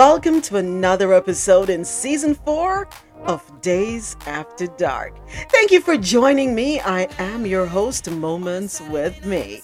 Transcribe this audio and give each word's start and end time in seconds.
Welcome 0.00 0.40
to 0.48 0.56
another 0.56 1.12
episode 1.12 1.68
in 1.68 1.84
season 1.84 2.34
four 2.34 2.88
of 3.24 3.46
Dayz 3.60 4.16
After 4.26 4.66
Dark. 4.66 5.12
Thank 5.50 5.70
you 5.70 5.82
for 5.82 5.98
joining 5.98 6.54
me. 6.54 6.80
I 6.80 7.06
am 7.18 7.44
your 7.44 7.66
host, 7.66 8.10
Moments 8.10 8.80
with 8.88 9.26
Me. 9.26 9.60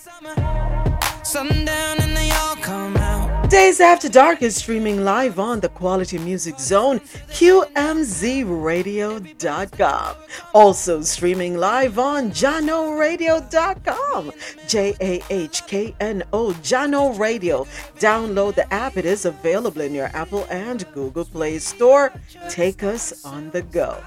Sundown 1.22 1.96
and 2.00 2.14
they 2.14 2.30
all 2.32 2.56
come 2.56 2.98
out. 2.98 3.48
Dayz 3.48 3.80
After 3.80 4.10
Dark 4.10 4.42
is 4.42 4.56
streaming 4.56 5.04
live 5.04 5.38
on 5.38 5.60
the 5.60 5.70
Quality 5.70 6.18
Music 6.18 6.60
Zone, 6.60 7.00
QMZRadio.com. 7.30 10.16
Also 10.56 11.02
streaming 11.02 11.58
live 11.58 11.98
on 11.98 12.30
JahknoRadio.com. 12.30 14.32
J 14.66 14.94
A 15.02 15.22
H 15.28 15.66
K 15.66 15.94
N 16.00 16.22
O, 16.32 16.54
Jahkno 16.62 17.18
Radio. 17.18 17.66
Download 17.98 18.54
the 18.54 18.72
app, 18.72 18.96
it 18.96 19.04
is 19.04 19.26
available 19.26 19.82
in 19.82 19.92
your 19.92 20.06
Apple 20.14 20.46
and 20.48 20.90
Google 20.94 21.26
Play 21.26 21.58
Store. 21.58 22.10
Take 22.48 22.82
us 22.82 23.22
on 23.26 23.50
the 23.50 23.60
go. 23.60 24.02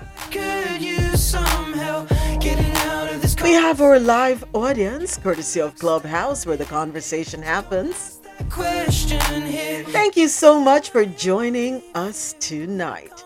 We 3.43 3.53
have 3.53 3.79
our 3.79 3.99
live 3.99 4.43
audience, 4.53 5.17
courtesy 5.17 5.61
of 5.61 5.77
Clubhouse, 5.77 6.47
where 6.47 6.57
the 6.57 6.65
conversation 6.65 7.43
happens. 7.43 8.21
Thank 8.49 10.17
you 10.17 10.27
so 10.27 10.59
much 10.59 10.89
for 10.89 11.05
joining 11.05 11.83
us 11.93 12.33
tonight. 12.39 13.23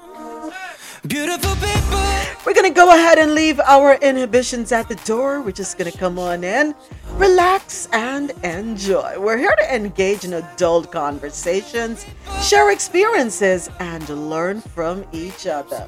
Beautiful 1.07 1.53
people. 1.55 2.00
We're 2.45 2.53
going 2.53 2.63
to 2.63 2.73
go 2.73 2.89
ahead 2.89 3.17
and 3.17 3.35
leave 3.35 3.59
our 3.59 3.95
inhibitions 3.95 4.71
at 4.71 4.88
the 4.88 4.95
door. 5.03 5.41
We're 5.41 5.51
just 5.51 5.77
going 5.77 5.91
to 5.91 5.97
come 5.97 6.17
on 6.17 6.45
in, 6.45 6.73
relax, 7.15 7.89
and 7.91 8.31
enjoy. 8.41 9.19
We're 9.19 9.38
here 9.38 9.53
to 9.53 9.75
engage 9.75 10.23
in 10.23 10.31
adult 10.31 10.94
conversations, 10.94 12.05
share 12.41 12.71
experiences, 12.71 13.69
and 13.81 14.07
learn 14.29 14.61
from 14.61 15.03
each 15.11 15.45
other. 15.45 15.88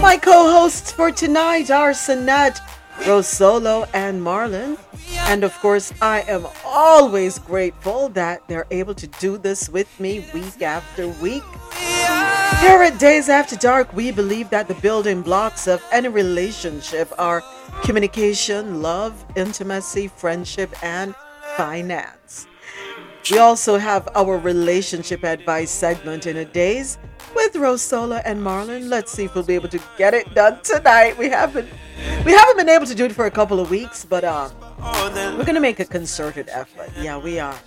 My 0.00 0.18
co 0.20 0.50
hosts 0.50 0.90
for 0.90 1.12
tonight 1.12 1.70
are 1.70 1.92
Sanat 1.92 2.58
Rosolo, 3.00 3.88
and 3.94 4.20
Marlon. 4.22 4.78
And 5.28 5.44
of 5.44 5.54
course, 5.58 5.92
I 6.00 6.22
am 6.22 6.46
always 6.64 7.38
grateful 7.38 8.08
that 8.10 8.46
they're 8.48 8.66
able 8.70 8.94
to 8.94 9.06
do 9.06 9.38
this 9.38 9.68
with 9.68 9.88
me 10.00 10.26
week 10.32 10.62
after 10.62 11.08
week. 11.08 11.42
Here 12.60 12.82
at 12.82 12.98
Days 12.98 13.28
After 13.28 13.56
Dark, 13.56 13.92
we 13.92 14.10
believe 14.10 14.50
that 14.50 14.68
the 14.68 14.74
building 14.74 15.22
blocks 15.22 15.66
of 15.66 15.82
any 15.92 16.08
relationship 16.08 17.12
are 17.18 17.42
communication, 17.82 18.82
love, 18.82 19.24
intimacy, 19.36 20.08
friendship, 20.08 20.74
and 20.82 21.14
finance. 21.56 22.46
We 23.30 23.38
also 23.38 23.76
have 23.78 24.08
our 24.14 24.38
relationship 24.38 25.22
advice 25.24 25.70
segment 25.70 26.26
in 26.26 26.38
a 26.38 26.44
days 26.44 26.98
with 27.34 27.54
Rosola 27.54 28.22
and 28.24 28.40
Marlon. 28.40 28.88
Let's 28.88 29.12
see 29.12 29.24
if 29.24 29.34
we'll 29.34 29.44
be 29.44 29.54
able 29.54 29.68
to 29.68 29.80
get 29.96 30.14
it 30.14 30.34
done 30.34 30.60
tonight. 30.62 31.16
We 31.18 31.28
haven't 31.28 31.68
we 32.24 32.32
haven't 32.32 32.56
been 32.56 32.68
able 32.68 32.86
to 32.86 32.94
do 32.94 33.04
it 33.04 33.12
for 33.12 33.26
a 33.26 33.30
couple 33.30 33.60
of 33.60 33.70
weeks, 33.70 34.04
but 34.04 34.24
um, 34.24 34.52
we're 35.36 35.44
gonna 35.44 35.60
make 35.60 35.80
a 35.80 35.84
concerted 35.84 36.48
effort. 36.48 36.90
Yeah, 36.98 37.18
we 37.18 37.38
are. 37.38 37.58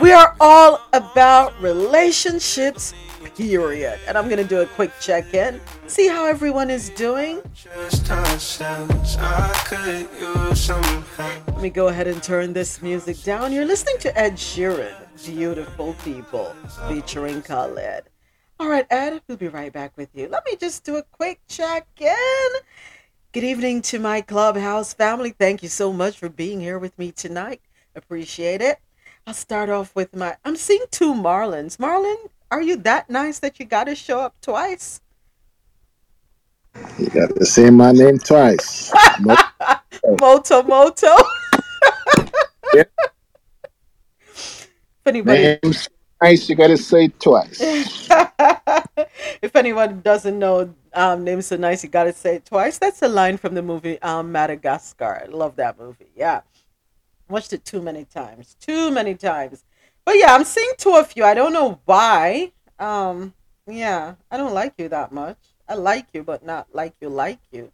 We 0.00 0.12
are 0.12 0.36
all 0.40 0.80
about 0.92 1.60
relationships, 1.60 2.94
period. 3.36 3.98
And 4.06 4.16
I'm 4.16 4.28
gonna 4.28 4.44
do 4.44 4.60
a 4.60 4.66
quick 4.66 4.92
check 5.00 5.34
in, 5.34 5.60
see 5.86 6.08
how 6.08 6.24
everyone 6.24 6.70
is 6.70 6.90
doing. 6.90 7.42
Let 11.46 11.60
me 11.60 11.70
go 11.70 11.88
ahead 11.88 12.06
and 12.06 12.22
turn 12.22 12.52
this 12.52 12.80
music 12.80 13.22
down. 13.22 13.52
You're 13.52 13.64
listening 13.64 13.98
to 13.98 14.18
Ed 14.18 14.34
Sheeran, 14.34 14.94
Beautiful 15.24 15.94
People, 16.04 16.54
featuring 16.88 17.42
Khalid. 17.42 18.04
All 18.60 18.68
right, 18.68 18.86
Ed, 18.90 19.22
we'll 19.28 19.36
be 19.36 19.46
right 19.46 19.72
back 19.72 19.96
with 19.96 20.08
you. 20.14 20.26
Let 20.26 20.44
me 20.44 20.56
just 20.56 20.82
do 20.82 20.96
a 20.96 21.02
quick 21.04 21.40
check 21.46 21.86
in. 22.00 22.48
Good 23.30 23.44
evening 23.44 23.82
to 23.82 24.00
my 24.00 24.20
clubhouse 24.20 24.92
family. 24.92 25.30
Thank 25.30 25.62
you 25.62 25.68
so 25.68 25.92
much 25.92 26.18
for 26.18 26.28
being 26.28 26.60
here 26.60 26.76
with 26.80 26.98
me 26.98 27.12
tonight. 27.12 27.60
Appreciate 27.94 28.60
it. 28.60 28.80
I'll 29.28 29.34
start 29.34 29.70
off 29.70 29.94
with 29.94 30.16
my. 30.16 30.36
I'm 30.44 30.56
seeing 30.56 30.84
two 30.90 31.14
Marlins. 31.14 31.76
Marlon, 31.76 32.16
are 32.50 32.60
you 32.60 32.76
that 32.78 33.08
nice 33.08 33.38
that 33.38 33.60
you 33.60 33.64
got 33.64 33.84
to 33.84 33.94
show 33.94 34.18
up 34.18 34.34
twice? 34.40 35.00
You 36.98 37.10
got 37.10 37.36
to 37.36 37.44
say 37.46 37.70
my 37.70 37.92
name 37.92 38.18
twice. 38.18 38.92
Moto 40.20 40.64
Moto. 40.64 41.14
yeah. 42.74 42.82
If 44.26 44.68
anybody. 45.06 45.58
Name's 45.62 45.88
nice, 46.22 46.48
you 46.48 46.56
got 46.56 46.68
to 46.68 46.76
say 46.76 47.04
it 47.04 47.20
twice. 47.20 47.60
if 49.42 49.54
anyone 49.54 50.00
doesn't 50.00 50.38
know, 50.38 50.74
um, 50.94 51.24
name 51.24 51.42
so 51.42 51.56
nice, 51.56 51.82
you 51.84 51.90
gotta 51.90 52.12
say 52.12 52.36
it 52.36 52.44
twice. 52.44 52.78
That's 52.78 53.02
a 53.02 53.08
line 53.08 53.36
from 53.36 53.54
the 53.54 53.62
movie 53.62 54.00
um, 54.02 54.32
Madagascar. 54.32 55.22
I 55.24 55.26
love 55.30 55.56
that 55.56 55.78
movie. 55.78 56.10
Yeah, 56.16 56.40
watched 57.28 57.52
it 57.52 57.64
too 57.64 57.82
many 57.82 58.04
times, 58.04 58.56
too 58.60 58.90
many 58.90 59.14
times. 59.14 59.64
But 60.04 60.16
yeah, 60.18 60.34
I'm 60.34 60.44
seeing 60.44 60.72
two 60.78 60.94
of 60.94 61.12
you. 61.14 61.24
I 61.24 61.34
don't 61.34 61.52
know 61.52 61.80
why. 61.84 62.52
Um, 62.78 63.34
yeah, 63.66 64.14
I 64.30 64.36
don't 64.36 64.54
like 64.54 64.74
you 64.78 64.88
that 64.88 65.12
much. 65.12 65.38
I 65.68 65.74
like 65.74 66.06
you, 66.12 66.22
but 66.22 66.44
not 66.44 66.68
like 66.72 66.94
you 67.00 67.10
like 67.10 67.40
you. 67.52 67.70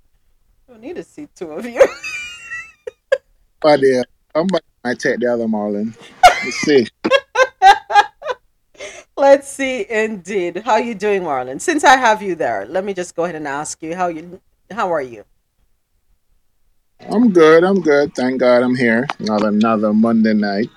I 0.68 0.72
don't 0.72 0.82
need 0.82 0.96
to 0.96 1.04
see 1.04 1.28
two 1.34 1.52
of 1.52 1.64
you. 1.64 1.80
oh 3.64 3.76
dear, 3.76 4.04
I 4.34 4.44
might 4.84 4.98
take 4.98 5.20
the 5.20 5.32
other 5.32 5.46
Marlon. 5.46 5.96
Let's 6.44 6.56
see. 6.58 6.86
Let's 9.16 9.48
see, 9.48 9.86
indeed. 9.88 10.62
How 10.64 10.76
you 10.76 10.94
doing, 10.94 11.22
Marlon? 11.22 11.60
Since 11.60 11.84
I 11.84 11.96
have 11.96 12.20
you 12.20 12.34
there, 12.34 12.66
let 12.66 12.84
me 12.84 12.92
just 12.94 13.14
go 13.14 13.24
ahead 13.24 13.36
and 13.36 13.46
ask 13.46 13.80
you 13.82 13.94
how 13.94 14.08
you 14.08 14.40
how 14.70 14.92
are 14.92 15.02
you? 15.02 15.24
I'm 17.08 17.30
good. 17.30 17.62
I'm 17.62 17.80
good. 17.80 18.14
Thank 18.14 18.40
God 18.40 18.62
I'm 18.62 18.74
here. 18.74 19.06
Another 19.20 19.48
another 19.48 19.92
Monday 19.92 20.34
night. 20.34 20.68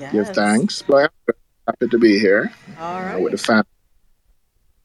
Yes. 0.00 0.12
Give 0.12 0.28
thanks. 0.28 0.82
But 0.82 1.12
I'm 1.28 1.34
happy 1.68 1.88
to 1.88 1.98
be 1.98 2.18
here. 2.18 2.50
All 2.80 3.02
right. 3.02 3.20
With 3.20 3.32
the 3.32 3.38
family. 3.38 3.66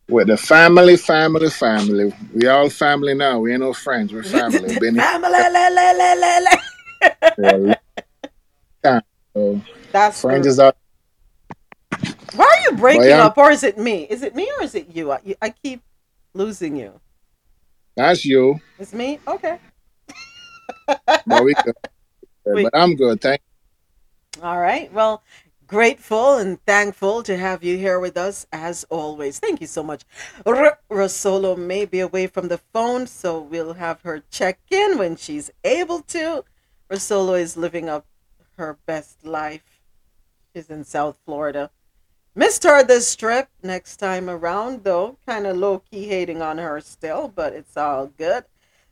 With 0.10 0.28
the 0.28 0.38
family, 0.38 0.98
family, 0.98 1.50
family. 1.50 2.14
We 2.34 2.48
all 2.48 2.70
family 2.70 3.14
now. 3.14 3.40
We 3.40 3.54
ain't 3.54 3.62
no 3.62 3.74
friends. 3.74 4.12
We're 4.12 4.24
family. 4.24 4.78
Been 4.80 4.96
family. 5.00 5.30
Le, 5.30 5.70
le, 5.78 5.94
le, 7.38 7.68
le. 7.68 7.76
So 9.34 9.62
That's 9.92 10.22
friends 10.22 10.46
true. 10.46 10.52
is 10.52 10.60
out 10.60 10.76
why 12.38 12.46
are 12.46 12.72
you 12.72 12.78
breaking 12.78 13.12
up, 13.12 13.38
or 13.38 13.52
is 13.52 13.64
it 13.64 13.78
me? 13.78 14.04
Is 14.10 14.24
it 14.24 14.36
me 14.36 14.50
or 14.58 14.64
is 14.64 14.76
it 14.76 14.90
you? 14.96 15.12
I, 15.12 15.36
I 15.42 15.50
keep 15.50 15.82
losing 16.34 16.76
you. 16.76 17.00
That's 17.96 18.24
you. 18.24 18.60
It's 18.80 18.94
me. 18.94 19.20
Okay. 19.28 19.60
no, 21.26 21.44
we 21.44 21.54
good. 21.56 21.76
But 22.46 22.74
I'm 22.74 22.96
good. 22.96 23.20
Thank. 23.20 23.42
You. 24.38 24.44
All 24.44 24.60
right. 24.60 24.92
Well, 24.94 25.22
grateful 25.68 26.38
and 26.38 26.64
thankful 26.66 27.24
to 27.24 27.36
have 27.36 27.64
you 27.64 27.78
here 27.78 28.00
with 28.00 28.16
us 28.16 28.46
as 28.54 28.86
always. 28.90 29.40
Thank 29.40 29.60
you 29.60 29.68
so 29.68 29.84
much. 29.84 30.04
R- 30.46 30.80
Rosolo 30.90 31.58
may 31.58 31.84
be 31.86 32.00
away 32.00 32.28
from 32.28 32.48
the 32.48 32.60
phone, 32.72 33.06
so 33.08 33.40
we'll 33.42 33.74
have 33.74 34.02
her 34.04 34.24
check 34.32 34.60
in 34.72 34.98
when 34.98 35.18
she's 35.18 35.52
able 35.66 36.02
to. 36.04 36.46
Rosolo 36.90 37.38
is 37.38 37.58
living 37.58 37.90
up 37.90 38.06
her 38.58 38.78
best 38.86 39.26
life. 39.26 39.82
She's 40.56 40.70
in 40.70 40.86
South 40.86 41.18
Florida. 41.26 41.70
Missed 42.38 42.66
her 42.66 42.84
this 42.84 43.16
trip. 43.16 43.50
Next 43.64 43.98
time 43.98 44.30
around, 44.30 44.84
though, 44.84 45.18
kind 45.26 45.48
of 45.48 45.58
low 45.58 45.80
key 45.80 46.06
hating 46.06 46.40
on 46.40 46.60
her 46.60 46.80
still, 46.82 47.30
but 47.30 47.52
it's 47.52 47.76
all 47.76 48.12
good. 48.16 48.46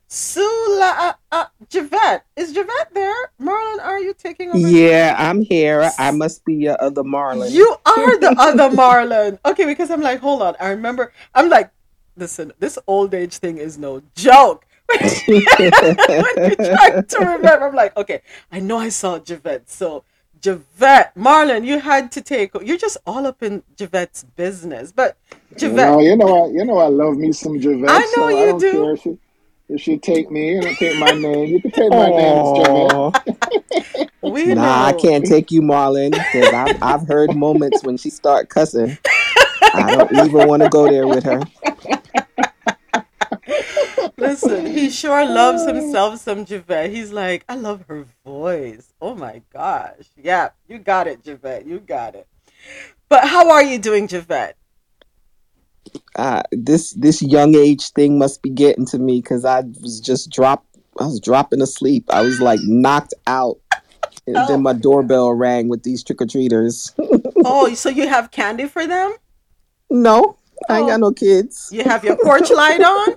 Sula, 0.07 0.95
uh, 0.97 1.13
uh, 1.31 1.45
Javette, 1.69 2.25
is 2.35 2.53
Javette 2.53 2.91
there? 2.95 3.31
Marlon, 3.39 3.79
are 3.83 3.99
you 3.99 4.15
taking 4.15 4.49
over? 4.49 4.57
Yeah, 4.57 5.15
I'm 5.19 5.43
here. 5.43 5.91
I 5.99 6.09
must 6.09 6.43
be 6.43 6.55
your 6.55 6.81
other 6.81 7.03
Marlon. 7.03 7.51
You 7.51 7.75
are 7.85 8.19
the 8.19 8.35
other 8.39 8.75
Marlon. 8.75 9.37
Okay, 9.45 9.65
because 9.65 9.91
I'm 9.91 10.01
like, 10.01 10.21
hold 10.21 10.41
on. 10.41 10.55
I 10.59 10.69
remember. 10.69 11.13
I'm 11.35 11.47
like, 11.47 11.69
listen, 12.17 12.51
this 12.57 12.79
old 12.87 13.13
age 13.13 13.37
thing 13.37 13.59
is 13.59 13.77
no 13.77 14.01
joke. 14.15 14.65
when 14.87 15.01
you 15.27 15.45
try 15.45 17.01
to 17.07 17.17
remember, 17.19 17.67
I'm 17.67 17.75
like, 17.75 17.95
okay, 17.95 18.23
I 18.51 18.59
know 18.59 18.79
I 18.79 18.89
saw 18.89 19.19
Javette, 19.19 19.69
so 19.69 20.03
Javette, 20.42 21.15
Marlon, 21.15 21.65
you 21.65 21.80
had 21.80 22.12
to 22.13 22.22
take. 22.22 22.51
You're 22.62 22.77
just 22.77 22.98
all 23.06 23.25
up 23.25 23.42
in 23.42 23.63
Javette's 23.77 24.24
business, 24.36 24.92
but 24.92 25.18
Javette, 25.58 26.01
you 26.01 26.15
know, 26.15 26.15
you 26.15 26.15
know, 26.15 26.46
I, 26.46 26.48
you 26.50 26.65
know, 26.65 26.77
I 26.77 26.88
love 26.88 27.18
me 27.18 27.32
some 27.32 27.60
Javette. 27.60 27.89
I 27.89 28.00
know 28.00 28.08
so 28.13 28.30
you 28.30 28.38
I 28.38 28.46
don't 28.46 28.60
do. 28.60 28.72
Care 28.72 28.94
if, 28.94 29.01
she, 29.01 29.18
if 29.70 29.82
she 29.82 29.98
take 29.98 30.30
me 30.30 30.58
and 30.58 30.77
take 30.77 30.98
my 31.00 31.12
name, 31.12 31.50
you 31.50 31.62
can 31.62 31.72
take 31.72 31.89
my 31.89 32.10
name, 32.10 32.56
Javette. 32.56 34.10
we 34.22 34.46
nah, 34.54 34.54
know. 34.54 34.86
I 34.86 34.94
can't 34.94 35.25
take 35.25 35.51
you, 35.51 35.62
Marlon, 35.62 36.12
because 36.12 36.54
I've, 36.54 36.84
I've 36.84 37.08
heard 37.08 37.36
moments 37.36 37.84
when 37.84 37.98
she 37.98 38.10
start 38.10 38.50
cussing. 38.50 38.98
I 39.62 39.96
don't 39.96 40.27
even 40.27 40.48
want 40.48 40.63
to 40.63 40.70
go 40.70 40.89
there 40.89 41.08
with 41.08 41.24
her. 41.24 41.42
Listen, 44.17 44.65
he 44.65 44.89
sure 44.89 45.25
loves 45.25 45.65
himself 45.65 46.20
some 46.20 46.46
Javette. 46.46 46.91
He's 46.91 47.12
like, 47.12 47.46
I 47.50 47.55
love 47.55 47.86
her 47.88 48.05
voice. 48.25 48.94
Oh 49.01 49.15
my 49.15 49.41
gosh. 49.53 50.05
Yeah, 50.22 50.50
you 50.67 50.79
got 50.79 51.08
it, 51.08 51.24
Javette. 51.24 51.65
You 51.65 51.79
got 51.79 52.15
it. 52.15 52.27
But 53.10 53.27
how 53.27 53.51
are 53.51 53.63
you 53.63 53.77
doing, 53.77 54.08
Javette? 54.08 54.58
Uh, 56.15 56.41
this 56.51 56.94
this 56.94 57.22
young 57.22 57.55
age 57.55 57.91
thing 57.91 58.17
must 58.17 58.41
be 58.41 58.50
getting 58.50 58.86
to 58.88 59.00
me 59.00 59.22
because 59.22 59.46
I 59.46 59.62
was 59.82 60.00
just 60.00 60.29
dropped 60.32 60.67
I 61.00 61.05
was 61.05 61.20
dropping 61.20 61.62
asleep. 61.62 62.05
I 62.10 62.22
was 62.22 62.39
like 62.39 62.60
knocked 62.63 63.13
out. 63.27 63.60
And 64.27 64.38
oh. 64.38 64.48
then 64.48 64.63
my 64.63 64.74
doorbell 64.74 65.34
rang 65.34 65.67
with 65.67 65.84
these 65.84 66.03
trick 66.03 66.22
or 66.22 66.25
treaters. 66.25 66.94
oh, 67.46 67.74
so 67.75 67.89
you 67.89 68.08
have 68.08 68.32
candy 68.32 68.67
for 68.67 68.88
them? 68.88 69.13
No, 69.89 70.38
I 70.69 70.79
ain't 70.79 70.88
got 70.88 70.95
oh. 70.95 70.98
no 70.98 71.12
kids. 71.12 71.69
You 71.72 71.84
have 71.84 72.03
your 72.03 72.17
porch 72.17 72.50
light 72.50 72.81
on? 72.81 73.15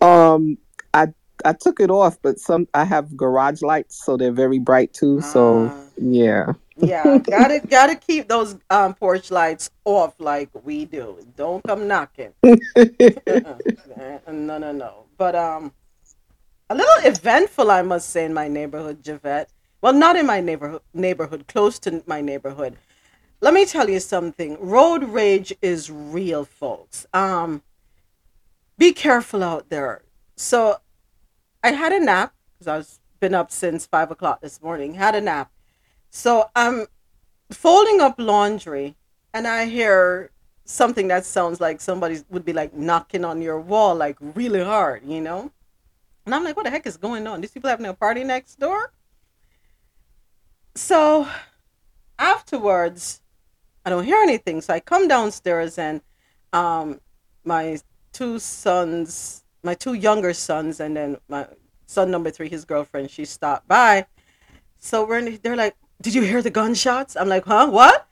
um, 0.00 0.58
I 0.94 1.08
I 1.44 1.52
took 1.52 1.80
it 1.80 1.90
off, 1.90 2.18
but 2.22 2.38
some 2.38 2.68
I 2.74 2.84
have 2.84 3.16
garage 3.16 3.62
lights, 3.62 4.04
so 4.04 4.16
they're 4.16 4.32
very 4.32 4.58
bright 4.58 4.92
too. 4.92 5.20
So 5.20 5.70
ah. 5.70 5.82
yeah. 5.96 6.52
yeah, 6.76 7.18
gotta 7.18 7.60
gotta 7.66 7.94
keep 7.94 8.28
those 8.28 8.56
um, 8.70 8.94
porch 8.94 9.30
lights 9.30 9.70
off 9.84 10.14
like 10.18 10.48
we 10.64 10.84
do. 10.84 11.18
Don't 11.36 11.62
come 11.64 11.86
knocking. 11.86 12.32
Uh-uh. 12.42 13.56
no, 14.32 14.58
no, 14.58 14.72
no. 14.72 15.04
But 15.18 15.34
um, 15.34 15.72
a 16.70 16.74
little 16.74 17.10
eventful, 17.10 17.70
I 17.70 17.82
must 17.82 18.10
say, 18.10 18.24
in 18.24 18.32
my 18.32 18.48
neighborhood, 18.48 19.02
Javette. 19.02 19.50
Well, 19.82 19.92
not 19.92 20.16
in 20.16 20.26
my 20.26 20.40
neighborhood, 20.40 20.82
neighborhood, 20.92 21.46
close 21.48 21.78
to 21.80 22.02
my 22.06 22.20
neighborhood. 22.20 22.76
Let 23.40 23.54
me 23.54 23.64
tell 23.64 23.88
you 23.88 24.00
something. 24.00 24.58
Road 24.60 25.04
rage 25.04 25.54
is 25.62 25.90
real, 25.90 26.44
folks. 26.44 27.06
Um, 27.14 27.62
be 28.76 28.92
careful 28.92 29.42
out 29.42 29.70
there. 29.70 30.02
So, 30.36 30.80
I 31.62 31.72
had 31.72 31.92
a 31.92 32.00
nap 32.00 32.34
because 32.52 32.68
I 32.68 32.76
was 32.76 33.00
been 33.20 33.34
up 33.34 33.50
since 33.50 33.86
five 33.86 34.10
o'clock 34.10 34.40
this 34.40 34.62
morning. 34.62 34.94
Had 34.94 35.14
a 35.14 35.20
nap, 35.20 35.50
so 36.10 36.50
I'm 36.56 36.86
folding 37.50 38.00
up 38.00 38.14
laundry, 38.18 38.96
and 39.34 39.46
I 39.46 39.66
hear 39.66 40.30
something 40.64 41.08
that 41.08 41.24
sounds 41.24 41.60
like 41.60 41.80
somebody 41.80 42.20
would 42.30 42.44
be 42.44 42.52
like 42.52 42.74
knocking 42.74 43.24
on 43.24 43.42
your 43.42 43.60
wall, 43.60 43.94
like 43.94 44.16
really 44.20 44.62
hard, 44.62 45.04
you 45.04 45.20
know. 45.20 45.50
And 46.24 46.34
I'm 46.34 46.44
like, 46.44 46.56
what 46.56 46.64
the 46.64 46.70
heck 46.70 46.86
is 46.86 46.96
going 46.96 47.26
on? 47.26 47.40
These 47.40 47.50
people 47.50 47.70
having 47.70 47.86
a 47.86 47.94
party 47.94 48.24
next 48.24 48.58
door? 48.58 48.92
So 50.74 51.28
afterwards, 52.18 53.19
I 53.90 53.92
don't 53.92 54.04
hear 54.04 54.22
anything. 54.22 54.60
So 54.60 54.72
I 54.72 54.78
come 54.78 55.08
downstairs 55.08 55.76
and 55.76 56.00
um, 56.52 57.00
my 57.44 57.80
two 58.12 58.38
sons, 58.38 59.42
my 59.64 59.74
two 59.74 59.94
younger 59.94 60.32
sons, 60.32 60.78
and 60.78 60.96
then 60.96 61.16
my 61.28 61.48
son 61.88 62.12
number 62.12 62.30
three, 62.30 62.48
his 62.48 62.64
girlfriend, 62.64 63.10
she 63.10 63.24
stopped 63.24 63.66
by. 63.66 64.06
So 64.78 65.04
we're 65.04 65.18
in, 65.18 65.40
they're 65.42 65.56
like, 65.56 65.74
Did 66.00 66.14
you 66.14 66.22
hear 66.22 66.40
the 66.40 66.50
gunshots? 66.50 67.16
I'm 67.16 67.28
like, 67.28 67.44
Huh? 67.46 67.68
What? 67.68 68.06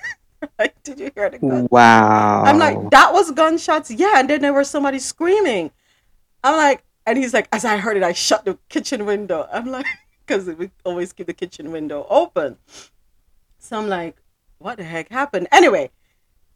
like, 0.58 0.82
Did 0.82 1.00
you 1.00 1.10
hear 1.14 1.30
the 1.30 1.38
gunshots? 1.38 1.70
Wow. 1.70 2.44
I'm 2.44 2.58
like, 2.58 2.90
That 2.90 3.14
was 3.14 3.30
gunshots? 3.30 3.90
Yeah. 3.90 4.18
And 4.20 4.28
then 4.28 4.42
there 4.42 4.52
was 4.52 4.68
somebody 4.68 4.98
screaming. 4.98 5.70
I'm 6.42 6.58
like, 6.58 6.84
and 7.06 7.16
he's 7.16 7.32
like, 7.32 7.48
as 7.50 7.64
I 7.64 7.78
heard 7.78 7.96
it, 7.96 8.02
I 8.02 8.12
shut 8.12 8.44
the 8.44 8.58
kitchen 8.68 9.06
window. 9.06 9.48
I'm 9.50 9.70
like, 9.70 9.86
because 10.26 10.46
we 10.48 10.70
always 10.84 11.14
keep 11.14 11.28
the 11.28 11.32
kitchen 11.32 11.72
window 11.72 12.06
open. 12.10 12.58
So 13.58 13.78
I'm 13.78 13.88
like, 13.88 14.18
what 14.64 14.78
the 14.78 14.84
heck 14.84 15.10
happened? 15.10 15.46
Anyway, 15.52 15.90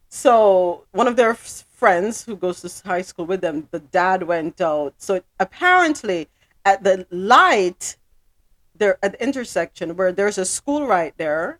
so 0.09 0.85
one 0.91 1.07
of 1.07 1.15
their 1.15 1.35
friends 1.35 2.23
who 2.23 2.35
goes 2.35 2.61
to 2.61 2.87
high 2.87 3.03
school 3.03 3.27
with 3.27 3.41
them, 3.41 3.67
the 3.69 3.79
dad 3.79 4.23
went 4.23 4.59
out. 4.59 4.95
So 4.97 5.21
apparently, 5.39 6.27
at 6.65 6.83
the 6.83 7.05
light, 7.11 7.97
there 8.75 8.97
at 9.03 9.11
the 9.11 9.23
intersection 9.23 9.95
where 9.95 10.11
there's 10.11 10.39
a 10.39 10.45
school 10.45 10.87
right 10.87 11.13
there, 11.17 11.59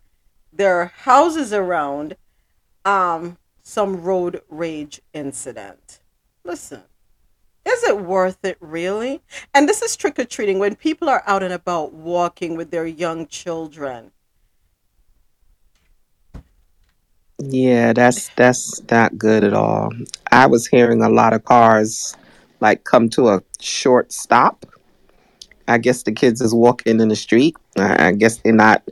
there 0.52 0.80
are 0.80 0.86
houses 0.86 1.52
around, 1.52 2.16
um, 2.84 3.38
some 3.62 4.02
road 4.02 4.42
rage 4.48 5.00
incident. 5.12 6.00
Listen, 6.42 6.82
is 7.64 7.84
it 7.84 8.00
worth 8.00 8.44
it 8.44 8.56
really? 8.58 9.22
And 9.54 9.68
this 9.68 9.82
is 9.82 9.96
trick 9.96 10.18
or 10.18 10.24
treating 10.24 10.58
when 10.58 10.74
people 10.74 11.08
are 11.08 11.22
out 11.28 11.44
and 11.44 11.52
about 11.52 11.92
walking 11.92 12.56
with 12.56 12.72
their 12.72 12.86
young 12.86 13.28
children. 13.28 14.10
Yeah, 17.40 17.92
that's 17.92 18.28
that's 18.30 18.82
not 18.90 19.16
good 19.18 19.44
at 19.44 19.54
all. 19.54 19.92
I 20.30 20.46
was 20.46 20.66
hearing 20.66 21.02
a 21.02 21.08
lot 21.08 21.32
of 21.32 21.44
cars 21.44 22.14
like 22.60 22.84
come 22.84 23.08
to 23.10 23.30
a 23.30 23.42
short 23.60 24.12
stop. 24.12 24.66
I 25.66 25.78
guess 25.78 26.02
the 26.02 26.12
kids 26.12 26.40
is 26.40 26.54
walking 26.54 27.00
in 27.00 27.08
the 27.08 27.16
street. 27.16 27.56
I 27.76 28.12
guess 28.12 28.38
they're 28.38 28.52
not 28.52 28.82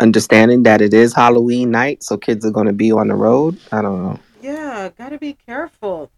understanding 0.00 0.64
that 0.64 0.82
it 0.82 0.92
is 0.92 1.14
Halloween 1.14 1.70
night, 1.70 2.02
so 2.02 2.16
kids 2.16 2.44
are 2.44 2.50
going 2.50 2.66
to 2.66 2.72
be 2.72 2.92
on 2.92 3.08
the 3.08 3.14
road. 3.14 3.58
I 3.72 3.80
don't 3.80 4.02
know. 4.02 4.18
Yeah, 4.42 4.90
got 4.98 5.10
to 5.10 5.18
be 5.18 5.32
careful 5.32 6.10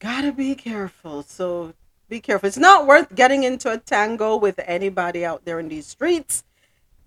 gotta 0.00 0.32
be 0.32 0.54
careful. 0.56 1.22
So 1.22 1.74
be 2.08 2.20
careful. 2.20 2.48
It's 2.48 2.56
not 2.56 2.86
worth 2.86 3.14
getting 3.14 3.44
into 3.44 3.70
a 3.70 3.78
tango 3.78 4.36
with 4.36 4.58
anybody 4.66 5.24
out 5.24 5.44
there 5.44 5.60
in 5.60 5.68
these 5.68 5.86
streets. 5.86 6.42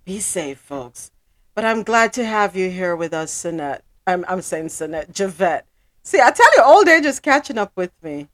Be 0.06 0.20
safe, 0.20 0.60
folks. 0.60 1.12
But 1.56 1.66
I'm 1.66 1.84
glad 1.84 2.14
to 2.14 2.26
have 2.26 2.56
you 2.56 2.70
here 2.72 2.96
with 2.96 3.14
us, 3.14 3.32
Sinette. 3.32 3.82
I'm, 4.08 4.26
I'm 4.28 4.42
saying 4.42 4.68
Sinette, 4.68 5.14
Javette. 5.14 5.68
See, 6.02 6.20
I 6.20 6.32
tell 6.32 6.50
you, 6.58 6.64
old 6.64 6.88
age 6.88 7.06
is 7.06 7.20
catching 7.20 7.60
up 7.60 7.72
with 7.76 7.92
me. 8.02 8.28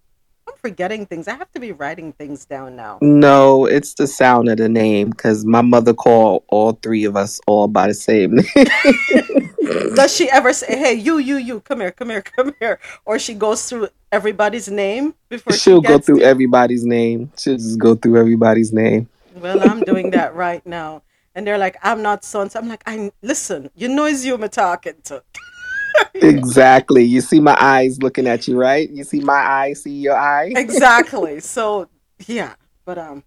I'm 0.47 0.55
forgetting 0.57 1.05
things. 1.05 1.27
I 1.27 1.35
have 1.35 1.51
to 1.51 1.59
be 1.59 1.73
writing 1.73 2.13
things 2.13 2.45
down 2.45 2.77
now. 2.77 2.97
No, 3.01 3.65
it's 3.65 3.93
the 3.93 4.07
sound 4.07 4.47
of 4.47 4.57
the 4.57 4.69
name 4.69 5.09
because 5.09 5.45
my 5.45 5.61
mother 5.61 5.93
called 5.93 6.43
all 6.47 6.71
three 6.71 7.03
of 7.03 7.17
us 7.17 7.41
all 7.45 7.67
by 7.67 7.87
the 7.87 7.93
same 7.93 8.35
name. 8.55 9.93
Does 9.95 10.15
she 10.15 10.31
ever 10.31 10.53
say, 10.53 10.77
"Hey, 10.77 10.93
you, 10.93 11.17
you, 11.19 11.35
you, 11.35 11.59
come 11.59 11.81
here, 11.81 11.91
come 11.91 12.09
here, 12.09 12.21
come 12.21 12.55
here," 12.59 12.79
or 13.05 13.19
she 13.19 13.35
goes 13.35 13.69
through 13.69 13.89
everybody's 14.11 14.69
name 14.69 15.13
before 15.27 15.53
she'll 15.53 15.81
she 15.81 15.87
go 15.87 15.99
through 15.99 16.19
to... 16.19 16.25
everybody's 16.25 16.85
name. 16.85 17.31
She'll 17.37 17.57
just 17.57 17.77
go 17.77 17.93
through 17.93 18.17
everybody's 18.17 18.73
name. 18.73 19.07
Well, 19.35 19.61
I'm 19.69 19.81
doing 19.81 20.09
that 20.11 20.33
right 20.33 20.65
now, 20.65 21.03
and 21.35 21.45
they're 21.45 21.57
like, 21.57 21.77
"I'm 21.81 22.01
not 22.01 22.23
son." 22.23 22.49
So 22.49 22.59
I'm 22.59 22.67
like, 22.67 22.83
"I 22.85 23.11
listen. 23.21 23.69
You 23.75 23.87
know, 23.87 24.05
it's 24.05 24.25
you 24.25 24.35
I'm 24.35 24.49
talking 24.49 24.95
to." 25.05 25.23
exactly. 26.13 27.03
You 27.03 27.21
see 27.21 27.39
my 27.39 27.57
eyes 27.59 28.01
looking 28.01 28.27
at 28.27 28.47
you, 28.47 28.57
right? 28.57 28.89
You 28.89 29.03
see 29.03 29.19
my 29.19 29.33
eye, 29.33 29.73
see 29.73 29.91
your 29.91 30.17
eye. 30.17 30.53
exactly. 30.55 31.39
So 31.49 31.89
yeah, 32.27 32.55
but 32.85 32.97
um, 32.97 33.23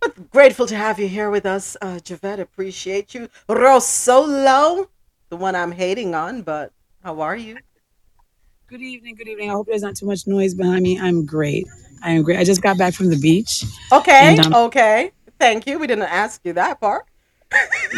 but 0.00 0.30
grateful 0.30 0.66
to 0.66 0.76
have 0.76 0.98
you 0.98 1.08
here 1.08 1.30
with 1.30 1.46
us, 1.46 1.76
uh, 1.82 2.00
Javette. 2.00 2.40
Appreciate 2.40 3.14
you, 3.14 3.28
Rosolo, 3.48 4.88
the 5.28 5.36
one 5.36 5.54
I'm 5.54 5.72
hating 5.72 6.14
on. 6.14 6.42
But 6.42 6.72
how 7.02 7.20
are 7.20 7.36
you? 7.36 7.58
Good 8.68 8.80
evening. 8.80 9.14
Good 9.16 9.28
evening. 9.28 9.50
I 9.50 9.52
hope 9.52 9.66
there's 9.66 9.82
not 9.82 9.96
too 9.96 10.06
much 10.06 10.26
noise 10.26 10.54
behind 10.54 10.82
me. 10.82 10.98
I'm 10.98 11.26
great. 11.26 11.66
I 12.02 12.12
am 12.12 12.22
great. 12.22 12.38
I 12.38 12.44
just 12.44 12.62
got 12.62 12.78
back 12.78 12.94
from 12.94 13.10
the 13.10 13.18
beach. 13.18 13.64
Okay. 13.92 14.36
And, 14.38 14.40
um, 14.46 14.54
okay. 14.54 15.12
Thank 15.38 15.66
you. 15.66 15.78
We 15.78 15.86
didn't 15.86 16.04
ask 16.04 16.40
you 16.44 16.54
that 16.54 16.80
part 16.80 17.04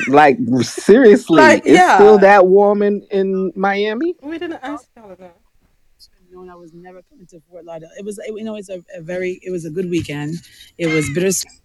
like 0.09 0.39
seriously, 0.63 1.37
like, 1.37 1.63
it's 1.65 1.77
yeah. 1.77 1.97
still 1.97 2.19
that 2.19 2.47
warm 2.47 2.83
in 2.83 3.07
in 3.11 3.53
Miami. 3.55 4.15
We 4.23 4.39
didn't 4.39 4.61
ask 4.63 4.89
all 5.03 5.15
that. 5.19 5.37
Known 6.33 6.51
I 6.51 6.57
was 6.57 6.73
never 6.75 7.01
coming 7.03 7.27
to 7.29 7.41
Fort 7.49 7.65
Lauderdale. 7.65 7.93
It 7.97 8.05
was, 8.05 8.19
you 8.27 8.43
know, 8.43 8.57
it's 8.57 8.69
a, 8.69 8.83
a 8.97 9.01
very, 9.01 9.39
it 9.45 9.53
was 9.53 9.67
a 9.67 9.71
good 9.71 9.89
weekend. 9.89 10.35
It 10.79 10.89
was 10.89 11.09
bittersweet. 11.11 11.61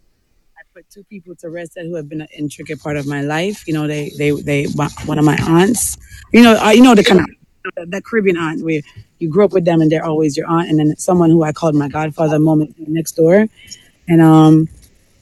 I 0.55 0.61
put 0.75 0.87
two 0.91 1.03
people 1.05 1.35
to 1.37 1.49
rest 1.49 1.73
that 1.73 1.85
who 1.85 1.95
have 1.95 2.07
been 2.07 2.21
an 2.21 2.27
intricate 2.37 2.79
part 2.79 2.95
of 2.95 3.07
my 3.07 3.21
life. 3.21 3.67
You 3.67 3.73
know, 3.73 3.87
they, 3.87 4.11
they, 4.19 4.29
they, 4.29 4.65
one 5.05 5.17
of 5.17 5.25
my 5.25 5.37
aunts. 5.41 5.97
You 6.33 6.43
know, 6.43 6.55
uh, 6.63 6.69
you 6.69 6.83
know 6.83 6.93
the 6.93 7.03
kind 7.03 7.19
of 7.19 7.89
that 7.89 8.05
Caribbean 8.05 8.37
aunt 8.37 8.63
where 8.63 8.81
you 9.17 9.27
grew 9.27 9.43
up 9.43 9.53
with 9.53 9.65
them 9.65 9.81
and 9.81 9.91
they're 9.91 10.05
always 10.05 10.37
your 10.37 10.45
aunt, 10.45 10.69
and 10.69 10.77
then 10.77 10.95
someone 10.97 11.31
who 11.31 11.41
I 11.41 11.51
called 11.51 11.73
my 11.73 11.87
godfather 11.87 12.37
moment 12.37 12.75
next 12.77 13.13
door, 13.13 13.47
and 14.07 14.21
um, 14.21 14.69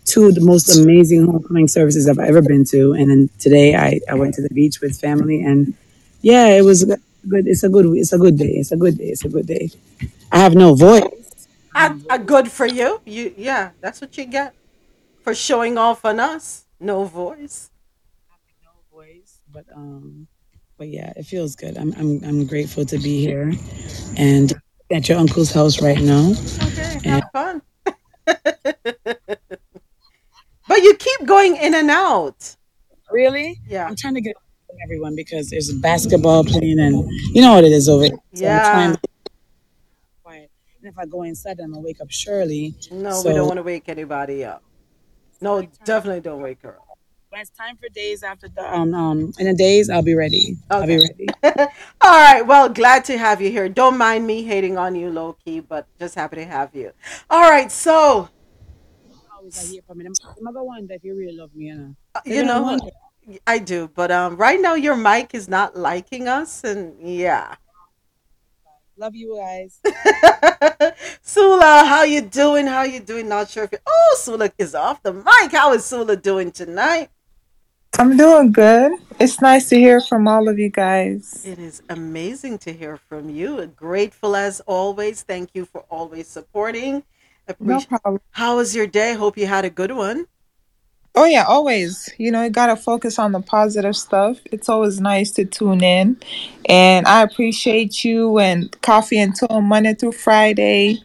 two 0.07 0.25
of 0.25 0.35
the 0.35 0.41
most 0.41 0.75
amazing 0.79 1.25
homecoming 1.25 1.67
services 1.67 2.07
I've 2.07 2.17
ever 2.17 2.41
been 2.41 2.63
to. 2.65 2.93
And 2.93 3.11
then 3.11 3.29
today 3.39 3.75
I, 3.75 3.99
I 4.09 4.15
went 4.15 4.33
to 4.35 4.41
the 4.41 4.49
beach 4.49 4.79
with 4.81 4.99
family 4.99 5.43
and 5.43 5.73
yeah, 6.21 6.47
it 6.47 6.63
was 6.63 6.85
good. 6.85 7.45
It's 7.47 7.63
a 7.63 7.69
good, 7.69 7.85
it's 7.95 8.13
a 8.13 8.17
good 8.17 8.37
day. 8.37 8.53
It's 8.55 8.71
a 8.71 8.77
good 8.77 8.97
day. 8.97 9.05
It's 9.05 9.25
a 9.25 9.29
good 9.29 9.45
day. 9.45 9.69
I 10.31 10.39
have 10.39 10.55
no 10.55 10.73
voice. 10.73 11.47
A, 11.75 11.95
a 12.09 12.19
good 12.19 12.49
for 12.49 12.65
you. 12.65 13.01
You, 13.05 13.33
yeah, 13.37 13.71
that's 13.81 14.01
what 14.01 14.17
you 14.17 14.25
get 14.25 14.55
for 15.21 15.35
showing 15.35 15.77
off 15.77 16.05
on 16.05 16.19
us. 16.19 16.65
No 16.79 17.03
voice. 17.03 17.69
No 18.63 18.71
voice, 18.91 19.41
but 19.51 19.65
um, 19.75 20.27
but 20.77 20.87
yeah, 20.87 21.13
it 21.15 21.23
feels 21.23 21.55
good. 21.55 21.77
I'm 21.77 21.93
I'm 21.93 22.23
I'm 22.23 22.45
grateful 22.47 22.85
to 22.85 22.97
be 22.97 23.19
here, 23.19 23.53
and 24.15 24.53
at 24.91 25.07
your 25.07 25.17
uncle's 25.19 25.51
house 25.51 25.81
right 25.81 25.99
now. 25.99 26.33
Okay, 26.63 26.99
have 27.03 27.23
and, 27.33 27.61
fun. 28.25 29.37
But 30.67 30.83
you 30.83 30.95
keep 30.95 31.25
going 31.25 31.55
in 31.55 31.74
and 31.74 31.89
out. 31.89 32.55
Really? 33.12 33.59
Yeah. 33.67 33.88
I'm 33.88 33.95
trying 33.95 34.15
to 34.15 34.21
get 34.21 34.36
everyone 34.83 35.15
because 35.15 35.50
there's 35.50 35.71
basketball 35.74 36.43
playing 36.43 36.79
and 36.79 37.09
you 37.33 37.41
know 37.41 37.53
what 37.53 37.63
it 37.63 37.71
is 37.71 37.89
over 37.89 38.03
here. 38.03 38.17
So 38.33 38.43
yeah. 38.43 38.95
quiet. 40.24 40.51
And 40.81 40.89
if 40.89 40.97
I 40.97 41.05
go 41.05 41.24
inside, 41.24 41.59
I'm 41.59 41.71
gonna 41.71 41.81
wake 41.81 42.01
up 42.01 42.12
Shirley. 42.12 42.75
No, 42.91 43.12
so, 43.12 43.29
we 43.29 43.36
don't 43.36 43.47
want 43.47 43.57
to 43.57 43.63
wake 43.63 43.89
anybody 43.89 44.45
up. 44.45 44.63
No, 45.41 45.67
definitely 45.86 46.21
don't 46.21 46.41
wake 46.41 46.62
her 46.62 46.75
up. 46.75 46.83
When 47.29 47.41
it's 47.41 47.50
time 47.50 47.77
for 47.77 47.89
days 47.89 48.24
after 48.24 48.47
the 48.47 48.74
um 48.74 48.93
um 48.93 49.33
in 49.39 49.47
the 49.47 49.53
days, 49.55 49.89
I'll 49.89 50.03
be 50.03 50.15
ready. 50.15 50.57
Okay. 50.71 50.79
I'll 50.79 50.88
be 50.88 50.97
ready. 50.97 51.27
All 52.01 52.21
right. 52.21 52.41
Well, 52.45 52.69
glad 52.69 53.05
to 53.05 53.17
have 53.17 53.41
you 53.41 53.50
here. 53.50 53.67
Don't 53.67 53.97
mind 53.97 54.25
me 54.25 54.43
hating 54.43 54.77
on 54.77 54.95
you, 54.95 55.09
low 55.09 55.33
key, 55.33 55.59
but 55.59 55.88
just 56.00 56.15
happy 56.15 56.38
to 56.38 56.45
have 56.45 56.75
you. 56.75 56.91
All 57.29 57.50
right. 57.50 57.71
So 57.71 58.29
always 59.48 59.70
I 59.70 59.72
hear 59.72 59.82
from 59.88 59.98
me. 60.00 60.06
I'm 60.06 60.44
gonna 60.44 60.63
wonder 60.63 60.94
if 60.94 61.04
you 61.04 61.16
really 61.16 61.38
love 61.38 61.54
me, 61.56 61.68
you 61.68 61.75
know. 61.75 61.96
Uh, 62.16 62.22
you 62.25 62.44
know, 62.44 62.80
I 63.46 63.60
do, 63.60 63.89
but 63.94 64.12
um, 64.12 64.38
right 64.38 64.60
now 64.60 64.75
your 64.75 64.96
mic 64.96 65.34
is 65.34 65.48
not 65.48 65.75
liking 65.75 66.27
us, 66.27 66.63
and 66.63 66.96
yeah. 67.00 67.56
Love 69.00 69.13
you 69.13 69.38
guys. 69.38 69.80
Sula, 71.22 71.86
how 71.86 72.04
you 72.04 72.22
doing? 72.22 72.66
How 72.66 72.82
you 72.82 73.00
doing? 73.00 73.30
Not 73.30 73.50
sure 73.50 73.66
if 73.66 73.72
you 73.72 73.77
Oh, 73.86 74.18
Sula 74.20 74.51
is 74.58 74.74
off 74.74 75.04
the 75.04 75.13
mic. 75.13 75.51
How 75.51 75.74
is 75.74 75.86
Sula 75.86 76.16
doing 76.16 76.51
tonight? 76.51 77.10
I'm 78.00 78.18
doing 78.18 78.51
good. 78.51 78.94
It's 79.20 79.39
nice 79.39 79.70
to 79.70 79.77
hear 79.77 80.01
from 80.01 80.27
all 80.27 80.50
of 80.50 80.58
you 80.58 80.70
guys. 80.70 81.46
It 81.46 81.60
is 81.60 81.84
amazing 81.89 82.58
to 82.60 82.74
hear 82.74 82.98
from 82.98 83.30
you. 83.30 83.68
Grateful 83.68 84.36
as 84.36 84.62
always. 84.62 85.22
Thank 85.22 85.51
you 85.54 85.66
for 85.66 85.82
always 85.89 86.27
supporting. 86.27 87.04
Appreciate- 87.48 87.92
no 87.92 87.98
problem. 87.98 88.22
How 88.32 88.58
was 88.58 88.75
your 88.75 88.88
day? 88.88 89.13
Hope 89.13 89.38
you 89.38 89.48
had 89.48 89.66
a 89.66 89.70
good 89.70 89.92
one. 89.92 90.27
Oh 91.16 91.25
yeah, 91.25 91.46
always. 91.48 92.10
You 92.20 92.32
know, 92.32 92.44
you 92.44 92.51
gotta 92.51 92.75
focus 92.75 93.18
on 93.18 93.32
the 93.32 93.42
positive 93.42 93.96
stuff. 93.96 94.38
It's 94.46 94.70
always 94.70 95.01
nice 95.01 95.32
to 95.32 95.46
tune 95.46 95.84
in, 95.84 96.18
and 96.70 97.08
I 97.08 97.24
appreciate 97.24 98.04
you 98.04 98.38
and 98.38 98.80
Coffee 98.84 99.20
until 99.20 99.62
Monday 99.62 99.96
through 99.96 100.12
Friday, 100.12 101.00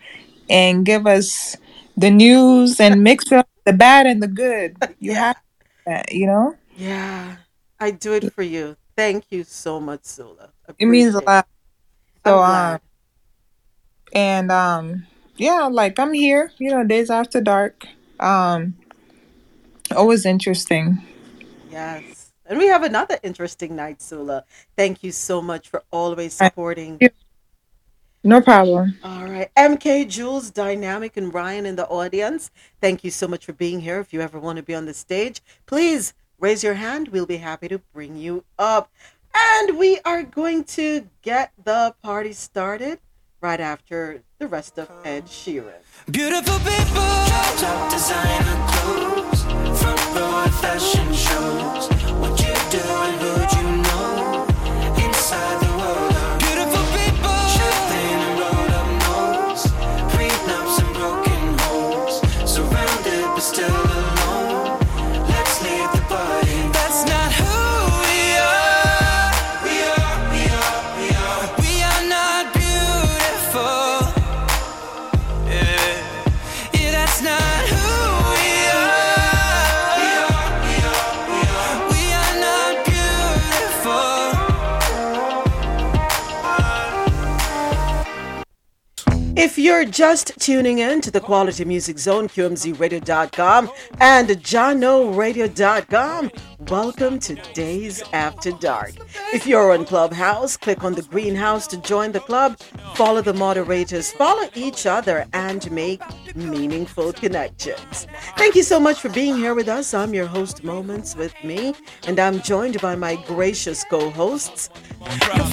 and 0.51 0.85
give 0.85 1.07
us 1.07 1.57
the 1.97 2.11
news 2.11 2.79
and 2.79 3.03
mix 3.05 3.33
up 3.33 3.49
the 3.65 3.73
bad 3.73 4.07
and 4.07 4.23
the 4.23 4.29
good. 4.29 4.77
You 5.01 5.13
yeah. 5.13 5.19
have 5.19 5.37
that, 5.87 6.13
you 6.13 6.27
know. 6.27 6.57
Yeah, 6.77 7.37
I 7.81 7.93
do 7.93 8.13
it 8.13 8.35
for 8.35 8.43
you. 8.43 8.77
Thank 8.95 9.25
you 9.31 9.45
so 9.45 9.81
much, 9.81 10.05
Sula. 10.05 10.51
It 10.79 10.87
means 10.87 11.15
a 11.15 11.25
lot. 11.25 11.49
So 12.27 12.43
um, 12.43 12.81
and 14.13 14.53
um, 14.53 15.07
yeah, 15.37 15.67
like 15.67 15.99
I'm 15.99 16.13
here. 16.13 16.53
You 16.59 16.71
know, 16.71 16.85
days 16.85 17.11
after 17.11 17.41
dark. 17.41 17.87
Um 18.21 18.75
Always 19.97 20.25
interesting. 20.25 21.03
Yes. 21.71 22.33
And 22.47 22.59
we 22.59 22.67
have 22.67 22.83
another 22.83 23.19
interesting 23.23 23.77
night, 23.77 24.03
Sula. 24.03 24.45
Thank 24.77 25.03
you 25.03 25.13
so 25.13 25.41
much 25.43 25.69
for 25.69 25.85
always 25.91 26.35
supporting. 26.35 27.01
No 28.25 28.41
problem. 28.41 28.99
All 29.03 29.25
right. 29.25 29.51
MK, 29.57 30.09
Jules, 30.09 30.51
Dynamic, 30.51 31.17
and 31.17 31.33
Ryan 31.33 31.67
in 31.67 31.77
the 31.77 31.87
audience. 31.89 32.51
Thank 32.81 33.05
you 33.05 33.11
so 33.11 33.27
much 33.27 33.45
for 33.45 33.53
being 33.53 33.81
here. 33.81 33.99
If 33.99 34.13
you 34.13 34.21
ever 34.21 34.39
want 34.39 34.59
to 34.59 34.63
be 34.63 34.75
on 34.75 34.87
the 34.87 34.95
stage, 34.95 35.41
please 35.67 36.15
raise 36.39 36.63
your 36.63 36.75
hand. 36.75 37.09
We'll 37.09 37.27
be 37.27 37.39
happy 37.39 37.69
to 37.69 37.79
bring 37.93 38.17
you 38.17 38.45
up. 38.59 38.91
And 39.35 39.79
we 39.79 39.99
are 40.05 40.23
going 40.23 40.65
to 40.65 41.09
get 41.23 41.53
the 41.65 41.95
party 42.03 42.33
started 42.33 43.01
right 43.43 43.61
after 43.61 44.23
the 44.39 44.47
rest 44.47 44.79
of 44.79 44.89
Ed 45.05 45.27
Sheeran. 45.27 45.83
Beautiful 46.11 46.59
people, 46.59 47.91
designer 47.91 48.69
clothes 48.69 49.23
fashion 50.63 51.13
shows. 51.13 51.92
If 89.43 89.59
you're 89.59 89.85
just 89.85 90.39
tuning 90.39 90.79
in 90.79 91.01
to 91.01 91.11
the 91.11 91.19
Quality 91.19 91.65
Music 91.65 91.99
Zone, 91.99 92.29
QMZRadio.com 92.29 93.73
and 93.99 94.29
JahknoRadio.com, 94.29 96.31
welcome 96.69 97.19
to 97.19 97.35
Dayz 97.35 98.03
After 98.13 98.53
Dark. 98.53 98.93
If 99.33 99.47
you're 99.47 99.73
on 99.73 99.85
Clubhouse, 99.85 100.57
click 100.57 100.85
on 100.85 100.95
the 100.95 101.03
greenhouse 101.03 101.67
to 101.69 101.77
join 101.79 102.13
the 102.13 102.21
club, 102.21 102.59
follow 102.95 103.23
the 103.23 103.35
moderators, 103.35 104.13
follow 104.13 104.49
each 104.55 104.87
other, 104.87 105.27
and 105.33 105.71
make 105.71 106.03
meaningful 106.37 107.13
connections. 107.13 108.07
Thank 108.37 108.55
you 108.55 108.63
so 108.63 108.79
much 108.79 109.01
for 109.01 109.09
being 109.09 109.37
here 109.37 109.55
with 109.55 109.69
us. 109.69 109.95
I'm 109.95 110.15
your 110.15 110.27
host, 110.27 110.63
Moments 110.63 111.17
with 111.17 111.35
Me, 111.43 111.75
and 112.07 112.19
I'm 112.19 112.41
joined 112.43 112.81
by 112.81 112.95
my 112.97 113.17
gracious 113.27 113.85
co 113.85 114.11
hosts, 114.11 114.71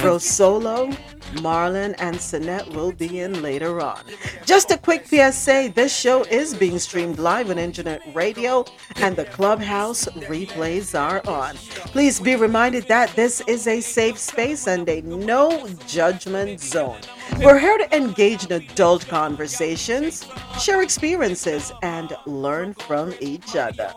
Rose 0.02 0.24
Solo, 0.24 0.90
Marlon, 1.36 1.94
and 1.98 2.16
Sinette 2.16 2.74
will 2.74 2.92
be 2.92 3.20
in 3.20 3.40
later 3.40 3.80
on. 3.80 4.00
Just 4.44 4.70
a 4.70 4.78
quick 4.78 5.06
PSA 5.06 5.72
this 5.74 5.96
show 5.96 6.24
is 6.24 6.54
being 6.54 6.78
streamed 6.78 7.18
live 7.18 7.50
on 7.50 7.58
internet 7.58 8.02
radio, 8.14 8.64
and 8.96 9.16
the 9.16 9.24
Clubhouse 9.26 10.06
replays 10.06 10.98
are 11.00 11.26
on. 11.26 11.56
Please 11.94 12.20
be 12.20 12.36
reminded 12.36 12.86
that 12.88 13.16
this 13.16 13.40
is 13.48 13.66
a 13.66 13.80
safe 13.80 14.18
space 14.18 14.68
and 14.68 14.88
a 14.88 15.00
no 15.00 15.66
judgment 15.86 16.60
zone. 16.60 17.00
We're 17.38 17.58
here 17.58 17.78
to 17.78 17.96
engage 17.96 18.44
in 18.44 18.52
adult 18.52 19.08
conversations, 19.08 20.26
share 20.60 20.82
experiences, 20.82 21.72
and 21.82 22.12
learn 22.26 22.74
from 22.74 23.14
each 23.20 23.56
other. 23.56 23.92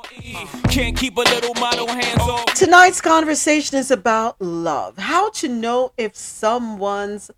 Can't 0.69 0.97
keep 0.97 1.17
a 1.17 1.21
little 1.21 1.53
model 1.55 1.87
hands 1.87 2.21
off. 2.21 2.45
Tonight's 2.53 3.01
conversation 3.01 3.77
is 3.77 3.91
about 3.91 4.41
love. 4.41 4.97
How 4.97 5.29
to 5.31 5.49
know 5.49 5.91
if 5.97 6.15
someone's 6.15 7.29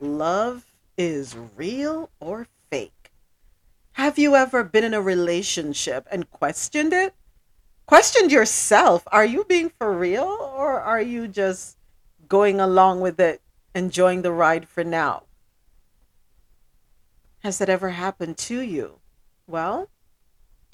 love 0.00 0.64
is 0.96 1.36
real 1.56 2.10
or 2.20 2.46
fake. 2.70 3.10
Have 3.92 4.16
you 4.16 4.36
ever 4.36 4.62
been 4.62 4.84
in 4.84 4.94
a 4.94 5.02
relationship 5.02 6.06
and 6.10 6.30
questioned 6.30 6.92
it? 6.92 7.14
Questioned 7.88 8.30
yourself. 8.30 9.02
Are 9.06 9.24
you 9.24 9.44
being 9.44 9.70
for 9.70 9.90
real 9.96 10.26
or 10.54 10.78
are 10.78 11.00
you 11.00 11.26
just 11.26 11.78
going 12.28 12.60
along 12.60 13.00
with 13.00 13.18
it, 13.18 13.40
enjoying 13.74 14.20
the 14.20 14.30
ride 14.30 14.68
for 14.68 14.84
now? 14.84 15.22
Has 17.38 17.56
that 17.56 17.70
ever 17.70 17.88
happened 17.88 18.36
to 18.36 18.60
you? 18.60 18.98
Well, 19.46 19.88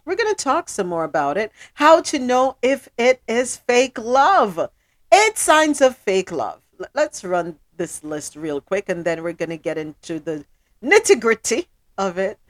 we're 0.05 0.17
going 0.17 0.35
to 0.35 0.45
talk 0.45 0.69
some 0.69 0.89
more 0.89 1.05
about 1.05 1.37
it. 1.37 1.53
How 1.75 2.01
to 2.01 2.19
know 2.19 2.57
if 2.63 2.89
it 2.99 3.23
is 3.29 3.59
fake 3.59 3.97
love. 3.97 4.69
Eight 5.13 5.39
signs 5.39 5.81
of 5.81 5.97
fake 5.97 6.33
love. 6.33 6.63
Let's 6.95 7.23
run 7.23 7.61
this 7.77 8.03
list 8.03 8.35
real 8.35 8.61
quick 8.61 8.89
and 8.89 9.05
then 9.05 9.23
we're 9.23 9.35
going 9.35 9.51
to 9.51 9.57
get 9.57 9.79
into 9.79 10.19
the 10.19 10.45
nitty 10.83 11.21
gritty 11.21 11.69
of 11.97 12.19
it. 12.19 12.41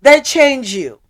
They 0.00 0.22
change 0.22 0.72
you. 0.72 1.00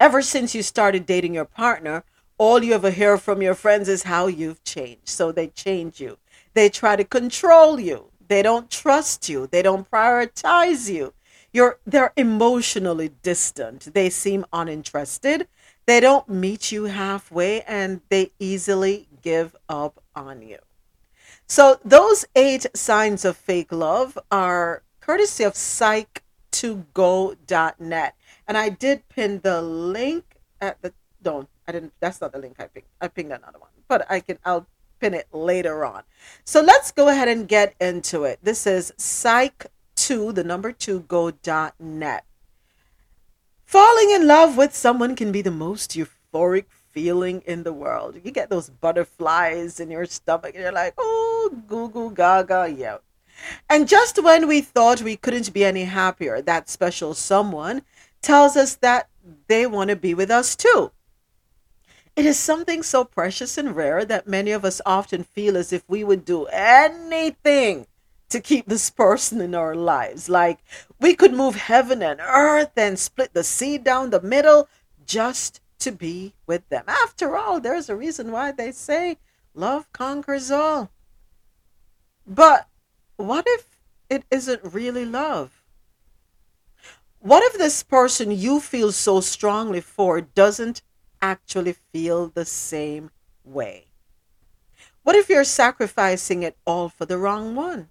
Ever 0.00 0.22
since 0.22 0.54
you 0.54 0.62
started 0.62 1.06
dating 1.06 1.34
your 1.34 1.44
partner, 1.44 2.04
all 2.38 2.62
you 2.62 2.74
ever 2.74 2.90
hear 2.90 3.18
from 3.18 3.42
your 3.42 3.54
friends 3.54 3.88
is 3.88 4.04
how 4.04 4.28
you've 4.28 4.62
changed. 4.62 5.08
So 5.08 5.32
they 5.32 5.48
change 5.48 6.00
you. 6.00 6.18
They 6.54 6.68
try 6.68 6.94
to 6.94 7.04
control 7.04 7.80
you. 7.80 8.12
They 8.28 8.42
don't 8.42 8.70
trust 8.70 9.28
you. 9.28 9.48
They 9.48 9.62
don't 9.62 9.90
prioritize 9.90 10.88
you. 10.92 11.14
You're 11.52 11.80
they're 11.86 12.12
emotionally 12.16 13.10
distant. 13.22 13.94
They 13.94 14.10
seem 14.10 14.44
uninterested. 14.52 15.48
They 15.86 15.98
don't 15.98 16.28
meet 16.28 16.70
you 16.70 16.84
halfway 16.84 17.62
and 17.62 18.02
they 18.08 18.30
easily 18.38 19.08
give 19.22 19.56
up 19.68 20.00
on 20.14 20.42
you. 20.42 20.58
So 21.46 21.80
those 21.84 22.24
eight 22.36 22.66
signs 22.74 23.24
of 23.24 23.36
fake 23.36 23.72
love 23.72 24.16
are 24.30 24.84
courtesy 25.00 25.42
of 25.44 25.54
psych2go.net. 25.54 28.14
And 28.48 28.56
I 28.56 28.70
did 28.70 29.08
pin 29.10 29.40
the 29.44 29.62
link 29.62 30.24
at 30.60 30.80
the 30.82 30.92
don't 31.22 31.48
I 31.68 31.72
didn't 31.72 31.92
that's 32.00 32.20
not 32.20 32.32
the 32.32 32.38
link 32.38 32.56
I 32.58 32.66
picked. 32.66 32.88
I 33.00 33.08
pinged 33.08 33.30
another 33.30 33.58
one. 33.58 33.70
But 33.86 34.10
I 34.10 34.20
can 34.20 34.38
I'll 34.44 34.66
pin 34.98 35.14
it 35.14 35.28
later 35.32 35.84
on. 35.84 36.02
So 36.44 36.60
let's 36.60 36.90
go 36.90 37.08
ahead 37.08 37.28
and 37.28 37.46
get 37.46 37.74
into 37.80 38.24
it. 38.24 38.38
This 38.42 38.66
is 38.66 38.92
psych2 38.96 40.34
the 40.34 40.44
number 40.44 40.72
2 40.72 41.00
go.net. 41.00 42.24
Falling 43.64 44.10
in 44.10 44.26
love 44.26 44.56
with 44.56 44.74
someone 44.74 45.14
can 45.14 45.30
be 45.30 45.42
the 45.42 45.50
most 45.50 45.90
euphoric 45.90 46.64
feeling 46.90 47.42
in 47.44 47.64
the 47.64 47.72
world. 47.72 48.16
You 48.24 48.30
get 48.30 48.48
those 48.48 48.70
butterflies 48.70 49.78
in 49.78 49.90
your 49.90 50.06
stomach 50.06 50.54
and 50.54 50.62
you're 50.62 50.72
like, 50.72 50.94
oh, 50.96 51.54
goo 51.66 51.90
goo 51.90 52.10
gaga, 52.10 52.74
yeah. 52.74 52.96
And 53.68 53.86
just 53.86 54.22
when 54.22 54.48
we 54.48 54.62
thought 54.62 55.02
we 55.02 55.16
couldn't 55.16 55.52
be 55.52 55.64
any 55.64 55.84
happier, 55.84 56.40
that 56.42 56.68
special 56.68 57.14
someone 57.14 57.82
tells 58.22 58.56
us 58.56 58.76
that 58.76 59.08
they 59.46 59.66
want 59.66 59.90
to 59.90 59.96
be 59.96 60.14
with 60.14 60.30
us 60.30 60.56
too. 60.56 60.92
It 62.16 62.26
is 62.26 62.38
something 62.38 62.82
so 62.82 63.04
precious 63.04 63.56
and 63.56 63.76
rare 63.76 64.04
that 64.04 64.26
many 64.26 64.50
of 64.50 64.64
us 64.64 64.80
often 64.84 65.22
feel 65.22 65.56
as 65.56 65.72
if 65.72 65.84
we 65.88 66.02
would 66.02 66.24
do 66.24 66.46
anything 66.46 67.86
to 68.28 68.40
keep 68.40 68.66
this 68.66 68.90
person 68.90 69.40
in 69.40 69.54
our 69.54 69.74
lives. 69.74 70.28
Like 70.28 70.58
we 71.00 71.14
could 71.14 71.32
move 71.32 71.54
heaven 71.54 72.02
and 72.02 72.20
earth 72.20 72.72
and 72.76 72.98
split 72.98 73.34
the 73.34 73.44
sea 73.44 73.78
down 73.78 74.10
the 74.10 74.20
middle 74.20 74.68
just 75.06 75.60
to 75.78 75.92
be 75.92 76.34
with 76.46 76.68
them. 76.68 76.84
After 76.88 77.36
all, 77.36 77.60
there's 77.60 77.88
a 77.88 77.96
reason 77.96 78.32
why 78.32 78.52
they 78.52 78.72
say 78.72 79.18
love 79.54 79.90
conquers 79.92 80.50
all. 80.50 80.90
But 82.26 82.66
what 83.16 83.44
if 83.46 83.78
it 84.10 84.24
isn't 84.30 84.60
really 84.64 85.04
love? 85.04 85.57
What 87.20 87.42
if 87.42 87.58
this 87.58 87.82
person 87.82 88.30
you 88.30 88.60
feel 88.60 88.92
so 88.92 89.20
strongly 89.20 89.80
for 89.80 90.20
doesn't 90.20 90.82
actually 91.20 91.74
feel 91.92 92.28
the 92.28 92.44
same 92.44 93.10
way? 93.44 93.86
What 95.02 95.16
if 95.16 95.28
you're 95.28 95.44
sacrificing 95.44 96.42
it 96.44 96.56
all 96.64 96.88
for 96.88 97.06
the 97.06 97.18
wrong 97.18 97.56
one? 97.56 97.88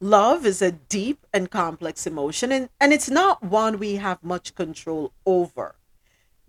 Love 0.00 0.44
is 0.44 0.60
a 0.60 0.72
deep 0.72 1.24
and 1.32 1.48
complex 1.48 2.08
emotion, 2.08 2.50
and, 2.50 2.68
and 2.80 2.92
it's 2.92 3.08
not 3.08 3.40
one 3.40 3.78
we 3.78 3.96
have 3.96 4.24
much 4.24 4.56
control 4.56 5.12
over. 5.24 5.76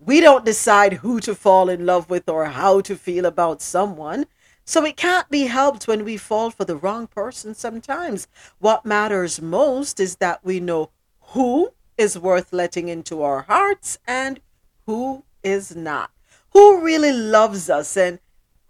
We 0.00 0.20
don't 0.20 0.44
decide 0.44 0.94
who 0.94 1.20
to 1.20 1.36
fall 1.36 1.68
in 1.68 1.86
love 1.86 2.10
with 2.10 2.28
or 2.28 2.46
how 2.46 2.80
to 2.80 2.96
feel 2.96 3.26
about 3.26 3.62
someone. 3.62 4.26
So 4.64 4.84
it 4.84 4.96
can't 4.96 5.28
be 5.28 5.42
helped 5.42 5.86
when 5.86 6.04
we 6.04 6.16
fall 6.16 6.50
for 6.50 6.64
the 6.64 6.76
wrong 6.76 7.06
person 7.06 7.54
sometimes. 7.54 8.26
What 8.58 8.86
matters 8.86 9.40
most 9.40 10.00
is 10.00 10.16
that 10.16 10.44
we 10.44 10.58
know 10.58 10.90
who 11.20 11.72
is 11.98 12.18
worth 12.18 12.52
letting 12.52 12.88
into 12.88 13.22
our 13.22 13.42
hearts 13.42 13.98
and 14.06 14.40
who 14.86 15.24
is 15.42 15.76
not. 15.76 16.10
Who 16.50 16.80
really 16.80 17.12
loves 17.12 17.68
us 17.68 17.96
and 17.96 18.20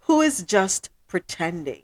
who 0.01 0.21
is 0.21 0.43
just 0.43 0.89
pretending. 1.07 1.83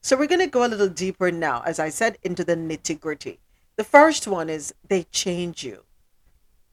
So 0.00 0.16
we're 0.16 0.26
going 0.26 0.40
to 0.40 0.46
go 0.46 0.64
a 0.64 0.68
little 0.68 0.88
deeper 0.88 1.32
now, 1.32 1.62
as 1.66 1.78
I 1.80 1.88
said, 1.88 2.18
into 2.22 2.44
the 2.44 2.56
nitty 2.56 3.00
gritty. 3.00 3.40
The 3.76 3.84
first 3.84 4.26
one 4.26 4.48
is 4.48 4.72
they 4.88 5.04
change 5.04 5.64
you. 5.64 5.84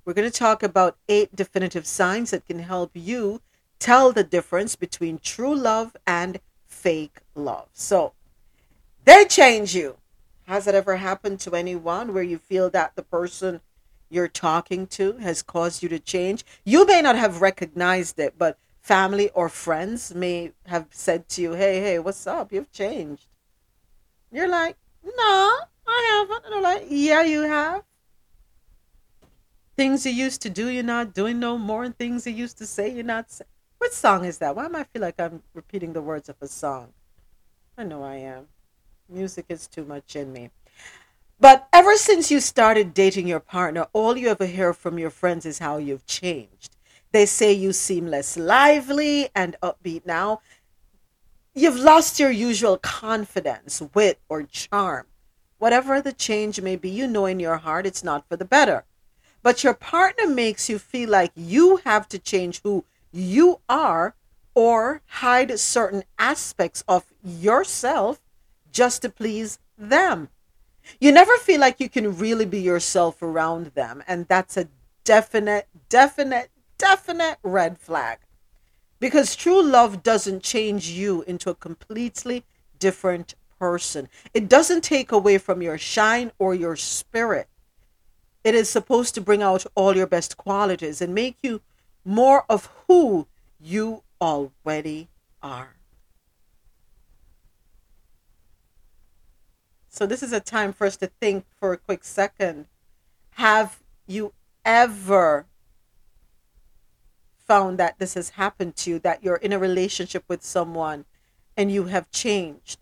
We're 0.06 0.14
going 0.14 0.30
to 0.30 0.38
talk 0.38 0.62
about 0.62 0.98
eight 1.10 1.36
definitive 1.36 1.88
signs 1.88 2.32
that 2.32 2.46
can 2.46 2.60
help 2.60 2.92
you 2.94 3.42
tell 3.80 4.12
the 4.12 4.24
difference 4.24 4.76
between 4.76 5.20
true 5.20 5.56
love 5.56 5.96
and 6.06 6.40
fake 6.66 7.20
love. 7.36 7.68
So 7.74 8.14
they 9.06 9.26
change 9.26 9.76
you. 9.76 9.98
Has 10.44 10.68
it 10.68 10.76
ever 10.76 10.98
happened 10.98 11.40
to 11.42 11.56
anyone 11.56 12.14
where 12.14 12.24
you 12.24 12.38
feel 12.38 12.70
that 12.70 12.96
the 12.96 13.04
person 13.04 13.62
you're 14.10 14.28
talking 14.28 14.86
to 14.88 15.14
has 15.14 15.42
caused 15.42 15.82
you 15.82 15.90
to 15.90 16.00
change? 16.00 16.46
You 16.64 16.86
may 16.86 17.02
not 17.02 17.16
have 17.16 17.42
recognized 17.42 18.20
it, 18.20 18.36
but 18.38 18.60
family 18.82 19.30
or 19.30 19.50
friends 19.50 20.14
may 20.14 20.52
have 20.68 20.88
said 20.92 21.28
to 21.30 21.42
you, 21.42 21.54
Hey, 21.54 21.80
hey, 21.80 22.00
what's 22.00 22.28
up? 22.28 22.54
You've 22.54 22.72
changed. 22.72 23.26
You're 24.32 24.48
like, 24.48 24.78
No, 25.04 25.58
I 25.88 26.26
haven't. 26.28 26.46
And 26.46 26.54
they're 26.54 26.62
like, 26.62 26.86
Yeah, 26.90 27.24
you 27.24 27.42
have. 27.42 27.84
Things 29.76 30.06
you 30.06 30.12
used 30.14 30.42
to 30.44 30.50
do, 30.50 30.70
you're 30.70 30.84
not 30.84 31.14
doing 31.14 31.40
no 31.40 31.58
more, 31.58 31.84
and 31.84 31.98
things 31.98 32.26
you 32.26 32.34
used 32.34 32.58
to 32.60 32.66
say, 32.66 32.90
you're 32.90 33.04
not 33.04 33.30
saying. 33.30 33.50
What 33.86 33.94
song 33.94 34.26
is 34.26 34.40
that? 34.40 34.56
Why 34.56 34.66
am 34.66 34.76
I 34.76 34.84
feel 34.84 35.04
like 35.04 35.20
I'm 35.20 35.44
repeating 35.54 35.94
the 35.94 36.02
words 36.02 36.28
of 36.28 36.38
a 36.42 36.48
song? 36.48 36.92
I 37.78 37.84
know 37.84 38.02
I 38.02 38.16
am. 38.16 38.48
Music 39.08 39.46
is 39.48 39.68
too 39.68 39.86
much 39.86 40.16
in 40.16 40.34
me. 40.34 40.50
But 41.40 41.68
ever 41.72 41.96
since 41.96 42.32
you 42.32 42.40
started 42.40 42.96
dating 42.96 43.28
your 43.28 43.40
partner, 43.40 43.86
all 43.94 44.18
you 44.18 44.30
ever 44.30 44.48
hear 44.48 44.74
from 44.74 44.98
your 44.98 45.12
friends 45.12 45.46
is 45.46 45.60
how 45.60 45.78
you've 45.78 46.08
changed. 46.08 46.76
They 47.12 47.28
say 47.28 47.54
you 47.54 47.74
seem 47.74 48.08
less 48.08 48.36
lively 48.38 49.30
and 49.36 49.56
upbeat 49.62 50.04
now. 50.04 50.42
You've 51.54 51.80
lost 51.80 52.20
your 52.20 52.32
usual 52.32 52.80
confidence, 52.80 53.84
wit, 53.94 54.18
or 54.28 54.42
charm. 54.42 55.06
Whatever 55.60 56.02
the 56.02 56.12
change 56.12 56.60
may 56.60 56.76
be, 56.76 56.90
you 56.90 57.06
know 57.06 57.28
in 57.28 57.40
your 57.40 57.58
heart 57.58 57.86
it's 57.86 58.04
not 58.04 58.28
for 58.28 58.36
the 58.36 58.46
better. 58.46 58.84
But 59.44 59.64
your 59.64 59.76
partner 59.76 60.26
makes 60.26 60.72
you 60.72 60.80
feel 60.80 61.12
like 61.12 61.32
you 61.36 61.82
have 61.86 62.10
to 62.10 62.18
change 62.18 62.64
who 62.64 62.84
you 63.16 63.62
are 63.70 64.16
or 64.54 65.02
hide 65.08 65.60
certain 65.60 66.04
aspects 66.20 66.84
of 66.88 67.06
yourself 67.24 68.22
just 68.72 69.02
to 69.02 69.10
please 69.10 69.60
them. 69.78 70.30
You 71.00 71.12
never 71.12 71.38
feel 71.38 71.60
like 71.60 71.80
you 71.80 71.90
can 71.90 72.18
really 72.18 72.46
be 72.46 72.60
yourself 72.60 73.22
around 73.22 73.68
them. 73.68 74.04
And 74.08 74.28
that's 74.28 74.58
a 74.58 74.68
definite, 75.04 75.68
definite, 75.90 76.50
definite 76.78 77.38
red 77.42 77.80
flag. 77.80 78.20
Because 79.00 79.36
true 79.36 79.64
love 79.64 80.04
doesn't 80.04 80.44
change 80.44 80.90
you 80.90 81.24
into 81.24 81.50
a 81.50 81.56
completely 81.56 82.44
different 82.80 83.36
person. 83.60 84.10
It 84.34 84.48
doesn't 84.48 84.84
take 84.84 85.12
away 85.12 85.38
from 85.38 85.62
your 85.62 85.78
shine 85.78 86.32
or 86.38 86.54
your 86.54 86.76
spirit. 86.76 87.48
It 88.44 88.56
is 88.56 88.70
supposed 88.70 89.16
to 89.16 89.22
bring 89.22 89.42
out 89.42 89.66
all 89.74 89.96
your 89.96 90.08
best 90.08 90.38
qualities 90.38 91.02
and 91.02 91.16
make 91.16 91.38
you 91.42 91.62
more 92.06 92.46
of 92.48 92.70
who 92.88 93.28
you 93.60 94.04
already 94.22 95.10
are. 95.44 95.76
So, 99.90 100.06
this 100.06 100.22
is 100.22 100.32
a 100.32 100.40
time 100.40 100.72
for 100.72 100.88
us 100.88 100.98
to 100.98 101.08
think 101.08 101.46
for 101.60 101.74
a 101.74 101.78
quick 101.78 102.04
second. 102.04 102.68
Have 103.32 103.80
you 104.08 104.34
ever 104.64 105.46
found 107.46 107.78
that 107.78 108.00
this 108.00 108.16
has 108.16 108.32
happened 108.32 108.76
to 108.76 108.92
you, 108.92 109.00
that 109.00 109.24
you're 109.24 109.36
in 109.36 109.54
a 109.54 109.60
relationship 109.60 110.24
with 110.28 110.44
someone 110.44 111.06
and 111.56 111.72
you 111.72 111.86
have 111.86 112.12
changed. 112.12 112.80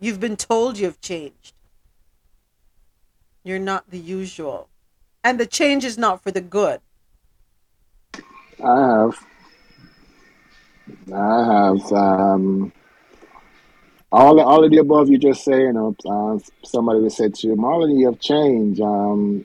You've 0.00 0.20
been 0.20 0.36
told 0.36 0.78
you've 0.78 1.00
changed. 1.00 1.54
You're 3.42 3.58
not 3.58 3.90
the 3.90 3.98
usual. 3.98 4.68
And 5.24 5.38
the 5.38 5.46
change 5.46 5.84
is 5.84 5.98
not 5.98 6.22
for 6.22 6.30
the 6.30 6.40
good. 6.40 6.80
I 8.64 8.80
have. 8.80 9.26
I 11.12 11.44
have. 11.44 11.92
Um, 11.92 12.72
all, 14.10 14.40
all 14.40 14.64
of 14.64 14.70
the 14.70 14.78
above 14.78 15.10
you 15.10 15.18
just 15.18 15.44
say, 15.44 15.60
you 15.60 15.72
know, 15.72 15.94
uh, 16.06 16.38
somebody 16.64 17.00
would 17.00 17.12
say 17.12 17.28
to 17.28 17.46
you, 17.48 17.56
Marlon, 17.56 17.98
you 17.98 18.06
have 18.06 18.20
changed. 18.20 18.80
Um, 18.80 19.44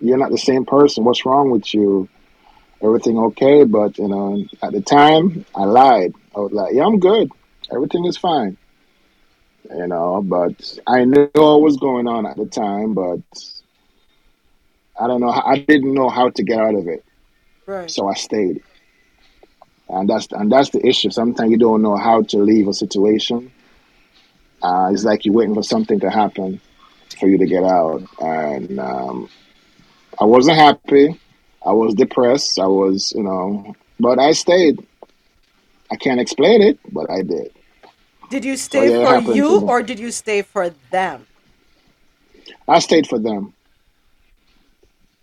you're 0.00 0.18
not 0.18 0.30
the 0.30 0.38
same 0.38 0.64
person. 0.64 1.04
What's 1.04 1.26
wrong 1.26 1.50
with 1.50 1.72
you? 1.74 2.08
everything 2.82 3.18
okay. 3.18 3.64
But 3.64 3.98
you 3.98 4.08
know, 4.08 4.44
at 4.62 4.72
the 4.72 4.80
time, 4.80 5.44
I 5.54 5.64
lied. 5.64 6.12
I 6.34 6.40
was 6.40 6.52
like, 6.52 6.74
"Yeah, 6.74 6.84
I'm 6.84 6.98
good. 6.98 7.30
Everything 7.72 8.04
is 8.06 8.16
fine." 8.16 8.56
You 9.70 9.86
know, 9.88 10.22
but 10.22 10.78
I 10.86 11.04
knew 11.04 11.28
what 11.34 11.62
was 11.62 11.76
going 11.76 12.06
on 12.06 12.26
at 12.26 12.36
the 12.36 12.46
time, 12.46 12.94
but 12.94 13.20
I 15.00 15.06
don't 15.08 15.20
know. 15.20 15.30
I 15.30 15.58
didn't 15.58 15.94
know 15.94 16.08
how 16.08 16.30
to 16.30 16.42
get 16.44 16.58
out 16.58 16.74
of 16.74 16.86
it, 16.88 17.04
right. 17.66 17.90
so 17.90 18.08
I 18.08 18.14
stayed. 18.14 18.62
And 19.88 20.08
that's 20.08 20.26
and 20.32 20.50
that's 20.50 20.70
the 20.70 20.84
issue. 20.84 21.10
Sometimes 21.10 21.50
you 21.50 21.58
don't 21.58 21.82
know 21.82 21.96
how 21.96 22.22
to 22.22 22.38
leave 22.38 22.66
a 22.66 22.72
situation. 22.72 23.52
Uh, 24.62 24.90
it's 24.92 25.04
like 25.04 25.24
you're 25.24 25.34
waiting 25.34 25.54
for 25.54 25.62
something 25.62 26.00
to 26.00 26.10
happen 26.10 26.60
for 27.20 27.28
you 27.28 27.38
to 27.38 27.46
get 27.46 27.62
out. 27.62 28.02
And 28.18 28.80
um, 28.80 29.28
I 30.20 30.24
wasn't 30.24 30.56
happy. 30.56 31.20
I 31.64 31.72
was 31.72 31.94
depressed. 31.94 32.58
I 32.58 32.66
was, 32.66 33.12
you 33.14 33.22
know, 33.22 33.76
but 34.00 34.18
I 34.18 34.32
stayed. 34.32 34.84
I 35.90 35.96
can't 35.96 36.20
explain 36.20 36.62
it, 36.62 36.80
but 36.92 37.08
I 37.10 37.22
did. 37.22 37.52
Did 38.28 38.44
you 38.44 38.56
stay 38.56 38.88
so, 38.88 39.02
yeah, 39.02 39.20
for 39.20 39.32
you 39.32 39.60
or 39.60 39.82
did 39.82 40.00
you 40.00 40.10
stay 40.10 40.42
for 40.42 40.70
them? 40.90 41.26
I 42.66 42.80
stayed 42.80 43.06
for 43.06 43.20
them. 43.20 43.54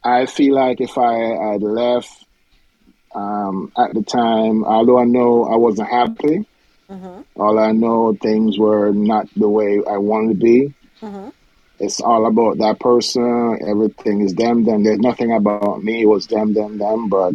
I 0.03 0.25
feel 0.25 0.55
like 0.55 0.79
if 0.79 0.97
I 0.97 1.13
had 1.51 1.61
left 1.61 2.22
um, 3.13 3.71
at 3.77 3.93
the 3.93 4.03
time, 4.03 4.63
although 4.63 4.99
I 4.99 5.05
know 5.05 5.45
I 5.45 5.55
wasn't 5.55 5.89
happy, 5.89 6.45
mm-hmm. 6.89 7.21
all 7.35 7.59
I 7.59 7.71
know 7.71 8.13
things 8.21 8.57
were 8.57 8.91
not 8.91 9.27
the 9.35 9.49
way 9.49 9.81
I 9.87 9.97
wanted 9.97 10.39
to 10.39 10.43
be. 10.43 10.73
Mm-hmm 11.01 11.29
it's 11.79 11.99
all 11.99 12.25
about 12.25 12.59
that 12.59 12.79
person. 12.79 13.59
Everything 13.67 14.21
is 14.21 14.33
them, 14.35 14.63
them. 14.63 14.83
There's 14.83 14.99
nothing 14.99 15.33
about 15.33 15.83
me. 15.83 16.03
It 16.03 16.05
was 16.05 16.27
them, 16.27 16.53
them, 16.53 16.77
them. 16.77 17.09
But 17.09 17.33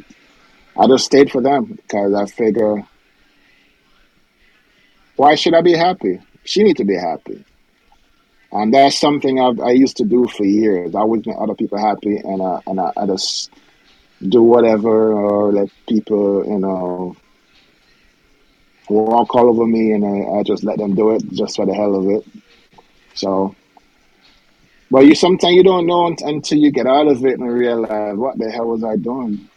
I 0.77 0.87
just 0.87 1.05
stayed 1.05 1.31
for 1.31 1.43
them 1.43 1.65
because 1.65 2.15
I 2.15 2.25
figure, 2.27 2.87
why 5.17 5.35
should 5.35 5.55
I 5.55 5.61
be 5.61 5.75
happy? 5.75 6.21
She 6.45 6.63
need 6.63 6.79
to 6.79 6.85
be 6.85 6.97
happy. 6.97 7.45
And 8.51 8.73
that's 8.73 8.99
something 8.99 9.39
I've, 9.39 9.61
i 9.61 9.73
used 9.73 9.99
to 9.99 10.05
do 10.05 10.27
for 10.27 10.45
years. 10.45 10.95
I 10.95 11.01
always 11.01 11.27
make 11.27 11.37
other 11.39 11.55
people 11.55 11.79
happy, 11.79 12.17
and 12.17 12.41
I, 12.41 12.61
and 12.67 12.81
I, 12.81 12.93
I 12.97 13.07
just 13.07 13.51
do 14.27 14.43
whatever 14.43 15.13
or 15.13 15.53
let 15.53 15.71
people, 15.89 16.45
you 16.47 16.59
know, 16.59 17.17
walk 18.89 19.35
all 19.35 19.49
over 19.49 19.67
me, 19.67 19.93
and 19.93 20.05
I, 20.05 20.39
I 20.39 20.43
just 20.43 20.65
let 20.65 20.79
them 20.79 20.95
do 20.95 21.11
it 21.11 21.23
just 21.33 21.57
for 21.57 21.67
the 21.67 21.75
hell 21.75 21.95
of 21.95 22.09
it. 22.09 22.27
So 23.15 23.55
but 24.91 25.05
you 25.05 25.15
sometimes 25.15 25.55
you 25.55 25.63
don't 25.63 25.87
know 25.87 26.15
until 26.21 26.59
you 26.59 26.71
get 26.71 26.87
out 26.87 27.09
of 27.09 27.25
it 27.25 27.39
and 27.39 27.53
realize 27.53 28.17
what 28.17 28.39
the 28.39 28.51
hell 28.51 28.69
was 28.69 28.83
I 28.83 28.97
doing. 28.97 29.49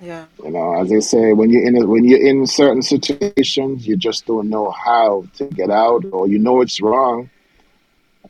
Yeah. 0.00 0.24
You 0.42 0.50
know, 0.50 0.80
as 0.80 0.88
they 0.88 1.00
say, 1.00 1.32
when 1.32 1.50
you're 1.50 1.66
in 1.66 1.76
a, 1.76 1.86
when 1.86 2.04
you're 2.04 2.26
in 2.26 2.46
certain 2.46 2.82
situations, 2.82 3.86
you 3.86 3.96
just 3.96 4.26
don't 4.26 4.48
know 4.48 4.70
how 4.70 5.26
to 5.36 5.44
get 5.46 5.70
out, 5.70 6.04
or 6.12 6.28
you 6.28 6.38
know 6.38 6.62
it's 6.62 6.80
wrong, 6.80 7.30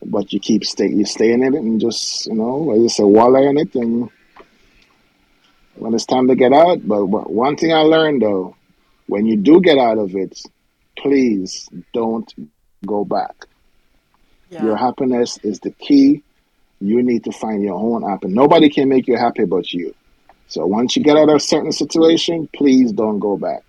but 0.04 0.32
you 0.32 0.40
keep 0.40 0.64
stay 0.64 0.88
you 0.88 1.04
stay 1.04 1.32
in 1.32 1.42
it 1.42 1.54
and 1.54 1.80
just 1.80 2.26
you 2.26 2.34
know, 2.34 2.72
as 2.72 2.80
you 2.80 2.88
say, 2.88 3.04
wallow 3.04 3.48
in 3.48 3.58
it, 3.58 3.74
and 3.76 4.10
when 5.76 5.94
it's 5.94 6.06
time 6.06 6.28
to 6.28 6.34
get 6.34 6.52
out. 6.52 6.86
But 6.86 7.06
one 7.06 7.56
thing 7.56 7.72
I 7.72 7.80
learned 7.80 8.22
though, 8.22 8.56
when 9.06 9.26
you 9.26 9.36
do 9.36 9.60
get 9.60 9.78
out 9.78 9.98
of 9.98 10.14
it, 10.14 10.40
please 10.96 11.68
don't 11.92 12.32
go 12.86 13.04
back. 13.04 13.46
Yeah. 14.50 14.64
Your 14.64 14.76
happiness 14.76 15.38
is 15.42 15.60
the 15.60 15.70
key. 15.70 16.22
You 16.80 17.02
need 17.02 17.24
to 17.24 17.32
find 17.32 17.62
your 17.62 17.74
own 17.74 18.02
happiness. 18.02 18.34
Nobody 18.34 18.68
can 18.68 18.88
make 18.88 19.08
you 19.08 19.16
happy 19.16 19.44
but 19.44 19.72
you. 19.72 19.94
So 20.48 20.66
once 20.66 20.96
you 20.96 21.02
get 21.02 21.16
out 21.16 21.28
of 21.28 21.36
a 21.36 21.40
certain 21.40 21.72
situation, 21.72 22.48
please 22.54 22.92
don't 22.92 23.18
go 23.18 23.36
back. 23.36 23.62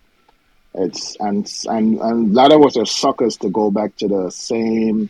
It's 0.73 1.15
and 1.19 1.49
and 1.67 1.99
and 1.99 2.31
a 2.31 2.33
lot 2.33 2.51
of 2.51 2.61
us 2.63 2.75
are 2.75 2.85
suckers 2.85 3.37
to 3.37 3.49
go 3.49 3.71
back 3.71 3.95
to 3.97 4.07
the 4.07 4.29
same 4.29 5.09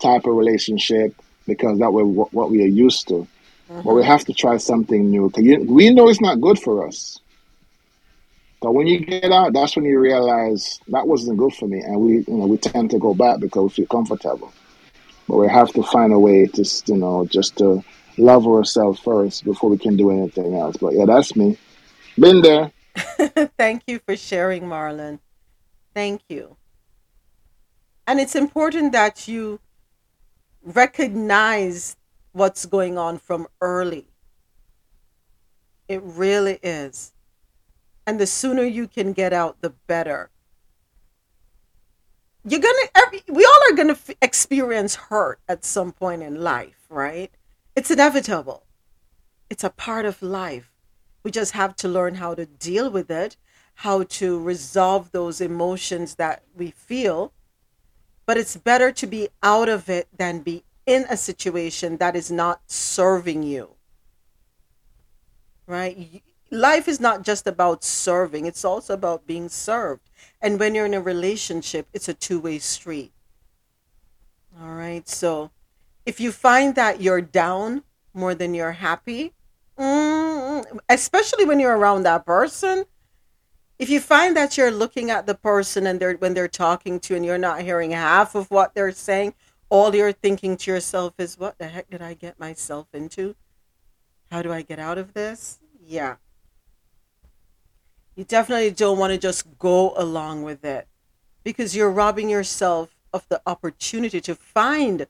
type 0.00 0.24
of 0.26 0.34
relationship 0.34 1.14
because 1.46 1.78
that 1.80 1.92
was 1.92 2.28
what 2.32 2.50
we 2.50 2.62
are 2.62 2.68
used 2.68 3.08
to. 3.08 3.26
Mm-hmm. 3.70 3.82
But 3.82 3.94
we 3.94 4.04
have 4.04 4.24
to 4.26 4.32
try 4.32 4.56
something 4.58 5.10
new 5.10 5.30
because 5.30 5.66
we 5.66 5.90
know 5.90 6.08
it's 6.08 6.20
not 6.20 6.40
good 6.40 6.58
for 6.58 6.86
us. 6.86 7.20
But 8.60 8.72
when 8.72 8.86
you 8.86 9.00
get 9.00 9.30
out, 9.30 9.52
that's 9.52 9.76
when 9.76 9.84
you 9.84 9.98
realize 9.98 10.80
that 10.88 11.06
wasn't 11.06 11.38
good 11.38 11.52
for 11.54 11.66
me, 11.66 11.80
and 11.80 12.00
we 12.00 12.12
you 12.18 12.24
know 12.28 12.46
we 12.46 12.56
tend 12.56 12.90
to 12.90 12.98
go 12.98 13.14
back 13.14 13.40
because 13.40 13.62
we 13.62 13.68
feel 13.70 13.86
comfortable. 13.86 14.52
But 15.28 15.36
we 15.36 15.48
have 15.48 15.72
to 15.74 15.82
find 15.82 16.12
a 16.12 16.18
way 16.18 16.46
to 16.46 16.82
you 16.86 16.96
know 16.96 17.26
just 17.26 17.56
to 17.58 17.84
love 18.16 18.46
ourselves 18.46 19.00
first 19.00 19.44
before 19.44 19.70
we 19.70 19.78
can 19.78 19.96
do 19.96 20.10
anything 20.10 20.54
else. 20.54 20.76
But 20.76 20.94
yeah, 20.94 21.04
that's 21.04 21.36
me. 21.36 21.58
Been 22.18 22.42
there. 22.42 22.70
Thank 23.58 23.82
you 23.86 23.98
for 23.98 24.16
sharing, 24.16 24.64
Marlon. 24.64 25.18
Thank 25.94 26.22
you. 26.28 26.56
And 28.06 28.20
it's 28.20 28.34
important 28.34 28.92
that 28.92 29.26
you 29.28 29.60
recognize 30.62 31.96
what's 32.34 32.66
going 32.66 32.98
on 32.98 33.16
from 33.16 33.46
early. 33.60 34.08
It 35.88 36.02
really 36.02 36.58
is. 36.62 37.12
And 38.06 38.18
the 38.18 38.26
sooner 38.26 38.64
you 38.64 38.88
can 38.88 39.12
get 39.12 39.32
out, 39.32 39.60
the 39.60 39.70
better. 39.70 40.30
You're 42.44 42.60
gonna, 42.60 42.88
every, 42.94 43.22
we 43.28 43.44
all 43.44 43.70
are 43.70 43.76
gonna 43.76 43.92
f- 43.92 44.10
experience 44.20 44.96
hurt 44.96 45.38
at 45.48 45.64
some 45.64 45.92
point 45.92 46.22
in 46.22 46.42
life, 46.42 46.86
right? 46.90 47.30
It's 47.76 47.90
inevitable. 47.90 48.64
It's 49.48 49.64
a 49.64 49.70
part 49.70 50.04
of 50.04 50.20
life. 50.20 50.72
We 51.22 51.30
just 51.30 51.52
have 51.52 51.76
to 51.76 51.88
learn 51.88 52.16
how 52.16 52.34
to 52.34 52.46
deal 52.46 52.90
with 52.90 53.10
it, 53.10 53.36
how 53.76 54.02
to 54.02 54.40
resolve 54.40 55.12
those 55.12 55.40
emotions 55.40 56.16
that 56.16 56.42
we 56.54 56.72
feel. 56.72 57.32
But 58.26 58.38
it's 58.38 58.56
better 58.56 58.90
to 58.90 59.06
be 59.06 59.28
out 59.42 59.68
of 59.68 59.88
it 59.88 60.08
than 60.16 60.40
be 60.40 60.63
in 60.86 61.06
a 61.08 61.16
situation 61.16 61.96
that 61.98 62.16
is 62.16 62.30
not 62.30 62.60
serving 62.66 63.42
you. 63.42 63.70
Right? 65.66 66.22
Life 66.50 66.88
is 66.88 67.00
not 67.00 67.22
just 67.22 67.46
about 67.46 67.82
serving, 67.82 68.46
it's 68.46 68.64
also 68.64 68.94
about 68.94 69.26
being 69.26 69.48
served. 69.48 70.10
And 70.40 70.60
when 70.60 70.74
you're 70.74 70.86
in 70.86 70.94
a 70.94 71.00
relationship, 71.00 71.88
it's 71.92 72.08
a 72.08 72.14
two 72.14 72.38
way 72.38 72.58
street. 72.58 73.12
All 74.60 74.74
right. 74.74 75.08
So 75.08 75.50
if 76.06 76.20
you 76.20 76.30
find 76.30 76.74
that 76.74 77.00
you're 77.00 77.20
down 77.20 77.82
more 78.12 78.34
than 78.34 78.54
you're 78.54 78.72
happy, 78.72 79.32
mm, 79.78 80.64
especially 80.88 81.44
when 81.44 81.58
you're 81.58 81.76
around 81.76 82.04
that 82.04 82.24
person, 82.24 82.84
if 83.78 83.90
you 83.90 84.00
find 84.00 84.36
that 84.36 84.56
you're 84.56 84.70
looking 84.70 85.10
at 85.10 85.26
the 85.26 85.34
person 85.34 85.86
and 85.86 85.98
they're 85.98 86.14
when 86.14 86.34
they're 86.34 86.46
talking 86.46 87.00
to 87.00 87.14
you 87.14 87.16
and 87.16 87.26
you're 87.26 87.38
not 87.38 87.62
hearing 87.62 87.90
half 87.90 88.34
of 88.34 88.50
what 88.50 88.74
they're 88.74 88.92
saying, 88.92 89.34
all 89.68 89.94
you're 89.94 90.12
thinking 90.12 90.56
to 90.56 90.70
yourself 90.70 91.14
is, 91.18 91.38
"What 91.38 91.58
the 91.58 91.68
heck 91.68 91.90
did 91.90 92.02
I 92.02 92.14
get 92.14 92.38
myself 92.38 92.86
into? 92.92 93.34
How 94.30 94.42
do 94.42 94.52
I 94.52 94.62
get 94.62 94.78
out 94.78 94.98
of 94.98 95.14
this?" 95.14 95.58
Yeah. 95.84 96.16
You 98.14 98.24
definitely 98.24 98.70
don't 98.70 98.98
want 98.98 99.12
to 99.12 99.18
just 99.18 99.58
go 99.58 99.92
along 99.96 100.44
with 100.44 100.64
it 100.64 100.86
because 101.42 101.74
you're 101.74 101.90
robbing 101.90 102.30
yourself 102.30 102.94
of 103.12 103.28
the 103.28 103.40
opportunity 103.46 104.20
to 104.20 104.34
find 104.34 105.06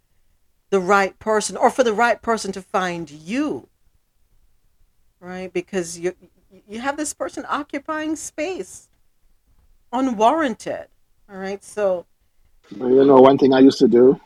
the 0.71 0.81
right 0.81 1.19
person 1.19 1.57
or 1.57 1.71
for 1.71 1.85
the 1.85 1.93
right 1.93 2.21
person 2.21 2.51
to 2.53 2.61
find 2.61 3.11
you 3.11 3.69
right 5.21 5.53
because 5.53 5.99
you 5.99 6.14
you 6.69 6.81
have 6.81 6.97
this 6.97 7.14
person 7.14 7.45
occupying 7.49 8.17
space 8.17 8.88
unwarranted 9.93 10.88
all 11.31 11.37
right 11.37 11.62
so 11.62 12.05
you 12.71 13.05
know 13.05 13.21
one 13.21 13.38
thing 13.38 13.55
i 13.55 13.61
used 13.61 13.79
to 13.79 13.88
do 13.88 14.21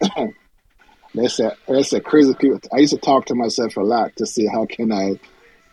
they 0.00 1.24
a 1.24 1.56
they 1.68 1.82
said 1.82 2.04
crazy 2.04 2.34
people 2.34 2.60
i 2.72 2.78
used 2.78 2.92
to 2.92 3.00
talk 3.00 3.24
to 3.26 3.34
myself 3.34 3.76
a 3.76 3.80
lot 3.80 4.14
to 4.16 4.26
see 4.26 4.46
how 4.46 4.66
can 4.66 4.92
i 4.92 5.18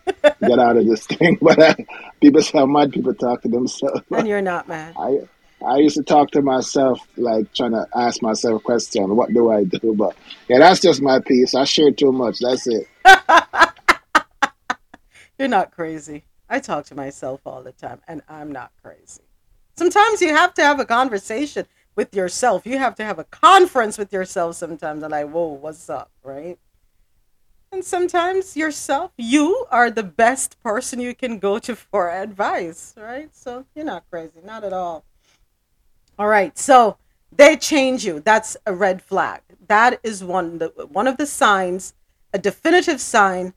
get 0.45 0.59
out 0.59 0.77
of 0.77 0.85
this 0.85 1.05
thing 1.05 1.37
but 1.41 1.59
uh, 1.59 1.75
people 2.21 2.41
say 2.41 2.57
how 2.57 2.65
mad 2.65 2.91
people 2.91 3.13
talk 3.13 3.41
to 3.41 3.49
themselves 3.49 4.01
and 4.11 4.27
you're 4.27 4.41
not 4.41 4.67
mad 4.67 4.93
i 4.97 5.19
I 5.65 5.77
used 5.77 5.95
to 5.95 6.03
talk 6.03 6.31
to 6.31 6.41
myself, 6.41 6.99
like 7.15 7.53
trying 7.53 7.71
to 7.71 7.87
ask 7.95 8.21
myself 8.21 8.59
a 8.59 8.63
question, 8.63 9.15
what 9.15 9.33
do 9.33 9.49
I 9.49 9.63
do? 9.63 9.95
But 9.95 10.13
yeah, 10.49 10.59
that's 10.59 10.81
just 10.81 11.01
my 11.01 11.19
piece. 11.19 11.55
I 11.55 11.63
share 11.63 11.91
too 11.91 12.11
much. 12.11 12.39
That's 12.39 12.67
it. 12.67 12.85
You're 15.39 15.47
not 15.47 15.71
crazy. 15.71 16.25
I 16.49 16.59
talk 16.59 16.85
to 16.87 16.95
myself 16.95 17.41
all 17.45 17.63
the 17.63 17.71
time, 17.71 18.01
and 18.07 18.21
I'm 18.27 18.51
not 18.51 18.71
crazy. 18.83 19.21
Sometimes 19.75 20.21
you 20.21 20.35
have 20.35 20.53
to 20.55 20.63
have 20.63 20.79
a 20.79 20.85
conversation 20.85 21.65
with 21.95 22.15
yourself. 22.15 22.65
You 22.65 22.77
have 22.77 22.95
to 22.95 23.03
have 23.03 23.19
a 23.19 23.23
conference 23.25 23.97
with 23.97 24.11
yourself 24.11 24.55
sometimes. 24.55 25.03
And 25.03 25.11
like, 25.11 25.29
whoa, 25.29 25.47
what's 25.47 25.89
up, 25.89 26.11
right? 26.23 26.57
And 27.71 27.83
sometimes 27.83 28.55
yourself, 28.55 29.11
you 29.17 29.65
are 29.71 29.89
the 29.89 30.03
best 30.03 30.61
person 30.61 30.99
you 30.99 31.15
can 31.15 31.39
go 31.39 31.57
to 31.59 31.75
for 31.91 32.09
advice, 32.09 32.93
right? 32.97 33.35
So 33.35 33.65
you're 33.75 33.85
not 33.85 34.03
crazy, 34.09 34.39
not 34.43 34.63
at 34.63 34.73
all. 34.73 35.03
All 36.19 36.27
right. 36.27 36.57
So 36.57 36.97
they 37.31 37.55
change 37.55 38.05
you. 38.05 38.19
That's 38.19 38.55
a 38.65 38.73
red 38.73 39.01
flag. 39.01 39.41
That 39.67 39.99
is 40.03 40.23
one 40.23 40.59
the, 40.59 40.67
one 40.91 41.07
of 41.07 41.17
the 41.17 41.25
signs, 41.25 41.93
a 42.31 42.37
definitive 42.37 43.01
sign 43.01 43.53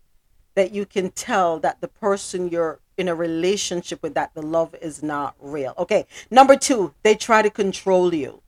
that 0.56 0.72
you 0.72 0.84
can 0.84 1.10
tell 1.10 1.60
that 1.60 1.80
the 1.80 1.86
person 1.88 2.48
you're 2.48 2.80
in 2.96 3.08
a 3.08 3.14
relationship 3.14 4.02
with 4.02 4.14
that 4.14 4.34
the 4.34 4.42
love 4.42 4.74
is 4.80 5.02
not 5.02 5.36
real. 5.38 5.74
Okay. 5.78 6.06
Number 6.30 6.56
2, 6.56 6.94
they 7.02 7.14
try 7.14 7.42
to 7.42 7.50
control 7.50 8.12
you. 8.12 8.42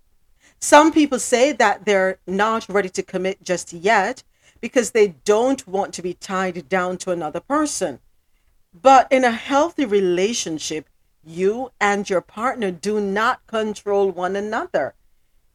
Some 0.58 0.90
people 0.90 1.18
say 1.20 1.52
that 1.52 1.84
they're 1.84 2.18
not 2.26 2.68
ready 2.68 2.88
to 2.88 3.02
commit 3.02 3.44
just 3.44 3.72
yet 3.72 4.24
because 4.60 4.90
they 4.90 5.14
don't 5.24 5.68
want 5.68 5.94
to 5.94 6.02
be 6.02 6.14
tied 6.14 6.68
down 6.68 6.96
to 6.98 7.12
another 7.12 7.40
person. 7.40 8.00
But 8.72 9.06
in 9.12 9.22
a 9.22 9.30
healthy 9.30 9.84
relationship, 9.84 10.88
you 11.24 11.70
and 11.78 12.08
your 12.08 12.22
partner 12.22 12.70
do 12.70 13.00
not 13.00 13.46
control 13.46 14.10
one 14.10 14.34
another. 14.34 14.94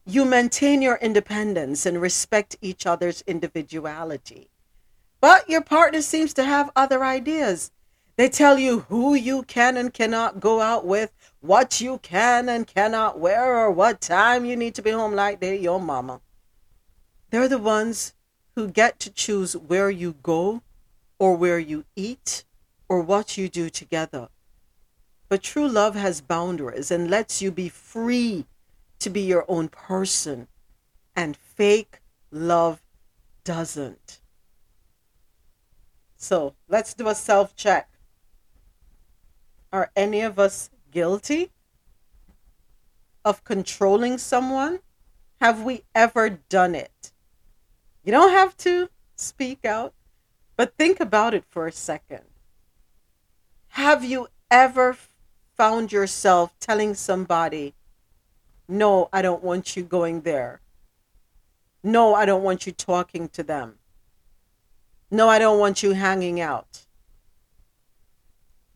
You 0.06 0.24
maintain 0.24 0.82
your 0.82 0.96
independence 0.96 1.84
and 1.84 2.00
respect 2.00 2.56
each 2.62 2.86
other's 2.86 3.22
individuality. 3.26 4.50
But 5.24 5.48
your 5.48 5.62
partner 5.62 6.02
seems 6.02 6.34
to 6.34 6.44
have 6.44 6.70
other 6.76 7.02
ideas. 7.02 7.70
They 8.16 8.28
tell 8.28 8.58
you 8.58 8.80
who 8.90 9.14
you 9.14 9.44
can 9.44 9.78
and 9.78 9.90
cannot 9.90 10.38
go 10.38 10.60
out 10.60 10.84
with, 10.84 11.14
what 11.40 11.80
you 11.80 11.96
can 11.96 12.46
and 12.50 12.66
cannot 12.66 13.18
wear, 13.18 13.56
or 13.56 13.70
what 13.70 14.02
time 14.02 14.44
you 14.44 14.54
need 14.54 14.74
to 14.74 14.82
be 14.82 14.90
home 14.90 15.14
like 15.14 15.40
they're 15.40 15.54
your 15.54 15.80
mama. 15.80 16.20
They're 17.30 17.48
the 17.48 17.56
ones 17.56 18.12
who 18.54 18.68
get 18.68 19.00
to 19.00 19.10
choose 19.10 19.56
where 19.56 19.88
you 19.88 20.12
go, 20.22 20.60
or 21.18 21.34
where 21.38 21.58
you 21.58 21.86
eat, 21.96 22.44
or 22.86 23.00
what 23.00 23.38
you 23.38 23.48
do 23.48 23.70
together. 23.70 24.28
But 25.30 25.42
true 25.42 25.66
love 25.66 25.94
has 25.94 26.20
boundaries 26.20 26.90
and 26.90 27.10
lets 27.10 27.40
you 27.40 27.50
be 27.50 27.70
free 27.70 28.44
to 28.98 29.08
be 29.08 29.22
your 29.22 29.46
own 29.48 29.70
person. 29.70 30.48
And 31.16 31.34
fake 31.34 32.02
love 32.30 32.82
doesn't. 33.42 34.20
So 36.24 36.54
let's 36.68 36.94
do 36.94 37.08
a 37.08 37.14
self 37.14 37.54
check. 37.54 37.86
Are 39.70 39.90
any 39.94 40.22
of 40.22 40.38
us 40.38 40.70
guilty 40.90 41.50
of 43.26 43.44
controlling 43.44 44.16
someone? 44.16 44.80
Have 45.42 45.62
we 45.62 45.82
ever 45.94 46.30
done 46.30 46.74
it? 46.74 47.12
You 48.04 48.12
don't 48.12 48.30
have 48.30 48.56
to 48.68 48.88
speak 49.16 49.66
out, 49.66 49.92
but 50.56 50.78
think 50.78 50.98
about 50.98 51.34
it 51.34 51.44
for 51.50 51.66
a 51.66 51.72
second. 51.72 52.24
Have 53.68 54.02
you 54.02 54.28
ever 54.50 54.96
found 55.58 55.92
yourself 55.92 56.58
telling 56.58 56.94
somebody, 56.94 57.74
no, 58.66 59.10
I 59.12 59.20
don't 59.20 59.44
want 59.44 59.76
you 59.76 59.82
going 59.82 60.22
there. 60.22 60.62
No, 61.82 62.14
I 62.14 62.24
don't 62.24 62.42
want 62.42 62.64
you 62.64 62.72
talking 62.72 63.28
to 63.28 63.42
them. 63.42 63.74
No, 65.14 65.28
I 65.28 65.38
don't 65.38 65.60
want 65.60 65.82
you 65.82 65.92
hanging 65.92 66.40
out. 66.40 66.86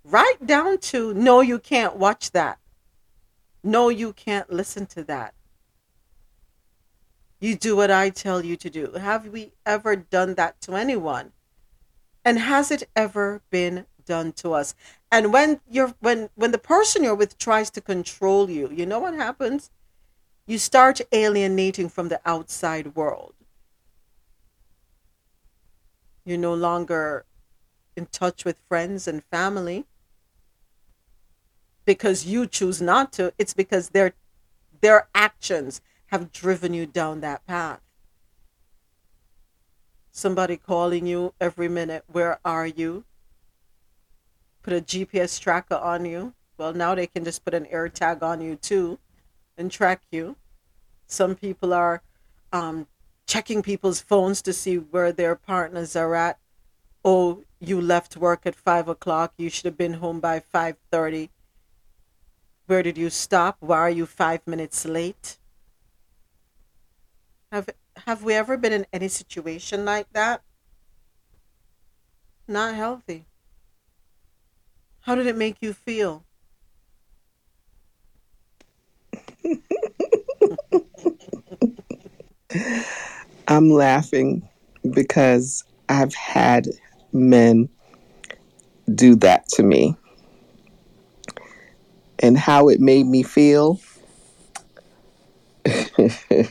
right 0.04 0.44
down 0.44 0.78
to 0.78 1.14
no, 1.14 1.40
you 1.40 1.58
can't 1.58 1.96
watch 1.96 2.30
that. 2.32 2.58
No, 3.62 3.88
you 3.88 4.12
can't 4.12 4.50
listen 4.52 4.86
to 4.86 5.04
that. 5.04 5.34
You 7.40 7.56
do 7.56 7.76
what 7.76 7.90
I 7.90 8.10
tell 8.10 8.44
you 8.44 8.56
to 8.56 8.70
do. 8.70 8.92
Have 8.92 9.26
we 9.28 9.52
ever 9.66 9.96
done 9.96 10.34
that 10.34 10.60
to 10.62 10.74
anyone? 10.74 11.32
And 12.24 12.38
has 12.40 12.70
it 12.70 12.88
ever 12.96 13.42
been 13.50 13.86
done 14.04 14.32
to 14.34 14.52
us? 14.54 14.74
And 15.10 15.32
when 15.32 15.60
you're 15.70 15.94
when 16.00 16.30
when 16.34 16.52
the 16.52 16.58
person 16.58 17.04
you're 17.04 17.14
with 17.14 17.38
tries 17.38 17.70
to 17.72 17.80
control 17.80 18.50
you, 18.50 18.70
you 18.70 18.86
know 18.86 19.00
what 19.00 19.14
happens? 19.14 19.70
You 20.46 20.58
start 20.58 21.00
alienating 21.12 21.88
from 21.90 22.08
the 22.08 22.20
outside 22.26 22.96
world. 22.96 23.34
You're 26.28 26.36
no 26.36 26.52
longer 26.52 27.24
in 27.96 28.04
touch 28.04 28.44
with 28.44 28.58
friends 28.68 29.08
and 29.08 29.24
family 29.24 29.86
because 31.86 32.26
you 32.26 32.46
choose 32.46 32.82
not 32.82 33.14
to. 33.14 33.32
It's 33.38 33.54
because 33.54 33.88
their 33.88 34.12
their 34.82 35.08
actions 35.14 35.80
have 36.08 36.30
driven 36.30 36.74
you 36.74 36.84
down 36.84 37.22
that 37.22 37.46
path. 37.46 37.80
Somebody 40.10 40.58
calling 40.58 41.06
you 41.06 41.32
every 41.40 41.66
minute, 41.66 42.04
where 42.06 42.40
are 42.44 42.66
you? 42.66 43.04
Put 44.62 44.74
a 44.74 44.82
GPS 44.82 45.40
tracker 45.40 45.76
on 45.76 46.04
you. 46.04 46.34
Well, 46.58 46.74
now 46.74 46.94
they 46.94 47.06
can 47.06 47.24
just 47.24 47.42
put 47.42 47.54
an 47.54 47.64
air 47.70 47.88
tag 47.88 48.22
on 48.22 48.42
you 48.42 48.56
too 48.56 48.98
and 49.56 49.72
track 49.72 50.02
you. 50.12 50.36
Some 51.06 51.34
people 51.34 51.72
are 51.72 52.02
um, 52.52 52.86
checking 53.28 53.62
people's 53.62 54.00
phones 54.00 54.42
to 54.42 54.52
see 54.52 54.76
where 54.76 55.12
their 55.12 55.36
partners 55.36 55.94
are 55.94 56.14
at. 56.16 56.38
Oh, 57.04 57.44
you 57.60 57.80
left 57.80 58.16
work 58.16 58.46
at 58.46 58.56
five 58.56 58.88
o'clock. 58.88 59.34
You 59.36 59.50
should 59.50 59.66
have 59.66 59.76
been 59.76 59.94
home 59.94 60.18
by 60.18 60.40
five 60.40 60.76
thirty. 60.90 61.30
Where 62.66 62.82
did 62.82 62.98
you 62.98 63.10
stop? 63.10 63.58
Why 63.60 63.78
are 63.78 63.90
you 63.90 64.06
five 64.06 64.46
minutes 64.46 64.84
late? 64.84 65.38
Have 67.52 67.68
have 68.06 68.24
we 68.24 68.34
ever 68.34 68.56
been 68.56 68.72
in 68.72 68.86
any 68.92 69.08
situation 69.08 69.84
like 69.84 70.12
that? 70.12 70.42
Not 72.46 72.74
healthy. 72.74 73.26
How 75.00 75.14
did 75.14 75.26
it 75.26 75.36
make 75.36 75.58
you 75.60 75.72
feel? 75.74 76.24
I'm 83.50 83.70
laughing 83.70 84.46
because 84.90 85.64
I've 85.88 86.14
had 86.14 86.68
men 87.14 87.70
do 88.94 89.16
that 89.16 89.48
to 89.54 89.62
me. 89.62 89.96
And 92.18 92.36
how 92.36 92.68
it 92.68 92.78
made 92.78 93.06
me 93.06 93.22
feel. 93.22 93.80
it 95.64 96.50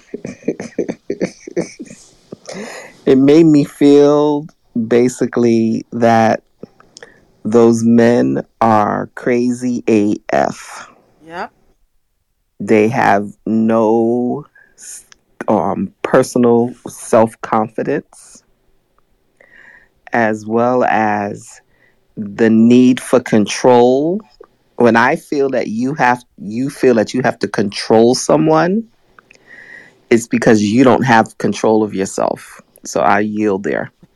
made 3.06 3.46
me 3.46 3.64
feel 3.64 4.48
basically 4.88 5.86
that 5.92 6.42
those 7.44 7.84
men 7.84 8.44
are 8.60 9.12
crazy 9.14 9.84
AF. 9.88 10.92
Yep. 11.24 11.54
They 12.60 12.88
have 12.88 13.32
no 13.46 14.48
um, 15.48 15.94
personal 16.02 16.74
self 16.88 17.40
confidence, 17.42 18.44
as 20.14 20.46
well 20.46 20.84
as 20.86 21.62
the 22.16 22.50
need 22.50 23.00
for 23.00 23.20
control. 23.20 24.22
When 24.76 24.96
I 24.96 25.16
feel 25.16 25.50
that 25.50 25.68
you 25.68 25.96
have, 25.96 26.24
you 26.38 26.70
feel 26.70 26.94
that 26.96 27.14
you 27.14 27.22
have 27.24 27.40
to 27.40 27.48
control 27.48 28.14
someone, 28.14 28.88
it's 30.10 30.28
because 30.28 30.62
you 30.62 30.84
don't 30.84 31.04
have 31.04 31.38
control 31.38 31.84
of 31.84 31.94
yourself. 31.94 32.62
So 32.84 33.02
I 33.02 33.20
yield 33.22 33.64
there. 33.64 33.92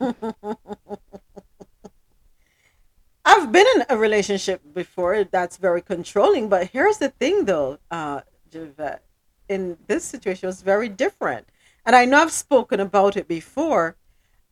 I've 3.24 3.52
been 3.52 3.66
in 3.76 3.84
a 3.88 3.96
relationship 3.96 4.60
before 4.74 5.24
that's 5.24 5.56
very 5.56 5.80
controlling, 5.80 6.48
but 6.48 6.68
here's 6.68 6.98
the 6.98 7.08
thing 7.10 7.44
though, 7.44 7.78
uh, 7.90 8.22
Javette. 8.50 9.04
In 9.48 9.78
this 9.86 10.04
situation, 10.04 10.46
was 10.46 10.62
very 10.62 10.88
different. 10.88 11.48
And 11.84 11.96
I 11.96 12.04
know 12.04 12.18
I've 12.18 12.32
spoken 12.32 12.80
about 12.80 13.16
it 13.16 13.28
before. 13.28 13.96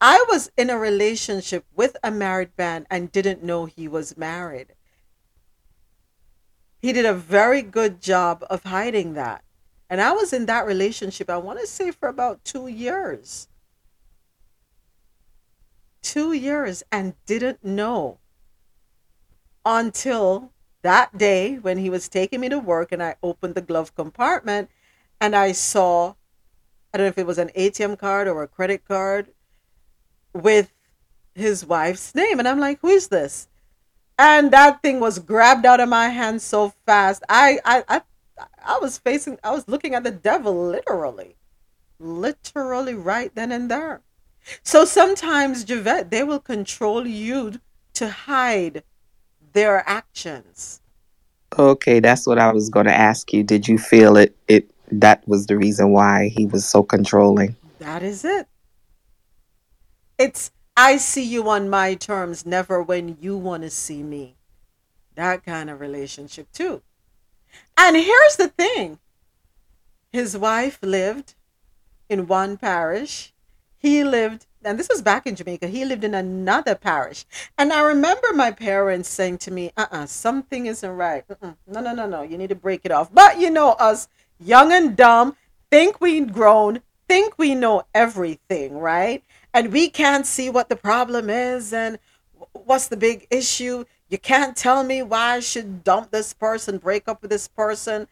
I 0.01 0.25
was 0.29 0.51
in 0.57 0.71
a 0.71 0.79
relationship 0.79 1.65
with 1.75 1.97
a 2.03 2.11
married 2.11 2.51
man 2.57 2.87
and 2.91 3.13
didn't 3.13 3.43
know 3.43 3.67
he 3.67 3.87
was 3.87 4.17
married. 4.17 4.75
He 6.81 6.93
did 6.93 7.05
a 7.05 7.15
very 7.15 7.61
good 7.61 8.01
job 8.01 8.45
of 8.49 8.65
hiding 8.65 9.13
that. 9.15 9.45
And 9.91 10.01
I 10.01 10.13
was 10.13 10.33
in 10.33 10.47
that 10.47 10.67
relationship, 10.67 11.29
I 11.29 11.37
want 11.37 11.61
to 11.61 11.67
say, 11.67 11.91
for 11.91 12.09
about 12.09 12.45
two 12.45 12.69
years. 12.69 13.49
Two 16.01 16.33
years 16.33 16.83
and 16.91 17.15
didn't 17.27 17.63
know 17.63 18.19
until 19.65 20.53
that 20.83 21.19
day 21.19 21.57
when 21.57 21.77
he 21.77 21.91
was 21.91 22.09
taking 22.09 22.41
me 22.41 22.49
to 22.49 22.59
work 22.59 22.93
and 22.93 23.03
I 23.03 23.17
opened 23.23 23.55
the 23.55 23.61
glove 23.61 23.95
compartment 23.95 24.71
and 25.21 25.37
I 25.37 25.53
saw, 25.53 26.15
I 26.93 26.99
don't 26.99 27.05
know 27.05 27.09
if 27.09 27.19
it 27.19 27.27
was 27.27 27.39
an 27.39 27.51
ATM 27.57 27.99
card 27.99 28.29
or 28.29 28.43
a 28.43 28.49
credit 28.49 28.85
card 28.87 29.29
with 30.33 30.73
his 31.35 31.65
wife's 31.65 32.15
name. 32.15 32.39
And 32.39 32.49
I'm 32.49 32.61
like, 32.61 32.81
who 32.81 32.89
is 32.89 33.09
this? 33.09 33.49
And 34.19 34.51
that 34.51 34.83
thing 34.83 35.01
was 35.01 35.19
grabbed 35.19 35.65
out 35.65 35.81
of 35.81 35.89
my 35.89 36.09
hand 36.09 36.43
so 36.43 36.75
fast. 36.87 37.23
I, 37.29 37.59
I, 37.65 37.85
I, 37.89 38.01
I 38.65 38.79
was 38.79 38.99
facing, 38.99 39.39
I 39.43 39.51
was 39.51 39.67
looking 39.69 39.95
at 39.95 40.05
the 40.05 40.11
devil 40.11 40.69
literally, 40.69 41.37
literally 41.99 42.95
right 42.95 43.35
then 43.35 43.53
and 43.53 43.71
there. 43.71 44.03
So 44.63 44.85
sometimes, 44.85 45.65
Javette, 45.65 46.11
they 46.11 46.23
will 46.23 46.41
control 46.41 47.07
you 47.07 47.61
to 47.95 48.09
hide 48.09 48.83
their 49.53 49.89
actions. 49.89 50.81
Okay, 51.59 52.01
that's 52.01 52.27
what 52.27 52.39
I 52.39 52.53
was 52.53 52.71
going 52.71 52.87
to 52.87 52.95
ask 52.95 53.33
you. 53.33 53.43
Did 53.43 53.69
you 53.69 53.79
feel 53.79 54.17
it? 54.17 54.37
It 54.49 54.70
that 54.93 55.27
was 55.27 55.47
the 55.47 55.57
reason 55.57 55.93
why 55.93 56.29
he 56.29 56.47
was 56.47 56.65
so 56.65 56.83
controlling. 56.83 57.57
That 57.79 58.03
is 58.03 58.25
it. 58.25 58.47
It's 60.19 60.51
I 60.77 60.97
see 60.97 61.25
you 61.25 61.49
on 61.49 61.69
my 61.69 61.95
terms, 61.95 62.47
never 62.47 62.83
when 62.83 63.17
you 63.21 63.37
want 63.37 63.63
to 63.65 63.71
see 63.71 64.03
me. 64.03 64.37
That 65.15 65.45
kind 65.45 65.69
of 65.69 65.81
relationship 65.81 66.51
too. 66.53 66.83
And 67.77 67.97
here's 67.97 68.37
the 68.37 68.49
thing. 68.49 68.99
His 70.13 70.37
wife 70.37 70.79
lived 70.83 71.35
in 72.09 72.27
one 72.27 72.57
parish. 72.57 73.33
He 73.79 74.05
lived 74.05 74.47
and 74.63 74.79
this 74.79 74.89
was 74.91 75.01
back 75.01 75.27
in 75.27 75.37
Jamaica. 75.37 75.69
He 75.69 75.87
lived 75.87 76.05
in 76.05 76.15
another 76.15 76.75
parish. 76.75 77.25
And 77.57 77.73
I 77.73 77.81
remember 77.81 78.29
my 78.35 78.51
parents 78.51 79.09
saying 79.09 79.39
to 79.39 79.51
me, 79.51 79.73
uh 79.77 79.87
uh-uh, 79.91 80.03
uh 80.03 80.07
something 80.07 80.67
isn't 80.67 80.91
right. 80.91 81.25
No, 81.67 81.81
no, 81.81 81.95
no, 81.95 82.07
no. 82.07 82.23
You 82.23 82.37
need 82.37 82.51
to 82.51 82.55
break 82.55 82.83
it 82.85 82.91
off. 82.91 83.13
But 83.13 83.41
you 83.41 83.51
know, 83.51 83.71
us 83.73 84.09
young 84.41 84.73
and 84.73 84.97
dumb 84.97 85.37
think 85.71 86.01
we've 86.01 86.33
grown, 86.33 86.81
think 87.09 87.35
we 87.39 87.55
know 87.55 87.85
everything, 87.95 88.79
right? 88.79 89.23
And 89.55 89.73
we 89.73 89.89
can't 89.89 90.27
see 90.27 90.51
what 90.51 90.69
the 90.69 90.77
problem 90.77 91.31
is 91.31 91.73
and 91.73 91.99
what's 92.53 92.89
the 92.89 92.97
big 92.97 93.27
issue. 93.31 93.85
You 94.09 94.19
can't 94.19 94.57
tell 94.57 94.83
me 94.83 95.03
why 95.03 95.35
I 95.37 95.41
should 95.41 95.85
dump 95.85 96.11
this 96.11 96.33
person, 96.33 96.79
break 96.79 97.09
up 97.09 97.23
with 97.23 97.31
this 97.31 97.49
person. 97.49 98.09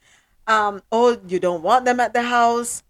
Um, 0.46 0.82
oh, 0.92 1.20
you 1.26 1.40
don't 1.40 1.62
want 1.62 1.84
them 1.84 2.00
at 2.00 2.12
the 2.12 2.22
house 2.22 2.82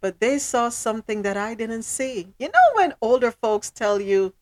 but 0.00 0.20
they 0.20 0.38
saw 0.38 0.68
something 0.68 1.22
that 1.22 1.36
I 1.36 1.54
didn't 1.54 1.82
see. 1.82 2.32
You 2.38 2.48
know, 2.48 2.74
when 2.74 2.94
older 3.00 3.30
folks 3.30 3.70
tell 3.70 4.00
you, 4.00 4.32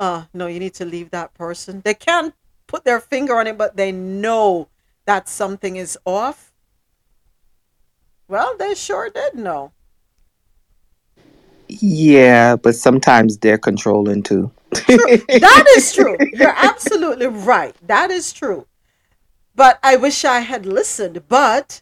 uh, 0.00 0.24
no, 0.34 0.46
you 0.46 0.58
need 0.58 0.74
to 0.74 0.84
leave 0.84 1.10
that 1.10 1.34
person, 1.34 1.80
they 1.84 1.94
can't 1.94 2.34
put 2.66 2.84
their 2.84 3.00
finger 3.00 3.36
on 3.36 3.46
it, 3.46 3.56
but 3.56 3.76
they 3.76 3.92
know 3.92 4.68
that 5.06 5.28
something 5.28 5.76
is 5.76 5.96
off. 6.04 6.52
Well, 8.28 8.56
they 8.58 8.74
sure 8.74 9.08
did 9.10 9.34
know. 9.34 9.72
Yeah, 11.68 12.56
but 12.56 12.76
sometimes 12.76 13.38
they're 13.38 13.58
controlling 13.58 14.22
too. 14.22 14.50
that 14.70 15.74
is 15.76 15.94
true. 15.94 16.16
You're 16.32 16.54
absolutely 16.56 17.26
right. 17.26 17.74
That 17.86 18.10
is 18.10 18.32
true. 18.32 18.66
But 19.54 19.78
I 19.82 19.96
wish 19.96 20.24
I 20.24 20.40
had 20.40 20.66
listened, 20.66 21.28
but 21.28 21.80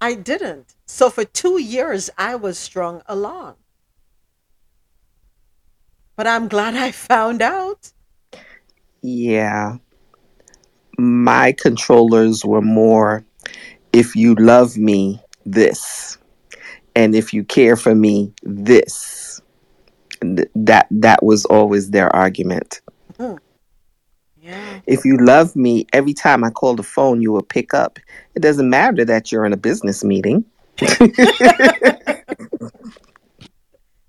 I 0.00 0.14
didn't. 0.14 0.74
So 0.86 1.10
for 1.10 1.24
two 1.24 1.60
years, 1.60 2.08
I 2.16 2.34
was 2.36 2.58
strung 2.58 3.02
along. 3.06 3.56
But 6.16 6.26
I'm 6.26 6.48
glad 6.48 6.76
I 6.76 6.92
found 6.92 7.42
out. 7.42 7.92
Yeah. 9.02 9.78
My 10.98 11.52
controllers 11.52 12.44
were 12.44 12.62
more 12.62 13.24
if 13.92 14.14
you 14.14 14.34
love 14.34 14.76
me, 14.76 15.20
this. 15.52 16.18
And 16.94 17.14
if 17.14 17.32
you 17.32 17.44
care 17.44 17.76
for 17.76 17.94
me, 17.94 18.32
this. 18.42 19.40
That 20.22 20.86
that 20.90 21.22
was 21.22 21.44
always 21.46 21.90
their 21.90 22.14
argument. 22.14 22.82
Mm-hmm. 23.14 23.38
Yeah. 24.42 24.80
If 24.86 25.04
you 25.04 25.16
love 25.18 25.54
me, 25.56 25.86
every 25.92 26.14
time 26.14 26.44
I 26.44 26.50
call 26.50 26.74
the 26.74 26.82
phone, 26.82 27.22
you 27.22 27.32
will 27.32 27.42
pick 27.42 27.72
up. 27.74 27.98
It 28.34 28.40
doesn't 28.40 28.68
matter 28.68 29.04
that 29.04 29.30
you're 29.30 29.44
in 29.46 29.52
a 29.52 29.56
business 29.56 30.02
meeting. 30.04 30.44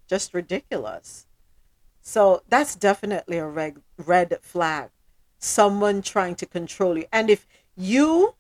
Just 0.08 0.34
ridiculous. 0.34 1.28
So 2.02 2.42
that's 2.50 2.76
definitely 2.76 3.38
a 3.38 3.48
red 3.48 3.78
red 3.98 4.38
flag. 4.42 4.90
Someone 5.40 6.02
trying 6.02 6.36
to 6.36 6.46
control 6.46 6.98
you. 6.98 7.06
And 7.12 7.30
if 7.30 7.48
you 7.78 8.36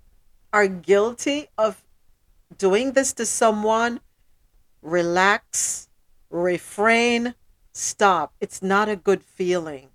are 0.54 0.68
guilty 0.68 1.48
of 1.58 1.84
doing 2.58 2.94
this 2.94 3.14
to 3.14 3.26
someone, 3.26 4.00
relax, 4.82 5.90
refrain, 6.30 7.36
stop. 7.74 8.34
It's 8.40 8.62
not 8.62 8.90
a 8.90 8.96
good 8.96 9.24
feeling. 9.24 9.90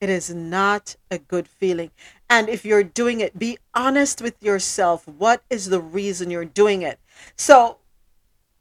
It 0.00 0.10
is 0.10 0.34
not 0.34 0.96
a 1.10 1.18
good 1.18 1.46
feeling. 1.46 1.90
And 2.28 2.48
if 2.48 2.64
you're 2.64 2.82
doing 2.82 3.20
it, 3.20 3.38
be 3.38 3.58
honest 3.74 4.20
with 4.20 4.42
yourself. 4.42 5.06
What 5.06 5.42
is 5.48 5.66
the 5.66 5.80
reason 5.80 6.30
you're 6.30 6.44
doing 6.44 6.82
it? 6.82 6.98
So, 7.36 7.78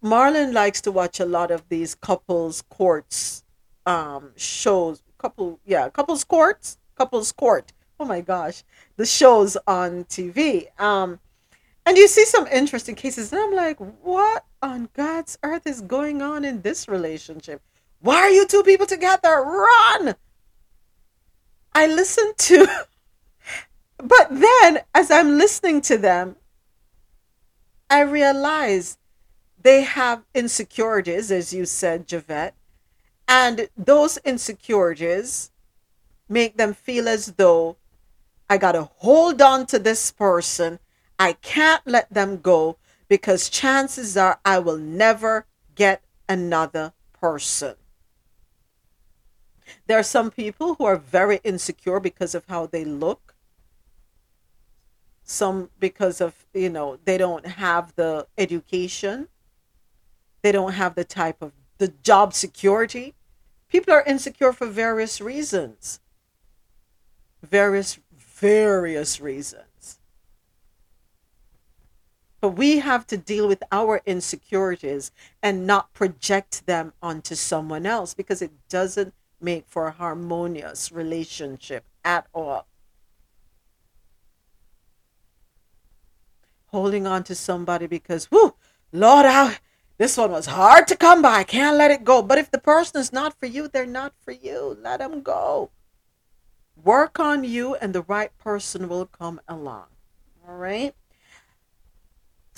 Marlon 0.04 0.54
likes 0.54 0.82
to 0.82 0.92
watch 0.92 1.20
a 1.20 1.26
lot 1.26 1.52
of 1.52 1.68
these 1.70 1.96
couples 1.96 2.64
courts 2.70 3.44
um 3.86 4.32
shows 4.36 5.02
couple 5.18 5.60
yeah 5.66 5.90
couples 5.90 6.24
courts 6.24 6.78
couples 6.96 7.32
court 7.32 7.74
oh 8.00 8.06
my 8.06 8.22
gosh 8.22 8.64
the 8.98 9.06
shows 9.06 9.58
on 9.68 10.04
tv 10.06 10.68
um 10.80 11.20
and 11.86 11.98
you 11.98 12.08
see 12.08 12.26
some 12.26 12.48
interesting 12.48 12.96
cases 12.96 13.32
and 13.32 13.42
i'm 13.42 13.54
like 13.54 13.78
what 14.02 14.46
on 14.62 14.90
god's 14.94 15.38
earth 15.44 15.66
is 15.66 15.82
going 15.82 16.22
on 16.22 16.46
in 16.46 16.62
this 16.62 16.88
relationship? 16.88 17.62
Why 18.00 18.18
are 18.18 18.30
you 18.30 18.48
two 18.48 18.64
people 18.64 18.88
together? 18.88 19.44
Run! 19.44 20.16
I 21.74 21.88
listen 21.88 22.34
to 22.38 22.68
but 23.98 24.28
then 24.30 24.80
as 24.94 25.12
i'm 25.12 25.38
listening 25.38 25.82
to 25.82 25.98
them 25.98 26.36
i 27.90 28.02
realize 28.02 28.98
they 29.62 29.84
have 29.84 30.24
insecurities 30.34 31.32
as 31.32 31.54
you 31.54 31.66
said 31.66 32.08
javette. 32.08 32.56
And 33.28 33.70
those 33.78 34.18
insecurities 34.18 35.52
make 36.28 36.58
them 36.58 36.74
feel 36.74 37.08
as 37.08 37.28
though 37.34 37.78
I 38.50 38.58
got 38.58 38.74
to 38.74 38.84
hold 38.84 39.42
on 39.42 39.66
to 39.68 39.80
this 39.80 40.12
person. 40.12 40.80
I 41.22 41.34
can't 41.34 41.86
let 41.86 42.12
them 42.12 42.42
go 42.42 42.78
because 43.08 43.50
chances 43.50 44.18
are 44.18 44.40
I 44.44 44.58
will 44.60 44.78
never 44.78 45.46
get 45.76 46.04
another 46.28 46.94
person. 47.14 47.76
There 49.88 50.00
are 50.00 50.04
some 50.18 50.32
people 50.32 50.76
who 50.76 50.86
are 50.86 50.96
very 50.96 51.40
insecure 51.44 52.00
because 52.00 52.34
of 52.34 52.46
how 52.48 52.66
they 52.66 52.84
look. 52.84 53.36
Some 55.24 55.70
because 55.80 56.20
of, 56.20 56.46
you 56.54 56.70
know, 56.70 56.98
they 57.06 57.18
don't 57.18 57.46
have 57.46 57.94
the 57.96 58.28
education. 58.38 59.28
They 60.42 60.52
don't 60.52 60.74
have 60.74 60.96
the 60.96 61.06
type 61.06 61.42
of 61.42 61.52
the 61.78 61.90
job 61.90 62.34
security 62.34 63.14
People 63.72 63.94
are 63.94 64.04
insecure 64.04 64.52
for 64.52 64.68
various 64.68 65.22
reasons. 65.22 66.02
Various, 67.42 68.00
various 68.14 69.22
reasons. 69.22 69.71
But 72.42 72.50
we 72.50 72.80
have 72.80 73.06
to 73.08 73.18
deal 73.18 73.48
with 73.48 73.62
our 73.72 74.02
insecurities 74.06 75.12
and 75.44 75.68
not 75.68 75.94
project 75.94 76.66
them 76.66 76.94
onto 77.02 77.36
someone 77.36 77.86
else 77.86 78.16
because 78.16 78.42
it 78.42 78.52
doesn't 78.68 79.14
make 79.40 79.66
for 79.68 79.88
a 79.88 79.92
harmonious 79.92 80.92
relationship 80.92 81.86
at 82.04 82.26
all. 82.34 82.66
Holding 86.68 87.06
on 87.06 87.24
to 87.26 87.36
somebody 87.36 87.86
because, 87.86 88.32
whoo, 88.32 88.56
Lord, 88.92 89.28
I, 89.28 89.58
this 89.98 90.18
one 90.18 90.32
was 90.32 90.48
hard 90.48 90.88
to 90.88 90.98
come 90.98 91.22
by. 91.22 91.44
Can't 91.44 91.78
let 91.78 91.92
it 91.92 92.04
go. 92.04 92.24
But 92.24 92.40
if 92.40 92.50
the 92.50 92.58
person 92.58 93.00
is 93.00 93.14
not 93.14 93.38
for 93.40 93.46
you, 93.46 93.68
they're 93.68 93.86
not 93.86 94.14
for 94.20 94.32
you. 94.32 94.78
Let 94.82 94.98
them 94.98 95.22
go. 95.22 95.70
Work 96.84 97.20
on 97.20 97.44
you, 97.44 97.76
and 97.76 97.94
the 97.94 98.02
right 98.02 98.36
person 98.40 98.90
will 98.90 99.06
come 99.06 99.40
along. 99.48 99.86
All 100.48 100.56
right. 100.56 100.96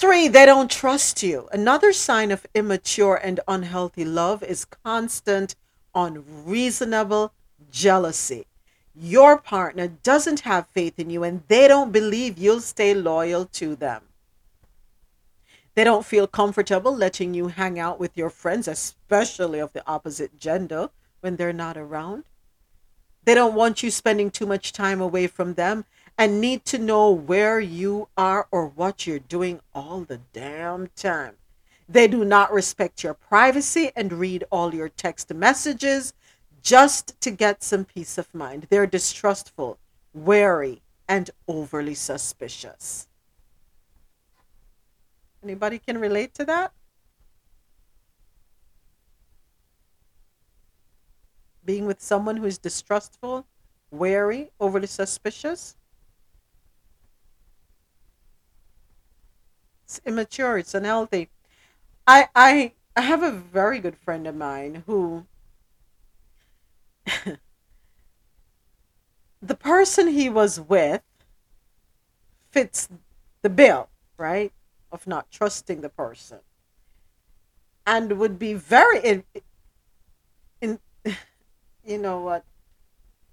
Three, 0.03 0.27
they 0.27 0.45
don't 0.45 0.69
trust 0.69 1.23
you. 1.23 1.47
Another 1.53 1.93
sign 1.93 2.31
of 2.31 2.45
immature 2.53 3.15
and 3.15 3.39
unhealthy 3.47 4.03
love 4.03 4.43
is 4.43 4.65
constant, 4.65 5.55
unreasonable 5.95 7.31
jealousy. 7.71 8.45
Your 8.93 9.37
partner 9.37 9.87
doesn't 9.87 10.41
have 10.41 10.67
faith 10.67 10.99
in 10.99 11.09
you 11.09 11.23
and 11.23 11.43
they 11.47 11.69
don't 11.69 11.93
believe 11.93 12.37
you'll 12.37 12.59
stay 12.59 12.93
loyal 12.93 13.45
to 13.53 13.77
them. 13.77 14.01
They 15.73 15.85
don't 15.85 16.05
feel 16.05 16.27
comfortable 16.27 16.93
letting 16.93 17.33
you 17.33 17.47
hang 17.47 17.79
out 17.79 17.97
with 17.97 18.17
your 18.17 18.29
friends, 18.29 18.67
especially 18.67 19.59
of 19.59 19.71
the 19.71 19.87
opposite 19.87 20.37
gender, 20.37 20.89
when 21.21 21.37
they're 21.37 21.53
not 21.53 21.77
around. 21.77 22.25
They 23.23 23.35
don't 23.35 23.55
want 23.55 23.83
you 23.83 23.89
spending 23.89 24.31
too 24.31 24.47
much 24.47 24.73
time 24.73 24.99
away 24.99 25.27
from 25.27 25.53
them 25.53 25.85
and 26.17 26.39
need 26.39 26.63
to 26.65 26.77
know 26.77 27.11
where 27.11 27.59
you 27.59 28.07
are 28.17 28.47
or 28.51 28.67
what 28.67 29.07
you're 29.07 29.19
doing 29.19 29.59
all 29.73 30.01
the 30.01 30.19
damn 30.31 30.87
time. 30.95 31.35
They 31.89 32.07
do 32.07 32.23
not 32.23 32.53
respect 32.53 33.03
your 33.03 33.13
privacy 33.13 33.91
and 33.95 34.13
read 34.13 34.45
all 34.51 34.73
your 34.73 34.89
text 34.89 35.33
messages 35.33 36.13
just 36.61 37.19
to 37.21 37.31
get 37.31 37.61
some 37.61 37.83
peace 37.83 38.17
of 38.17 38.33
mind. 38.33 38.67
They're 38.69 38.87
distrustful, 38.87 39.77
wary, 40.13 40.81
and 41.07 41.29
overly 41.47 41.95
suspicious. 41.95 43.07
Anybody 45.43 45.77
can 45.77 45.97
relate 45.97 46.33
to 46.35 46.45
that? 46.45 46.71
Being 51.65 51.85
with 51.85 52.01
someone 52.01 52.37
who 52.37 52.45
is 52.45 52.57
distrustful, 52.57 53.45
wary, 53.91 54.51
overly 54.59 54.87
suspicious. 54.87 55.75
It's 59.93 60.01
immature, 60.07 60.57
it's 60.57 60.73
unhealthy. 60.73 61.29
I 62.07 62.29
I 62.35 62.73
I 62.95 63.01
have 63.01 63.23
a 63.23 63.31
very 63.31 63.79
good 63.79 63.97
friend 63.97 64.25
of 64.27 64.35
mine 64.35 64.83
who 64.87 65.25
the 69.41 69.55
person 69.55 70.07
he 70.07 70.29
was 70.29 70.59
with 70.59 71.01
fits 72.51 72.87
the 73.41 73.49
bill, 73.49 73.89
right? 74.17 74.51
of 74.91 75.07
not 75.07 75.31
trusting 75.31 75.81
the 75.81 75.89
person 75.89 76.37
and 77.85 78.17
would 78.17 78.39
be 78.39 78.53
very 78.53 78.99
in, 78.99 79.23
in 80.61 80.79
you 81.85 81.97
know 81.97 82.19
what 82.21 82.43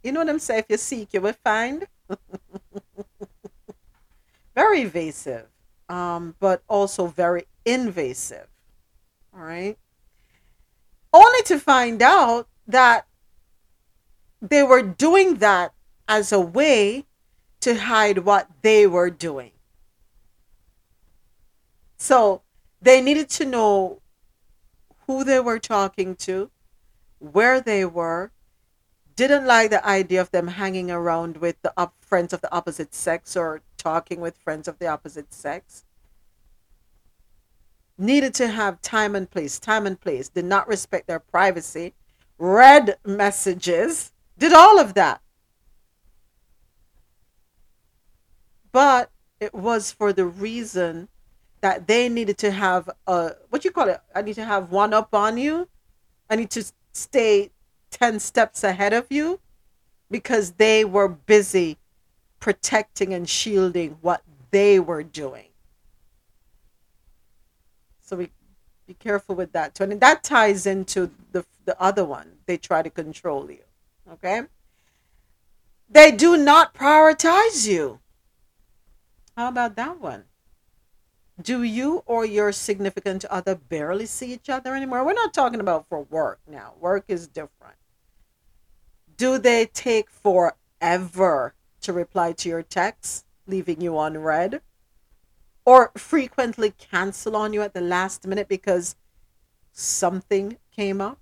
you 0.04 0.12
know 0.12 0.20
what 0.20 0.30
i'm 0.30 0.40
saying 0.40 0.60
if 0.60 0.66
you 0.70 0.78
seek 0.78 1.14
you 1.14 1.22
will 1.22 1.36
find 1.44 1.88
very 4.54 4.82
evasive 4.82 5.49
um, 5.90 6.34
but 6.40 6.62
also 6.68 7.06
very 7.06 7.44
invasive 7.64 8.46
all 9.34 9.42
right? 9.42 9.78
Only 11.12 11.42
to 11.44 11.58
find 11.58 12.02
out 12.02 12.48
that 12.66 13.06
they 14.40 14.62
were 14.62 14.82
doing 14.82 15.36
that 15.36 15.72
as 16.08 16.32
a 16.32 16.40
way 16.40 17.06
to 17.60 17.74
hide 17.74 18.18
what 18.18 18.48
they 18.62 18.86
were 18.86 19.10
doing. 19.10 19.52
So 21.96 22.42
they 22.80 23.00
needed 23.00 23.28
to 23.30 23.44
know 23.44 24.00
who 25.06 25.24
they 25.24 25.40
were 25.40 25.58
talking 25.58 26.14
to, 26.16 26.50
where 27.18 27.60
they 27.60 27.84
were, 27.84 28.30
didn't 29.14 29.46
like 29.46 29.70
the 29.70 29.86
idea 29.86 30.20
of 30.20 30.30
them 30.30 30.48
hanging 30.48 30.90
around 30.90 31.36
with 31.36 31.60
the 31.60 31.90
friends 32.00 32.32
of 32.32 32.40
the 32.40 32.54
opposite 32.54 32.94
sex 32.94 33.36
or 33.36 33.60
talking 33.80 34.20
with 34.20 34.36
friends 34.36 34.68
of 34.68 34.78
the 34.78 34.86
opposite 34.86 35.32
sex. 35.32 35.84
Needed 37.98 38.34
to 38.34 38.48
have 38.48 38.80
time 38.82 39.14
and 39.14 39.30
place, 39.30 39.58
time 39.58 39.86
and 39.86 40.00
place, 40.00 40.28
did 40.28 40.44
not 40.44 40.68
respect 40.68 41.06
their 41.06 41.20
privacy, 41.20 41.94
read 42.38 42.96
messages, 43.04 44.12
did 44.38 44.52
all 44.52 44.78
of 44.78 44.94
that. 44.94 45.20
But 48.72 49.10
it 49.40 49.54
was 49.54 49.90
for 49.90 50.12
the 50.12 50.26
reason 50.26 51.08
that 51.60 51.86
they 51.86 52.08
needed 52.08 52.38
to 52.38 52.50
have 52.50 52.88
a 53.06 53.32
what 53.50 53.64
you 53.64 53.70
call 53.70 53.88
it 53.88 54.00
i 54.14 54.22
need 54.22 54.34
to 54.34 54.44
have 54.44 54.70
one 54.70 54.94
up 54.94 55.14
on 55.14 55.36
you 55.36 55.68
i 56.28 56.36
need 56.36 56.50
to 56.50 56.64
stay 56.92 57.50
10 57.90 58.20
steps 58.20 58.64
ahead 58.64 58.92
of 58.92 59.06
you 59.10 59.40
because 60.10 60.52
they 60.52 60.84
were 60.84 61.08
busy 61.08 61.76
protecting 62.40 63.14
and 63.14 63.28
shielding 63.28 63.98
what 64.00 64.22
they 64.50 64.80
were 64.80 65.02
doing 65.02 65.48
so 68.00 68.16
we 68.16 68.30
be 68.86 68.94
careful 68.94 69.34
with 69.36 69.52
that 69.52 69.74
too 69.74 69.84
and 69.84 70.00
that 70.00 70.24
ties 70.24 70.66
into 70.66 71.10
the 71.32 71.44
the 71.66 71.80
other 71.80 72.04
one 72.04 72.32
they 72.46 72.56
try 72.56 72.82
to 72.82 72.90
control 72.90 73.50
you 73.50 73.64
okay 74.12 74.42
They 75.90 76.12
do 76.12 76.36
not 76.36 76.74
prioritize 76.74 77.66
you. 77.68 78.00
How 79.36 79.48
about 79.48 79.76
that 79.76 80.00
one? 80.00 80.24
Do 81.40 81.62
you 81.62 82.02
or 82.06 82.24
your 82.24 82.52
significant 82.52 83.24
other 83.26 83.56
barely 83.56 84.06
see 84.06 84.32
each 84.32 84.48
other 84.48 84.74
anymore? 84.76 85.04
We're 85.04 85.14
not 85.14 85.34
talking 85.34 85.60
about 85.60 85.86
for 85.88 86.02
work 86.02 86.40
now. 86.46 86.74
Work 86.80 87.06
is 87.08 87.26
different. 87.28 87.76
Do 89.16 89.38
they 89.38 89.66
take 89.66 90.10
forever 90.10 91.54
to 91.82 91.92
reply 91.92 92.32
to 92.32 92.48
your 92.48 92.62
texts, 92.62 93.24
leaving 93.46 93.80
you 93.80 93.98
unread? 93.98 94.60
Or 95.64 95.92
frequently 95.96 96.72
cancel 96.72 97.36
on 97.36 97.52
you 97.52 97.62
at 97.62 97.74
the 97.74 97.80
last 97.80 98.26
minute 98.26 98.48
because 98.48 98.96
something 99.72 100.58
came 100.74 101.00
up? 101.00 101.18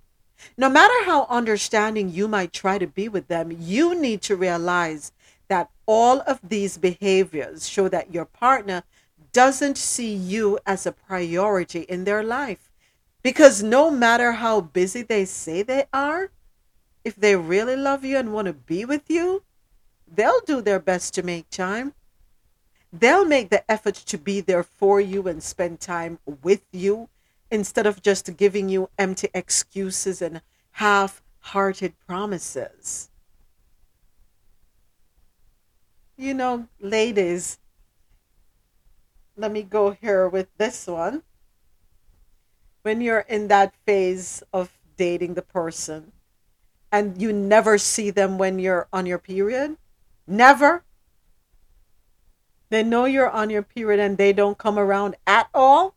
No 0.57 0.69
matter 0.69 1.05
how 1.05 1.25
understanding 1.29 2.09
you 2.09 2.27
might 2.27 2.53
try 2.53 2.77
to 2.77 2.87
be 2.87 3.09
with 3.09 3.27
them, 3.27 3.55
you 3.59 3.93
need 3.93 4.21
to 4.23 4.35
realize 4.35 5.11
that 5.49 5.69
all 5.85 6.21
of 6.21 6.39
these 6.43 6.77
behaviors 6.77 7.67
show 7.67 7.89
that 7.89 8.13
your 8.13 8.25
partner 8.25 8.83
doesn't 9.33 9.77
see 9.77 10.13
you 10.13 10.59
as 10.65 10.85
a 10.85 10.91
priority 10.91 11.81
in 11.81 12.03
their 12.03 12.23
life. 12.23 12.71
Because 13.21 13.61
no 13.61 13.91
matter 13.91 14.33
how 14.33 14.61
busy 14.61 15.01
they 15.01 15.25
say 15.25 15.61
they 15.61 15.85
are, 15.91 16.31
if 17.03 17.15
they 17.15 17.35
really 17.35 17.75
love 17.75 18.05
you 18.05 18.17
and 18.17 18.33
want 18.33 18.45
to 18.47 18.53
be 18.53 18.85
with 18.85 19.09
you, 19.09 19.43
they'll 20.15 20.41
do 20.41 20.61
their 20.61 20.79
best 20.79 21.13
to 21.15 21.23
make 21.23 21.49
time. 21.49 21.93
They'll 22.91 23.25
make 23.25 23.49
the 23.49 23.69
effort 23.69 23.95
to 23.95 24.17
be 24.17 24.41
there 24.41 24.63
for 24.63 24.99
you 24.99 25.27
and 25.27 25.43
spend 25.43 25.79
time 25.79 26.19
with 26.41 26.65
you 26.71 27.09
instead 27.51 27.85
of 27.85 28.01
just 28.01 28.35
giving 28.37 28.69
you 28.69 28.89
empty 28.97 29.29
excuses 29.33 30.21
and 30.21 30.41
half 30.71 31.21
hearted 31.39 31.93
promises. 32.07 33.09
You 36.17 36.33
know, 36.33 36.67
ladies, 36.79 37.59
let 39.37 39.51
me 39.51 39.63
go 39.63 39.91
here 39.91 40.27
with 40.27 40.47
this 40.57 40.85
one. 40.85 41.23
When 42.81 43.01
you're 43.01 43.19
in 43.21 43.47
that 43.47 43.73
phase 43.85 44.43
of 44.51 44.71
dating 44.97 45.35
the 45.35 45.41
person 45.41 46.11
and 46.91 47.21
you 47.21 47.31
never 47.31 47.77
see 47.77 48.09
them 48.09 48.37
when 48.37 48.59
you're 48.59 48.87
on 48.91 49.05
your 49.05 49.17
period, 49.17 49.77
never. 50.29 50.83
They 52.69 52.83
know 52.83 53.05
you're 53.05 53.29
on 53.29 53.49
your 53.49 53.63
period 53.63 53.99
and 53.99 54.17
they 54.17 54.31
don't 54.31 54.57
come 54.57 54.77
around 54.77 55.15
at 55.25 55.49
all. 55.53 55.95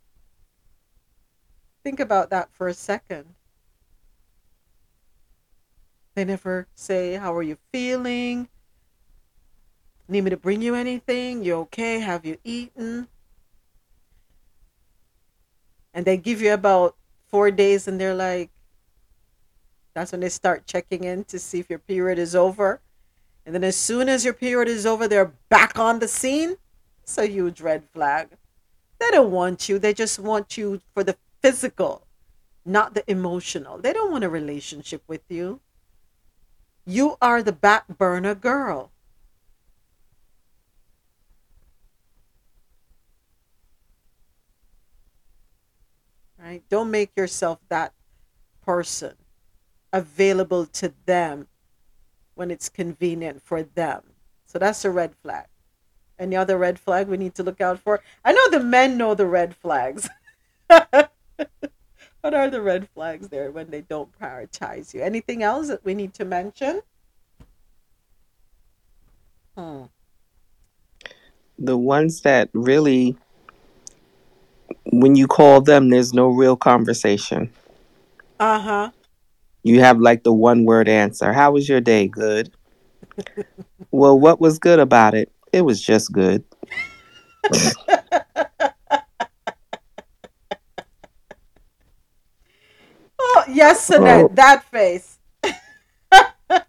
Think 1.84 2.00
about 2.00 2.30
that 2.30 2.48
for 2.52 2.68
a 2.68 2.74
second. 2.74 3.26
They 6.14 6.24
never 6.24 6.66
say, 6.74 7.14
How 7.14 7.34
are 7.34 7.42
you 7.42 7.58
feeling? 7.72 8.48
Need 10.08 10.24
me 10.24 10.30
to 10.30 10.36
bring 10.36 10.62
you 10.62 10.74
anything? 10.74 11.44
You 11.44 11.54
okay? 11.60 12.00
Have 12.00 12.24
you 12.24 12.38
eaten? 12.44 13.08
And 15.94 16.04
they 16.04 16.16
give 16.16 16.40
you 16.40 16.52
about 16.52 16.96
four 17.28 17.50
days 17.50 17.88
and 17.88 18.00
they're 18.00 18.14
like, 18.14 18.50
that's 19.94 20.12
when 20.12 20.20
they 20.20 20.28
start 20.28 20.66
checking 20.66 21.04
in 21.04 21.24
to 21.24 21.38
see 21.38 21.60
if 21.60 21.68
your 21.68 21.78
period 21.78 22.18
is 22.18 22.34
over. 22.34 22.80
And 23.44 23.54
then 23.54 23.64
as 23.64 23.76
soon 23.76 24.08
as 24.08 24.24
your 24.24 24.34
period 24.34 24.68
is 24.68 24.86
over, 24.86 25.08
they're 25.08 25.32
back 25.48 25.78
on 25.78 25.98
the 25.98 26.08
scene. 26.08 26.56
It's 27.02 27.18
a 27.18 27.26
huge 27.26 27.60
red 27.60 27.84
flag. 27.92 28.28
They 28.98 29.10
don't 29.10 29.32
want 29.32 29.68
you. 29.68 29.78
They 29.78 29.92
just 29.92 30.18
want 30.18 30.56
you 30.56 30.80
for 30.94 31.02
the 31.02 31.16
physical, 31.40 32.06
not 32.64 32.94
the 32.94 33.10
emotional. 33.10 33.78
They 33.78 33.92
don't 33.92 34.12
want 34.12 34.22
a 34.22 34.28
relationship 34.28 35.02
with 35.08 35.22
you. 35.28 35.60
You 36.86 37.16
are 37.20 37.42
the 37.42 37.52
back 37.52 37.86
burner 37.88 38.34
girl. 38.34 38.92
Right? 46.38 46.62
Don't 46.68 46.90
make 46.90 47.10
yourself 47.16 47.58
that 47.68 47.92
person 48.64 49.14
available 49.92 50.66
to 50.66 50.92
them 51.06 51.46
when 52.42 52.50
it's 52.50 52.68
convenient 52.68 53.40
for 53.40 53.62
them. 53.62 54.02
So 54.46 54.58
that's 54.58 54.84
a 54.84 54.90
red 54.90 55.14
flag. 55.22 55.46
Any 56.18 56.34
other 56.34 56.58
red 56.58 56.76
flag 56.76 57.06
we 57.06 57.16
need 57.16 57.36
to 57.36 57.44
look 57.44 57.60
out 57.60 57.78
for? 57.78 58.02
I 58.24 58.32
know 58.32 58.50
the 58.50 58.58
men 58.58 58.96
know 58.96 59.14
the 59.14 59.28
red 59.28 59.54
flags. 59.54 60.08
what 60.66 62.34
are 62.34 62.50
the 62.50 62.60
red 62.60 62.88
flags 62.88 63.28
there 63.28 63.52
when 63.52 63.70
they 63.70 63.82
don't 63.82 64.10
prioritize 64.18 64.92
you? 64.92 65.02
Anything 65.02 65.44
else 65.44 65.68
that 65.68 65.84
we 65.84 65.94
need 65.94 66.14
to 66.14 66.24
mention? 66.24 66.82
Hmm. 69.56 69.82
The 71.60 71.78
ones 71.78 72.22
that 72.22 72.50
really, 72.54 73.16
when 74.86 75.14
you 75.14 75.28
call 75.28 75.60
them, 75.60 75.90
there's 75.90 76.12
no 76.12 76.26
real 76.26 76.56
conversation. 76.56 77.52
Uh 78.40 78.58
huh. 78.58 78.90
You 79.62 79.80
have 79.80 80.00
like 80.00 80.24
the 80.24 80.32
one 80.32 80.64
word 80.64 80.88
answer. 80.88 81.32
How 81.32 81.52
was 81.52 81.68
your 81.68 81.80
day? 81.80 82.08
Good. 82.08 82.52
well, 83.90 84.18
what 84.18 84.40
was 84.40 84.58
good 84.58 84.78
about 84.78 85.14
it? 85.14 85.30
It 85.52 85.62
was 85.62 85.80
just 85.80 86.12
good. 86.12 86.44
oh, 93.18 93.44
yes, 93.48 93.90
Annette, 93.90 94.24
oh. 94.24 94.30
that 94.34 94.64
face. 94.70 95.18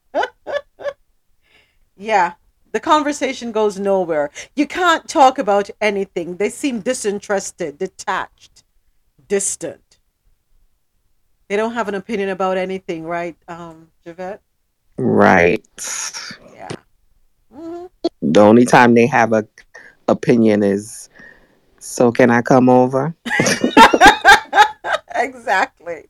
yeah, 1.98 2.34
the 2.72 2.80
conversation 2.80 3.52
goes 3.52 3.80
nowhere. 3.80 4.30
You 4.56 4.68
can't 4.68 5.08
talk 5.08 5.38
about 5.40 5.70
anything. 5.80 6.38
They 6.38 6.50
seem 6.50 6.82
disinterested, 6.82 7.78
detached, 7.78 8.64
distant. 9.28 9.93
They 11.54 11.58
don't 11.58 11.76
have 11.76 11.88
an 11.88 11.94
opinion 11.94 12.30
about 12.30 12.58
anything, 12.58 13.04
right, 13.04 13.38
um, 13.48 13.92
Javette? 14.04 14.42
Right. 14.98 15.64
Yeah. 16.52 16.68
Mm-hmm. 17.56 17.86
The 18.24 18.40
only 18.40 18.66
time 18.66 18.96
they 18.96 19.06
have 19.06 19.34
a 19.34 19.48
opinion 20.08 20.64
is, 20.64 21.10
so 21.78 22.12
can 22.12 22.32
I 22.32 22.42
come 22.42 22.70
over? 22.70 23.14
exactly. 25.14 26.06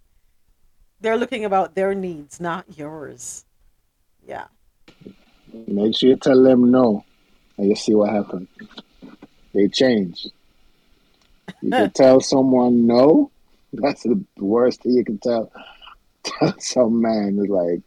They're 1.01 1.17
looking 1.17 1.43
about 1.43 1.75
their 1.75 1.93
needs, 1.93 2.39
not 2.39 2.77
yours. 2.77 3.43
Yeah. 4.25 4.45
Make 5.67 5.97
sure 5.97 6.11
you 6.11 6.15
tell 6.15 6.41
them 6.41 6.71
no, 6.71 7.03
and 7.57 7.67
you 7.67 7.75
see 7.75 7.93
what 7.93 8.13
happens. 8.13 8.47
They 9.53 9.67
change. 9.67 10.25
You 11.61 11.69
can 11.69 11.91
tell 11.93 12.21
someone 12.21 12.87
no. 12.87 13.29
That's 13.81 14.03
the 14.03 14.23
worst 14.37 14.83
thing 14.83 14.93
you 14.93 15.03
can 15.03 15.19
tell. 15.19 15.51
Tell 16.23 16.57
some 16.57 17.01
man 17.01 17.37
is 17.37 17.49
like, 17.49 17.81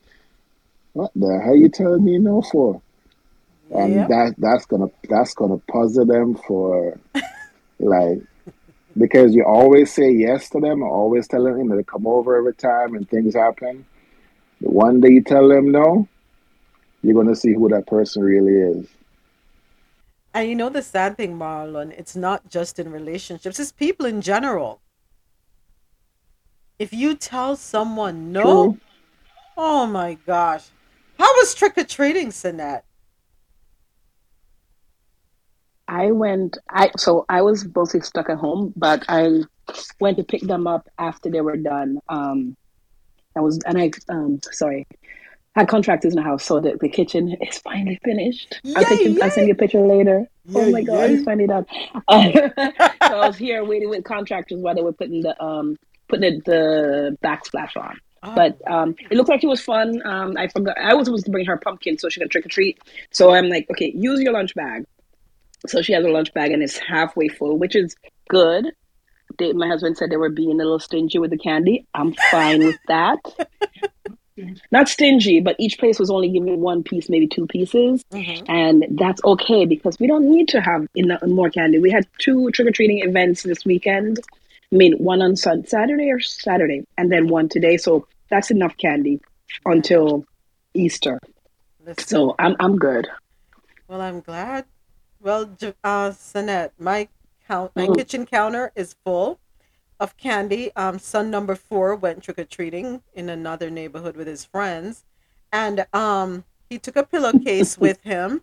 what 0.92 1.10
the 1.16 1.40
hell 1.40 1.52
are 1.52 1.56
you 1.56 1.70
telling 1.70 2.04
me 2.04 2.18
no 2.18 2.42
for? 2.42 2.82
And 3.74 3.94
yeah. 3.94 4.06
that 4.08 4.34
that's 4.36 4.66
gonna 4.66 4.90
that's 5.08 5.32
gonna 5.32 5.56
puzzle 5.56 6.04
them 6.04 6.34
for 6.46 7.00
like 7.80 8.18
because 8.98 9.34
you 9.34 9.44
always 9.44 9.92
say 9.92 10.10
yes 10.10 10.48
to 10.50 10.60
them, 10.60 10.82
always 10.82 11.28
telling 11.28 11.56
them 11.56 11.76
to 11.76 11.84
come 11.84 12.06
over 12.06 12.36
every 12.36 12.54
time 12.54 12.94
and 12.94 13.08
things 13.08 13.34
happen. 13.34 13.86
The 14.60 14.70
one 14.70 15.00
day 15.00 15.10
you 15.10 15.22
tell 15.22 15.48
them 15.48 15.70
no, 15.70 16.08
you're 17.02 17.14
going 17.14 17.28
to 17.28 17.36
see 17.36 17.52
who 17.52 17.68
that 17.68 17.86
person 17.86 18.22
really 18.22 18.78
is. 18.78 18.86
And 20.32 20.48
you 20.48 20.54
know 20.54 20.68
the 20.68 20.82
sad 20.82 21.16
thing, 21.16 21.38
Marlon, 21.38 21.92
it's 21.92 22.16
not 22.16 22.48
just 22.50 22.78
in 22.78 22.90
relationships, 22.90 23.58
it's 23.58 23.72
people 23.72 24.06
in 24.06 24.20
general. 24.20 24.80
If 26.78 26.92
you 26.92 27.14
tell 27.14 27.56
someone 27.56 28.32
no, 28.32 28.42
True. 28.42 28.78
oh 29.56 29.86
my 29.86 30.14
gosh. 30.26 30.64
How 31.18 31.32
was 31.36 31.54
trick 31.54 31.78
or 31.78 31.84
treating, 31.84 32.28
Sinette? 32.28 32.82
I 35.88 36.10
went 36.10 36.58
I 36.68 36.90
so 36.96 37.24
I 37.28 37.42
was 37.42 37.66
mostly 37.74 38.00
stuck 38.00 38.28
at 38.28 38.38
home, 38.38 38.72
but 38.76 39.04
I 39.08 39.42
went 40.00 40.18
to 40.18 40.24
pick 40.24 40.42
them 40.42 40.66
up 40.66 40.88
after 40.98 41.30
they 41.30 41.40
were 41.40 41.56
done. 41.56 42.00
Um 42.08 42.56
I 43.36 43.40
was 43.40 43.60
and 43.64 43.78
I 43.78 43.90
um 44.08 44.40
sorry 44.50 44.86
had 45.54 45.68
contractors 45.68 46.12
in 46.12 46.16
the 46.16 46.22
house, 46.22 46.44
so 46.44 46.60
the, 46.60 46.76
the 46.78 46.88
kitchen 46.88 47.34
is 47.40 47.58
finally 47.58 47.98
finished. 48.04 48.60
Yay, 48.62 48.74
I'll 48.76 48.84
take 48.84 49.00
you, 49.06 49.18
I'll 49.22 49.30
send 49.30 49.46
you 49.46 49.54
a 49.54 49.56
picture 49.56 49.80
later. 49.80 50.28
Yay, 50.44 50.60
oh 50.60 50.70
my 50.70 50.82
god, 50.82 51.10
it's 51.10 51.24
finally 51.24 51.46
done. 51.46 51.64
Uh, 52.08 52.30
so 53.08 53.20
I 53.20 53.26
was 53.28 53.38
here 53.38 53.64
waiting 53.64 53.88
with 53.88 54.04
contractors 54.04 54.60
while 54.60 54.74
they 54.74 54.82
were 54.82 54.92
putting 54.92 55.22
the 55.22 55.42
um 55.42 55.78
putting 56.08 56.40
the, 56.40 56.42
the 56.44 57.18
backsplash 57.22 57.76
on. 57.76 57.98
Oh. 58.22 58.34
But 58.34 58.58
um, 58.70 58.94
it 59.10 59.16
looked 59.16 59.28
like 59.28 59.44
it 59.44 59.46
was 59.48 59.60
fun. 59.62 60.00
Um, 60.04 60.36
I 60.36 60.48
forgot. 60.48 60.76
I 60.78 60.94
was 60.94 61.06
supposed 61.06 61.26
to 61.26 61.30
bring 61.30 61.46
her 61.46 61.56
pumpkin 61.56 61.98
so 61.98 62.08
she 62.08 62.20
could 62.20 62.30
trick 62.30 62.46
or 62.46 62.48
treat. 62.48 62.78
So 63.10 63.32
I'm 63.34 63.48
like, 63.48 63.66
okay, 63.70 63.92
use 63.94 64.20
your 64.20 64.32
lunch 64.32 64.54
bag. 64.54 64.84
So 65.66 65.82
she 65.82 65.92
has 65.92 66.04
a 66.04 66.08
lunch 66.08 66.32
bag 66.34 66.52
and 66.52 66.62
it's 66.62 66.78
halfway 66.78 67.28
full, 67.28 67.58
which 67.58 67.76
is 67.76 67.96
good. 68.28 68.72
They, 69.38 69.52
my 69.52 69.68
husband 69.68 69.96
said 69.98 70.10
they 70.10 70.16
were 70.16 70.30
being 70.30 70.52
a 70.52 70.64
little 70.64 70.78
stingy 70.78 71.18
with 71.18 71.30
the 71.30 71.38
candy. 71.38 71.86
I'm 71.94 72.14
fine 72.30 72.60
with 72.60 72.78
that. 72.88 73.18
not 74.70 74.88
stingy, 74.88 75.40
but 75.40 75.56
each 75.58 75.78
place 75.78 75.98
was 75.98 76.10
only 76.10 76.28
giving 76.30 76.60
one 76.60 76.82
piece, 76.82 77.08
maybe 77.08 77.26
two 77.26 77.46
pieces, 77.46 78.04
Mm-hmm. 78.12 78.50
and 78.50 78.86
that's 78.98 79.22
okay 79.24 79.64
because 79.66 79.98
we 79.98 80.06
don't 80.06 80.30
need 80.30 80.48
to 80.48 80.60
have 80.60 80.86
enough 80.94 81.22
more 81.22 81.50
candy. 81.50 81.78
We 81.78 81.90
had 81.90 82.06
two 82.18 82.50
trick 82.52 82.68
or 82.68 82.70
treating 82.70 83.00
events 83.00 83.42
this 83.42 83.64
weekend. 83.64 84.20
I 84.72 84.76
mean, 84.76 84.94
one 84.98 85.22
on 85.22 85.36
Sun- 85.36 85.66
Saturday 85.66 86.10
or 86.10 86.20
Saturday, 86.20 86.84
and 86.98 87.10
then 87.12 87.28
one 87.28 87.48
today. 87.48 87.76
So 87.76 88.06
that's 88.30 88.50
enough 88.50 88.76
candy 88.76 89.20
until 89.64 90.24
Easter. 90.74 91.20
Listen, 91.84 92.06
So 92.06 92.34
I'm 92.38 92.56
I'm 92.58 92.76
good. 92.76 93.06
well, 93.88 94.00
I'm 94.00 94.20
glad. 94.20 94.64
Well, 95.20 95.42
uh, 95.84 96.10
Sanette, 96.10 96.70
my 96.78 97.08
count, 97.46 97.72
my 97.76 97.86
Mm. 97.86 97.96
kitchen 97.96 98.26
counter 98.26 98.72
is 98.74 98.96
full 99.04 99.38
of 100.00 100.16
candy. 100.16 100.72
Um, 100.74 100.98
son 100.98 101.30
number 101.30 101.54
four 101.54 101.94
went 101.94 102.22
trick 102.24 102.38
or 102.38 102.44
treating 102.44 103.02
in 103.14 103.28
another 103.28 103.70
neighborhood 103.70 104.16
with 104.16 104.26
his 104.26 104.44
friends, 104.44 105.04
and 105.52 105.86
um, 105.92 106.44
he 106.68 106.78
took 106.78 106.96
a 106.96 107.04
pillowcase 107.04 107.78
with 107.86 108.00
him. 108.02 108.42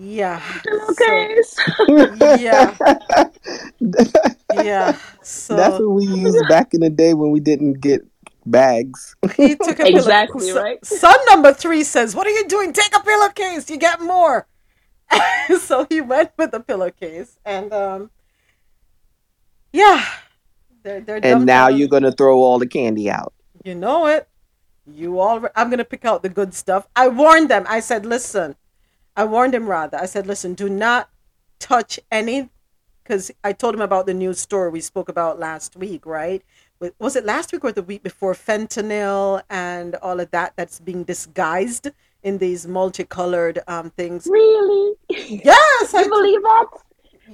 Yeah. 0.00 0.40
So, 0.62 0.94
Pillowcase. 0.94 1.56
yeah, 2.40 2.76
yeah. 4.54 4.98
So 5.22 5.56
That's 5.56 5.80
what 5.80 5.90
we 5.90 6.06
used 6.06 6.38
back 6.48 6.72
in 6.72 6.80
the 6.82 6.90
day 6.90 7.14
when 7.14 7.32
we 7.32 7.40
didn't 7.40 7.80
get 7.80 8.02
bags. 8.46 9.16
He 9.36 9.56
took 9.56 9.80
a 9.80 9.88
Exactly, 9.88 10.50
so- 10.50 10.62
right? 10.62 10.84
Son 10.86 11.16
number 11.28 11.52
three 11.52 11.82
says, 11.82 12.14
"What 12.14 12.28
are 12.28 12.30
you 12.30 12.46
doing? 12.46 12.72
Take 12.72 12.94
a 12.96 13.00
pillowcase. 13.02 13.68
You 13.68 13.76
get 13.76 14.00
more." 14.00 14.46
so 15.60 15.84
he 15.90 16.00
went 16.00 16.30
with 16.36 16.52
the 16.52 16.60
pillowcase, 16.60 17.36
and 17.44 17.72
um, 17.72 18.10
yeah, 19.72 20.04
they're 20.84 21.00
they're. 21.00 21.18
And 21.24 21.44
now 21.44 21.64
out. 21.66 21.76
you're 21.76 21.88
gonna 21.88 22.12
throw 22.12 22.38
all 22.38 22.60
the 22.60 22.68
candy 22.68 23.10
out. 23.10 23.32
You 23.64 23.74
know 23.74 24.06
it. 24.06 24.28
You 24.86 25.18
all. 25.18 25.44
I'm 25.56 25.70
gonna 25.70 25.84
pick 25.84 26.04
out 26.04 26.22
the 26.22 26.28
good 26.28 26.54
stuff. 26.54 26.86
I 26.94 27.08
warned 27.08 27.50
them. 27.50 27.66
I 27.68 27.80
said, 27.80 28.06
"Listen." 28.06 28.54
I 29.18 29.24
warned 29.24 29.52
him 29.54 29.66
rather. 29.68 29.98
I 29.98 30.06
said, 30.06 30.26
"Listen, 30.26 30.54
do 30.54 30.68
not 30.68 31.10
touch 31.58 31.98
any." 32.10 32.50
Because 33.02 33.30
I 33.42 33.52
told 33.52 33.74
him 33.74 33.80
about 33.80 34.06
the 34.06 34.14
news 34.14 34.38
story 34.38 34.70
we 34.70 34.80
spoke 34.80 35.08
about 35.08 35.38
last 35.38 35.74
week, 35.76 36.06
right? 36.06 36.42
Was 37.00 37.16
it 37.16 37.24
last 37.24 37.52
week 37.52 37.64
or 37.64 37.72
the 37.72 37.82
week 37.82 38.02
before? 38.04 38.34
Fentanyl 38.34 39.42
and 39.50 39.96
all 39.96 40.20
of 40.20 40.30
that 40.30 40.52
that's 40.56 40.78
being 40.78 41.02
disguised 41.04 41.90
in 42.22 42.38
these 42.38 42.66
multicolored 42.68 43.58
um, 43.66 43.90
things. 43.90 44.28
Really? 44.30 44.94
Yes, 45.08 45.94
I 45.94 46.02
You 46.02 46.08
believe 46.10 46.42
that? 46.42 46.66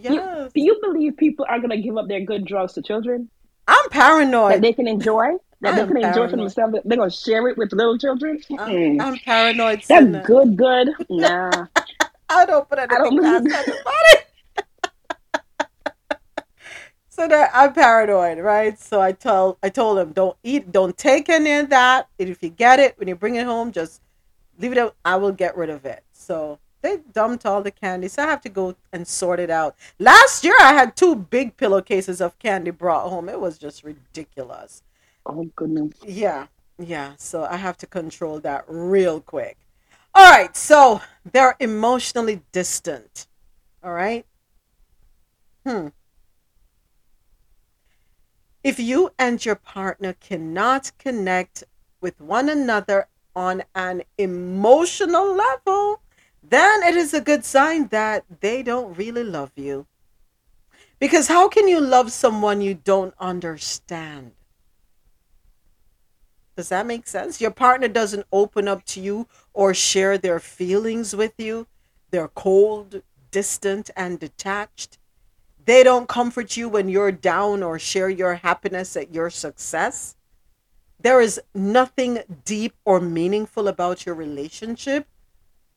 yes. 0.00 0.52
Do 0.54 0.60
you 0.62 0.78
believe 0.80 1.16
people 1.18 1.44
are 1.48 1.60
gonna 1.60 1.76
give 1.76 1.96
up 1.98 2.08
their 2.08 2.20
good 2.20 2.46
drugs 2.46 2.72
to 2.74 2.82
children 2.82 3.28
I'm 3.66 3.88
paranoid. 3.90 4.52
that 4.52 4.60
they 4.60 4.72
can 4.72 4.86
enjoy? 4.88 5.36
That 5.60 5.76
they 5.76 5.86
can 5.86 5.96
enjoy 5.96 6.28
for 6.28 6.36
themselves. 6.36 6.76
They're 6.84 6.98
gonna 6.98 7.10
share 7.10 7.48
it 7.48 7.56
with 7.56 7.72
little 7.72 7.96
children. 7.98 8.40
I'm, 8.58 8.70
Mm-mm. 8.70 9.00
I'm 9.00 9.18
paranoid. 9.18 9.76
That's 9.78 9.86
Sinner. 9.86 10.22
good. 10.22 10.56
Good. 10.56 10.88
Nah. 11.10 11.66
I 12.28 12.46
don't 12.46 12.68
put 12.68 12.78
I 12.78 12.86
don't 12.86 13.24
anything 13.24 13.50
past 13.50 13.68
anybody. 13.68 13.84
so 17.08 17.28
that 17.28 17.50
I'm 17.54 17.72
paranoid, 17.72 18.38
right? 18.38 18.78
So 18.78 19.00
I 19.00 19.12
tell 19.12 19.58
I 19.62 19.68
told 19.70 19.98
him 19.98 20.12
don't 20.12 20.36
eat, 20.42 20.70
don't 20.72 20.96
take 20.96 21.28
any 21.28 21.52
of 21.54 21.70
that. 21.70 22.08
If 22.18 22.42
you 22.42 22.50
get 22.50 22.80
it 22.80 22.98
when 22.98 23.08
you 23.08 23.14
bring 23.16 23.36
it 23.36 23.46
home, 23.46 23.72
just 23.72 24.02
leave 24.58 24.72
it 24.72 24.78
out. 24.78 24.96
I 25.04 25.16
will 25.16 25.32
get 25.32 25.56
rid 25.56 25.70
of 25.70 25.84
it. 25.86 26.02
So 26.12 26.58
they 26.84 26.98
dumped 27.12 27.46
all 27.46 27.62
the 27.62 27.70
candy, 27.70 28.08
so 28.08 28.22
I 28.22 28.26
have 28.26 28.42
to 28.42 28.50
go 28.50 28.76
and 28.92 29.08
sort 29.08 29.40
it 29.40 29.48
out. 29.48 29.74
Last 29.98 30.44
year 30.44 30.54
I 30.60 30.74
had 30.74 30.94
two 30.94 31.16
big 31.16 31.56
pillowcases 31.56 32.20
of 32.20 32.38
candy 32.38 32.70
brought 32.70 33.08
home. 33.08 33.30
It 33.30 33.40
was 33.40 33.56
just 33.56 33.82
ridiculous. 33.82 34.82
Oh 35.24 35.50
goodness. 35.56 35.94
Yeah, 36.04 36.48
yeah. 36.78 37.14
So 37.16 37.44
I 37.44 37.56
have 37.56 37.78
to 37.78 37.86
control 37.86 38.38
that 38.40 38.66
real 38.68 39.22
quick. 39.22 39.56
All 40.14 40.30
right. 40.30 40.54
So 40.54 41.00
they're 41.24 41.56
emotionally 41.58 42.42
distant. 42.52 43.28
All 43.82 43.94
right. 43.94 44.26
Hmm. 45.66 45.88
If 48.62 48.78
you 48.78 49.10
and 49.18 49.42
your 49.42 49.56
partner 49.56 50.12
cannot 50.12 50.92
connect 50.98 51.64
with 52.02 52.20
one 52.20 52.50
another 52.50 53.08
on 53.34 53.62
an 53.74 54.02
emotional 54.18 55.34
level, 55.34 56.02
then 56.48 56.82
it 56.82 56.94
is 56.94 57.14
a 57.14 57.20
good 57.20 57.44
sign 57.44 57.88
that 57.88 58.24
they 58.40 58.62
don't 58.62 58.96
really 58.96 59.24
love 59.24 59.52
you. 59.56 59.86
Because 60.98 61.28
how 61.28 61.48
can 61.48 61.68
you 61.68 61.80
love 61.80 62.12
someone 62.12 62.60
you 62.60 62.74
don't 62.74 63.14
understand? 63.18 64.32
Does 66.56 66.68
that 66.68 66.86
make 66.86 67.06
sense? 67.06 67.40
Your 67.40 67.50
partner 67.50 67.88
doesn't 67.88 68.26
open 68.32 68.68
up 68.68 68.84
to 68.86 69.00
you 69.00 69.26
or 69.52 69.74
share 69.74 70.18
their 70.18 70.38
feelings 70.38 71.14
with 71.16 71.32
you. 71.38 71.66
They're 72.10 72.28
cold, 72.28 73.02
distant, 73.30 73.90
and 73.96 74.20
detached. 74.20 74.98
They 75.64 75.82
don't 75.82 76.08
comfort 76.08 76.56
you 76.56 76.68
when 76.68 76.88
you're 76.88 77.10
down 77.10 77.62
or 77.62 77.78
share 77.78 78.10
your 78.10 78.34
happiness 78.34 78.96
at 78.96 79.12
your 79.12 79.30
success. 79.30 80.14
There 81.00 81.20
is 81.20 81.40
nothing 81.54 82.20
deep 82.44 82.74
or 82.84 83.00
meaningful 83.00 83.66
about 83.66 84.06
your 84.06 84.14
relationship. 84.14 85.08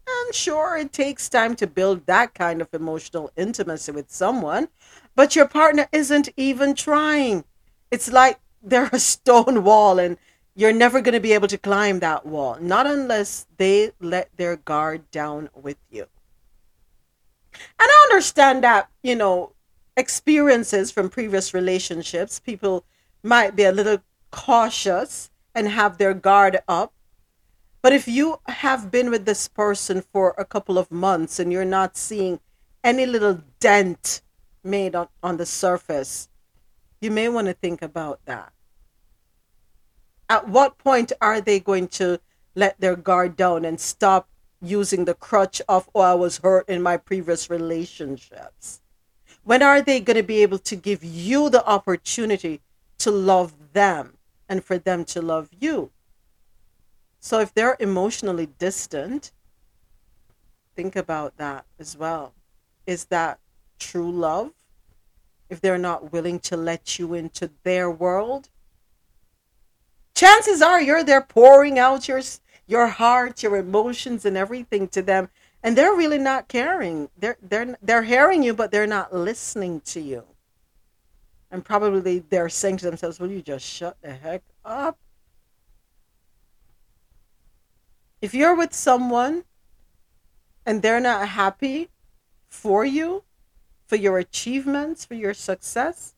And 0.08 0.34
sure, 0.34 0.78
it 0.78 0.94
takes 0.94 1.28
time 1.28 1.56
to 1.58 1.68
build 1.68 2.06
that 2.06 2.34
kind 2.34 2.62
of 2.62 2.74
emotional 2.74 3.32
intimacy 3.36 3.92
with 3.92 4.10
someone, 4.10 4.70
but 5.16 5.36
your 5.36 5.48
partner 5.48 5.88
isn't 5.92 6.30
even 6.38 6.76
trying. 6.76 7.44
It's 7.92 8.12
like 8.12 8.40
they're 8.64 8.90
a 8.92 9.00
stone 9.00 9.64
wall 9.64 10.00
and 10.00 10.18
you're 10.56 10.74
never 10.74 11.02
going 11.02 11.14
to 11.14 11.20
be 11.20 11.34
able 11.34 11.48
to 11.50 11.58
climb 11.58 12.00
that 12.00 12.26
wall, 12.26 12.58
not 12.60 12.88
unless 12.88 13.48
they 13.58 13.92
let 14.00 14.30
their 14.38 14.56
guard 14.56 15.10
down 15.12 15.50
with 15.54 15.78
you. 15.92 16.08
And 17.54 17.90
I 17.90 18.08
understand 18.10 18.64
that, 18.64 18.90
you 19.04 19.16
know, 19.16 19.54
experiences 19.96 20.92
from 20.92 21.10
previous 21.10 21.54
relationships, 21.54 22.40
people 22.40 22.86
might 23.24 23.56
be 23.56 23.64
a 23.64 23.72
little 23.72 24.00
cautious 24.32 25.30
and 25.54 25.68
have 25.68 25.98
their 25.98 26.14
guard 26.14 26.60
up. 26.68 26.94
But 27.82 27.94
if 27.94 28.08
you 28.08 28.40
have 28.48 28.92
been 28.92 29.10
with 29.10 29.26
this 29.26 29.48
person 29.48 30.02
for 30.02 30.34
a 30.38 30.46
couple 30.46 30.78
of 30.78 30.92
months 30.92 31.40
and 31.40 31.52
you're 31.52 31.66
not 31.66 31.96
seeing 31.96 32.40
any 32.84 33.06
little 33.06 33.42
dent 33.60 34.22
made 34.64 34.96
on, 34.96 35.08
on 35.22 35.38
the 35.38 35.46
surface, 35.46 36.30
you 37.00 37.12
may 37.12 37.30
want 37.30 37.48
to 37.48 37.54
think 37.54 37.82
about 37.82 38.20
that. 38.26 38.52
At 40.30 40.50
what 40.50 40.78
point 40.78 41.12
are 41.22 41.40
they 41.40 41.60
going 41.60 41.88
to 41.90 42.20
let 42.56 42.80
their 42.80 42.96
guard 42.96 43.38
down 43.38 43.64
and 43.64 43.80
stop 43.80 44.28
using 44.62 45.06
the 45.06 45.14
crutch 45.14 45.62
of, 45.70 45.90
oh, 45.94 46.02
I 46.02 46.16
was 46.16 46.40
hurt 46.40 46.68
in 46.68 46.82
my 46.82 46.98
previous 46.98 47.50
relationships? 47.50 48.82
When 49.44 49.62
are 49.64 49.82
they 49.82 50.02
going 50.02 50.18
to 50.18 50.24
be 50.24 50.42
able 50.42 50.60
to 50.60 50.76
give 50.76 51.04
you 51.04 51.50
the 51.50 51.66
opportunity 51.66 52.60
to 52.98 53.12
love 53.12 53.54
them 53.74 54.18
and 54.50 54.64
for 54.64 54.78
them 54.78 55.06
to 55.06 55.22
love 55.22 55.50
you? 55.58 55.92
So 57.28 57.42
if 57.42 57.54
they're 57.54 57.76
emotionally 57.82 58.46
distant, 58.58 59.34
think 60.78 60.96
about 60.96 61.36
that 61.36 61.66
as 61.78 61.98
well. 61.98 62.34
Is 62.86 63.04
that 63.08 63.40
true 63.80 64.10
love? 64.10 64.52
If 65.50 65.60
they're 65.60 65.78
not 65.78 66.14
willing 66.14 66.40
to 66.40 66.56
let 66.56 66.98
you 66.98 67.14
into 67.14 67.52
their 67.64 67.92
world, 67.92 68.48
chances 70.16 70.62
are 70.62 70.82
you're 70.82 71.04
there 71.04 71.20
pouring 71.20 71.78
out 71.78 72.08
your 72.08 72.22
your 72.66 72.88
heart, 72.88 73.44
your 73.44 73.58
emotions, 73.58 74.24
and 74.24 74.38
everything 74.38 74.88
to 74.88 75.02
them, 75.02 75.28
and 75.62 75.78
they're 75.78 75.96
really 75.96 76.20
not 76.20 76.48
caring. 76.48 77.10
They're 77.18 77.36
they're 77.42 77.78
they're 77.82 78.04
hearing 78.04 78.42
you, 78.42 78.54
but 78.54 78.72
they're 78.72 78.88
not 78.88 79.14
listening 79.14 79.82
to 79.82 80.00
you. 80.00 80.24
And 81.52 81.66
probably 81.66 82.20
they're 82.20 82.48
saying 82.48 82.78
to 82.78 82.86
themselves, 82.86 83.20
"Will 83.20 83.32
you 83.32 83.42
just 83.42 83.66
shut 83.66 83.98
the 84.02 84.14
heck 84.14 84.44
up?" 84.64 84.98
If 88.22 88.34
you're 88.34 88.56
with 88.56 88.74
someone 88.74 89.44
and 90.66 90.82
they're 90.82 91.00
not 91.00 91.28
happy 91.30 91.90
for 92.50 92.84
you, 92.84 93.24
for 93.86 93.96
your 93.96 94.18
achievements, 94.18 95.06
for 95.06 95.14
your 95.14 95.34
success, 95.34 96.16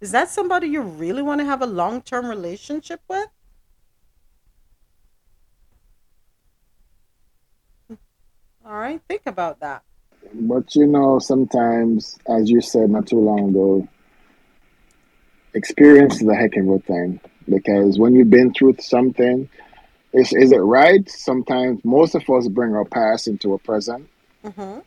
is 0.00 0.12
that 0.12 0.28
somebody 0.28 0.68
you 0.68 0.80
really 0.80 1.22
want 1.22 1.40
to 1.40 1.44
have 1.44 1.60
a 1.60 1.66
long 1.66 2.00
term 2.02 2.26
relationship 2.26 3.00
with? 3.08 3.28
All 8.64 8.78
right, 8.78 9.00
think 9.08 9.22
about 9.26 9.60
that. 9.60 9.82
But 10.32 10.74
you 10.76 10.86
know, 10.86 11.18
sometimes, 11.18 12.18
as 12.28 12.48
you 12.48 12.60
said 12.60 12.90
not 12.90 13.08
too 13.08 13.18
long 13.18 13.50
ago, 13.50 13.88
experience 15.54 16.22
is 16.22 16.28
a 16.28 16.34
heck 16.34 16.56
of 16.56 16.68
a 16.68 16.78
thing 16.78 17.20
because 17.48 17.98
when 17.98 18.14
you've 18.14 18.30
been 18.30 18.52
through 18.54 18.76
something, 18.78 19.48
is 20.12 20.32
is 20.32 20.52
it 20.52 20.58
right? 20.58 21.08
Sometimes 21.08 21.84
most 21.84 22.14
of 22.14 22.28
us 22.30 22.48
bring 22.48 22.74
our 22.74 22.84
past 22.84 23.28
into 23.28 23.54
a 23.54 23.58
present, 23.58 24.08
Mm-hmm. 24.44 24.80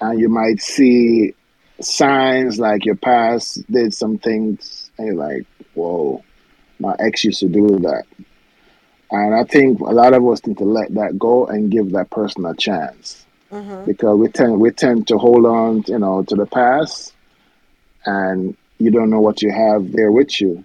and 0.00 0.20
you 0.20 0.28
might 0.28 0.60
see 0.60 1.32
signs 1.80 2.58
like 2.58 2.84
your 2.84 2.96
past 2.96 3.70
did 3.70 3.94
some 3.94 4.18
things, 4.18 4.90
and 4.98 5.08
you're 5.08 5.16
like, 5.16 5.46
"Whoa, 5.74 6.22
my 6.80 6.94
ex 6.98 7.24
used 7.24 7.40
to 7.40 7.48
do 7.48 7.78
that." 7.80 8.04
And 9.10 9.34
I 9.34 9.44
think 9.44 9.78
a 9.80 9.84
lot 9.84 10.12
of 10.14 10.26
us 10.28 10.44
need 10.46 10.58
to 10.58 10.64
let 10.64 10.92
that 10.94 11.18
go 11.18 11.46
and 11.46 11.70
give 11.70 11.92
that 11.92 12.10
person 12.10 12.44
a 12.44 12.54
chance. 12.54 13.24
Mm-hmm. 13.52 13.84
Because 13.84 14.18
we 14.18 14.28
tend 14.28 14.60
we 14.60 14.70
tend 14.72 15.06
to 15.08 15.18
hold 15.18 15.46
on, 15.46 15.84
you 15.86 15.98
know, 16.00 16.24
to 16.24 16.34
the 16.34 16.46
past 16.46 17.14
and 18.04 18.56
you 18.78 18.90
don't 18.90 19.10
know 19.10 19.20
what 19.20 19.42
you 19.42 19.52
have 19.52 19.92
there 19.92 20.10
with 20.10 20.40
you. 20.40 20.64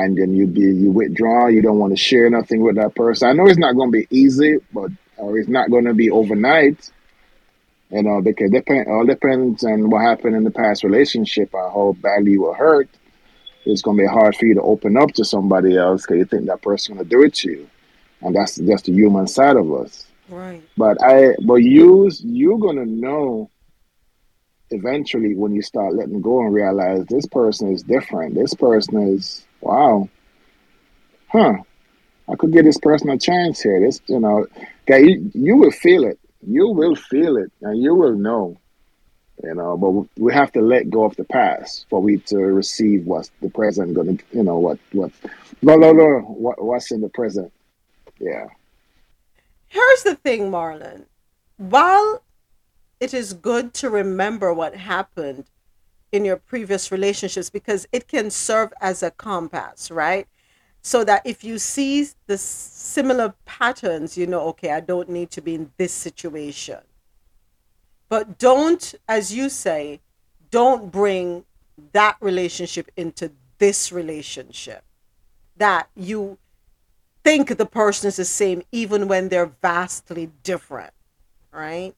And 0.00 0.16
then 0.16 0.34
you 0.34 0.46
be 0.46 0.60
you 0.60 0.90
withdraw, 0.90 1.48
you 1.48 1.62
don't 1.62 1.78
want 1.78 1.92
to 1.92 1.96
share 1.96 2.28
nothing 2.30 2.62
with 2.62 2.76
that 2.76 2.94
person. 2.94 3.28
I 3.28 3.32
know 3.32 3.46
it's 3.46 3.58
not 3.58 3.76
gonna 3.76 3.90
be 3.90 4.06
easy, 4.10 4.58
but 4.72 4.90
or 5.16 5.38
it's 5.38 5.48
not 5.48 5.70
gonna 5.70 5.94
be 5.94 6.10
overnight. 6.10 6.90
You 7.90 8.02
know, 8.02 8.20
because 8.20 8.50
depend 8.50 8.86
all 8.88 9.04
depends 9.04 9.64
on 9.64 9.90
what 9.90 10.02
happened 10.02 10.36
in 10.36 10.44
the 10.44 10.50
past 10.50 10.84
relationship 10.84 11.50
or 11.52 11.70
how 11.70 11.96
badly 12.00 12.32
you 12.32 12.42
were 12.42 12.54
hurt 12.54 12.88
it's 13.68 13.82
going 13.82 13.96
to 13.98 14.02
be 14.02 14.08
hard 14.08 14.34
for 14.36 14.46
you 14.46 14.54
to 14.54 14.62
open 14.62 14.96
up 14.96 15.12
to 15.12 15.24
somebody 15.24 15.76
else 15.76 16.02
because 16.02 16.16
you 16.16 16.24
think 16.24 16.46
that 16.46 16.62
person 16.62 16.94
going 16.94 17.06
to 17.06 17.10
do 17.10 17.22
it 17.22 17.34
to 17.34 17.50
you, 17.50 17.70
and 18.22 18.34
that's 18.34 18.56
just 18.56 18.86
the 18.86 18.92
human 18.92 19.26
side 19.26 19.56
of 19.56 19.72
us. 19.72 20.06
Right. 20.28 20.62
But 20.76 21.02
I, 21.02 21.34
but 21.42 21.56
you, 21.56 22.10
you're 22.20 22.58
going 22.58 22.76
to 22.76 22.86
know 22.86 23.50
eventually 24.70 25.34
when 25.34 25.54
you 25.54 25.62
start 25.62 25.94
letting 25.94 26.20
go 26.20 26.40
and 26.40 26.52
realize 26.52 27.04
this 27.06 27.26
person 27.26 27.72
is 27.72 27.82
different. 27.82 28.34
This 28.34 28.54
person 28.54 29.14
is 29.14 29.44
wow, 29.60 30.08
huh? 31.28 31.58
I 32.28 32.36
could 32.36 32.52
give 32.52 32.64
this 32.64 32.78
person 32.78 33.08
a 33.10 33.18
chance 33.18 33.62
here. 33.62 33.80
This, 33.80 34.00
you 34.06 34.20
know, 34.20 34.46
okay, 34.82 35.02
you, 35.04 35.30
you 35.34 35.56
will 35.56 35.70
feel 35.70 36.04
it. 36.04 36.18
You 36.46 36.68
will 36.68 36.94
feel 36.94 37.36
it, 37.36 37.50
and 37.62 37.82
you 37.82 37.94
will 37.94 38.14
know 38.14 38.58
you 39.42 39.54
know. 39.54 39.76
But 39.76 40.22
we 40.22 40.32
have 40.32 40.52
to 40.52 40.60
let 40.60 40.90
go 40.90 41.04
of 41.04 41.16
the 41.16 41.24
past 41.24 41.86
for 41.90 42.00
we 42.00 42.18
to 42.18 42.38
receive 42.38 43.06
what's 43.06 43.30
the 43.40 43.50
present 43.50 43.94
going 43.94 44.18
to, 44.18 44.24
you 44.32 44.42
know, 44.42 44.58
what 44.58 44.78
what 44.92 45.10
no 45.62 45.76
no 45.76 45.92
no 45.92 46.20
what 46.20 46.62
what's 46.62 46.90
in 46.90 47.00
the 47.00 47.08
present. 47.08 47.52
Yeah. 48.18 48.46
Here's 49.68 50.02
the 50.02 50.16
thing, 50.16 50.50
Marlon. 50.50 51.04
While 51.56 52.22
it 53.00 53.14
is 53.14 53.32
good 53.32 53.74
to 53.74 53.90
remember 53.90 54.52
what 54.52 54.74
happened 54.74 55.44
in 56.12 56.24
your 56.24 56.36
previous 56.36 56.90
relationships 56.90 57.50
because 57.50 57.86
it 57.92 58.08
can 58.08 58.30
serve 58.30 58.72
as 58.80 59.02
a 59.02 59.10
compass, 59.10 59.90
right? 59.90 60.26
So 60.82 61.04
that 61.04 61.22
if 61.24 61.44
you 61.44 61.58
see 61.58 62.08
the 62.26 62.38
similar 62.38 63.34
patterns, 63.44 64.16
you 64.16 64.26
know, 64.26 64.40
okay, 64.48 64.70
I 64.72 64.80
don't 64.80 65.08
need 65.08 65.30
to 65.32 65.42
be 65.42 65.54
in 65.54 65.72
this 65.76 65.92
situation. 65.92 66.78
But 68.08 68.38
don't, 68.38 68.94
as 69.06 69.34
you 69.34 69.48
say, 69.48 70.00
don't 70.50 70.90
bring 70.90 71.44
that 71.92 72.16
relationship 72.20 72.90
into 72.96 73.32
this 73.58 73.92
relationship. 73.92 74.84
That 75.56 75.88
you 75.94 76.38
think 77.24 77.56
the 77.56 77.66
person 77.66 78.08
is 78.08 78.16
the 78.16 78.24
same 78.24 78.62
even 78.72 79.08
when 79.08 79.28
they're 79.28 79.52
vastly 79.60 80.30
different, 80.42 80.92
right? 81.52 81.94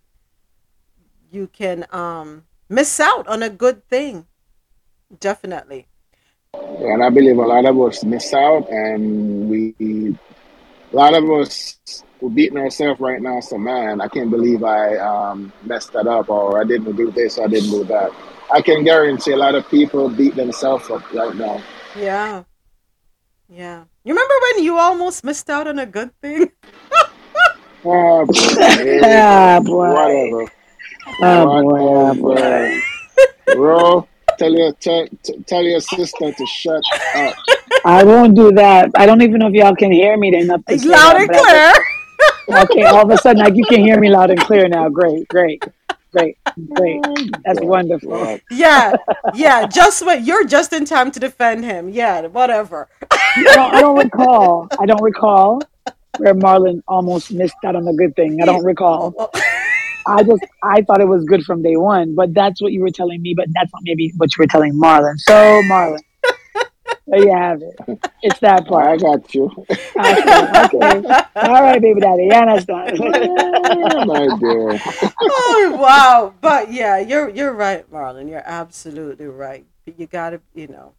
You 1.31 1.47
can 1.47 1.87
um, 1.93 2.45
miss 2.71 3.01
out 3.01 3.27
on 3.27 3.43
a 3.43 3.51
good 3.51 3.87
thing. 3.89 4.27
Definitely. 5.18 5.89
And 6.55 7.03
I 7.03 7.11
believe 7.11 7.37
a 7.37 7.43
lot 7.43 7.66
of 7.66 7.79
us 7.81 8.03
miss 8.05 8.33
out, 8.33 8.71
and 8.71 9.51
we, 9.51 9.75
a 10.93 10.97
lot 10.97 11.14
of 11.14 11.29
us 11.31 11.79
we're 12.21 12.31
beating 12.31 12.59
ourselves 12.59 13.01
right 13.01 13.21
now. 13.21 13.41
So 13.41 13.59
man, 13.59 14.01
I 14.01 14.09
can't 14.09 14.31
believe 14.31 14.62
I 14.62 14.97
um, 14.99 15.53
messed 15.64 15.93
that 15.93 16.07
up, 16.07 16.29
or 16.29 16.61
I 16.61 16.64
didn't 16.64 16.97
do 16.97 17.11
this, 17.11 17.39
or 17.39 17.45
I 17.45 17.49
didn't 17.49 17.71
do 17.71 17.85
that. 17.85 18.11
I 18.53 18.62
can 18.62 18.85
guarantee 18.85 19.33
a 19.33 19.37
lot 19.37 19.55
of 19.55 19.68
people 19.68 20.09
beat 20.09 20.35
themselves 20.35 20.91
up 20.91 21.12
right 21.12 21.35
now. 21.35 21.62
Yeah, 21.97 22.45
yeah. 23.49 23.85
You 24.05 24.14
remember 24.14 24.35
when 24.43 24.64
you 24.64 24.79
almost 24.79 25.25
missed 25.25 25.51
out 25.51 25.66
on 25.66 25.79
a 25.79 25.87
good 25.87 26.11
thing? 26.21 26.51
oh, 27.85 28.27
boy. 28.27 28.33
ah, 29.05 29.61
boy. 29.64 29.89
Whatever. 29.93 30.53
Oh, 31.22 31.62
boy. 31.62 31.78
Oh, 31.80 32.14
boy. 32.14 32.80
Bro, 33.55 34.09
tell 34.38 34.53
your 34.53 34.72
tell, 34.74 35.07
tell 35.46 35.62
your 35.62 35.80
sister 35.80 36.32
to 36.32 36.46
shut 36.46 36.82
up. 37.16 37.34
I 37.84 38.05
won't 38.05 38.36
do 38.36 38.53
that. 38.53 38.90
I 38.94 39.07
don't 39.07 39.22
even 39.22 39.38
know 39.38 39.48
if 39.48 39.55
y'all 39.55 39.76
can 39.76 39.92
hear 39.92 40.16
me. 40.16 40.34
enough 40.36 40.64
to 40.66 40.88
loud 40.88 41.16
and 41.16 41.30
clear 41.30 41.72
okay, 42.48 42.84
all 42.84 43.03
of 43.03 43.11
a 43.11 43.18
sudden, 43.18 43.42
like 43.42 43.55
you 43.57 43.64
can 43.66 43.80
hear 43.80 43.98
me 43.98 44.11
loud 44.11 44.30
and 44.30 44.40
clear 44.40 44.68
now. 44.68 44.88
Great, 44.88 45.28
great, 45.28 45.62
great, 46.12 46.38
great. 46.74 47.03
That's 47.44 47.61
wonderful. 47.61 48.38
Yeah, 48.51 48.94
yeah. 49.34 49.66
Just 49.66 50.05
what 50.05 50.24
you're 50.24 50.44
just 50.44 50.72
in 50.72 50.84
time 50.84 51.11
to 51.12 51.20
defend 51.20 51.64
him. 51.64 51.88
Yeah, 51.88 52.26
whatever. 52.26 52.88
I, 53.11 53.42
don't, 53.55 53.74
I 53.74 53.80
don't 53.80 53.98
recall. 53.98 54.68
I 54.78 54.86
don't 54.86 55.03
recall 55.03 55.62
where 56.18 56.34
Marlon 56.34 56.82
almost 56.88 57.32
missed 57.32 57.55
out 57.64 57.76
on 57.76 57.86
a 57.86 57.94
good 57.94 58.14
thing. 58.16 58.42
I 58.42 58.46
don't 58.46 58.64
recall. 58.64 59.30
I 60.07 60.22
just 60.22 60.44
I 60.62 60.82
thought 60.82 61.01
it 61.01 61.09
was 61.09 61.24
good 61.24 61.44
from 61.44 61.62
day 61.62 61.76
one, 61.76 62.14
but 62.14 62.34
that's 62.34 62.61
what 62.61 62.72
you 62.72 62.80
were 62.80 62.90
telling 62.90 63.22
me. 63.22 63.34
But 63.36 63.46
that's 63.53 63.72
not 63.72 63.82
maybe 63.84 64.12
what 64.16 64.30
you 64.36 64.42
were 64.42 64.46
telling 64.46 64.74
Marlon. 64.74 65.18
So 65.18 65.32
Marlon, 65.34 65.98
there 67.07 67.24
you 67.24 67.36
have 67.36 67.62
it. 67.62 68.11
It's 68.22 68.38
that 68.40 68.66
part. 68.66 68.86
I 68.86 68.96
got 68.96 69.34
you. 69.34 69.51
Okay. 69.70 69.78
okay. 69.96 71.09
All 71.36 71.62
right, 71.62 71.80
baby 71.80 72.01
daddy. 72.01 72.28
Yeah, 72.30 72.46
that's 72.46 72.64
done. 72.64 72.96
My 74.07 74.28
dear. 74.38 74.80
oh 75.20 75.76
wow. 75.80 76.34
But 76.40 76.72
yeah, 76.72 76.98
you're 76.98 77.28
you're 77.30 77.53
right, 77.53 77.90
Marlon. 77.90 78.28
You're 78.28 78.42
absolutely 78.44 79.26
right. 79.26 79.66
You 79.84 80.07
gotta, 80.07 80.40
you 80.55 80.68
know, 80.68 80.92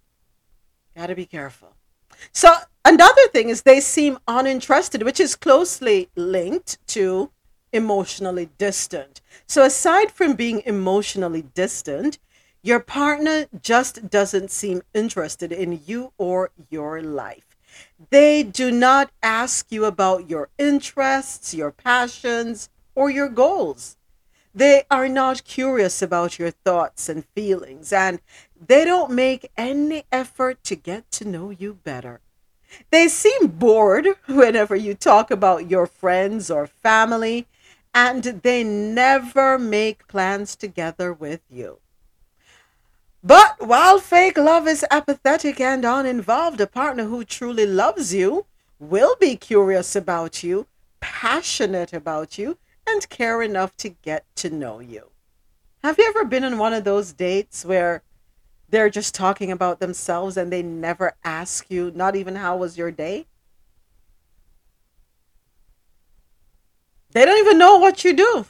gotta 0.95 1.15
be 1.15 1.25
careful. 1.25 1.75
So 2.31 2.53
another 2.85 3.27
thing 3.31 3.49
is 3.49 3.61
they 3.61 3.79
seem 3.79 4.19
uninterested, 4.27 5.03
which 5.03 5.19
is 5.19 5.35
closely 5.35 6.09
linked 6.15 6.77
to 6.89 7.31
emotionally 7.73 8.49
distant. 8.57 9.21
So 9.47 9.63
aside 9.63 10.11
from 10.11 10.33
being 10.33 10.61
emotionally 10.65 11.43
distant, 11.53 12.19
your 12.63 12.79
partner 12.79 13.47
just 13.61 14.09
doesn't 14.09 14.51
seem 14.51 14.83
interested 14.93 15.51
in 15.51 15.81
you 15.85 16.13
or 16.17 16.51
your 16.69 17.01
life. 17.01 17.57
They 18.09 18.43
do 18.43 18.71
not 18.71 19.11
ask 19.23 19.71
you 19.71 19.85
about 19.85 20.29
your 20.29 20.49
interests, 20.57 21.53
your 21.53 21.71
passions, 21.71 22.69
or 22.93 23.09
your 23.09 23.29
goals. 23.29 23.97
They 24.53 24.83
are 24.91 25.07
not 25.07 25.45
curious 25.45 26.01
about 26.01 26.37
your 26.37 26.51
thoughts 26.51 27.07
and 27.07 27.25
feelings, 27.25 27.93
and 27.93 28.19
they 28.59 28.83
don't 28.83 29.11
make 29.11 29.49
any 29.55 30.03
effort 30.11 30.63
to 30.65 30.75
get 30.75 31.09
to 31.11 31.25
know 31.25 31.49
you 31.51 31.75
better. 31.75 32.19
They 32.89 33.07
seem 33.07 33.47
bored 33.47 34.07
whenever 34.27 34.75
you 34.75 34.93
talk 34.93 35.31
about 35.31 35.69
your 35.69 35.87
friends 35.87 36.51
or 36.51 36.67
family, 36.67 37.47
and 37.93 38.23
they 38.23 38.63
never 38.63 39.59
make 39.59 40.07
plans 40.07 40.55
together 40.55 41.11
with 41.11 41.41
you. 41.49 41.79
But 43.23 43.67
while 43.67 43.99
fake 43.99 44.37
love 44.37 44.67
is 44.67 44.85
apathetic 44.89 45.59
and 45.59 45.85
uninvolved, 45.85 46.59
a 46.59 46.67
partner 46.67 47.03
who 47.03 47.23
truly 47.23 47.67
loves 47.67 48.13
you 48.13 48.45
will 48.79 49.15
be 49.19 49.35
curious 49.35 49.95
about 49.95 50.41
you, 50.41 50.65
passionate 50.99 51.93
about 51.93 52.39
you, 52.39 52.57
and 52.87 53.07
care 53.09 53.43
enough 53.43 53.77
to 53.77 53.89
get 53.89 54.25
to 54.37 54.49
know 54.49 54.79
you. 54.79 55.11
Have 55.83 55.99
you 55.99 56.07
ever 56.09 56.25
been 56.25 56.43
on 56.43 56.57
one 56.57 56.73
of 56.73 56.83
those 56.83 57.13
dates 57.13 57.63
where 57.63 58.01
they're 58.69 58.89
just 58.89 59.13
talking 59.13 59.51
about 59.51 59.79
themselves 59.79 60.37
and 60.37 60.51
they 60.51 60.63
never 60.63 61.13
ask 61.23 61.69
you, 61.69 61.91
not 61.93 62.15
even 62.15 62.35
how 62.35 62.57
was 62.57 62.77
your 62.77 62.89
day? 62.89 63.27
They 67.11 67.25
don't 67.25 67.39
even 67.39 67.57
know 67.57 67.77
what 67.77 68.03
you 68.03 68.13
do. 68.13 68.45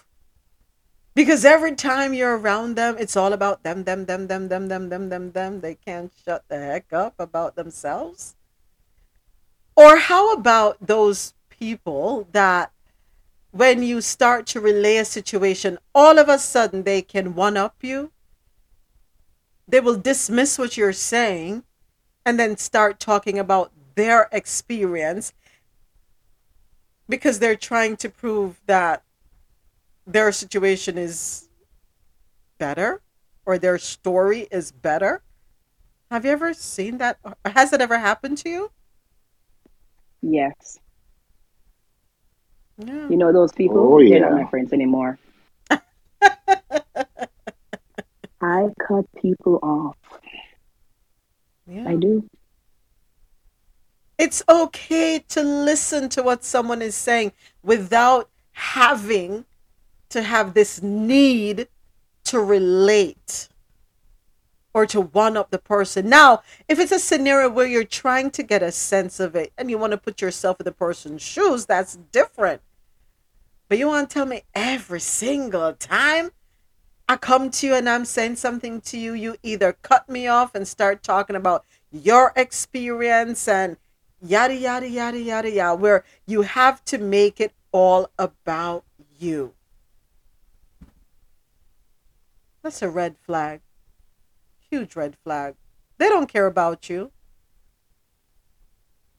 Because 1.13 1.43
every 1.43 1.75
time 1.75 2.13
you're 2.13 2.37
around 2.37 2.75
them, 2.75 2.95
it's 2.97 3.17
all 3.17 3.33
about 3.33 3.63
them, 3.63 3.83
them, 3.83 4.05
them, 4.05 4.27
them, 4.27 4.47
them, 4.47 4.69
them, 4.69 4.89
them, 4.89 5.09
them, 5.09 5.31
them. 5.31 5.61
They 5.61 5.75
can't 5.75 6.11
shut 6.23 6.45
the 6.47 6.57
heck 6.57 6.93
up 6.93 7.15
about 7.19 7.55
themselves. 7.55 8.35
Or 9.75 9.97
how 9.97 10.31
about 10.31 10.77
those 10.79 11.33
people 11.49 12.27
that 12.31 12.71
when 13.51 13.83
you 13.83 13.99
start 13.99 14.45
to 14.47 14.61
relay 14.61 14.97
a 14.97 15.05
situation, 15.05 15.77
all 15.93 16.17
of 16.17 16.29
a 16.29 16.39
sudden 16.39 16.83
they 16.83 17.01
can 17.01 17.35
one 17.35 17.57
up 17.57 17.75
you? 17.81 18.11
They 19.67 19.79
will 19.79 19.97
dismiss 19.97 20.57
what 20.57 20.77
you're 20.77 20.93
saying 20.93 21.63
and 22.25 22.39
then 22.39 22.57
start 22.57 22.99
talking 22.99 23.37
about 23.37 23.71
their 23.95 24.29
experience 24.31 25.33
because 27.11 27.37
they're 27.39 27.55
trying 27.55 27.97
to 27.97 28.09
prove 28.09 28.59
that 28.65 29.03
their 30.07 30.31
situation 30.31 30.97
is 30.97 31.49
better 32.57 33.01
or 33.45 33.57
their 33.57 33.77
story 33.77 34.47
is 34.49 34.71
better. 34.71 35.21
Have 36.09 36.25
you 36.25 36.31
ever 36.31 36.53
seen 36.53 36.97
that? 36.97 37.19
Has 37.45 37.73
it 37.73 37.81
ever 37.81 37.99
happened 37.99 38.37
to 38.39 38.49
you? 38.49 38.71
Yes. 40.21 40.79
Yeah. 42.77 43.09
You 43.09 43.17
know 43.17 43.31
those 43.31 43.51
people? 43.51 43.79
Oh, 43.79 43.99
yeah. 43.99 44.19
They're 44.19 44.29
not 44.29 44.41
my 44.41 44.49
friends 44.49 44.73
anymore. 44.73 45.19
I 48.41 48.67
cut 48.87 49.05
people 49.21 49.59
off. 49.61 49.97
Yeah. 51.67 51.87
I 51.87 51.95
do. 51.95 52.27
It's 54.21 54.43
okay 54.47 55.17
to 55.29 55.41
listen 55.41 56.07
to 56.09 56.21
what 56.21 56.43
someone 56.43 56.83
is 56.83 56.93
saying 56.93 57.31
without 57.63 58.29
having 58.51 59.45
to 60.09 60.21
have 60.21 60.53
this 60.53 60.79
need 60.79 61.67
to 62.25 62.39
relate 62.39 63.49
or 64.75 64.85
to 64.85 65.01
one 65.01 65.37
up 65.37 65.49
the 65.49 65.57
person. 65.57 66.07
Now, 66.07 66.43
if 66.69 66.77
it's 66.77 66.91
a 66.91 66.99
scenario 66.99 67.49
where 67.49 67.65
you're 67.65 67.83
trying 67.83 68.29
to 68.31 68.43
get 68.43 68.61
a 68.61 68.71
sense 68.71 69.19
of 69.19 69.35
it 69.35 69.53
and 69.57 69.71
you 69.71 69.79
want 69.79 69.89
to 69.89 69.97
put 69.97 70.21
yourself 70.21 70.59
in 70.59 70.65
the 70.65 70.71
person's 70.71 71.23
shoes, 71.23 71.65
that's 71.65 71.95
different. 72.11 72.61
But 73.69 73.79
you 73.79 73.87
want 73.87 74.07
to 74.07 74.13
tell 74.13 74.27
me 74.27 74.43
every 74.53 74.99
single 74.99 75.73
time 75.73 76.29
I 77.09 77.17
come 77.17 77.49
to 77.49 77.65
you 77.65 77.73
and 77.73 77.89
I'm 77.89 78.05
saying 78.05 78.35
something 78.35 78.81
to 78.81 78.99
you, 78.99 79.15
you 79.15 79.37
either 79.41 79.73
cut 79.81 80.07
me 80.07 80.27
off 80.27 80.53
and 80.53 80.67
start 80.67 81.01
talking 81.01 81.35
about 81.35 81.65
your 81.91 82.33
experience 82.35 83.47
and 83.47 83.77
yada, 84.21 84.55
yada, 84.55 84.87
yada, 84.87 85.19
yada, 85.19 85.49
yada, 85.49 85.75
where 85.75 86.03
you 86.25 86.43
have 86.43 86.83
to 86.85 86.97
make 86.97 87.39
it 87.39 87.53
all 87.71 88.09
about 88.17 88.83
you. 89.19 89.53
That's 92.61 92.81
a 92.81 92.89
red 92.89 93.15
flag. 93.17 93.61
Huge 94.69 94.95
red 94.95 95.15
flag. 95.23 95.55
They 95.97 96.09
don't 96.09 96.31
care 96.31 96.45
about 96.45 96.89
you. 96.89 97.11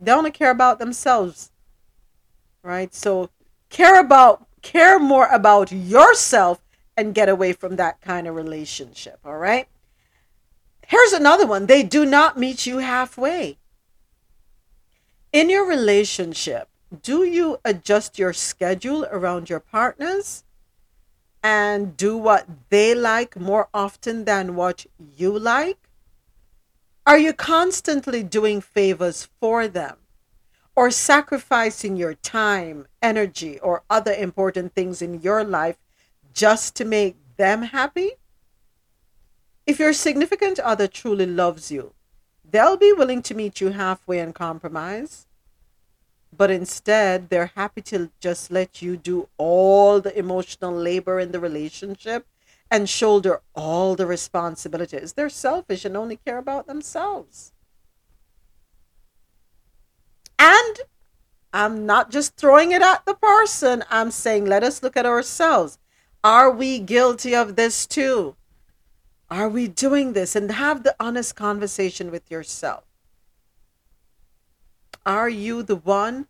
They 0.01 0.13
only 0.13 0.31
care 0.31 0.51
about 0.51 0.79
themselves. 0.79 1.51
Right? 2.63 2.95
So 2.95 3.31
care 3.69 3.99
about 3.99 4.47
care 4.63 4.99
more 4.99 5.27
about 5.27 5.73
yourself 5.73 6.63
and 6.97 7.15
get 7.15 7.29
away 7.29 7.53
from 7.53 7.77
that 7.77 8.01
kind 8.01 8.27
of 8.29 8.35
relationship, 8.35 9.19
all 9.25 9.37
right? 9.37 9.67
Here's 10.87 11.13
another 11.13 11.47
one. 11.47 11.67
They 11.67 11.83
do 11.83 12.05
not 12.05 12.39
meet 12.39 12.67
you 12.67 12.79
halfway. 12.79 13.59
In 15.33 15.49
your 15.49 15.65
relationship, 15.65 16.69
do 17.03 17.25
you 17.25 17.57
adjust 17.65 18.19
your 18.19 18.35
schedule 18.35 19.07
around 19.07 19.49
your 19.49 19.61
partners 19.61 20.45
and 21.43 21.97
do 21.97 22.19
what 22.19 22.47
they 22.69 22.95
like 22.95 23.35
more 23.41 23.71
often 23.73 24.27
than 24.27 24.57
what 24.57 24.85
you 25.17 25.39
like? 25.39 25.89
Are 27.07 27.17
you 27.17 27.33
constantly 27.33 28.23
doing 28.23 28.61
favors 28.61 29.31
for 29.41 29.67
them 29.69 29.97
or 30.77 30.91
sacrificing 30.91 31.97
your 31.97 32.13
time, 32.13 32.87
energy, 33.01 33.59
or 33.61 33.85
other 33.89 34.13
important 34.13 34.75
things 34.75 35.01
in 35.01 35.23
your 35.23 35.45
life 35.45 35.79
just 36.35 36.77
to 36.77 36.85
make 36.85 37.17
them 37.39 37.63
happy? 37.63 38.11
If 39.67 39.79
your 39.79 39.95
significant 39.95 40.59
other 40.59 40.89
truly 40.89 41.25
loves 41.25 41.73
you, 41.73 41.95
they'll 42.53 42.77
be 42.77 42.93
willing 42.93 43.23
to 43.23 43.35
meet 43.35 43.61
you 43.61 43.71
halfway 43.71 44.21
and 44.21 44.35
compromise 44.35 45.27
but 46.37 46.51
instead 46.51 47.29
they're 47.29 47.53
happy 47.55 47.83
to 47.83 48.11
just 48.21 48.51
let 48.51 48.81
you 48.81 48.97
do 48.97 49.29
all 49.37 50.01
the 50.01 50.17
emotional 50.19 50.73
labor 50.75 51.21
in 51.21 51.31
the 51.31 51.41
relationship 51.41 52.27
and 52.71 52.89
shoulder 52.89 53.43
all 53.55 53.95
the 53.95 54.07
responsibilities. 54.07 55.13
They're 55.13 55.29
selfish 55.29 55.85
and 55.85 55.95
only 55.95 56.17
care 56.17 56.39
about 56.39 56.67
themselves. 56.67 57.53
And 60.39 60.81
I'm 61.53 61.85
not 61.85 62.11
just 62.11 62.37
throwing 62.37 62.73
it 62.73 62.81
at 62.81 63.05
the 63.05 63.15
person, 63.15 63.85
I'm 63.91 64.11
saying 64.11 64.47
let 64.47 64.65
us 64.65 64.83
look 64.83 64.97
at 64.97 65.05
ourselves. 65.05 65.79
Are 66.25 66.51
we 66.51 66.79
guilty 66.79 67.35
of 67.35 67.57
this 67.57 67.87
too? 67.87 68.37
Are 69.33 69.49
we 69.49 69.67
doing 69.67 70.13
this? 70.13 70.37
And 70.37 70.51
have 70.51 70.83
the 70.83 70.95
honest 71.01 71.35
conversation 71.35 72.11
with 72.11 72.31
yourself. 72.31 72.85
Are 75.07 75.31
you 75.31 75.63
the 75.63 75.77
one 75.77 76.27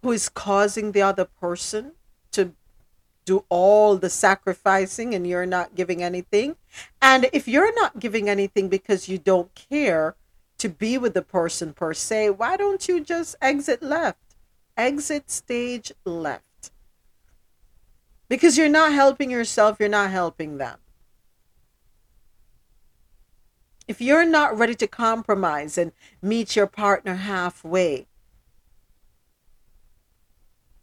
who 0.00 0.12
is 0.12 0.30
causing 0.30 0.92
the 0.92 1.02
other 1.02 1.26
person 1.26 1.92
to 2.32 2.54
do 3.26 3.44
all 3.50 3.98
the 3.98 4.08
sacrificing 4.08 5.14
and 5.14 5.26
you're 5.26 5.44
not 5.44 5.74
giving 5.74 6.02
anything? 6.02 6.56
And 7.02 7.28
if 7.34 7.46
you're 7.46 7.74
not 7.74 7.98
giving 8.00 8.30
anything 8.30 8.70
because 8.70 9.10
you 9.10 9.18
don't 9.18 9.54
care 9.54 10.16
to 10.56 10.70
be 10.70 10.96
with 10.96 11.12
the 11.12 11.20
person 11.20 11.74
per 11.74 11.92
se, 11.92 12.30
why 12.30 12.56
don't 12.56 12.88
you 12.88 12.98
just 12.98 13.36
exit 13.42 13.82
left? 13.82 14.36
Exit 14.74 15.30
stage 15.30 15.92
left. 16.06 16.70
Because 18.26 18.56
you're 18.56 18.70
not 18.70 18.94
helping 18.94 19.30
yourself, 19.30 19.76
you're 19.78 19.90
not 19.90 20.10
helping 20.10 20.56
them. 20.56 20.78
If 23.88 24.02
you're 24.02 24.26
not 24.26 24.56
ready 24.56 24.74
to 24.76 24.86
compromise 24.86 25.78
and 25.78 25.92
meet 26.20 26.54
your 26.54 26.66
partner 26.66 27.14
halfway, 27.14 28.06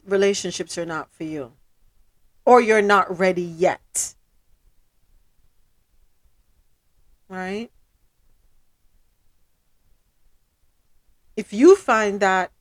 relationships 0.03 0.75
are 0.75 0.87
not 0.87 1.11
for 1.11 1.23
you. 1.23 1.53
Or 2.45 2.59
you're 2.59 2.81
not 2.81 3.19
ready 3.19 3.43
yet. 3.43 4.15
Right? 7.29 7.69
If 11.37 11.53
you 11.53 11.75
find 11.75 12.19
that 12.21 12.51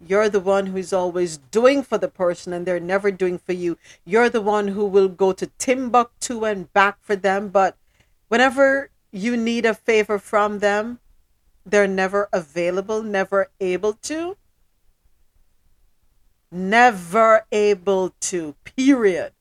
you're 0.00 0.30
the 0.30 0.40
one 0.40 0.66
who's 0.66 0.92
always 0.94 1.36
doing 1.50 1.82
for 1.82 1.98
the 1.98 2.08
person 2.08 2.54
and 2.54 2.64
they're 2.64 2.80
never 2.80 3.10
doing 3.10 3.36
for 3.38 3.52
you, 3.52 3.76
you're 4.06 4.30
the 4.30 4.40
one 4.40 4.68
who 4.68 4.86
will 4.86 5.08
go 5.08 5.32
to 5.32 5.50
Timbuktu 5.58 6.44
and 6.44 6.72
back 6.72 6.98
for 7.02 7.16
them, 7.16 7.48
but 7.48 7.76
whenever 8.28 8.90
you 9.14 9.36
need 9.36 9.64
a 9.64 9.74
favor 9.74 10.18
from 10.18 10.58
them, 10.58 10.98
they're 11.64 11.86
never 11.86 12.28
available, 12.32 13.00
never 13.00 13.48
able 13.60 13.92
to. 13.92 14.36
Never 16.50 17.46
able 17.52 18.12
to, 18.22 18.56
period. 18.64 19.32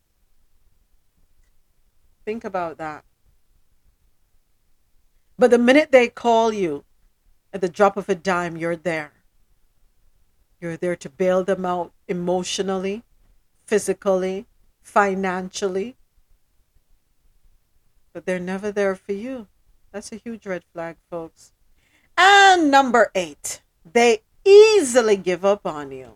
Think 2.24 2.44
about 2.44 2.78
that. 2.78 3.04
But 5.40 5.50
the 5.50 5.58
minute 5.58 5.92
they 5.92 6.08
call 6.08 6.54
you, 6.54 6.84
at 7.52 7.62
the 7.62 7.68
drop 7.68 7.98
of 7.98 8.08
a 8.08 8.16
dime, 8.16 8.56
you're 8.56 8.76
there. 8.76 9.12
You're 10.62 10.78
there 10.78 10.96
to 10.98 11.10
bail 11.10 11.44
them 11.44 11.66
out 11.66 11.92
emotionally, 12.08 13.04
physically, 13.66 14.46
financially. 14.84 15.96
But 18.14 18.28
they're 18.28 18.40
never 18.40 18.72
there 18.72 18.96
for 18.96 19.14
you. 19.14 19.48
That's 19.94 20.12
a 20.12 20.16
huge 20.16 20.48
red 20.48 20.64
flag, 20.74 20.96
folks. 21.12 21.54
And 22.18 22.72
number 22.72 23.12
eight, 23.14 23.62
they 23.86 24.24
easily 24.44 25.16
give 25.16 25.46
up 25.46 25.68
on 25.68 25.92
you. 25.92 26.16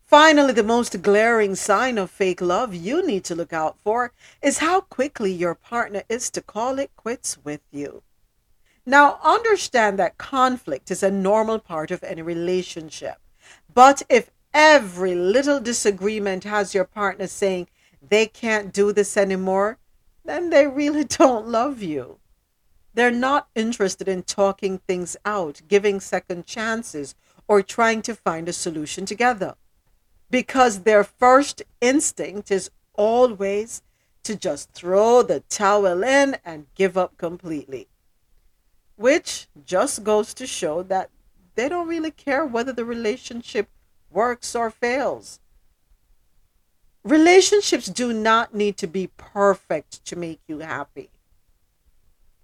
Finally, 0.00 0.54
the 0.54 0.62
most 0.62 1.02
glaring 1.02 1.54
sign 1.54 1.98
of 1.98 2.10
fake 2.10 2.40
love 2.40 2.74
you 2.74 3.06
need 3.06 3.22
to 3.24 3.34
look 3.34 3.52
out 3.52 3.76
for 3.84 4.12
is 4.40 4.58
how 4.58 4.80
quickly 4.80 5.30
your 5.30 5.54
partner 5.54 6.04
is 6.08 6.30
to 6.30 6.40
call 6.40 6.78
it 6.78 6.90
quits 6.96 7.36
with 7.44 7.60
you. 7.70 8.02
Now, 8.86 9.18
understand 9.22 9.98
that 9.98 10.16
conflict 10.16 10.90
is 10.90 11.02
a 11.02 11.10
normal 11.10 11.58
part 11.58 11.90
of 11.90 12.02
any 12.02 12.22
relationship. 12.22 13.16
But 13.74 14.02
if 14.08 14.30
every 14.54 15.14
little 15.14 15.60
disagreement 15.60 16.44
has 16.44 16.74
your 16.74 16.84
partner 16.84 17.26
saying 17.26 17.68
they 18.00 18.24
can't 18.24 18.72
do 18.72 18.90
this 18.90 19.18
anymore, 19.18 19.76
then 20.24 20.48
they 20.48 20.66
really 20.66 21.04
don't 21.20 21.46
love 21.46 21.82
you. 21.82 22.20
They're 22.96 23.10
not 23.10 23.48
interested 23.54 24.08
in 24.08 24.22
talking 24.22 24.78
things 24.78 25.18
out, 25.26 25.60
giving 25.68 26.00
second 26.00 26.46
chances, 26.46 27.14
or 27.46 27.60
trying 27.60 28.00
to 28.02 28.14
find 28.14 28.48
a 28.48 28.54
solution 28.54 29.04
together. 29.04 29.54
Because 30.30 30.80
their 30.80 31.04
first 31.04 31.62
instinct 31.82 32.50
is 32.50 32.70
always 32.94 33.82
to 34.22 34.34
just 34.34 34.72
throw 34.72 35.22
the 35.22 35.40
towel 35.40 36.02
in 36.02 36.38
and 36.42 36.68
give 36.74 36.96
up 36.96 37.18
completely. 37.18 37.86
Which 38.96 39.46
just 39.66 40.02
goes 40.02 40.32
to 40.32 40.46
show 40.46 40.82
that 40.84 41.10
they 41.54 41.68
don't 41.68 41.86
really 41.88 42.10
care 42.10 42.46
whether 42.46 42.72
the 42.72 42.86
relationship 42.86 43.68
works 44.10 44.56
or 44.56 44.70
fails. 44.70 45.38
Relationships 47.04 47.88
do 47.88 48.14
not 48.14 48.54
need 48.54 48.78
to 48.78 48.86
be 48.86 49.10
perfect 49.18 50.02
to 50.06 50.16
make 50.16 50.40
you 50.48 50.60
happy 50.60 51.10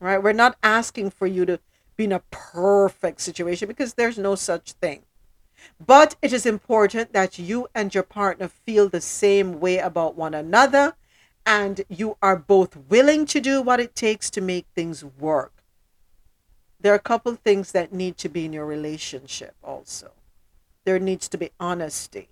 right? 0.03 0.23
We're 0.23 0.33
not 0.33 0.57
asking 0.63 1.11
for 1.11 1.27
you 1.27 1.47
to 1.47 1.61
be 1.97 2.05
in 2.05 2.13
a 2.13 2.23
perfect 2.31 3.21
situation 3.21 3.69
because 3.69 3.95
there's 3.95 4.19
no 4.19 4.35
such 4.35 4.73
thing. 4.73 5.03
But 5.85 6.17
it 6.21 6.33
is 6.33 6.45
important 6.45 7.13
that 7.13 7.39
you 7.39 7.69
and 7.75 7.95
your 7.95 8.03
partner 8.03 8.49
feel 8.49 8.89
the 8.89 9.01
same 9.01 9.61
way 9.61 9.79
about 9.79 10.17
one 10.17 10.35
another 10.35 10.95
and 11.47 11.83
you 11.89 12.17
are 12.21 12.37
both 12.37 12.77
willing 12.77 13.27
to 13.27 13.41
do 13.41 13.63
what 13.63 13.81
it 13.81 13.95
takes 13.95 14.31
to 14.31 14.41
make 14.41 14.67
things 14.75 15.05
work. 15.05 15.53
There 16.81 16.93
are 16.93 16.97
a 16.97 17.01
couple 17.01 17.35
things 17.37 17.73
that 17.73 17.93
need 17.93 18.17
to 18.19 18.29
be 18.29 18.45
in 18.45 18.53
your 18.53 18.67
relationship 18.67 19.55
also. 19.63 20.13
There 20.85 20.99
needs 20.99 21.29
to 21.29 21.39
be 21.39 21.51
honesty, 21.61 22.29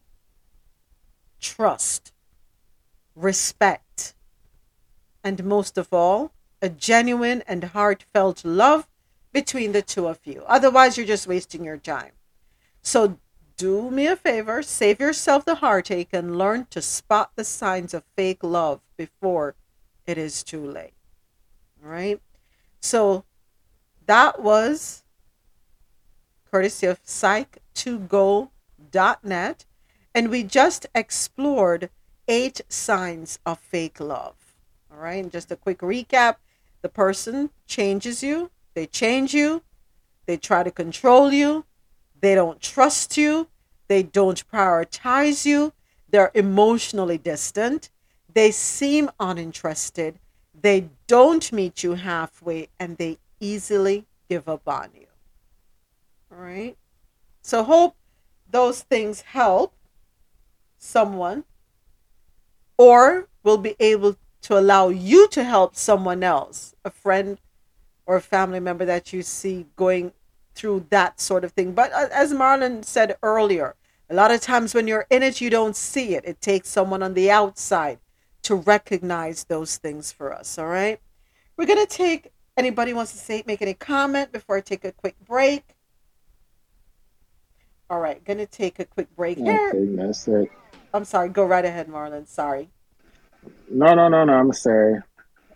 trust, 1.41 2.13
respect, 3.15 4.15
and 5.23 5.45
most 5.45 5.79
of 5.79 5.93
all, 5.93 6.33
a 6.63 6.69
genuine 6.69 7.43
and 7.47 7.65
heartfelt 7.65 8.45
love 8.45 8.87
between 9.33 9.73
the 9.73 9.83
two 9.83 10.07
of 10.07 10.21
you. 10.25 10.45
Otherwise, 10.47 10.97
you're 10.97 11.07
just 11.07 11.27
wasting 11.27 11.65
your 11.65 11.79
time. 11.79 12.13
So, 12.83 13.19
do 13.57 13.91
me 13.91 14.07
a 14.07 14.17
favor, 14.17 14.63
save 14.63 15.01
yourself 15.01 15.45
the 15.45 15.57
heartache 15.57 16.09
and 16.13 16.39
learn 16.39 16.67
to 16.71 16.81
spot 16.81 17.33
the 17.37 17.45
signs 17.45 17.93
of 17.93 18.05
fake 18.17 18.43
love 18.43 18.81
before 18.97 19.55
it 20.07 20.17
is 20.17 20.43
too 20.43 20.65
late. 20.65 20.95
All 21.85 21.91
right? 21.91 22.19
So, 22.81 23.25
that 24.07 24.41
was 24.41 25.05
courtesy 26.51 26.87
of 26.87 27.05
psych2go.net. 27.05 29.65
And 30.13 30.29
we 30.29 30.43
just 30.43 30.87
explored 30.95 31.91
eight 32.27 32.61
signs 32.69 33.39
of 33.47 33.59
fake 33.59 34.01
love. 34.01 34.35
All 34.91 34.99
right, 34.99 35.23
and 35.23 35.31
just 35.31 35.53
a 35.53 35.57
quick 35.57 35.79
recap 35.79 36.37
the 36.83 36.89
person 36.89 37.51
changes 37.67 38.23
you, 38.23 38.51
they 38.75 38.87
change 38.87 39.35
you, 39.35 39.63
they 40.27 40.37
try 40.37 40.63
to 40.63 40.71
control 40.71 41.33
you, 41.33 41.65
they 42.21 42.35
don't 42.35 42.61
trust 42.61 43.17
you, 43.17 43.49
they 43.89 44.03
don't 44.03 44.47
prioritize 44.49 45.45
you, 45.45 45.73
they're 46.09 46.31
emotionally 46.35 47.19
distant, 47.19 47.91
they 48.33 48.51
seem 48.51 49.11
uninterested, 49.19 50.19
they 50.61 50.89
don't 51.07 51.53
meet 51.53 51.83
you 51.83 51.95
halfway, 51.95 52.69
and 52.79 52.97
they 52.97 53.19
easily 53.41 54.07
give 54.29 54.49
up 54.49 54.69
on 54.69 54.91
you. 54.95 55.07
All 56.31 56.39
right, 56.39 56.77
so 57.43 57.65
hope 57.65 57.97
those 58.51 58.83
things 58.83 59.23
help 59.23 59.75
someone 60.79 61.45
or 62.77 63.29
will 63.43 63.59
be 63.59 63.77
able 63.81 64.17
to 64.43 64.59
allow 64.59 64.89
you 64.89 65.29
to 65.29 65.45
help 65.45 65.77
someone 65.77 66.23
else, 66.23 66.75
a 66.85 66.91
friend 66.91 67.39
or 68.07 68.17
a 68.17 68.21
family 68.21 68.61
member 68.61 68.85
that 68.85 69.13
you 69.13 69.23
see 69.23 69.67
going 69.77 70.13
through 70.55 70.87
that 70.91 71.21
sort 71.21 71.45
of 71.45 71.53
thing. 71.53 71.73
But 71.73 71.93
uh, 71.93 72.09
as 72.13 72.33
Marlon 72.33 72.85
said 72.85 73.17
earlier, 73.23 73.77
a 74.09 74.15
lot 74.15 74.33
of 74.33 74.41
times 74.41 74.75
when 74.75 74.89
you're 74.89 75.07
in 75.11 75.23
it, 75.23 75.41
you 75.41 75.51
don't 75.51 75.77
see 75.77 76.15
it. 76.17 76.25
It 76.25 76.41
takes 76.41 76.69
someone 76.69 77.03
on 77.03 77.15
the 77.15 77.31
outside 77.31 77.99
to 78.43 78.57
recognize 78.57 79.45
those 79.45 79.77
things 79.77 80.11
for 80.11 80.33
us. 80.33 80.59
All 80.59 80.67
right. 80.67 81.01
We're 81.57 81.67
going 81.67 81.87
to 81.87 81.87
take 81.87 82.33
anybody 82.57 82.93
wants 82.93 83.13
to 83.13 83.19
say, 83.19 83.43
make 83.47 83.63
any 83.63 83.75
comment 83.75 84.33
before 84.33 84.57
I 84.57 84.61
take 84.61 84.85
a 84.85 84.93
quick 84.93 85.17
break. 85.25 85.77
All 87.89 88.01
right. 88.01 88.25
Going 88.25 88.39
to 88.39 88.47
take 88.47 88.79
a 88.81 88.85
quick 88.85 89.15
break 89.15 89.39
here. 89.39 89.69
Okay, 89.69 89.95
that's 89.95 90.27
it. 90.27 90.51
I'm 90.93 91.05
sorry. 91.05 91.29
Go 91.29 91.45
right 91.45 91.65
ahead, 91.65 91.87
Marlon. 91.87 92.27
Sorry. 92.27 92.71
No, 93.71 93.95
no, 93.95 94.09
no, 94.09 94.25
no. 94.25 94.33
I'm 94.33 94.53
sorry. 94.53 95.01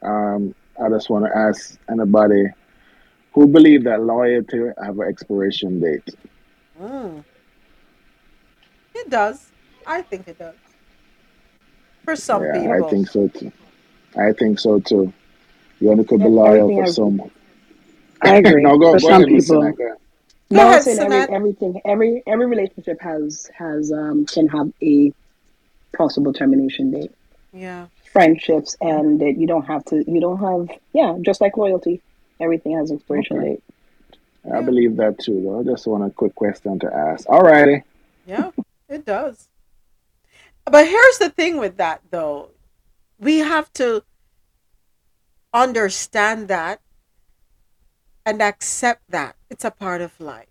Um, 0.02 0.54
I 0.82 0.88
just 0.88 1.10
want 1.10 1.24
to 1.26 1.36
ask 1.36 1.78
anybody 1.90 2.46
who 3.32 3.46
believe 3.46 3.84
that 3.84 4.02
loyalty 4.02 4.58
have 4.82 4.98
an 4.98 5.08
expiration 5.08 5.80
date. 5.80 6.08
Mm. 6.80 7.24
It 8.94 9.10
does. 9.10 9.50
I 9.86 10.02
think 10.02 10.28
it 10.28 10.38
does. 10.38 10.54
For 12.04 12.16
some 12.16 12.44
yeah, 12.44 12.52
people. 12.52 12.86
I 12.86 12.90
think 12.90 13.08
so 13.08 13.28
too. 13.28 13.52
I 14.16 14.32
think 14.32 14.58
so 14.58 14.80
too. 14.80 15.12
You 15.80 15.90
only 15.90 16.04
could 16.04 16.20
be 16.20 16.28
loyal 16.28 16.68
for 16.68 16.84
I- 16.84 16.90
some. 16.90 17.30
I 18.22 18.36
agree. 18.36 18.62
no, 18.62 18.78
go, 18.78 18.92
For 18.92 18.98
go 19.00 19.08
some 19.08 19.12
ahead, 19.12 19.28
Miss 19.28 19.48
people, 19.48 19.62
Seneca. 19.62 19.76
Go 19.76 20.56
no, 20.56 20.62
I'm 20.62 20.68
ahead, 20.70 20.82
saying 20.84 21.00
every, 21.00 21.34
everything, 21.34 21.80
every 21.84 22.22
every 22.26 22.46
relationship 22.46 23.00
has 23.00 23.50
has 23.56 23.92
um 23.92 24.24
can 24.26 24.46
have 24.48 24.72
a 24.82 25.12
possible 25.96 26.32
termination 26.32 26.90
date. 26.90 27.10
Yeah. 27.54 27.86
Friendships 28.12 28.76
and 28.80 29.20
that 29.20 29.36
you 29.38 29.46
don't 29.46 29.66
have 29.66 29.84
to. 29.86 30.04
You 30.10 30.20
don't 30.20 30.38
have. 30.38 30.78
Yeah, 30.92 31.16
just 31.22 31.40
like 31.40 31.56
loyalty, 31.56 32.02
everything 32.40 32.76
has 32.76 32.90
expiration 32.90 33.38
Okay. 33.38 33.48
date. 33.50 33.62
I 34.52 34.60
believe 34.60 34.96
that 34.96 35.18
too, 35.18 35.40
though. 35.42 35.60
I 35.60 35.62
just 35.62 35.86
want 35.86 36.04
a 36.04 36.10
quick 36.10 36.34
question 36.34 36.78
to 36.80 36.94
ask. 36.94 37.28
All 37.30 37.42
righty. 37.42 37.82
Yeah, 38.26 38.50
it 38.88 39.06
does. 39.06 39.48
But 40.66 40.86
here's 40.86 41.18
the 41.18 41.30
thing 41.30 41.56
with 41.58 41.76
that, 41.78 42.02
though. 42.10 42.50
We 43.18 43.38
have 43.38 43.72
to 43.74 44.02
understand 45.52 46.48
that 46.48 46.80
and 48.26 48.42
accept 48.42 49.02
that 49.10 49.36
it's 49.48 49.64
a 49.64 49.70
part 49.70 50.00
of 50.00 50.18
life, 50.20 50.48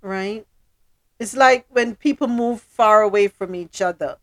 right? 0.00 0.46
It's 1.18 1.36
like 1.36 1.66
when 1.70 1.96
people 1.96 2.28
move 2.28 2.60
far 2.60 3.02
away 3.02 3.28
from 3.28 3.54
each 3.54 3.80
other. 3.80 4.18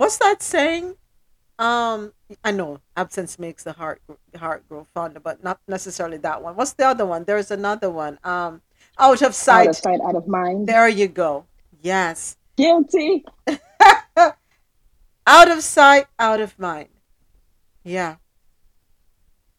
What's 0.00 0.16
that 0.18 0.42
saying? 0.42 0.96
Um, 1.58 2.14
I 2.42 2.52
know 2.52 2.80
absence 2.96 3.38
makes 3.38 3.64
the 3.64 3.72
heart 3.72 4.00
heart 4.38 4.66
grow 4.66 4.86
fonder, 4.94 5.20
but 5.20 5.44
not 5.44 5.60
necessarily 5.68 6.16
that 6.18 6.42
one. 6.42 6.56
What's 6.56 6.72
the 6.72 6.86
other 6.86 7.04
one? 7.04 7.24
There's 7.24 7.50
another 7.50 7.90
one. 7.90 8.18
Um, 8.24 8.62
out 8.98 9.20
of 9.20 9.34
Out 9.50 9.66
sight. 9.66 9.68
of 9.68 9.76
sight, 9.76 10.00
out 10.02 10.16
of 10.16 10.26
mind. 10.26 10.66
There 10.68 10.88
you 10.88 11.06
go. 11.06 11.44
Yes. 11.82 12.38
Guilty. 12.56 13.26
out 15.26 15.50
of 15.50 15.62
sight, 15.62 16.06
out 16.18 16.40
of 16.40 16.58
mind. 16.58 16.88
Yeah. 17.84 18.16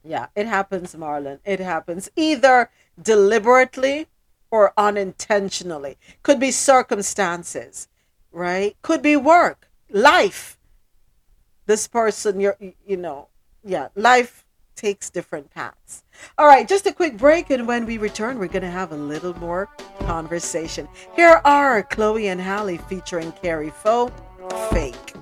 Yeah, 0.04 0.28
it 0.36 0.48
happens, 0.48 0.96
Marlon. 0.96 1.40
It 1.46 1.60
happens 1.60 2.10
either 2.16 2.72
deliberately 3.00 4.08
or 4.50 4.74
unintentionally. 4.76 5.98
Could 6.24 6.40
be 6.40 6.50
circumstances, 6.52 7.88
right? 8.32 8.76
Could 8.82 9.04
be 9.04 9.16
work, 9.16 9.68
life. 9.92 10.58
This 11.66 11.88
person, 11.88 12.40
you're, 12.40 12.58
you 12.86 12.98
know, 12.98 13.28
yeah, 13.64 13.90
life 13.96 14.46
takes 14.76 15.10
different 15.10 15.52
paths. 15.52 16.04
All 16.38 16.48
right, 16.48 16.68
just 16.68 16.88
a 16.88 16.94
quick 16.94 17.18
break, 17.18 17.50
and 17.50 17.68
when 17.68 17.86
we 17.86 17.98
return, 17.98 18.40
we're 18.40 18.48
going 18.48 18.64
to 18.64 18.70
have 18.70 18.92
a 18.92 18.98
little 18.98 19.38
more 19.38 19.70
conversation. 20.00 20.88
Here 21.16 21.42
are 21.46 21.84
Chloe 21.84 22.28
and 22.28 22.42
Halle 22.42 22.78
featuring 22.78 23.32
Kari 23.34 23.70
Faux, 23.70 24.12
Fake. 24.72 25.14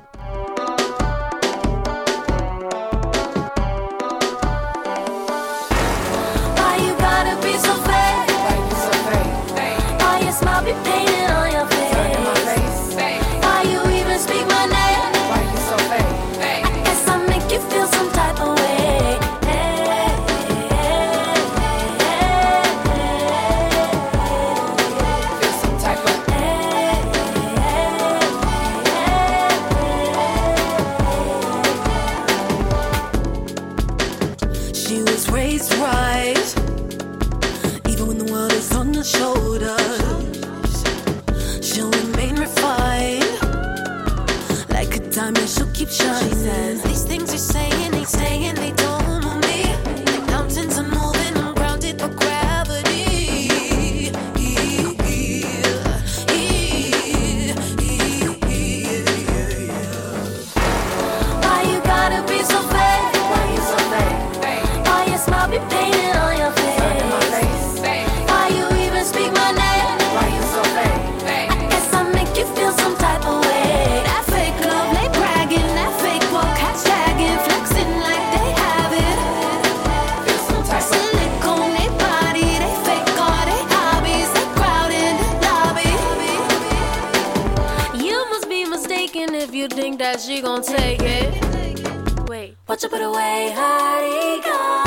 That 90.13 90.19
she 90.19 90.41
gon' 90.41 90.63
take 90.63 91.01
it. 91.03 92.27
Wait, 92.27 92.55
watch 92.67 92.81
her 92.81 92.89
put 92.89 93.01
away, 93.01 93.51
how'd 93.55 94.43
go? 94.43 94.78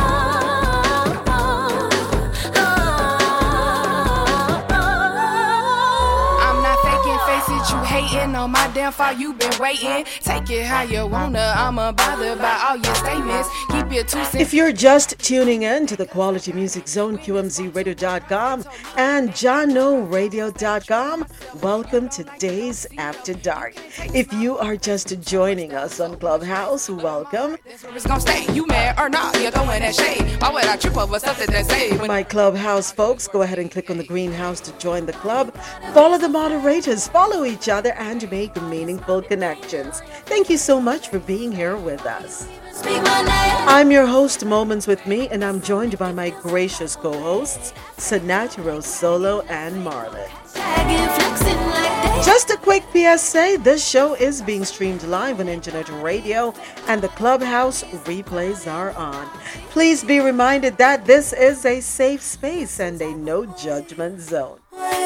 On 8.42 8.50
my 8.50 8.68
damn 8.74 8.90
fault, 8.90 9.16
you 9.18 9.34
been 9.34 9.56
waiting. 9.60 10.04
Take 10.18 10.50
it 10.50 10.64
how 10.64 10.82
you 10.82 11.06
wanna, 11.06 11.54
I'm 11.56 11.76
bothered 11.76 12.40
by 12.40 12.66
all 12.68 12.76
your 12.76 12.94
statements. 12.96 13.48
Keep 13.70 13.92
your 13.92 14.02
two 14.02 14.24
cents. 14.24 14.34
If 14.34 14.52
you're 14.52 14.72
just 14.72 15.16
tuning 15.20 15.62
in 15.62 15.86
to 15.86 15.94
the 15.96 16.06
Quality 16.06 16.52
Music 16.52 16.88
Zone, 16.88 17.18
QMZRadio.com 17.18 18.64
and 18.96 19.30
JahknoRadio.com, 19.30 21.26
welcome 21.62 22.08
to 22.08 22.24
Dayz 22.24 22.84
After 22.98 23.32
Dark. 23.32 23.74
If 24.12 24.32
you 24.32 24.58
are 24.58 24.76
just 24.76 25.20
joining 25.20 25.72
us 25.72 26.00
on 26.00 26.16
Clubhouse, 26.16 26.90
welcome. 26.90 27.58
It's 27.64 28.04
gonna 28.04 28.20
stay. 28.20 28.52
You 28.52 28.66
mad 28.66 28.98
or 28.98 29.08
not? 29.08 29.40
You're 29.40 29.52
throwing 29.52 29.82
that 29.82 29.94
shade. 29.94 30.42
Why 30.42 30.50
would 30.50 30.64
I 30.64 30.76
trip 30.76 30.96
over 30.96 31.20
something 31.20 31.46
that 31.52 31.66
say? 31.66 31.96
When 31.96 32.08
My 32.08 32.24
Clubhouse 32.24 32.90
folks, 32.90 33.28
go 33.28 33.42
ahead 33.42 33.60
and 33.60 33.70
click 33.70 33.88
on 33.88 33.98
the 33.98 34.04
greenhouse 34.04 34.58
to 34.62 34.72
join 34.78 35.06
the 35.06 35.12
club. 35.12 35.54
Follow 35.94 36.18
the 36.18 36.28
moderators, 36.28 37.06
follow 37.06 37.44
each 37.44 37.68
other, 37.68 37.92
and 37.92 38.31
make 38.32 38.56
meaningful 38.62 39.20
connections. 39.20 40.00
Thank 40.24 40.48
you 40.48 40.56
so 40.56 40.80
much 40.80 41.08
for 41.08 41.18
being 41.18 41.52
here 41.52 41.76
with 41.76 42.06
us. 42.06 42.48
Speak 42.72 43.02
my 43.02 43.20
name. 43.20 43.68
I'm 43.68 43.90
your 43.90 44.06
host, 44.06 44.46
Moments 44.46 44.86
with 44.86 45.06
Me, 45.06 45.28
and 45.28 45.44
I'm 45.44 45.60
joined 45.60 45.98
by 45.98 46.12
my 46.12 46.30
gracious 46.30 46.96
co 46.96 47.12
hosts, 47.12 47.74
Sanat 47.98 48.56
Solo 48.82 49.42
and 49.42 49.76
Marlon. 49.86 50.41
Tagging, 50.54 51.08
flexing 51.14 51.56
like 51.68 52.02
they 52.02 52.22
Just 52.24 52.50
a 52.50 52.56
quick 52.56 52.82
PSA 52.92 53.58
this 53.60 53.86
show 53.86 54.14
is 54.14 54.42
being 54.42 54.64
streamed 54.64 55.02
live 55.04 55.40
on 55.40 55.48
internet 55.48 55.88
radio, 56.02 56.54
and 56.88 57.02
the 57.02 57.08
Clubhouse 57.08 57.84
replays 58.04 58.70
are 58.70 58.92
on. 58.92 59.28
Please 59.70 60.04
be 60.04 60.20
reminded 60.20 60.76
that 60.78 61.04
this 61.06 61.32
is 61.32 61.64
a 61.64 61.80
safe 61.80 62.22
space 62.22 62.80
and 62.80 63.00
a 63.00 63.14
no 63.14 63.46
judgment 63.46 64.20
zone. 64.20 64.58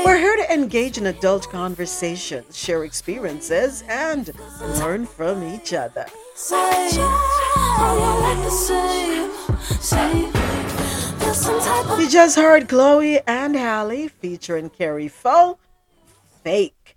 We're 0.04 0.18
here 0.18 0.36
to 0.36 0.52
engage 0.52 0.98
in 0.98 1.06
adult 1.06 1.50
conversations, 1.50 2.56
share 2.56 2.84
experiences, 2.84 3.82
and 3.88 4.30
learn 4.78 5.06
from 5.06 5.42
each 5.42 5.72
other. 5.72 6.06
You 11.98 12.08
just 12.08 12.36
heard 12.36 12.66
Chloe 12.66 13.20
and 13.26 13.54
Halle 13.54 14.08
featuring 14.08 14.70
Kari 14.70 15.08
Faux, 15.08 15.60
Fake. 16.42 16.96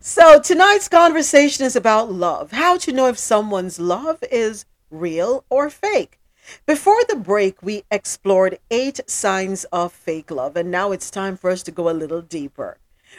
So 0.00 0.40
tonight's 0.40 0.88
conversation 0.88 1.64
is 1.64 1.76
about 1.76 2.10
love. 2.10 2.50
How 2.50 2.76
to 2.78 2.92
know 2.92 3.06
if 3.06 3.18
someone's 3.18 3.78
love 3.78 4.22
is 4.32 4.64
real 4.90 5.44
or 5.48 5.70
fake. 5.70 6.18
Before 6.66 7.00
the 7.08 7.14
break, 7.14 7.62
we 7.62 7.84
explored 7.90 8.58
eight 8.70 9.00
signs 9.08 9.62
of 9.64 9.92
fake 9.92 10.32
love, 10.32 10.56
and 10.56 10.72
now 10.72 10.90
it's 10.90 11.10
time 11.10 11.36
for 11.36 11.50
us 11.50 11.62
to 11.62 11.70
go 11.70 11.88
a 11.88 11.92
little 11.92 12.22
deeper. 12.22 12.78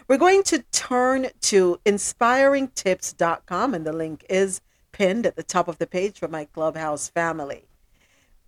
We're 0.09 0.17
going 0.17 0.43
to 0.43 0.63
turn 0.71 1.27
to 1.41 1.79
inspiringtips.com, 1.85 3.73
and 3.73 3.85
the 3.85 3.93
link 3.93 4.25
is 4.29 4.59
pinned 4.91 5.25
at 5.25 5.37
the 5.37 5.43
top 5.43 5.69
of 5.69 5.77
the 5.77 5.87
page 5.87 6.19
for 6.19 6.27
my 6.27 6.45
Clubhouse 6.45 7.07
family. 7.07 7.68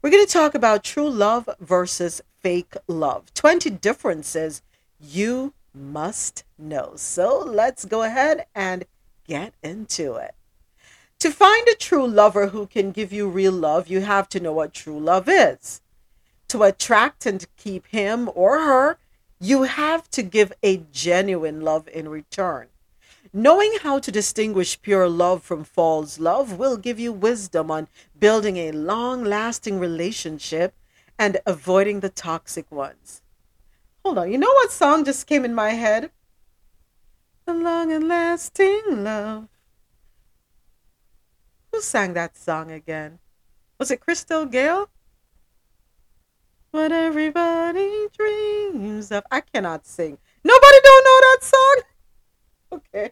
We're 0.01 0.09
going 0.09 0.25
to 0.25 0.33
talk 0.33 0.55
about 0.55 0.83
true 0.83 1.11
love 1.11 1.47
versus 1.59 2.23
fake 2.39 2.73
love. 2.87 3.31
20 3.35 3.69
differences 3.69 4.63
you 4.99 5.53
must 5.75 6.43
know. 6.57 6.93
So 6.95 7.37
let's 7.37 7.85
go 7.85 8.01
ahead 8.01 8.47
and 8.55 8.85
get 9.27 9.53
into 9.61 10.15
it. 10.15 10.33
To 11.19 11.29
find 11.29 11.67
a 11.67 11.75
true 11.75 12.07
lover 12.07 12.47
who 12.47 12.65
can 12.65 12.89
give 12.89 13.13
you 13.13 13.29
real 13.29 13.51
love, 13.51 13.89
you 13.89 14.01
have 14.01 14.27
to 14.29 14.39
know 14.39 14.53
what 14.53 14.73
true 14.73 14.99
love 14.99 15.29
is. 15.29 15.81
To 16.47 16.63
attract 16.63 17.27
and 17.27 17.45
keep 17.55 17.85
him 17.85 18.27
or 18.33 18.57
her, 18.57 18.97
you 19.39 19.63
have 19.63 20.09
to 20.11 20.23
give 20.23 20.51
a 20.63 20.77
genuine 20.91 21.61
love 21.61 21.87
in 21.87 22.09
return. 22.09 22.69
Knowing 23.33 23.71
how 23.81 23.97
to 23.97 24.11
distinguish 24.11 24.81
pure 24.81 25.07
love 25.07 25.41
from 25.41 25.63
false 25.63 26.19
love 26.19 26.59
will 26.59 26.75
give 26.75 26.99
you 26.99 27.13
wisdom 27.13 27.71
on 27.71 27.87
building 28.19 28.57
a 28.57 28.73
long 28.73 29.23
lasting 29.23 29.79
relationship 29.79 30.75
and 31.17 31.37
avoiding 31.45 32.01
the 32.01 32.09
toxic 32.09 32.69
ones. 32.69 33.21
Hold 34.03 34.17
on, 34.17 34.31
you 34.31 34.37
know 34.37 34.51
what 34.51 34.71
song 34.71 35.05
just 35.05 35.27
came 35.27 35.45
in 35.45 35.55
my 35.55 35.69
head? 35.69 36.11
The 37.45 37.53
long 37.53 37.89
and 37.93 38.09
lasting 38.09 38.81
love. 38.87 39.47
Who 41.71 41.79
sang 41.79 42.13
that 42.13 42.35
song 42.35 42.69
again? 42.69 43.19
Was 43.79 43.91
it 43.91 44.01
Crystal 44.01 44.45
Gayle? 44.45 44.89
What 46.71 46.91
everybody 46.91 48.07
dreams 48.11 49.09
of. 49.09 49.23
I 49.31 49.39
cannot 49.39 49.85
sing. 49.85 50.17
Nobody 50.43 50.77
don't 50.83 51.03
know 51.05 51.19
that 51.21 51.37
song? 51.43 51.81
Okay. 52.73 53.11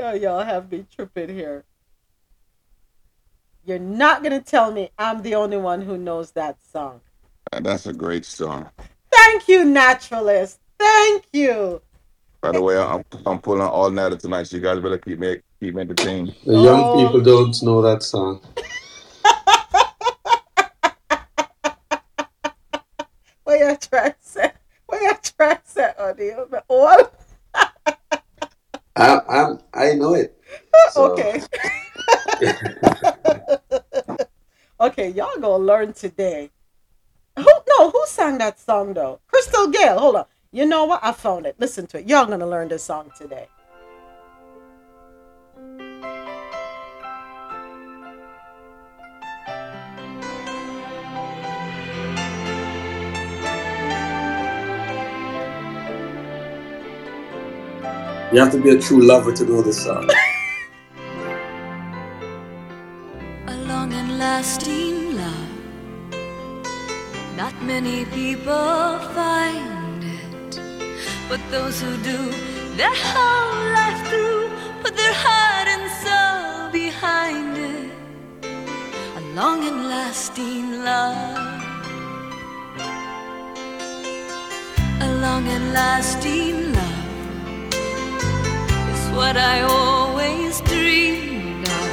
Now 0.00 0.12
y'all 0.12 0.42
have 0.42 0.72
me 0.72 0.86
tripping 0.90 1.28
here. 1.28 1.62
You're 3.66 3.78
not 3.78 4.22
gonna 4.22 4.40
tell 4.40 4.72
me 4.72 4.88
I'm 4.98 5.20
the 5.20 5.34
only 5.34 5.58
one 5.58 5.82
who 5.82 5.98
knows 5.98 6.32
that 6.32 6.56
song. 6.72 7.02
Uh, 7.52 7.60
That's 7.60 7.84
a 7.84 7.92
great 7.92 8.24
song. 8.24 8.70
Thank 9.12 9.46
you, 9.46 9.62
naturalist. 9.66 10.58
Thank 10.78 11.24
you. 11.34 11.82
By 12.40 12.52
the 12.52 12.62
way, 12.62 12.78
I'm 12.78 13.04
I'm 13.26 13.40
pulling 13.40 13.60
all 13.60 13.90
nighter 13.90 14.16
tonight, 14.16 14.44
so 14.44 14.56
you 14.56 14.62
guys 14.62 14.80
better 14.80 14.96
keep 14.96 15.18
me 15.18 15.42
keep 15.60 15.74
me 15.74 15.82
entertained. 15.82 16.34
The 16.46 16.54
young 16.58 16.82
Oh. 16.82 16.96
people 16.96 17.20
don't 17.20 17.62
know 17.62 17.82
that 17.82 18.02
song. 18.02 18.40
What 23.44 23.58
you 23.58 23.76
trying 23.76 24.12
to 24.12 24.16
say? 24.20 24.52
What 24.86 25.02
you 25.02 25.12
trying 25.36 25.56
to 25.56 25.62
say, 25.66 25.92
honey? 25.98 26.30
What? 26.68 27.19
I 29.00 29.20
I 29.28 29.54
I 29.74 29.94
know 29.94 30.14
it. 30.14 30.36
So, 30.92 31.12
Okay. 31.12 31.40
okay, 34.80 35.08
y'all 35.10 35.38
gonna 35.40 35.56
learn 35.58 35.92
today. 35.92 36.50
Who 37.38 37.46
no, 37.68 37.90
who 37.90 38.04
sang 38.06 38.38
that 38.38 38.58
song 38.60 38.94
though? 38.94 39.20
Crystal 39.28 39.68
Gayle. 39.68 39.98
Hold 39.98 40.16
on. 40.16 40.24
You 40.52 40.66
know 40.66 40.84
what? 40.86 41.00
I 41.02 41.12
found 41.12 41.46
it. 41.46 41.56
Listen 41.60 41.86
to 41.88 41.98
it. 42.00 42.08
Y'all 42.08 42.26
gonna 42.26 42.46
learn 42.46 42.68
this 42.68 42.82
song 42.84 43.10
today. 43.16 43.46
You 58.32 58.40
have 58.40 58.52
to 58.52 58.60
be 58.62 58.70
a 58.70 58.78
true 58.80 59.02
lover 59.02 59.32
to 59.32 59.44
know 59.44 59.62
this 59.62 59.82
song. 59.84 60.08
a 63.46 63.56
long 63.68 63.92
and 63.92 64.18
lasting 64.18 65.16
love. 65.16 65.50
Not 67.36 67.54
many 67.62 68.04
people 68.06 68.98
find 69.14 70.04
it, 70.04 70.60
but 71.28 71.40
those 71.50 71.80
who 71.82 71.96
do, 71.98 72.18
their 72.76 72.94
whole 72.94 73.56
life 73.78 74.00
through, 74.10 74.50
put 74.82 74.96
their 74.96 75.14
heart 75.14 75.68
and 75.74 75.86
soul 76.04 76.72
behind 76.72 77.58
it. 77.58 77.92
A 79.16 79.22
long 79.34 79.66
and 79.66 79.88
lasting 79.88 80.84
love. 80.84 81.62
A 85.00 85.10
long 85.20 85.48
and 85.48 85.72
lasting 85.72 86.72
love 86.74 86.89
is 86.89 86.89
what 89.20 89.36
I 89.36 89.60
always 89.60 90.62
dreamed 90.62 91.68
of. 91.68 91.90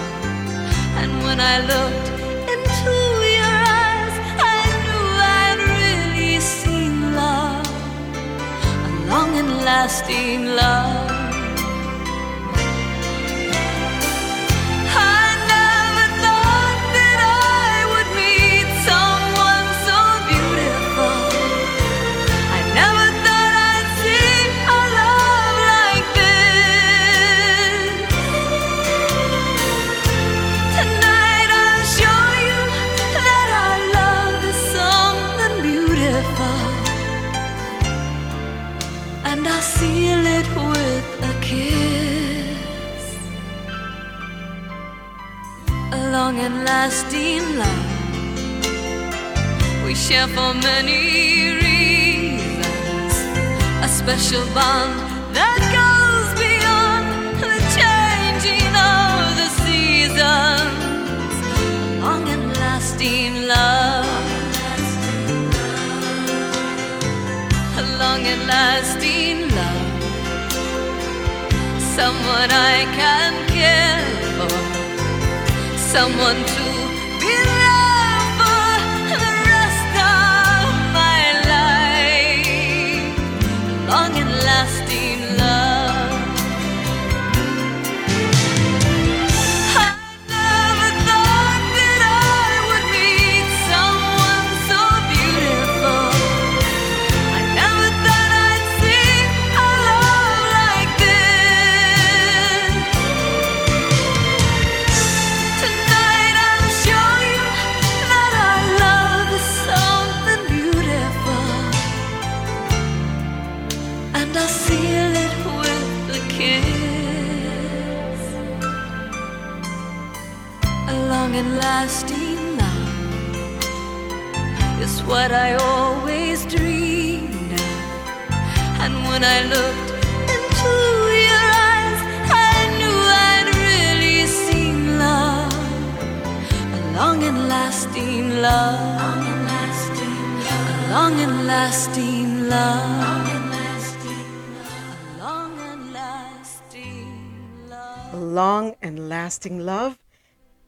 And 1.01 1.11
when 1.25 1.39
I 1.53 1.55
looked 1.71 2.09
into 2.53 2.95
your 3.39 3.57
eyes, 3.83 4.15
I 4.55 4.61
knew 4.83 5.07
I'd 5.39 5.61
really 5.75 6.39
seen 6.39 6.93
love, 7.21 7.67
a 8.87 8.91
long 9.11 9.31
and 9.41 9.51
lasting 9.69 10.55
love. 10.55 11.16
everlasting 46.67 47.57
love. 47.57 47.85
We 49.85 49.95
share 49.95 50.27
for 50.27 50.53
many 50.53 51.51
reasons, 51.63 53.13
a 53.81 53.87
special 53.87 54.43
bond 54.53 54.99
that 55.33 55.61
goes 55.79 56.29
beyond 56.43 57.07
the 57.39 57.55
changing 57.77 58.73
of 58.75 59.37
the 59.39 59.49
seasons, 59.63 61.33
long 62.03 62.27
and 62.27 62.45
lasting 62.57 63.47
love, 63.47 64.05
a 67.77 67.83
long 67.97 68.21
and 68.33 68.43
lasting 68.45 69.37
love, 69.55 69.87
someone 71.95 72.51
I 72.51 72.85
can 72.99 73.33
give. 73.55 73.96
Someone 75.87 76.35
to 76.35 76.63
be 77.21 77.56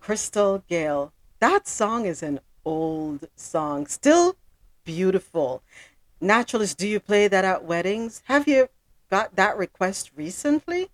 Crystal 0.09 0.63
Gayle. 0.67 1.13
That 1.39 1.67
song 1.67 2.07
is 2.07 2.23
an 2.23 2.39
old 2.65 3.27
song, 3.35 3.85
still 3.85 4.37
beautiful. 4.83 5.61
Naturalist, 6.19 6.79
do 6.79 6.87
you 6.87 6.99
play 6.99 7.27
that 7.27 7.45
at 7.45 7.63
weddings? 7.63 8.23
Have 8.25 8.47
you 8.47 8.69
got 9.11 9.35
that 9.35 9.55
request 9.55 10.09
recently? 10.15 10.89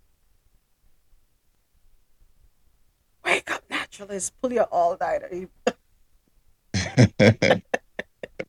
Wake 3.23 3.49
up, 3.51 3.63
naturalist. 3.69 4.33
Pull 4.41 4.51
your 4.51 4.65
all 4.65 4.97
nighter. 4.99 5.47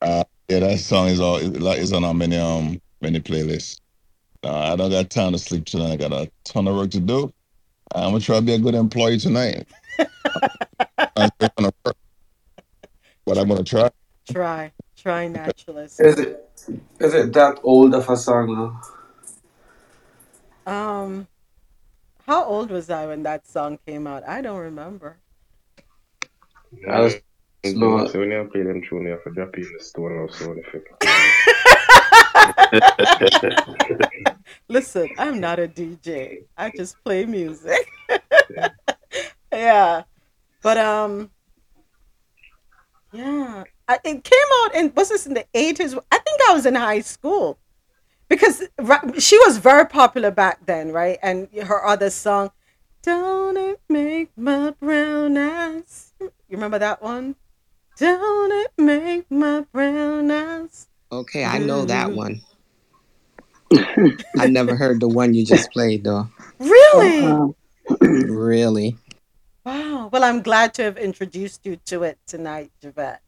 Uh, 0.03 0.25
yeah, 0.49 0.59
that 0.59 0.79
song 0.81 1.07
is 1.07 1.21
all 1.21 1.41
like 1.41 1.79
is 1.79 1.93
on 1.93 2.03
our 2.03 2.13
many 2.13 2.37
um 2.37 2.81
many 3.01 3.21
playlists. 3.21 3.81
Uh, 4.43 4.73
I 4.73 4.77
don't 4.77 4.91
got 4.91 5.11
time 5.11 5.31
to 5.31 5.39
sleep 5.39 5.65
tonight. 5.65 5.93
I 5.93 5.97
got 5.97 6.13
a 6.13 6.31
ton 6.43 6.67
of 6.67 6.75
work 6.75 6.91
to 6.91 7.01
do. 7.01 7.33
I'm 7.95 8.11
gonna 8.11 8.21
try 8.21 8.37
to 8.37 8.43
be 8.43 8.55
a 8.55 8.59
good 8.59 8.75
employee 8.75 9.19
tonight. 9.19 9.69
I'm 11.17 11.31
gonna 11.39 11.73
work, 11.85 11.97
but 13.25 13.39
I'm 13.39 13.49
gonna 13.49 13.65
try. 13.65 13.91
Try, 14.31 14.73
try, 14.97 15.29
naturalist. 15.29 16.01
Is 16.01 16.19
it 16.19 16.51
is 17.01 17.15
it 17.15 17.33
that 17.33 17.61
old 17.63 17.95
of 17.95 18.09
a 18.09 18.17
song 18.17 18.81
now? 20.67 20.73
Um, 20.73 21.29
how 22.27 22.45
old 22.45 22.71
was 22.71 22.91
I 22.91 23.07
when 23.07 23.23
that 23.23 23.47
song 23.47 23.79
came 23.87 24.07
out? 24.07 24.27
I 24.29 24.41
don't 24.41 24.59
remember. 24.59 25.19
I 26.89 27.01
was 27.01 27.15
No, 27.65 28.07
so 28.07 28.19
when 28.21 28.31
you 28.31 28.49
play 28.53 28.63
them 28.63 28.83
tune, 28.83 29.05
you 29.05 29.11
have 29.11 29.25
to 29.25 29.31
drop 29.31 29.57
in 29.57 29.63
the 29.63 29.83
stone 29.83 30.13
or 30.13 30.29
so. 30.33 30.55
Listen, 34.69 35.09
I'm 35.19 35.41
not 35.41 35.59
a 35.59 35.69
DJ. 35.69 36.45
I 36.57 36.71
just 36.71 37.03
play 37.05 37.25
music. 37.25 37.89
Yeah. 39.57 40.03
But 40.63 40.79
um 40.79 41.31
yeah, 43.13 43.65
I, 43.89 43.99
it 44.05 44.25
came 44.25 44.39
out 44.65 44.75
in 44.75 44.93
was 44.95 45.09
this 45.09 45.27
in 45.27 45.35
the 45.35 45.47
80s? 45.55 45.99
I 46.11 46.19
think 46.19 46.41
I 46.49 46.53
was 46.53 46.67
in 46.67 46.75
high 46.75 47.01
school. 47.01 47.59
Because 48.29 48.65
she 49.19 49.39
was 49.47 49.59
very 49.59 49.87
popular 49.87 50.33
back 50.33 50.67
then, 50.67 50.91
right? 50.91 51.19
And 51.23 51.49
her 51.63 51.85
other 51.87 52.11
song, 52.11 52.51
Don't 53.03 53.57
it 53.57 53.81
make 53.89 54.31
my 54.37 54.73
brown 54.81 55.37
eyes. 55.37 56.13
You 56.21 56.31
remember 56.51 56.81
that 56.81 57.01
one? 57.01 57.37
Don't 57.99 58.53
it 58.53 58.73
make 58.77 59.31
my 59.31 59.65
brown 59.73 60.31
eyes? 60.31 60.89
Okay, 61.13 61.45
I 61.45 61.59
know 61.59 61.85
that 61.85 62.13
one. 62.13 62.41
I 64.39 64.49
never 64.49 64.75
heard 64.77 65.01
the 65.01 65.09
one 65.09 65.35
you 65.35 65.45
just 65.45 65.71
played 65.71 66.05
though. 66.05 66.29
Really? 66.59 67.55
Really? 68.01 68.97
Wow. 69.67 70.09
Well, 70.13 70.23
I'm 70.23 70.43
glad 70.43 70.75
to 70.75 70.85
have 70.85 70.97
introduced 70.97 71.67
you 71.67 71.75
to 71.87 72.05
it 72.05 72.19
tonight, 72.25 72.71
Javette. 72.81 73.21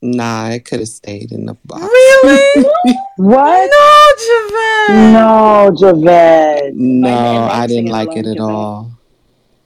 Nah, 0.00 0.50
it 0.50 0.64
could 0.64 0.78
have 0.78 0.88
stayed 0.88 1.32
in 1.32 1.46
the 1.46 1.54
box. 1.64 1.82
Really? 1.82 2.64
What? 3.16 3.68
No, 3.68 4.12
Javette. 4.30 5.12
No, 5.12 5.76
Javette. 5.76 6.74
No, 6.74 7.08
By 7.10 7.16
the 7.16 7.18
end, 7.18 7.50
I 7.50 7.62
I 7.62 7.66
didn't 7.66 7.90
like 7.90 8.08
it 8.16 8.26
at 8.26 8.36
Javette. 8.36 8.40
all. 8.40 8.90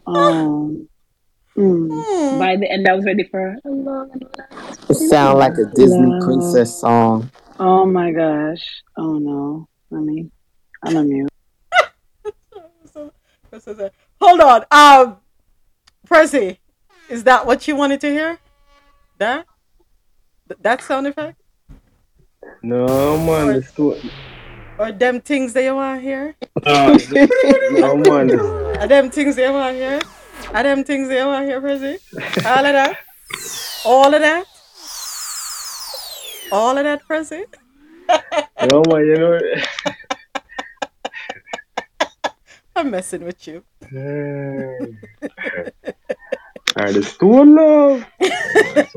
Um, 0.06 0.88
mm. 1.56 1.88
Hmm. 1.88 2.38
By 2.38 2.56
the 2.56 2.68
end, 2.72 2.88
I 2.88 2.94
was 2.94 3.04
ready 3.04 3.24
for 3.24 3.54
a 3.64 3.68
long 3.68 4.10
and 4.12 4.24
It 4.88 4.94
sounded 4.94 5.38
like 5.38 5.52
a 5.58 5.66
Disney 5.76 6.06
love. 6.06 6.22
princess 6.24 6.80
song. 6.80 7.30
Oh 7.60 7.84
my 7.86 8.10
gosh. 8.10 8.64
Oh 8.96 9.18
no. 9.18 9.68
I 9.92 9.96
mean, 9.96 10.32
I'm 10.82 10.96
a 10.96 11.04
mute. 11.04 11.28
Hold 14.20 14.40
on. 14.40 14.64
Um, 14.72 15.18
Prezi, 16.06 16.58
is 17.08 17.24
that 17.24 17.46
what 17.46 17.66
you 17.66 17.76
wanted 17.76 18.00
to 18.02 18.08
hear? 18.10 18.38
That? 19.18 19.46
That 20.60 20.82
sound 20.82 21.06
effect? 21.06 21.40
No, 22.62 23.18
man, 23.18 23.54
the 23.56 23.62
stone. 23.62 24.10
Or 24.78 24.92
them 24.92 25.20
things 25.20 25.52
that 25.54 25.64
you 25.64 25.74
want 25.74 26.00
to 26.00 26.06
hear? 26.06 26.34
No, 26.66 26.96
no, 27.70 27.96
man. 27.96 28.30
Are 28.78 28.86
them 28.86 29.10
things 29.10 29.36
that 29.36 29.46
you 29.46 29.52
want 29.52 29.74
to 29.74 29.78
hear? 29.78 30.00
Are 30.52 30.62
them 30.62 30.84
things 30.84 31.08
that 31.08 31.18
you 31.18 31.26
want 31.26 31.42
to 31.44 31.46
hear, 31.46 31.60
Prezi? 31.60 32.44
All 32.44 32.66
of 32.66 32.72
that? 32.72 32.98
All 33.84 34.14
of 34.14 34.20
that? 34.20 34.46
All 36.52 36.76
of 36.76 36.84
that, 36.84 37.02
Prezi? 37.08 37.44
No, 38.70 38.82
man, 38.88 39.06
you 39.06 39.16
know. 39.16 39.40
I'm 42.76 42.90
messing 42.90 43.24
with 43.24 43.46
you. 43.46 43.64
Alright, 46.76 46.94
the 46.94 47.02
stone 47.02 47.54
love. 47.54 48.04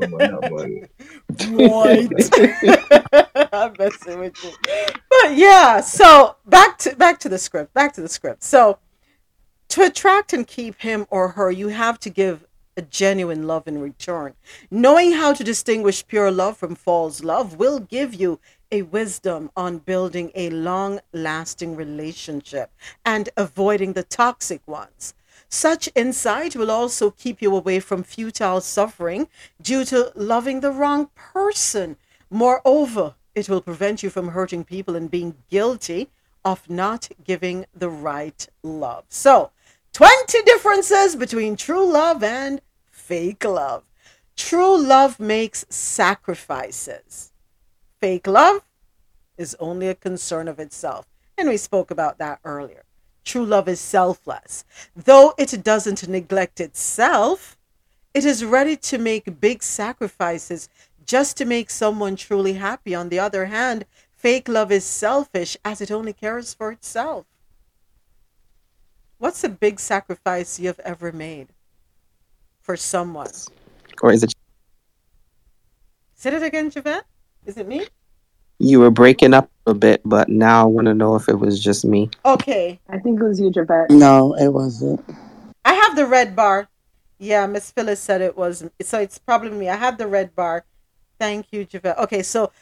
Come 0.00 0.14
on, 0.14 0.18
now, 0.18 0.40
man. 0.50 0.88
What? 1.50 3.48
I'm 3.52 3.74
messing 3.78 4.18
with 4.20 4.42
you. 4.42 4.50
But 5.10 5.36
yeah, 5.36 5.80
so 5.80 6.36
back 6.46 6.78
to 6.78 6.96
back 6.96 7.20
to 7.20 7.28
the 7.28 7.38
script. 7.38 7.72
Back 7.74 7.92
to 7.94 8.00
the 8.00 8.08
script. 8.08 8.42
So 8.42 8.78
to 9.68 9.82
attract 9.84 10.32
and 10.32 10.46
keep 10.46 10.80
him 10.80 11.06
or 11.10 11.28
her, 11.28 11.50
you 11.50 11.68
have 11.68 12.00
to 12.00 12.10
give 12.10 12.44
a 12.76 12.82
genuine 12.82 13.46
love 13.46 13.66
in 13.66 13.80
return. 13.80 14.34
Knowing 14.70 15.12
how 15.12 15.32
to 15.32 15.44
distinguish 15.44 16.06
pure 16.06 16.30
love 16.30 16.56
from 16.56 16.74
false 16.74 17.22
love 17.22 17.56
will 17.58 17.80
give 17.80 18.14
you 18.14 18.40
a 18.70 18.82
wisdom 18.82 19.50
on 19.56 19.78
building 19.78 20.30
a 20.34 20.50
long 20.50 21.00
lasting 21.12 21.76
relationship 21.76 22.70
and 23.04 23.28
avoiding 23.36 23.92
the 23.92 24.02
toxic 24.02 24.66
ones. 24.66 25.14
Such 25.48 25.88
insight 25.94 26.56
will 26.56 26.70
also 26.70 27.10
keep 27.10 27.40
you 27.40 27.56
away 27.56 27.80
from 27.80 28.02
futile 28.02 28.60
suffering 28.60 29.28
due 29.60 29.84
to 29.86 30.12
loving 30.14 30.60
the 30.60 30.70
wrong 30.70 31.08
person. 31.14 31.96
Moreover, 32.30 33.14
it 33.34 33.48
will 33.48 33.62
prevent 33.62 34.02
you 34.02 34.10
from 34.10 34.28
hurting 34.28 34.64
people 34.64 34.94
and 34.94 35.10
being 35.10 35.36
guilty 35.50 36.10
of 36.44 36.68
not 36.68 37.08
giving 37.24 37.64
the 37.74 37.88
right 37.88 38.46
love. 38.62 39.04
So, 39.08 39.50
20 39.94 40.42
differences 40.42 41.16
between 41.16 41.56
true 41.56 41.90
love 41.90 42.22
and 42.22 42.60
fake 42.90 43.44
love. 43.44 43.84
True 44.36 44.76
love 44.76 45.18
makes 45.18 45.64
sacrifices. 45.70 47.32
Fake 48.00 48.26
love 48.26 48.62
is 49.36 49.56
only 49.58 49.88
a 49.88 49.94
concern 49.94 50.48
of 50.48 50.58
itself. 50.58 51.06
And 51.36 51.48
we 51.48 51.56
spoke 51.56 51.90
about 51.90 52.18
that 52.18 52.40
earlier. 52.44 52.84
True 53.24 53.44
love 53.44 53.68
is 53.68 53.80
selfless. 53.80 54.64
Though 54.96 55.34
it 55.38 55.62
doesn't 55.62 56.08
neglect 56.08 56.60
itself, 56.60 57.56
it 58.14 58.24
is 58.24 58.44
ready 58.44 58.76
to 58.76 58.98
make 58.98 59.40
big 59.40 59.62
sacrifices 59.62 60.68
just 61.04 61.36
to 61.36 61.44
make 61.44 61.70
someone 61.70 62.16
truly 62.16 62.54
happy. 62.54 62.94
On 62.94 63.08
the 63.08 63.18
other 63.18 63.46
hand, 63.46 63.84
Fake 64.14 64.48
love 64.48 64.72
is 64.72 64.84
selfish 64.84 65.56
as 65.64 65.80
it 65.80 65.90
only 65.90 66.12
cares 66.12 66.52
for 66.52 66.72
itself. 66.72 67.26
What's 69.18 69.42
the 69.42 69.48
big 69.48 69.78
sacrifice 69.78 70.58
you've 70.58 70.80
ever 70.80 71.12
made 71.12 71.48
for 72.60 72.76
someone? 72.76 73.30
Or 74.02 74.12
is 74.12 74.22
it 74.22 74.34
Say 76.14 76.34
it 76.34 76.42
again, 76.42 76.70
Javette. 76.70 77.04
Is 77.48 77.56
it 77.56 77.66
me? 77.66 77.84
you 78.58 78.80
were 78.80 78.90
breaking 78.90 79.34
up 79.34 79.50
a 79.66 79.74
bit, 79.74 80.00
but 80.04 80.28
now 80.28 80.62
I 80.62 80.64
want 80.64 80.86
to 80.86 80.94
know 80.94 81.14
if 81.14 81.28
it 81.28 81.38
was 81.38 81.62
just 81.62 81.84
me. 81.84 82.10
Okay. 82.24 82.80
I 82.88 82.98
think 82.98 83.20
it 83.20 83.24
was 83.24 83.40
you, 83.40 83.50
Javette. 83.50 83.90
No, 83.90 84.34
it 84.34 84.48
wasn't. 84.48 85.04
I 85.64 85.74
have 85.74 85.96
the 85.96 86.06
red 86.06 86.34
bar. 86.34 86.68
Yeah, 87.18 87.46
Miss 87.46 87.70
Phyllis 87.70 88.00
said 88.00 88.20
it 88.20 88.36
was. 88.36 88.68
So 88.82 88.98
it's 89.00 89.18
probably 89.18 89.50
me. 89.50 89.68
I 89.68 89.76
have 89.76 89.98
the 89.98 90.06
red 90.06 90.34
bar. 90.34 90.64
Thank 91.18 91.46
you, 91.50 91.64
Javette. 91.64 91.98
Okay, 91.98 92.22
so 92.22 92.52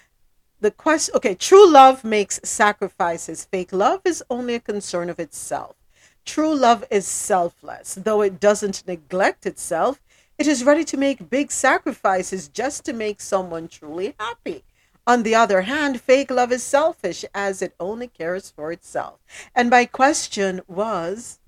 the 0.60 0.70
question. 0.70 1.14
Okay, 1.16 1.34
true 1.34 1.70
love 1.70 2.04
makes 2.04 2.40
sacrifices. 2.42 3.44
Fake 3.44 3.72
love 3.72 4.02
is 4.04 4.22
only 4.30 4.54
a 4.54 4.60
concern 4.60 5.08
of 5.08 5.18
itself. 5.18 5.76
True 6.24 6.54
love 6.54 6.84
is 6.90 7.06
selfless, 7.06 7.94
though 7.94 8.20
it 8.22 8.40
doesn't 8.40 8.86
neglect 8.86 9.46
itself. 9.46 10.00
It 10.38 10.46
is 10.46 10.64
ready 10.64 10.84
to 10.84 10.96
make 10.96 11.30
big 11.30 11.50
sacrifices 11.50 12.48
just 12.48 12.84
to 12.84 12.92
make 12.92 13.20
someone 13.20 13.68
truly 13.68 14.14
happy. 14.18 14.64
On 15.06 15.22
the 15.22 15.34
other 15.34 15.62
hand, 15.62 16.00
fake 16.00 16.30
love 16.30 16.50
is 16.50 16.62
selfish 16.62 17.24
as 17.34 17.62
it 17.62 17.74
only 17.78 18.08
cares 18.08 18.50
for 18.50 18.72
itself. 18.72 19.20
And 19.54 19.70
my 19.70 19.84
question 19.84 20.62
was, 20.66 21.38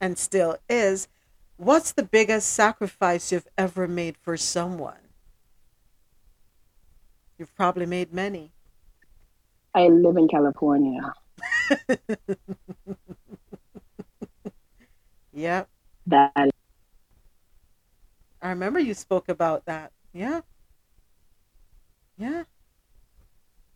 and 0.00 0.16
still 0.16 0.58
is, 0.68 1.08
what's 1.56 1.92
the 1.92 2.04
biggest 2.04 2.48
sacrifice 2.48 3.32
you've 3.32 3.48
ever 3.56 3.88
made 3.88 4.16
for 4.16 4.36
someone? 4.36 5.08
You've 7.38 7.54
probably 7.56 7.86
made 7.86 8.12
many. 8.12 8.52
I 9.74 9.88
live 9.88 10.16
in 10.16 10.28
California. 10.28 11.12
Yep. 15.38 15.68
That 16.08 16.50
I 18.42 18.48
remember 18.48 18.80
you 18.80 18.92
spoke 18.92 19.28
about 19.28 19.66
that. 19.66 19.92
Yeah. 20.12 20.40
Yeah. 22.16 22.42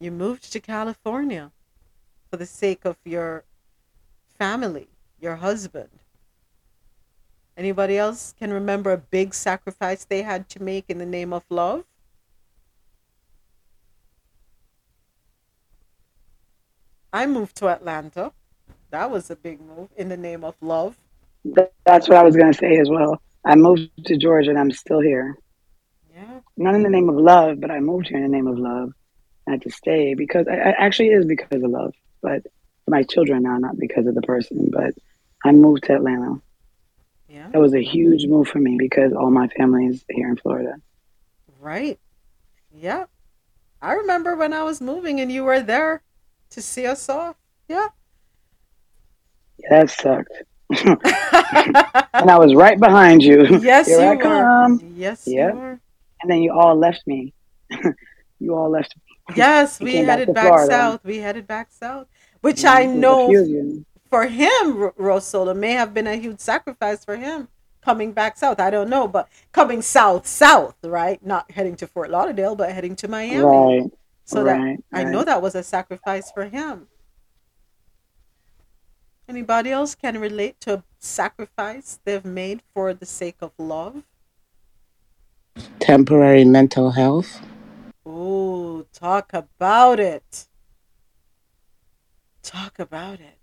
You 0.03 0.11
moved 0.11 0.53
to 0.53 0.59
California 0.59 1.53
for 2.29 2.37
the 2.37 2.45
sake 2.45 2.85
of 2.85 2.97
your 3.05 3.45
family, 4.37 4.89
your 5.21 5.37
husband. 5.37 5.91
Anybody 7.57 7.97
else 7.97 8.35
can 8.37 8.53
remember 8.53 8.91
a 8.91 8.99
big 8.99 9.33
sacrifice 9.33 10.05
they 10.05 10.23
had 10.23 10.49
to 10.49 10.61
make 10.61 10.87
in 10.89 10.99
the 10.99 11.07
name 11.07 11.33
of 11.33 11.45
love? 11.49 11.85
I 17.13 17.25
moved 17.27 17.55
to 17.59 17.69
Atlanta. 17.69 18.33
That 18.91 19.09
was 19.09 19.31
a 19.31 19.37
big 19.37 19.61
move 19.61 19.91
in 19.97 20.09
the 20.09 20.17
name 20.17 20.43
of 20.43 20.57
love. 20.61 20.99
That's 21.87 22.09
what 22.09 22.19
I 22.19 22.25
was 22.25 22.35
going 22.35 22.53
to 22.53 22.59
say 22.59 22.77
as 22.79 22.91
well. 22.91 23.23
I 23.47 23.55
moved 23.55 23.89
to 24.07 24.17
Georgia 24.17 24.51
and 24.51 24.59
I'm 24.59 24.73
still 24.73 25.01
here. 25.01 25.39
Yeah. 26.13 26.41
Not 26.57 26.75
in 26.75 26.83
the 26.83 26.91
name 26.91 27.09
of 27.09 27.15
love, 27.15 27.61
but 27.61 27.71
I 27.71 27.79
moved 27.79 28.09
here 28.09 28.17
in 28.17 28.25
the 28.25 28.29
name 28.29 28.49
of 28.49 28.59
love. 28.59 28.93
I 29.49 29.53
had 29.53 29.63
to 29.63 29.71
stay 29.71 30.15
because 30.15 30.47
I, 30.49 30.55
I 30.55 30.71
actually 30.79 31.09
is 31.11 31.25
because 31.27 31.63
of 31.63 31.71
love, 31.71 31.95
but 32.23 32.43
my 32.89 33.03
children 33.03 33.43
now, 33.43 33.59
not 33.59 33.77
because 33.79 34.07
of 34.07 34.15
the 34.15 34.23
person. 34.23 34.71
But 34.73 34.95
I 35.45 35.53
moved 35.53 35.85
to 35.85 35.95
Atlanta. 35.95 36.41
Yeah. 37.29 37.49
That 37.53 37.61
was 37.61 37.75
a 37.75 37.83
huge 37.83 38.27
move 38.27 38.49
for 38.49 38.59
me 38.59 38.77
because 38.79 39.13
all 39.13 39.31
my 39.31 39.49
family 39.49 39.87
is 39.87 40.05
here 40.11 40.29
in 40.29 40.37
Florida. 40.37 40.75
Right. 41.61 41.99
Yeah. 42.75 43.07
I 43.81 43.95
remember 43.95 44.37
when 44.37 44.53
I 44.53 44.63
was 44.65 44.81
moving 44.81 45.21
and 45.21 45.31
you 45.33 45.45
were 45.45 45.61
there 45.61 46.03
to 46.51 46.63
see 46.63 46.87
us 46.87 47.09
off. 47.09 47.37
Yeah. 47.69 47.89
Yeah, 49.59 49.69
that 49.85 49.91
sucked. 49.91 50.33
and 52.15 52.31
I 52.31 52.39
was 52.39 52.55
right 52.55 52.79
behind 52.79 53.23
you. 53.23 53.59
Yes, 53.63 53.87
Here 53.87 53.99
you 54.01 54.05
I 54.05 54.15
were. 54.17 54.23
come. 54.23 54.81
Yes, 54.97 55.25
Yep. 55.27 55.55
you 55.55 55.59
were. 55.61 55.81
And 56.23 56.31
then 56.31 56.43
you 56.43 56.53
all 56.53 56.77
left 56.77 57.03
me. 57.07 57.33
you 58.39 58.55
all 58.55 58.71
left. 58.71 58.95
Yes, 59.35 59.81
we 59.81 59.93
came 59.93 60.07
back 60.07 60.19
headed 60.19 60.35
back, 60.35 60.59
south. 60.61 61.05
We 61.05 61.19
headed 61.19 61.47
back 61.47 61.71
south, 61.71 62.07
which 62.41 62.65
I 62.65 62.87
know 62.87 63.29
few 63.29 63.41
of 63.41 63.49
you. 63.49 63.87
for 64.11 64.27
him, 64.27 64.91
Rosola, 64.99 65.55
may 65.55 65.73
have 65.73 65.95
been 65.95 66.07
a 66.07 66.17
huge 66.17 66.41
sacrifice 66.41 67.05
for 67.05 67.17
him 67.17 67.49
coming 67.83 68.13
back 68.13 68.37
south. 68.37 68.61
I 68.61 68.71
don't 68.71 68.89
know, 68.89 69.09
but 69.09 69.29
coming 69.53 69.83
south, 69.83 70.27
south, 70.27 70.77
right? 70.83 71.25
Not 71.25 71.51
heading 71.51 71.77
to 71.77 71.87
Fort 71.87 72.11
Lauderdale, 72.11 72.55
but 72.55 72.73
heading 72.73 72.97
to 72.97 73.09
Miami. 73.09 73.81
Right. 73.81 73.91
So 74.25 74.45
that 74.45 74.59
right. 74.59 74.79
I 74.93 75.05
know 75.05 75.25
that 75.25 75.43
was 75.43 75.55
a 75.55 75.63
sacrifice 75.63 76.31
for 76.31 76.45
him. 76.45 76.89
Anybody 79.29 79.71
else 79.71 79.95
can 79.95 80.19
relate 80.19 80.61
to 80.61 80.75
a 80.75 80.85
sacrifice 80.99 81.99
they've 82.05 82.25
made 82.25 82.63
for 82.75 82.93
the 82.93 83.07
sake 83.07 83.37
of 83.41 83.53
love? 83.59 84.03
Temporary 85.81 86.45
mental 86.45 86.91
health. 86.91 87.41
Ooh, 88.07 88.87
talk 88.93 89.33
about 89.33 90.01
it. 90.01 90.49
Talk 92.43 92.79
about 92.79 93.21
it. 93.21 93.39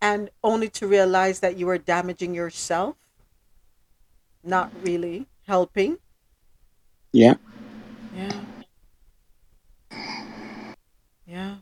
And 0.00 0.30
only 0.42 0.68
to 0.70 0.86
realize 0.86 1.40
that 1.40 1.56
you 1.56 1.68
are 1.68 1.78
damaging 1.78 2.34
yourself, 2.34 2.96
not 4.42 4.72
really 4.82 5.26
helping. 5.46 5.98
Yeah. 7.12 7.34
Yeah. 8.14 8.40
Yeah. 11.26 11.56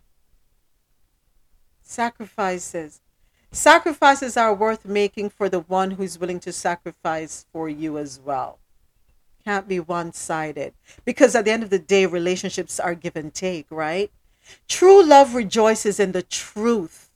Sacrifices. 1.82 3.01
Sacrifices 3.52 4.36
are 4.36 4.55
worth 4.55 4.84
making 4.84 5.30
for 5.30 5.48
the 5.48 5.60
one 5.60 5.92
who's 5.92 6.18
willing 6.18 6.40
to 6.40 6.52
sacrifice 6.52 7.47
for 7.52 7.68
you 7.68 7.98
as 7.98 8.20
well. 8.20 8.59
Can't 9.44 9.68
be 9.68 9.80
one 9.80 10.12
sided. 10.12 10.74
Because 11.04 11.34
at 11.34 11.44
the 11.44 11.50
end 11.50 11.62
of 11.62 11.70
the 11.70 11.78
day, 11.78 12.06
relationships 12.06 12.78
are 12.78 12.94
give 12.94 13.16
and 13.16 13.32
take, 13.32 13.66
right? 13.70 14.10
True 14.68 15.02
love 15.02 15.34
rejoices 15.34 16.00
in 16.00 16.12
the 16.12 16.22
truth. 16.22 17.10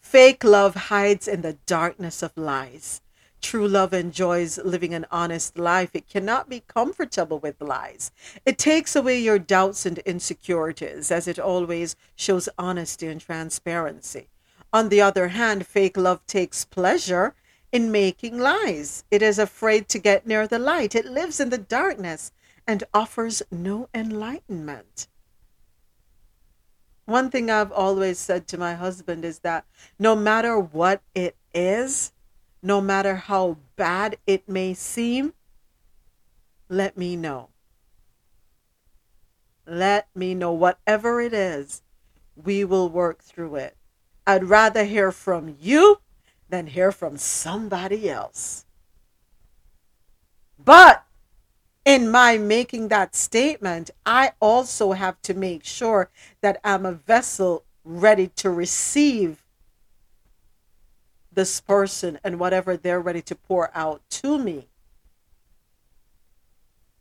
Fake 0.00 0.44
love 0.44 0.74
hides 0.74 1.26
in 1.26 1.42
the 1.42 1.56
darkness 1.66 2.22
of 2.22 2.36
lies. 2.36 3.00
True 3.40 3.66
love 3.66 3.92
enjoys 3.92 4.58
living 4.58 4.94
an 4.94 5.04
honest 5.10 5.58
life. 5.58 5.90
It 5.94 6.08
cannot 6.08 6.48
be 6.48 6.60
comfortable 6.60 7.40
with 7.40 7.60
lies. 7.60 8.12
It 8.46 8.56
takes 8.56 8.94
away 8.94 9.18
your 9.18 9.38
doubts 9.38 9.84
and 9.84 9.98
insecurities 9.98 11.10
as 11.10 11.26
it 11.26 11.40
always 11.40 11.96
shows 12.14 12.48
honesty 12.56 13.08
and 13.08 13.20
transparency. 13.20 14.28
On 14.72 14.88
the 14.88 15.00
other 15.00 15.28
hand, 15.28 15.66
fake 15.66 15.96
love 15.96 16.24
takes 16.26 16.64
pleasure 16.64 17.34
in 17.72 17.90
making 17.90 18.38
lies. 18.38 19.04
It 19.10 19.22
is 19.22 19.38
afraid 19.38 19.88
to 19.88 19.98
get 19.98 20.26
near 20.26 20.46
the 20.46 20.58
light. 20.58 20.94
It 20.94 21.06
lives 21.06 21.40
in 21.40 21.48
the 21.48 21.58
darkness 21.58 22.30
and 22.66 22.84
offers 22.94 23.42
no 23.50 23.88
enlightenment. 23.94 25.08
One 27.06 27.30
thing 27.30 27.50
I've 27.50 27.72
always 27.72 28.18
said 28.18 28.46
to 28.48 28.58
my 28.58 28.74
husband 28.74 29.24
is 29.24 29.40
that 29.40 29.64
no 29.98 30.14
matter 30.14 30.58
what 30.58 31.02
it 31.14 31.36
is, 31.52 32.12
no 32.62 32.80
matter 32.80 33.16
how 33.16 33.56
bad 33.74 34.18
it 34.26 34.48
may 34.48 34.74
seem, 34.74 35.32
let 36.68 36.96
me 36.96 37.16
know. 37.16 37.48
Let 39.66 40.08
me 40.14 40.34
know 40.34 40.52
whatever 40.52 41.20
it 41.20 41.32
is, 41.32 41.82
we 42.36 42.64
will 42.64 42.88
work 42.88 43.22
through 43.22 43.56
it. 43.56 43.76
I'd 44.26 44.44
rather 44.44 44.84
hear 44.84 45.10
from 45.10 45.56
you 45.60 46.01
than 46.52 46.66
hear 46.66 46.92
from 46.92 47.16
somebody 47.16 48.10
else. 48.10 48.66
But 50.62 51.02
in 51.82 52.10
my 52.10 52.36
making 52.36 52.88
that 52.88 53.16
statement, 53.16 53.90
I 54.04 54.32
also 54.38 54.92
have 54.92 55.20
to 55.22 55.32
make 55.32 55.64
sure 55.64 56.10
that 56.42 56.60
I'm 56.62 56.84
a 56.84 56.92
vessel 56.92 57.64
ready 57.84 58.28
to 58.36 58.50
receive 58.50 59.42
this 61.32 61.58
person 61.62 62.18
and 62.22 62.38
whatever 62.38 62.76
they're 62.76 63.00
ready 63.00 63.22
to 63.22 63.34
pour 63.34 63.70
out 63.74 64.02
to 64.10 64.38
me. 64.38 64.68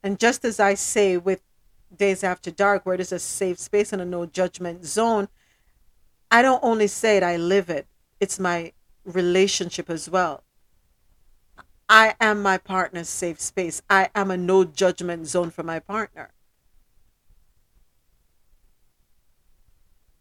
And 0.01 0.17
just 0.17 0.45
as 0.45 0.61
I 0.61 0.75
say 0.75 1.17
with 1.17 1.41
Dayz 1.93 2.23
After 2.23 2.51
Dark, 2.51 2.85
where 2.85 2.95
it 2.95 3.01
is 3.01 3.11
a 3.11 3.19
safe 3.19 3.59
space 3.59 3.91
and 3.91 4.01
a 4.01 4.05
no 4.05 4.25
judgment 4.25 4.85
zone, 4.85 5.27
I 6.31 6.41
don't 6.41 6.63
only 6.63 6.87
say 6.87 7.17
it, 7.17 7.23
I 7.23 7.35
live 7.35 7.69
it. 7.69 7.85
It's 8.21 8.39
my 8.39 8.71
relationship 9.05 9.89
as 9.89 10.09
well. 10.09 10.43
I 11.89 12.15
am 12.21 12.41
my 12.41 12.57
partner's 12.57 13.09
safe 13.09 13.41
space. 13.41 13.81
I 13.89 14.09
am 14.15 14.31
a 14.31 14.37
no 14.37 14.63
judgment 14.63 15.27
zone 15.27 15.51
for 15.51 15.63
my 15.63 15.79
partner. 15.79 16.31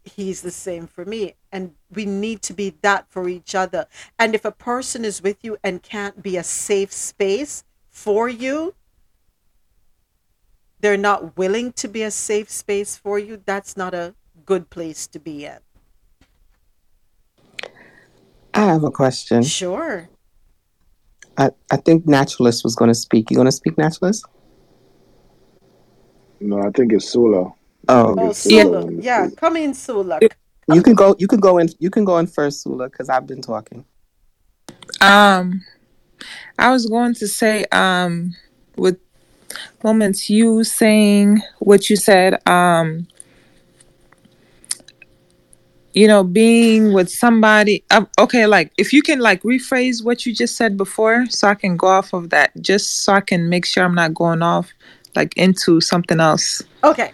He's 0.03 0.41
the 0.41 0.51
same 0.51 0.87
for 0.87 1.05
me. 1.05 1.35
And 1.51 1.75
we 1.89 2.05
need 2.05 2.41
to 2.43 2.53
be 2.53 2.75
that 2.81 3.09
for 3.09 3.29
each 3.29 3.55
other. 3.55 3.87
And 4.19 4.35
if 4.35 4.43
a 4.43 4.51
person 4.51 5.05
is 5.05 5.21
with 5.21 5.37
you 5.43 5.57
and 5.63 5.81
can't 5.81 6.21
be 6.21 6.35
a 6.35 6.43
safe 6.43 6.91
space 6.91 7.63
for 7.89 8.27
you, 8.27 8.75
they're 10.81 10.97
not 10.97 11.37
willing 11.37 11.71
to 11.73 11.87
be 11.87 12.01
a 12.01 12.11
safe 12.11 12.49
space 12.49 12.97
for 12.97 13.19
you, 13.19 13.41
that's 13.45 13.77
not 13.77 13.93
a 13.93 14.15
good 14.45 14.69
place 14.69 15.07
to 15.07 15.19
be 15.19 15.45
in. 15.45 15.59
I 18.53 18.65
have 18.65 18.83
a 18.83 18.91
question. 18.91 19.43
Sure. 19.43 20.09
I, 21.37 21.51
I 21.71 21.77
think 21.77 22.05
Naturalist 22.05 22.63
was 22.63 22.75
going 22.75 22.89
to 22.89 22.95
speak. 22.95 23.31
You 23.31 23.35
going 23.35 23.45
to 23.45 23.51
speak, 23.51 23.77
Naturalist? 23.77 24.25
No, 26.39 26.59
I 26.59 26.69
think 26.71 26.91
it's 26.93 27.09
Sula. 27.09 27.53
Oh, 27.87 28.15
Oh, 28.17 28.29
It's 28.29 28.39
Sula. 28.39 28.81
Sula. 28.81 28.91
Yeah, 29.01 29.29
come 29.37 29.57
in, 29.57 29.73
Sula. 29.73 30.19
you 30.73 30.81
can 30.81 30.95
go. 30.95 31.15
You 31.19 31.27
can 31.27 31.39
go 31.39 31.57
in. 31.57 31.69
You 31.79 31.89
can 31.89 32.03
go 32.03 32.17
in 32.17 32.27
first, 32.27 32.63
Sula, 32.63 32.89
because 32.89 33.09
I've 33.09 33.27
been 33.27 33.41
talking. 33.41 33.85
Um, 34.99 35.63
I 36.59 36.71
was 36.71 36.85
going 36.85 37.13
to 37.15 37.27
say, 37.27 37.65
um, 37.71 38.35
with 38.75 38.99
moments 39.83 40.29
you 40.29 40.63
saying 40.63 41.41
what 41.59 41.89
you 41.89 41.95
said, 41.95 42.47
um, 42.47 43.07
you 45.93 46.07
know, 46.07 46.23
being 46.23 46.93
with 46.93 47.09
somebody. 47.09 47.83
Uh, 47.91 48.05
okay, 48.19 48.45
like 48.45 48.71
if 48.77 48.93
you 48.93 49.01
can 49.01 49.19
like 49.19 49.41
rephrase 49.43 50.03
what 50.03 50.25
you 50.25 50.33
just 50.33 50.55
said 50.55 50.77
before, 50.77 51.25
so 51.27 51.47
I 51.47 51.55
can 51.55 51.77
go 51.77 51.87
off 51.87 52.13
of 52.13 52.29
that, 52.29 52.51
just 52.61 53.03
so 53.03 53.13
I 53.13 53.21
can 53.21 53.49
make 53.49 53.65
sure 53.65 53.83
I'm 53.83 53.95
not 53.95 54.13
going 54.13 54.41
off 54.41 54.73
like 55.15 55.35
into 55.35 55.81
something 55.81 56.19
else. 56.19 56.61
Okay. 56.83 57.11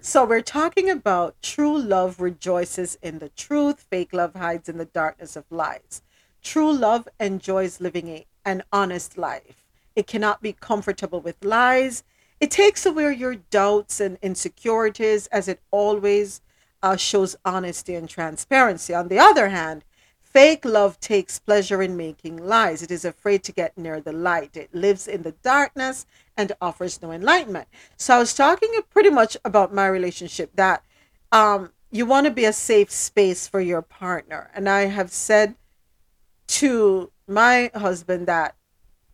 So 0.00 0.24
we're 0.26 0.42
talking 0.42 0.90
about 0.90 1.40
true 1.40 1.78
love 1.78 2.20
rejoices 2.20 2.98
in 3.00 3.20
the 3.20 3.30
truth, 3.30 3.86
fake 3.88 4.12
love 4.12 4.34
hides 4.34 4.68
in 4.68 4.76
the 4.76 4.84
darkness 4.84 5.34
of 5.34 5.44
lies. 5.50 6.02
True 6.42 6.72
love 6.72 7.08
enjoys 7.18 7.80
living 7.80 8.08
a, 8.08 8.26
an 8.44 8.64
honest 8.70 9.16
life. 9.16 9.64
It 9.96 10.06
cannot 10.06 10.42
be 10.42 10.52
comfortable 10.52 11.22
with 11.22 11.42
lies. 11.42 12.04
It 12.38 12.50
takes 12.50 12.84
away 12.84 13.14
your 13.14 13.36
doubts 13.36 13.98
and 13.98 14.18
insecurities 14.20 15.26
as 15.28 15.48
it 15.48 15.60
always 15.70 16.42
uh, 16.84 16.96
shows 16.96 17.34
honesty 17.46 17.94
and 17.94 18.10
transparency. 18.10 18.92
On 18.92 19.08
the 19.08 19.18
other 19.18 19.48
hand, 19.48 19.84
fake 20.20 20.66
love 20.66 21.00
takes 21.00 21.38
pleasure 21.38 21.80
in 21.80 21.96
making 21.96 22.36
lies. 22.36 22.82
It 22.82 22.90
is 22.90 23.06
afraid 23.06 23.42
to 23.44 23.52
get 23.52 23.78
near 23.78 24.02
the 24.02 24.12
light. 24.12 24.54
It 24.54 24.74
lives 24.74 25.08
in 25.08 25.22
the 25.22 25.32
darkness 25.42 26.04
and 26.36 26.52
offers 26.60 27.00
no 27.00 27.10
enlightenment. 27.10 27.68
So 27.96 28.16
I 28.16 28.18
was 28.18 28.34
talking 28.34 28.70
pretty 28.90 29.08
much 29.08 29.34
about 29.46 29.72
my 29.72 29.86
relationship 29.86 30.50
that 30.56 30.84
um, 31.32 31.72
you 31.90 32.04
want 32.04 32.26
to 32.26 32.30
be 32.30 32.44
a 32.44 32.52
safe 32.52 32.90
space 32.90 33.48
for 33.48 33.62
your 33.62 33.80
partner. 33.80 34.50
And 34.54 34.68
I 34.68 34.82
have 34.82 35.10
said 35.10 35.54
to 36.48 37.10
my 37.26 37.70
husband 37.74 38.26
that, 38.26 38.56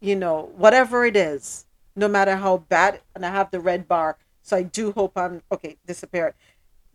you 0.01 0.17
know, 0.17 0.51
whatever 0.57 1.05
it 1.05 1.15
is, 1.15 1.67
no 1.95 2.09
matter 2.09 2.35
how 2.35 2.57
bad, 2.57 3.01
and 3.15 3.25
I 3.25 3.31
have 3.31 3.53
the 3.53 3.61
red 3.61 3.87
bar, 3.87 4.17
so 4.43 4.57
I 4.57 4.63
do 4.63 4.91
hope 4.91 5.13
I'm 5.17 5.43
okay, 5.53 5.77
disappeared. 5.87 6.35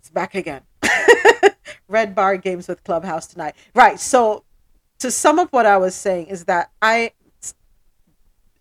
It's 0.05 0.11
back 0.11 0.35
again. 0.35 0.61
red 1.87 2.13
bar 2.13 2.37
games 2.37 2.67
with 2.67 2.83
Clubhouse 2.83 3.25
tonight. 3.25 3.55
Right. 3.73 3.99
So 3.99 4.43
to 4.99 5.09
sum 5.09 5.39
up 5.39 5.51
what 5.51 5.65
I 5.65 5.77
was 5.77 5.95
saying 5.95 6.27
is 6.27 6.45
that 6.45 6.69
I 6.79 7.13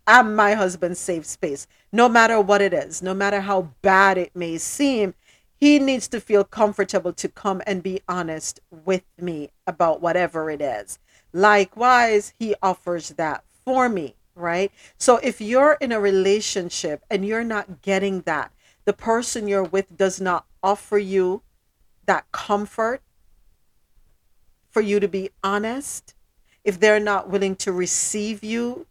am 0.06 0.34
my 0.34 0.54
husband's 0.54 0.98
safe 1.00 1.26
space, 1.26 1.66
no 1.92 2.08
matter 2.08 2.40
what 2.40 2.62
it 2.62 2.72
is, 2.72 3.02
no 3.02 3.12
matter 3.12 3.42
how 3.42 3.72
bad 3.82 4.16
it 4.16 4.34
may 4.34 4.56
seem. 4.56 5.12
He 5.60 5.78
needs 5.78 6.08
to 6.08 6.20
feel 6.20 6.44
comfortable 6.44 7.12
to 7.12 7.28
come 7.28 7.60
and 7.66 7.82
be 7.82 8.00
honest 8.08 8.60
with 8.70 9.04
me 9.20 9.50
about 9.66 10.00
whatever 10.00 10.50
it 10.50 10.62
is. 10.62 10.98
Likewise, 11.34 12.32
he 12.38 12.54
offers 12.62 13.10
that 13.10 13.44
for 13.66 13.90
me, 13.90 14.14
right? 14.34 14.72
So 14.96 15.18
if 15.18 15.42
you're 15.42 15.76
in 15.78 15.92
a 15.92 16.00
relationship 16.00 17.04
and 17.10 17.22
you're 17.26 17.44
not 17.44 17.82
getting 17.82 18.22
that, 18.22 18.50
the 18.84 18.92
person 18.92 19.48
you're 19.48 19.64
with 19.64 19.96
does 19.96 20.20
not 20.20 20.46
offer 20.62 20.98
you 20.98 21.42
that 22.06 22.30
comfort 22.32 23.02
for 24.74 24.80
you 24.80 24.98
to 24.98 25.06
be 25.06 25.30
honest, 25.44 26.14
if 26.64 26.80
they're 26.80 26.98
not 26.98 27.30
willing 27.30 27.54
to 27.54 27.70
receive 27.70 28.42
you, 28.42 28.86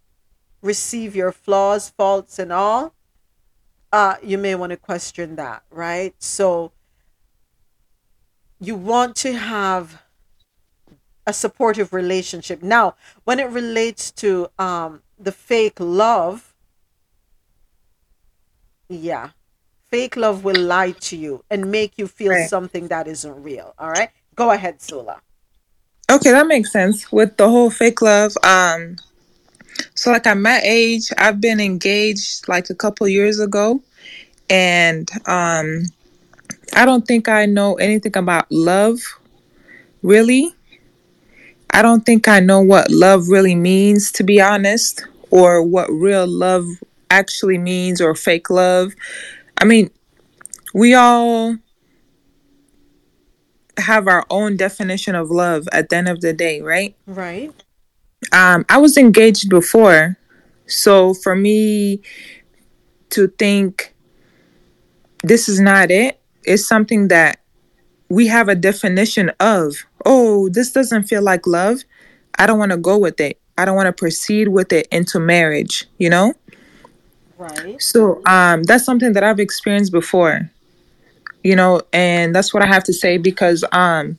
receive 0.61 1.13
your 1.13 1.33
flaws, 1.33 1.89
faults, 1.89 2.39
and 2.39 2.53
all, 2.53 2.93
uh, 3.91 4.15
you 4.23 4.37
may 4.37 4.55
want 4.55 4.69
to 4.69 4.77
question 4.77 5.35
that, 5.35 5.61
right? 5.69 6.15
So 6.19 6.71
you 8.61 8.75
want 8.75 9.17
to 9.17 9.33
have 9.33 10.01
a 11.27 11.33
supportive 11.33 11.91
relationship. 11.91 12.63
Now, 12.63 12.95
when 13.25 13.39
it 13.39 13.49
relates 13.49 14.09
to 14.11 14.49
um, 14.57 15.01
the 15.19 15.33
fake 15.33 15.79
love, 15.79 16.53
yeah, 18.87 19.31
fake 19.93 20.17
love 20.17 20.43
will 20.43 20.59
lie 20.59 20.89
to 20.89 21.15
you 21.15 21.43
and 21.51 21.69
make 21.69 21.99
you 21.99 22.07
feel 22.07 22.31
Right. 22.31 22.49
something 22.49 22.87
that 22.87 23.07
isn't 23.07 23.43
real. 23.43 23.75
All 23.77 23.91
right, 23.91 24.09
go 24.33 24.49
ahead, 24.49 24.81
Sula. 24.81 25.21
Okay, 26.11 26.31
that 26.31 26.47
makes 26.47 26.71
sense 26.71 27.11
with 27.11 27.37
the 27.37 27.47
whole 27.47 27.69
fake 27.69 28.01
love. 28.01 28.33
Um, 28.41 28.95
so 29.93 30.11
like 30.11 30.25
at 30.25 30.37
my 30.37 30.59
age, 30.63 31.11
I've 31.19 31.39
been 31.39 31.59
engaged 31.59 32.47
like 32.47 32.71
a 32.71 32.73
couple 32.73 33.07
years 33.07 33.39
ago, 33.39 33.83
and 34.49 35.07
um, 35.27 35.83
I 36.75 36.85
don't 36.87 37.05
think 37.05 37.29
I 37.29 37.45
know 37.45 37.75
anything 37.75 38.17
about 38.17 38.51
love, 38.51 38.97
really. 40.01 40.55
I 41.69 41.83
don't 41.83 42.03
think 42.03 42.27
I 42.27 42.39
know 42.39 42.61
what 42.61 42.89
love 42.89 43.27
really 43.29 43.53
means, 43.55 44.11
to 44.13 44.23
be 44.23 44.41
honest, 44.41 45.05
or 45.29 45.61
what 45.61 45.87
real 45.91 46.25
love 46.25 46.65
actually 47.11 47.59
means, 47.59 48.01
or 48.01 48.15
fake 48.15 48.49
love. 48.49 48.93
I 49.57 49.65
mean, 49.65 49.91
we 50.73 50.93
all 50.93 51.57
have 53.77 54.07
our 54.07 54.25
own 54.29 54.57
definition 54.57 55.15
of 55.15 55.31
love 55.31 55.67
at 55.71 55.89
the 55.89 55.95
end 55.95 56.07
of 56.07 56.21
the 56.21 56.33
day, 56.33 56.61
right? 56.61 56.95
Right. 57.05 57.51
Um, 58.31 58.65
I 58.69 58.77
was 58.77 58.97
engaged 58.97 59.49
before, 59.49 60.17
so 60.67 61.13
for 61.13 61.35
me 61.35 62.01
to 63.11 63.27
think 63.27 63.93
this 65.23 65.47
is 65.47 65.59
not 65.59 65.91
it, 65.91 66.19
it's 66.43 66.67
something 66.67 67.07
that 67.09 67.39
we 68.09 68.27
have 68.27 68.49
a 68.49 68.55
definition 68.55 69.31
of. 69.39 69.75
Oh, 70.05 70.49
this 70.49 70.71
doesn't 70.71 71.03
feel 71.03 71.21
like 71.21 71.47
love. 71.47 71.83
I 72.37 72.45
don't 72.45 72.59
want 72.59 72.71
to 72.71 72.77
go 72.77 72.97
with 72.97 73.19
it. 73.19 73.39
I 73.57 73.65
don't 73.65 73.75
want 73.75 73.87
to 73.87 73.93
proceed 73.93 74.49
with 74.49 74.71
it 74.73 74.87
into 74.91 75.19
marriage, 75.19 75.85
you 75.97 76.09
know? 76.09 76.33
Right. 77.43 77.81
So 77.81 78.21
um, 78.25 78.63
that's 78.63 78.85
something 78.85 79.11
that 79.13 79.23
I've 79.23 79.39
experienced 79.39 79.91
before, 79.91 80.49
you 81.43 81.55
know, 81.57 81.81
and 81.91 82.33
that's 82.33 82.53
what 82.53 82.63
I 82.63 82.67
have 82.67 82.85
to 82.85 82.93
say 82.93 83.17
because 83.17 83.65
um, 83.73 84.17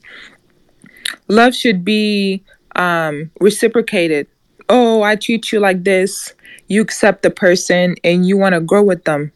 love 1.27 1.55
should 1.55 1.83
be 1.83 2.43
um, 2.75 3.31
reciprocated. 3.39 4.27
Oh, 4.69 5.01
I 5.01 5.15
treat 5.15 5.51
you 5.51 5.59
like 5.59 5.83
this. 5.83 6.33
You 6.67 6.81
accept 6.81 7.23
the 7.23 7.31
person 7.31 7.95
and 8.03 8.27
you 8.27 8.37
want 8.37 8.53
to 8.53 8.61
grow 8.61 8.83
with 8.83 9.03
them. 9.05 9.31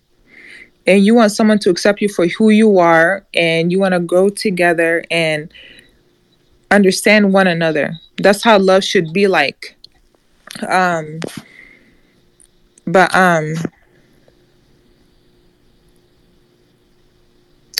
And 0.85 1.03
you 1.03 1.15
want 1.15 1.31
someone 1.31 1.59
to 1.59 1.71
accept 1.71 1.99
you 1.99 2.09
for 2.09 2.27
who 2.27 2.49
you 2.49 2.77
are 2.77 3.25
and 3.33 3.71
you 3.71 3.79
want 3.79 3.93
to 3.93 3.99
grow 3.99 4.29
together 4.29 5.03
and 5.09 5.51
understand 6.69 7.33
one 7.33 7.47
another. 7.47 7.93
That's 8.17 8.43
how 8.43 8.59
love 8.59 8.83
should 8.83 9.13
be 9.13 9.27
like. 9.27 9.75
Um, 10.67 11.19
but 12.85 13.15
um, 13.15 13.53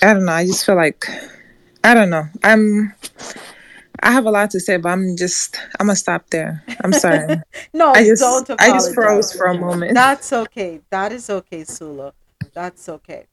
I 0.02 0.14
don't 0.14 0.26
know. 0.26 0.32
I 0.32 0.46
just 0.46 0.66
feel 0.66 0.76
like 0.76 1.06
I 1.84 1.94
don't 1.94 2.10
know. 2.10 2.24
I'm 2.44 2.94
I 4.02 4.12
have 4.12 4.26
a 4.26 4.32
lot 4.32 4.52
to 4.52 4.60
say, 4.60 4.78
but 4.78 4.90
I'm 4.90 5.18
just 5.18 5.60
I'm 5.80 5.88
gonna 5.88 5.96
stop 5.96 6.30
there. 6.30 6.64
I'm 6.84 6.94
sorry. 6.94 7.42
No, 7.74 7.92
I 7.92 8.04
just 8.04 8.22
don't 8.22 8.50
I 8.60 8.72
just 8.72 8.92
apologize. 8.92 8.94
froze 8.94 9.34
for 9.34 9.48
a 9.48 9.54
moment. 9.54 9.94
That's 9.94 10.32
okay. 10.32 10.82
That 10.90 11.12
is 11.12 11.30
okay, 11.30 11.64
Sula. 11.64 12.14
That's 12.54 12.88
okay. 12.90 13.28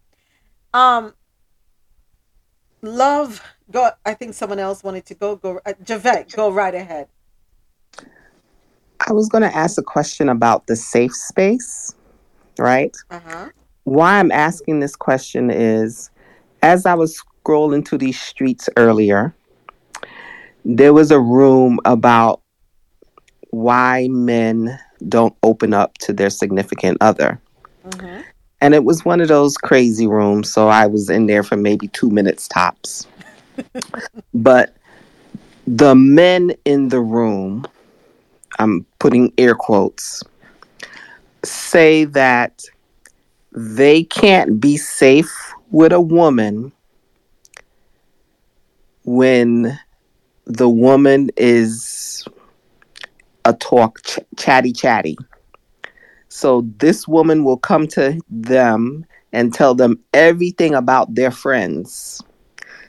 Um, 0.74 1.14
love. 2.82 3.43
Go. 3.70 3.90
I 4.05 4.14
think 4.14 4.34
someone 4.34 4.59
else 4.59 4.82
wanted 4.82 5.06
to 5.06 5.14
go. 5.14 5.36
Go. 5.36 5.60
Uh, 5.64 5.72
Javette, 5.84 6.32
go 6.32 6.51
right 6.51 6.74
ahead. 6.74 7.09
I 9.09 9.12
was 9.12 9.28
going 9.28 9.43
to 9.43 9.55
ask 9.55 9.78
a 9.78 9.82
question 9.82 10.28
about 10.28 10.66
the 10.66 10.76
safe 10.76 11.14
space, 11.14 11.94
right? 12.59 12.97
Uh 13.10 13.20
huh. 13.24 13.48
Why 13.84 14.18
I'm 14.18 14.32
asking 14.32 14.80
this 14.80 14.97
question 14.97 15.51
is 15.51 16.10
as 16.66 16.84
I 16.84 16.94
was 16.94 17.22
scrolling 17.44 17.86
through 17.86 17.98
these 17.98 18.20
streets 18.20 18.68
earlier, 18.76 19.32
there 20.64 20.93
was 20.93 21.12
a 21.12 21.20
room 21.20 21.78
about 21.84 22.40
why 23.51 24.09
men 24.10 24.76
don't 25.09 25.36
open 25.44 25.72
up 25.72 25.97
to 25.98 26.12
their 26.12 26.28
significant 26.28 26.98
other. 27.01 27.40
Mm-hmm. 27.88 28.22
And 28.60 28.74
it 28.74 28.82
was 28.82 29.05
one 29.05 29.20
of 29.20 29.28
those 29.28 29.56
crazy 29.56 30.09
rooms, 30.09 30.52
so 30.52 30.66
I 30.66 30.88
was 30.88 31.09
in 31.09 31.26
there 31.26 31.44
for 31.44 31.56
maybe 31.56 31.86
two 31.88 32.10
minutes 32.10 32.48
tops. 32.48 33.06
but 34.34 34.74
the 35.68 35.94
men 35.94 36.52
in 36.64 36.88
the 36.88 37.01
room, 37.01 37.64
I'm 38.59 38.84
putting 38.98 39.32
air 39.38 39.55
quotes, 39.55 40.24
say 41.44 42.06
that 42.06 42.64
they 43.52 44.02
can't 44.02 44.59
be 44.59 44.76
safe 44.76 45.52
with 45.77 45.93
a 45.93 46.01
woman 46.01 46.73
when 49.05 49.78
the 50.47 50.66
woman 50.66 51.28
is 51.36 52.24
a 53.44 53.53
talk 53.53 54.03
ch- 54.03 54.19
chatty 54.39 54.73
chatty. 54.73 55.19
So 56.28 56.66
this 56.78 57.07
woman 57.07 57.44
will 57.44 57.59
come 57.59 57.86
to 57.89 58.19
them 58.31 59.05
and 59.35 59.53
tell 59.53 59.74
them 59.74 60.03
everything 60.15 60.73
about 60.73 61.15
their 61.15 61.31
friends. 61.31 62.23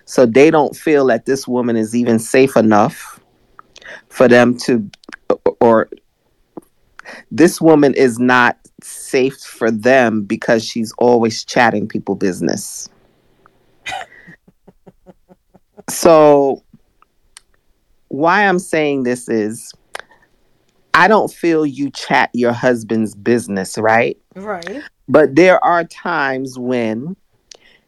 So 0.06 0.26
they 0.26 0.50
don't 0.50 0.74
feel 0.74 1.08
that 1.08 1.26
this 1.26 1.46
woman 1.46 1.76
is 1.76 1.94
even 1.94 2.20
safe 2.20 2.56
enough 2.56 3.20
for 4.08 4.30
them 4.30 4.58
to 4.60 4.90
or 5.60 5.90
this 7.32 7.60
woman 7.60 7.94
is 7.96 8.18
not 8.18 8.58
safe 8.88 9.40
for 9.40 9.72
them 9.72 10.24
because 10.24 10.64
she's 10.64 10.94
always 10.98 11.44
chatting 11.44 11.88
people 11.88 12.16
business. 12.16 12.90
so 15.90 16.64
why 18.10 18.48
I'm 18.48 18.60
saying 18.60 19.04
this 19.04 19.30
is 19.30 19.74
I 20.94 21.08
don't 21.08 21.32
feel 21.32 21.66
you 21.66 21.92
chat 21.92 22.30
your 22.34 22.54
husband's 22.54 23.14
business, 23.14 23.78
right? 23.78 24.18
Right. 24.36 24.84
But 25.08 25.36
there 25.36 25.64
are 25.64 25.84
times 25.84 26.58
when 26.58 27.16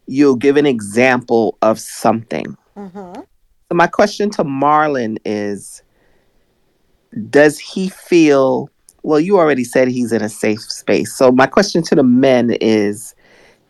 you'll 0.05 0.35
give 0.35 0.57
an 0.57 0.65
example 0.65 1.57
of 1.61 1.79
something. 1.79 2.55
Mm-hmm. 2.77 3.21
So 3.21 3.75
my 3.75 3.87
question 3.87 4.29
to 4.31 4.43
Marlon 4.43 5.17
is 5.25 5.81
does 7.29 7.57
he 7.57 7.89
feel 7.89 8.69
well 9.03 9.19
you 9.19 9.37
already 9.37 9.63
said 9.63 9.87
he's 9.87 10.11
in 10.11 10.21
a 10.21 10.29
safe 10.29 10.61
space. 10.61 11.13
So 11.13 11.31
my 11.31 11.47
question 11.47 11.83
to 11.83 11.95
the 11.95 12.03
men 12.03 12.57
is 12.61 13.15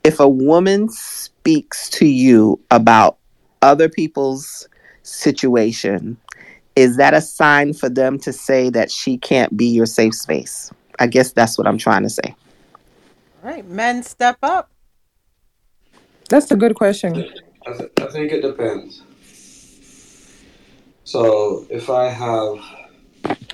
if 0.03 0.19
a 0.19 0.29
woman 0.29 0.89
speaks 0.89 1.89
to 1.91 2.05
you 2.05 2.59
about 2.71 3.17
other 3.61 3.89
people's 3.89 4.67
situation, 5.03 6.17
is 6.75 6.97
that 6.97 7.13
a 7.13 7.21
sign 7.21 7.73
for 7.73 7.89
them 7.89 8.17
to 8.19 8.31
say 8.31 8.69
that 8.69 8.91
she 8.91 9.17
can't 9.17 9.55
be 9.57 9.65
your 9.65 9.85
safe 9.85 10.15
space? 10.15 10.71
I 10.99 11.07
guess 11.07 11.31
that's 11.31 11.57
what 11.57 11.67
I'm 11.67 11.77
trying 11.77 12.03
to 12.03 12.09
say. 12.09 12.35
All 13.43 13.51
right, 13.51 13.67
men, 13.67 14.03
step 14.03 14.37
up. 14.43 14.69
That's 16.29 16.51
a 16.51 16.55
good 16.55 16.75
question. 16.75 17.25
I, 17.65 17.73
th- 17.73 17.91
I 17.99 18.05
think 18.07 18.31
it 18.31 18.41
depends. 18.41 19.01
So 21.03 21.65
if 21.69 21.89
I 21.89 22.07
have, 22.07 22.59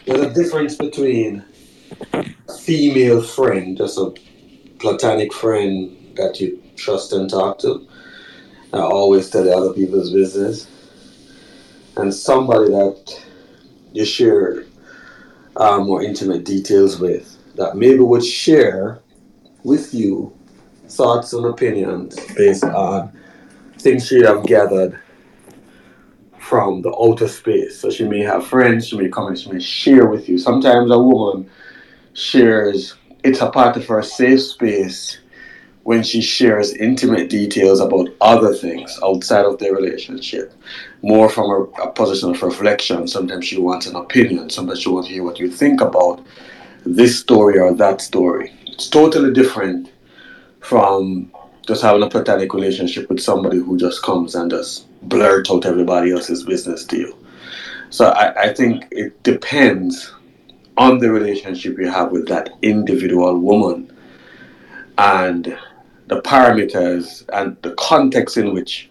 there's 0.05 0.21
a 0.21 0.33
difference 0.33 0.75
between 0.75 1.37
a 1.39 1.54
female 2.59 3.21
friend, 3.21 3.77
just 3.77 3.97
a 3.97 4.13
platonic 4.79 5.33
friend 5.33 6.13
that 6.15 6.39
you 6.39 6.61
trust 6.75 7.13
and 7.13 7.29
talk 7.29 7.59
to, 7.59 7.87
I 8.73 8.79
always 8.79 9.29
tell 9.29 9.43
the 9.43 9.55
other 9.55 9.73
people's 9.73 10.11
business, 10.11 10.67
and 11.97 12.13
somebody 12.13 12.71
that 12.71 13.25
you 13.93 14.05
share 14.05 14.65
uh, 15.55 15.79
more 15.79 16.03
intimate 16.03 16.43
details 16.43 16.99
with, 16.99 17.37
that 17.55 17.77
maybe 17.77 17.99
would 17.99 18.25
share 18.25 18.99
with 19.63 19.93
you 19.93 20.35
thoughts 20.89 21.33
and 21.33 21.45
opinions 21.45 22.17
based 22.35 22.63
on 22.63 23.11
things 23.79 24.07
she 24.07 24.21
have 24.21 24.45
gathered 24.45 24.99
from 26.39 26.81
the 26.81 26.93
outer 26.95 27.27
space. 27.27 27.79
So 27.79 27.89
she 27.89 28.07
may 28.07 28.21
have 28.21 28.45
friends, 28.45 28.87
she 28.87 28.97
may 28.97 29.09
come 29.09 29.27
and 29.27 29.39
she 29.39 29.51
may 29.51 29.59
share 29.59 30.07
with 30.07 30.29
you. 30.29 30.37
Sometimes 30.37 30.91
a 30.91 30.99
woman 30.99 31.49
shares, 32.15 32.95
it's 33.23 33.41
a 33.41 33.49
part 33.49 33.77
of 33.77 33.85
her 33.85 34.01
safe 34.01 34.41
space 34.41 35.19
when 35.83 36.01
she 36.01 36.19
shares 36.19 36.73
intimate 36.73 37.29
details 37.29 37.79
about 37.79 38.07
other 38.19 38.55
things 38.55 38.97
outside 39.03 39.45
of 39.45 39.59
their 39.59 39.75
relationship, 39.75 40.51
more 41.03 41.29
from 41.29 41.51
a, 41.51 41.61
a 41.83 41.91
position 41.91 42.31
of 42.31 42.41
reflection. 42.41 43.07
Sometimes 43.07 43.45
she 43.45 43.59
wants 43.59 43.85
an 43.85 43.95
opinion, 43.95 44.49
sometimes 44.49 44.81
she 44.81 44.89
wants 44.89 45.07
to 45.07 45.13
hear 45.13 45.23
what 45.23 45.37
you 45.37 45.51
think 45.51 45.81
about 45.81 46.25
this 46.85 47.19
story 47.19 47.59
or 47.59 47.71
that 47.75 48.01
story. 48.01 48.51
It's 48.65 48.89
totally 48.89 49.31
different 49.31 49.91
from 50.61 51.31
just 51.67 51.83
having 51.83 52.01
a 52.01 52.09
platonic 52.09 52.53
relationship 52.53 53.07
with 53.09 53.19
somebody 53.19 53.57
who 53.59 53.77
just 53.77 54.01
comes 54.01 54.33
and 54.33 54.49
just 54.49 54.87
blurt 55.03 55.51
out 55.51 55.65
everybody 55.65 56.11
else's 56.11 56.43
business 56.43 56.83
to 56.85 56.97
you. 56.97 57.17
So 57.91 58.07
I, 58.07 58.45
I 58.45 58.53
think 58.53 58.87
it 58.91 59.21
depends 59.21 60.14
on 60.77 60.99
the 60.99 61.11
relationship 61.11 61.77
you 61.77 61.89
have 61.89 62.11
with 62.11 62.27
that 62.27 62.49
individual 62.61 63.37
woman 63.39 63.91
and 64.97 65.57
the 66.07 66.21
parameters 66.21 67.27
and 67.33 67.57
the 67.61 67.73
context 67.75 68.37
in 68.37 68.53
which 68.53 68.89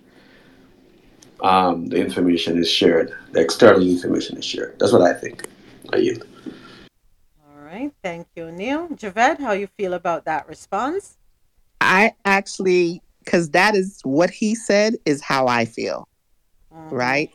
um, 1.40 1.86
the 1.88 1.96
information 1.96 2.58
is 2.58 2.70
shared, 2.70 3.12
the 3.32 3.40
external 3.40 3.82
information 3.82 4.38
is 4.38 4.44
shared. 4.44 4.78
That's 4.78 4.92
what 4.92 5.02
I 5.02 5.12
think. 5.12 5.46
I 5.92 5.96
yield. 5.96 6.24
All 7.46 7.60
right, 7.62 7.92
thank 8.02 8.26
you, 8.34 8.50
Neil. 8.50 8.88
Javed, 8.88 9.38
how 9.38 9.52
you 9.52 9.66
feel 9.76 9.92
about 9.92 10.24
that 10.24 10.48
response? 10.48 11.18
I 11.80 12.14
actually, 12.24 13.02
because 13.24 13.50
that 13.50 13.74
is 13.74 14.00
what 14.04 14.30
he 14.30 14.54
said, 14.54 14.96
is 15.04 15.22
how 15.22 15.46
I 15.46 15.66
feel, 15.66 16.08
right? 16.70 17.30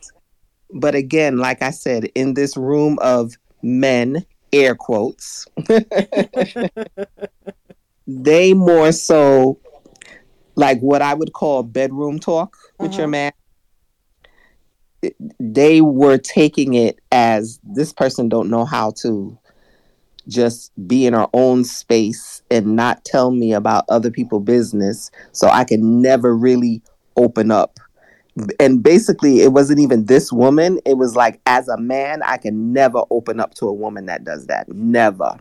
But 0.73 0.95
again, 0.95 1.37
like 1.37 1.61
I 1.61 1.71
said, 1.71 2.05
in 2.15 2.33
this 2.33 2.57
room 2.57 2.97
of 3.01 3.37
men, 3.61 4.25
air 4.51 4.75
quotes, 4.75 5.47
they 8.07 8.53
more 8.53 8.91
so 8.91 9.59
like 10.55 10.79
what 10.81 11.01
I 11.01 11.13
would 11.13 11.33
call 11.33 11.63
bedroom 11.63 12.19
talk 12.19 12.57
with 12.79 12.97
your 12.97 13.07
Mhm. 13.07 13.11
man. 13.11 13.31
They 15.39 15.81
were 15.81 16.17
taking 16.17 16.73
it 16.73 16.99
as 17.11 17.59
this 17.63 17.93
person 17.93 18.27
don't 18.27 18.49
know 18.49 18.65
how 18.65 18.91
to 19.01 19.37
just 20.27 20.71
be 20.87 21.05
in 21.05 21.13
our 21.13 21.29
own 21.33 21.63
space 21.63 22.41
and 22.51 22.75
not 22.75 23.03
tell 23.05 23.31
me 23.31 23.53
about 23.53 23.85
other 23.89 24.11
people's 24.11 24.43
business 24.43 25.09
so 25.31 25.47
I 25.47 25.63
can 25.63 26.01
never 26.01 26.35
really 26.35 26.81
open 27.15 27.49
up. 27.51 27.79
And 28.59 28.81
basically 28.81 29.41
it 29.41 29.51
wasn't 29.51 29.79
even 29.79 30.05
this 30.05 30.31
woman, 30.31 30.79
it 30.85 30.97
was 30.97 31.15
like 31.15 31.41
as 31.45 31.67
a 31.67 31.77
man 31.77 32.21
I 32.23 32.37
can 32.37 32.71
never 32.73 33.03
open 33.09 33.39
up 33.39 33.53
to 33.55 33.65
a 33.65 33.73
woman 33.73 34.05
that 34.05 34.23
does 34.23 34.47
that. 34.47 34.69
Never. 34.69 35.37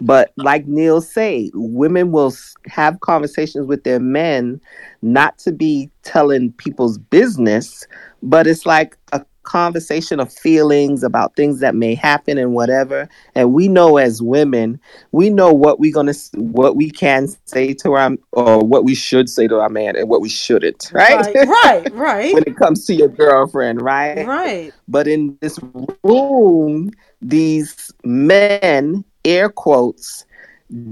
But 0.00 0.28
uh. 0.30 0.44
like 0.44 0.66
Neil 0.66 1.00
say, 1.00 1.50
women 1.54 2.12
will 2.12 2.34
have 2.66 3.00
conversations 3.00 3.66
with 3.66 3.84
their 3.84 4.00
men 4.00 4.60
not 5.02 5.38
to 5.38 5.52
be 5.52 5.90
telling 6.02 6.52
people's 6.52 6.98
business, 6.98 7.86
but 8.22 8.46
it's 8.46 8.66
like 8.66 8.96
a 9.12 9.24
conversation 9.42 10.20
of 10.20 10.32
feelings 10.32 11.02
about 11.02 11.36
things 11.36 11.60
that 11.60 11.74
may 11.74 11.94
happen 11.94 12.38
and 12.38 12.54
whatever. 12.54 13.08
And 13.34 13.52
we 13.52 13.68
know 13.68 13.96
as 13.96 14.22
women, 14.22 14.80
we 15.12 15.30
know 15.30 15.52
what 15.52 15.80
we're 15.80 15.92
gonna, 15.92 16.14
what 16.34 16.76
we 16.76 16.90
can 16.90 17.28
say 17.44 17.74
to 17.74 17.92
our, 17.92 18.12
or 18.32 18.60
what 18.60 18.84
we 18.84 18.94
should 18.94 19.28
say 19.28 19.46
to 19.48 19.60
our 19.60 19.68
man, 19.68 19.96
and 19.96 20.08
what 20.08 20.20
we 20.20 20.28
shouldn't, 20.28 20.90
right? 20.92 21.34
Right, 21.34 21.48
right, 21.48 21.92
right. 21.92 22.34
when 22.34 22.44
it 22.46 22.56
comes 22.56 22.86
to 22.86 22.94
your 22.94 23.08
girlfriend, 23.08 23.82
right? 23.82 24.26
Right. 24.26 24.72
But 24.88 25.08
in 25.08 25.36
this 25.40 25.58
room, 26.04 26.90
these 27.20 27.92
men, 28.04 29.04
air 29.24 29.48
quotes, 29.48 30.24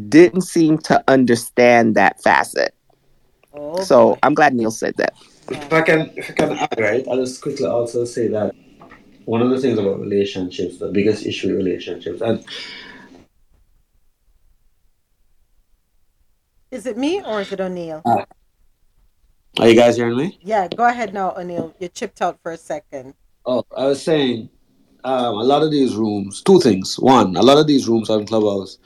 didn't 0.09 0.43
seem 0.43 0.79
to 0.79 1.03
understand 1.09 1.95
that 1.95 2.23
facet. 2.23 2.75
Oh, 3.53 3.83
so 3.83 4.19
I'm 4.23 4.35
glad 4.35 4.55
Neil 4.55 4.71
said 4.71 4.95
that. 4.99 5.15
If 5.51 5.73
I 5.73 5.83
can, 5.83 6.13
if 6.17 6.31
I 6.31 6.33
can 6.35 6.53
add, 6.53 6.81
right, 6.81 7.07
I'll 7.09 7.17
just 7.17 7.43
quickly 7.43 7.67
also 7.67 8.05
say 8.05 8.29
that 8.29 8.55
one 9.25 9.43
of 9.43 9.51
the 9.51 9.61
things 9.61 9.79
about 9.79 10.01
relationships, 10.01 10.79
the 10.79 10.89
biggest 10.89 11.27
issue 11.27 11.49
with 11.49 11.57
relationships, 11.59 12.21
and 12.21 12.45
Is 16.71 16.87
it 16.87 16.97
me 16.97 17.23
or 17.23 17.41
is 17.41 17.53
it 17.53 17.61
O'Neill? 17.61 18.03
are 19.59 19.69
you 19.69 19.75
guys 19.75 19.97
hearing 19.97 20.17
me? 20.17 20.39
Yeah, 20.43 20.69
go 20.69 20.87
ahead 20.87 21.13
now, 21.13 21.35
O'Neill. 21.37 21.75
You 21.81 21.89
chipped 21.89 22.23
out 22.23 22.39
for 22.43 22.53
a 22.53 22.57
second. 22.57 23.15
Oh, 23.45 23.65
I 23.77 23.87
was 23.87 24.03
saying, 24.03 24.51
um, 25.05 25.37
a 25.37 25.43
lot 25.43 25.63
of 25.63 25.71
these 25.73 25.97
rooms, 25.97 26.43
two 26.43 26.61
things. 26.61 26.99
One, 26.99 27.37
a 27.37 27.43
lot 27.43 27.59
of 27.59 27.67
these 27.67 27.89
rooms 27.89 28.09
on 28.11 28.27
Clubhouse, 28.27 28.79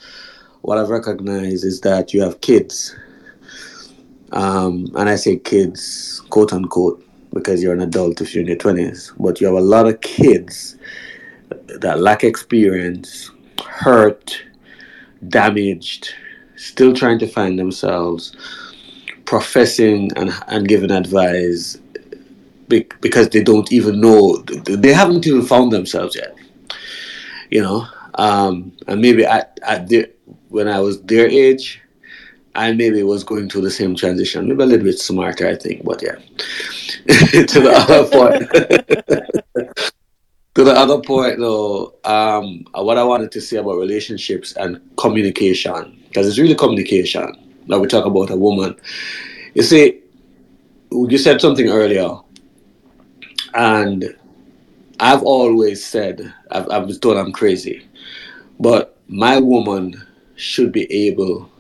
what 0.63 0.79
I've 0.79 0.89
recognized 0.89 1.65
is 1.65 1.81
that 1.83 2.15
you 2.15 2.23
have 2.23 2.41
kids. 2.41 2.97
Um, 4.35 4.89
and 4.97 5.09
I 5.09 5.17
say 5.17 5.37
kids, 5.37 6.21
quote 6.29 6.53
unquote, 6.53 7.05
because 7.33 7.63
you're 7.63 7.73
an 7.73 7.81
adult 7.81 8.21
if 8.21 8.35
you're 8.35 8.43
in 8.43 8.49
your 8.49 8.57
20s. 8.57 9.13
But 9.19 9.41
you 9.41 9.47
have 9.47 9.57
a 9.57 9.61
lot 9.61 9.87
of 9.87 10.01
kids 10.01 10.77
that 11.67 12.01
lack 12.01 12.25
experience, 12.25 13.31
hurt, 13.65 14.45
damaged, 15.29 16.15
still 16.57 16.95
trying 16.95 17.19
to 17.21 17.27
find 17.27 17.59
themselves, 17.59 18.37
professing 19.25 20.11
and, 20.17 20.31
and 20.49 20.69
giving 20.69 20.91
advice 20.91 21.79
because 22.69 23.29
they 23.29 23.43
don't 23.43 23.71
even 23.73 24.01
know 24.01 24.37
they 24.39 24.93
haven't 24.93 25.27
even 25.27 25.43
found 25.43 25.71
themselves 25.71 26.17
yet 26.17 26.35
you 27.51 27.61
know 27.61 27.87
um 28.15 28.73
and 28.89 29.01
maybe 29.01 29.25
at, 29.25 29.59
at 29.63 29.89
when 30.49 30.67
i 30.67 30.81
was 30.81 31.01
their 31.03 31.29
age 31.29 31.81
I 32.55 32.73
maybe 32.73 33.03
was 33.03 33.25
going 33.25 33.49
through 33.49 33.63
the 33.63 33.71
same 33.71 33.97
transition, 33.97 34.49
maybe 34.49 34.63
a 34.63 34.67
little 34.67 34.85
bit 34.85 34.99
smarter, 34.99 35.49
I 35.49 35.57
think, 35.57 35.85
but 35.85 36.03
yeah. 36.03 36.15
to 37.47 37.61
the 37.61 37.73
other 37.75 38.09
point, 38.09 38.49
to 40.55 40.65
the 40.65 40.73
other 40.73 41.01
point, 41.01 41.39
though, 41.39 41.95
um, 42.05 42.65
what 42.75 42.97
I 42.97 43.05
wanted 43.05 43.33
to 43.33 43.41
say 43.41 43.57
about 43.57 43.77
relationships 43.77 44.55
and 44.57 44.81
communication, 44.97 46.01
because 46.09 46.29
it's 46.29 46.39
really 46.39 46.55
communication. 46.55 47.35
Now 47.67 47.79
we 47.79 47.89
talk 47.89 48.05
about 48.07 48.31
a 48.31 48.37
woman. 48.37 48.77
You 49.55 49.63
see, 49.63 50.03
you 50.93 51.19
said 51.19 51.41
something 51.41 51.69
earlier, 51.69 52.09
and 53.55 54.17
I've 55.01 55.23
always 55.23 55.85
said, 55.85 56.33
I've, 56.53 56.71
I've 56.71 56.87
been 56.87 57.01
told 57.01 57.17
I'm 57.17 57.33
crazy, 57.33 57.85
but 58.61 58.97
my 59.09 59.41
woman 59.41 60.01
should 60.37 60.73
be 60.73 60.91
able 60.93 61.51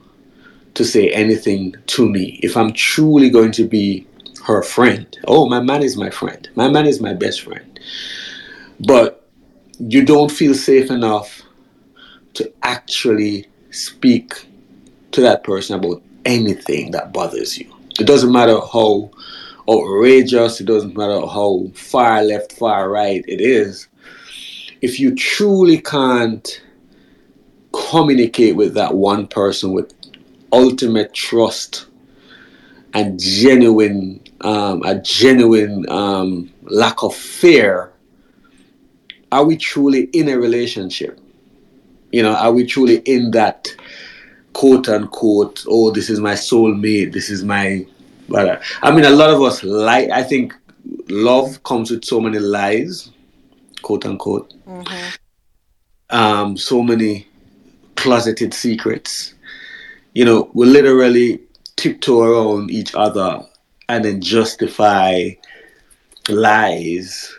to 0.74 0.84
say 0.84 1.10
anything 1.10 1.74
to 1.86 2.08
me 2.08 2.40
if 2.42 2.56
I'm 2.56 2.72
truly 2.72 3.30
going 3.30 3.52
to 3.52 3.66
be 3.66 4.06
her 4.44 4.62
friend. 4.62 5.06
Oh, 5.26 5.48
my 5.48 5.60
man 5.60 5.82
is 5.82 5.96
my 5.96 6.10
friend. 6.10 6.48
My 6.54 6.68
man 6.68 6.86
is 6.86 7.00
my 7.00 7.14
best 7.14 7.42
friend. 7.42 7.80
But 8.86 9.28
you 9.78 10.04
don't 10.04 10.30
feel 10.30 10.54
safe 10.54 10.90
enough 10.90 11.42
to 12.34 12.52
actually 12.62 13.48
speak 13.70 14.46
to 15.12 15.20
that 15.20 15.44
person 15.44 15.76
about 15.78 16.02
anything 16.24 16.90
that 16.90 17.12
bothers 17.12 17.56
you. 17.56 17.72
It 17.98 18.06
doesn't 18.06 18.32
matter 18.32 18.58
how 18.60 19.10
outrageous, 19.68 20.60
it 20.60 20.66
doesn't 20.66 20.96
matter 20.96 21.20
how 21.20 21.70
far 21.74 22.22
left, 22.22 22.52
far 22.52 22.90
right 22.90 23.24
it 23.26 23.40
is. 23.40 23.88
If 24.82 25.00
you 25.00 25.14
truly 25.14 25.78
can't 25.80 26.62
communicate 27.72 28.56
with 28.56 28.74
that 28.74 28.94
one 28.94 29.26
person 29.26 29.72
with 29.72 29.93
ultimate 30.54 31.12
trust 31.12 31.86
and 32.94 33.18
genuine 33.18 34.20
um, 34.40 34.82
a 34.82 35.00
genuine 35.00 35.88
um, 35.88 36.52
lack 36.62 37.02
of 37.02 37.14
fear. 37.14 37.92
Are 39.32 39.44
we 39.44 39.56
truly 39.56 40.04
in 40.12 40.28
a 40.28 40.38
relationship? 40.38 41.18
You 42.12 42.22
know 42.22 42.34
are 42.34 42.52
we 42.52 42.64
truly 42.64 42.98
in 42.98 43.32
that 43.32 43.74
quote 44.52 44.88
unquote 44.88 45.64
oh 45.68 45.90
this 45.90 46.08
is 46.08 46.20
my 46.20 46.34
soulmate 46.34 47.12
this 47.12 47.28
is 47.28 47.42
my 47.42 47.84
but 48.28 48.62
i 48.82 48.90
mean 48.92 49.04
a 49.04 49.10
lot 49.10 49.28
of 49.28 49.42
us 49.42 49.64
like 49.64 50.08
i 50.10 50.22
think 50.22 50.54
love 51.08 51.60
comes 51.64 51.90
with 51.90 52.04
so 52.04 52.20
many 52.20 52.38
lies 52.38 53.10
quote 53.82 54.06
unquote. 54.06 54.54
Mm-hmm. 54.66 56.16
um, 56.16 56.56
so 56.56 56.82
many 56.82 57.26
closeted 57.96 58.54
secrets 58.54 59.33
you 60.14 60.24
know, 60.24 60.50
we 60.54 60.66
literally 60.66 61.40
tiptoe 61.76 62.22
around 62.22 62.70
each 62.70 62.94
other 62.94 63.42
and 63.88 64.04
then 64.04 64.20
justify 64.20 65.30
lies 66.28 67.36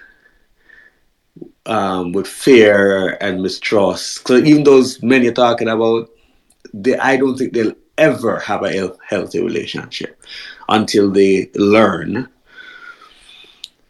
um, 1.65 2.11
with 2.11 2.27
fear 2.27 3.17
and 3.21 3.41
mistrust. 3.41 4.27
So 4.27 4.35
even 4.35 4.63
those 4.63 5.01
men 5.01 5.23
you're 5.23 5.33
talking 5.33 5.69
about, 5.69 6.09
they, 6.73 6.97
I 6.97 7.17
don't 7.17 7.37
think 7.37 7.53
they'll 7.53 7.73
ever 7.97 8.39
have 8.39 8.63
a 8.63 8.95
healthy 9.07 9.41
relationship 9.41 10.21
until 10.69 11.09
they 11.09 11.49
learn. 11.55 12.29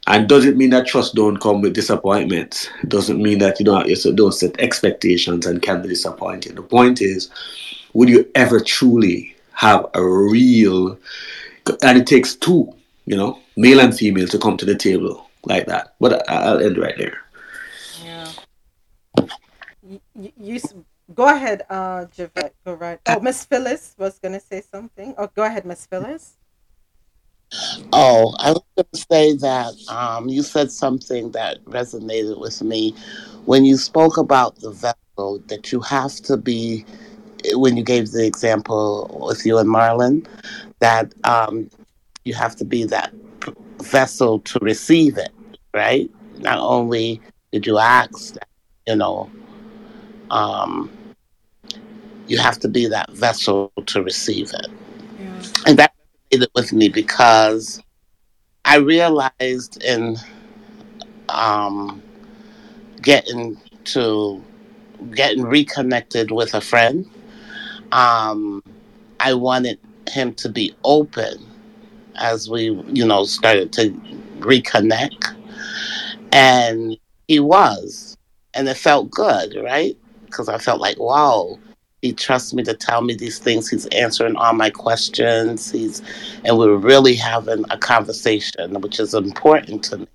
And 0.08 0.30
doesn't 0.30 0.56
mean 0.56 0.70
that 0.70 0.86
trust 0.86 1.16
don't 1.16 1.38
come 1.38 1.62
with 1.62 1.74
disappointments. 1.74 2.70
Doesn't 2.88 3.20
mean 3.20 3.40
that 3.40 3.60
you 3.60 3.66
don't 3.66 3.88
you 3.88 4.14
don't 4.14 4.34
set 4.34 4.60
expectations 4.60 5.48
and 5.48 5.64
can 5.64 5.82
be 5.82 5.90
disappointed. 5.90 6.56
The 6.56 6.62
point 6.62 7.02
is, 7.02 7.32
would 7.96 8.10
you 8.10 8.30
ever 8.36 8.60
truly 8.60 9.36
have 9.54 9.86
a 9.96 10.04
real 10.06 10.98
and 11.82 11.98
it 11.98 12.06
takes 12.06 12.36
two 12.36 12.72
you 13.06 13.16
know 13.16 13.40
male 13.58 13.80
and 13.80 13.98
female 13.98 14.28
to 14.28 14.38
come 14.38 14.58
to 14.58 14.66
the 14.66 14.76
table 14.76 15.28
like 15.46 15.66
that 15.66 15.96
but 16.00 16.30
I- 16.30 16.44
i'll 16.44 16.62
end 16.62 16.78
right 16.78 16.98
there 16.98 17.22
Yeah. 18.04 18.32
You, 19.88 20.02
you, 20.16 20.32
you 20.38 20.60
go 21.14 21.30
ahead, 21.30 21.66
uh, 21.70 22.06
Javette. 22.06 22.54
Go 22.66 22.74
right. 22.74 23.00
Oh, 23.06 23.20
Miss 23.20 23.46
Phyllis 23.46 23.96
was 23.98 24.18
gonna 24.20 24.40
say 24.40 24.62
something. 24.62 25.14
Oh, 25.18 25.30
go 25.36 25.44
ahead, 25.44 25.66
Miss 25.66 25.86
Phyllis. 25.86 26.38
Oh, 27.94 28.36
I 28.40 28.52
was 28.52 28.64
going 28.76 28.88
to 28.92 29.06
say 29.12 29.36
that 29.38 29.74
um, 29.88 30.28
you 30.28 30.42
said 30.44 30.72
something 30.72 31.32
that 31.32 31.64
resonated 31.66 32.40
with 32.40 32.62
me 32.62 32.96
when 33.46 33.64
you 33.64 33.78
spoke 33.78 34.18
about 34.18 34.60
the 34.60 34.72
vessel 34.72 35.40
that 35.48 35.72
you 35.72 35.80
have 35.82 36.16
to 36.28 36.36
be. 36.38 36.84
When 37.54 37.78
you 37.78 37.84
gave 37.84 38.12
the 38.12 38.26
example 38.26 39.26
with 39.28 39.46
you 39.46 39.58
and 39.58 39.70
Marlon, 39.70 40.26
that 40.80 41.14
um, 41.24 41.70
you 42.24 42.34
have 42.34 42.56
to 42.58 42.66
be 42.66 42.86
that 42.86 43.14
vessel 43.82 44.40
to 44.40 44.60
receive 44.60 45.18
it, 45.18 45.30
right? 45.74 46.10
Not 46.38 46.60
only 46.60 47.22
did 47.52 47.66
you 47.66 47.78
ask, 47.78 48.36
you 48.88 48.96
know, 48.96 49.30
um, 50.32 50.92
you 52.28 52.38
have 52.38 52.60
to 52.60 52.68
be 52.68 52.88
that 52.88 53.10
vessel 53.12 53.72
to 53.86 54.02
receive 54.02 54.52
it. 54.54 54.68
And 55.68 55.78
that 55.78 55.94
resonated 56.32 56.48
with 56.56 56.74
me 56.74 56.90
because 56.90 57.82
I 58.64 58.78
realized 58.78 59.82
in 59.84 60.18
um, 61.30 62.02
getting 63.02 63.58
to 63.86 64.44
getting 65.14 65.44
reconnected 65.44 66.32
with 66.32 66.54
a 66.54 66.62
friend, 66.62 67.10
um, 67.92 68.64
I 69.20 69.34
wanted 69.34 69.80
him 70.10 70.34
to 70.36 70.50
be 70.50 70.76
open 70.84 71.38
as 72.16 72.50
we, 72.50 72.72
you 72.88 73.06
know, 73.06 73.26
started 73.26 73.74
to 73.74 73.90
reconnect, 74.40 75.36
and 76.32 76.98
he 77.28 77.40
was, 77.40 78.18
and 78.54 78.68
it 78.68 78.78
felt 78.78 79.10
good, 79.12 79.56
right? 79.64 79.98
Because 80.26 80.50
I 80.50 80.58
felt 80.58 80.80
like, 80.80 81.00
wow, 81.00 81.58
he 82.02 82.14
trusts 82.14 82.54
me 82.54 82.64
to 82.64 82.74
tell 82.74 83.02
me 83.02 83.16
these 83.16 83.40
things. 83.40 83.70
He's 83.70 83.88
answering 83.88 84.36
all 84.36 84.54
my 84.54 84.70
questions. 84.70 85.72
He's, 85.72 86.02
and 86.44 86.58
we're 86.58 86.76
really 86.76 87.16
having 87.16 87.66
a 87.70 87.78
conversation, 87.78 88.80
which 88.82 89.00
is 89.00 89.14
important 89.14 89.84
to 89.86 89.98
me. 90.00 90.08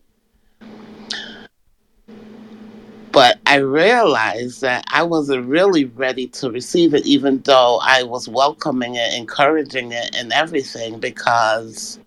But 3.12 3.40
I 3.46 3.56
realized 3.56 4.60
that 4.60 4.84
I 4.88 5.02
wasn't 5.02 5.46
really 5.46 5.86
ready 5.86 6.28
to 6.28 6.50
receive 6.50 6.94
it, 6.94 7.04
even 7.06 7.40
though 7.40 7.80
I 7.82 8.04
was 8.04 8.28
welcoming 8.28 8.94
it, 8.94 9.14
encouraging 9.14 9.92
it, 9.92 10.14
and 10.14 10.32
everything. 10.32 11.00
Because 11.00 11.98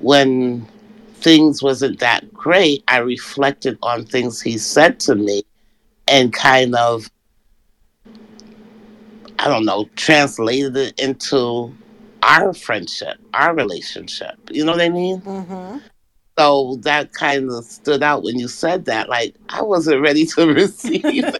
when 0.00 0.66
things 1.16 1.62
wasn't 1.62 1.98
that 2.00 2.32
great, 2.32 2.82
I 2.88 2.98
reflected 2.98 3.78
on 3.82 4.06
things 4.06 4.40
he 4.40 4.56
said 4.56 4.98
to 5.00 5.14
me, 5.14 5.42
and 6.08 6.32
kind 6.32 6.74
of, 6.74 7.10
I 9.38 9.48
don't 9.48 9.66
know, 9.66 9.88
translated 9.96 10.76
it 10.76 10.98
into 10.98 11.74
our 12.22 12.54
friendship, 12.54 13.18
our 13.34 13.54
relationship. 13.54 14.36
You 14.50 14.64
know 14.64 14.72
what 14.72 14.80
I 14.80 14.88
mean? 14.88 15.20
Mm-hmm. 15.20 15.78
So 16.38 16.76
that 16.82 17.12
kind 17.12 17.50
of 17.50 17.64
stood 17.64 18.02
out 18.02 18.22
when 18.22 18.38
you 18.38 18.48
said 18.48 18.86
that. 18.86 19.08
Like, 19.08 19.34
I 19.48 19.62
wasn't 19.62 20.00
ready 20.00 20.24
to 20.26 20.46
receive 20.54 21.24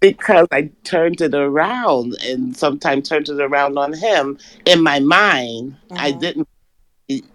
because 0.00 0.46
I 0.52 0.70
turned 0.84 1.20
it 1.20 1.34
around 1.34 2.16
and 2.22 2.56
sometimes 2.56 3.08
turned 3.08 3.28
it 3.28 3.40
around 3.40 3.78
on 3.78 3.92
him. 3.92 4.38
In 4.66 4.82
my 4.82 5.00
mind, 5.00 5.76
I 5.92 6.10
mm-hmm. 6.10 6.20
didn't 6.20 6.48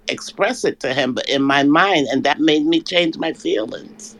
express 0.07 0.63
it 0.63 0.79
to 0.81 0.93
him, 0.93 1.13
but 1.13 1.27
in 1.27 1.41
my 1.41 1.63
mind, 1.63 2.07
and 2.11 2.23
that 2.23 2.39
made 2.39 2.65
me 2.65 2.79
change 2.79 3.17
my 3.17 3.33
feelings. 3.33 4.15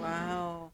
Wow. 0.00 0.72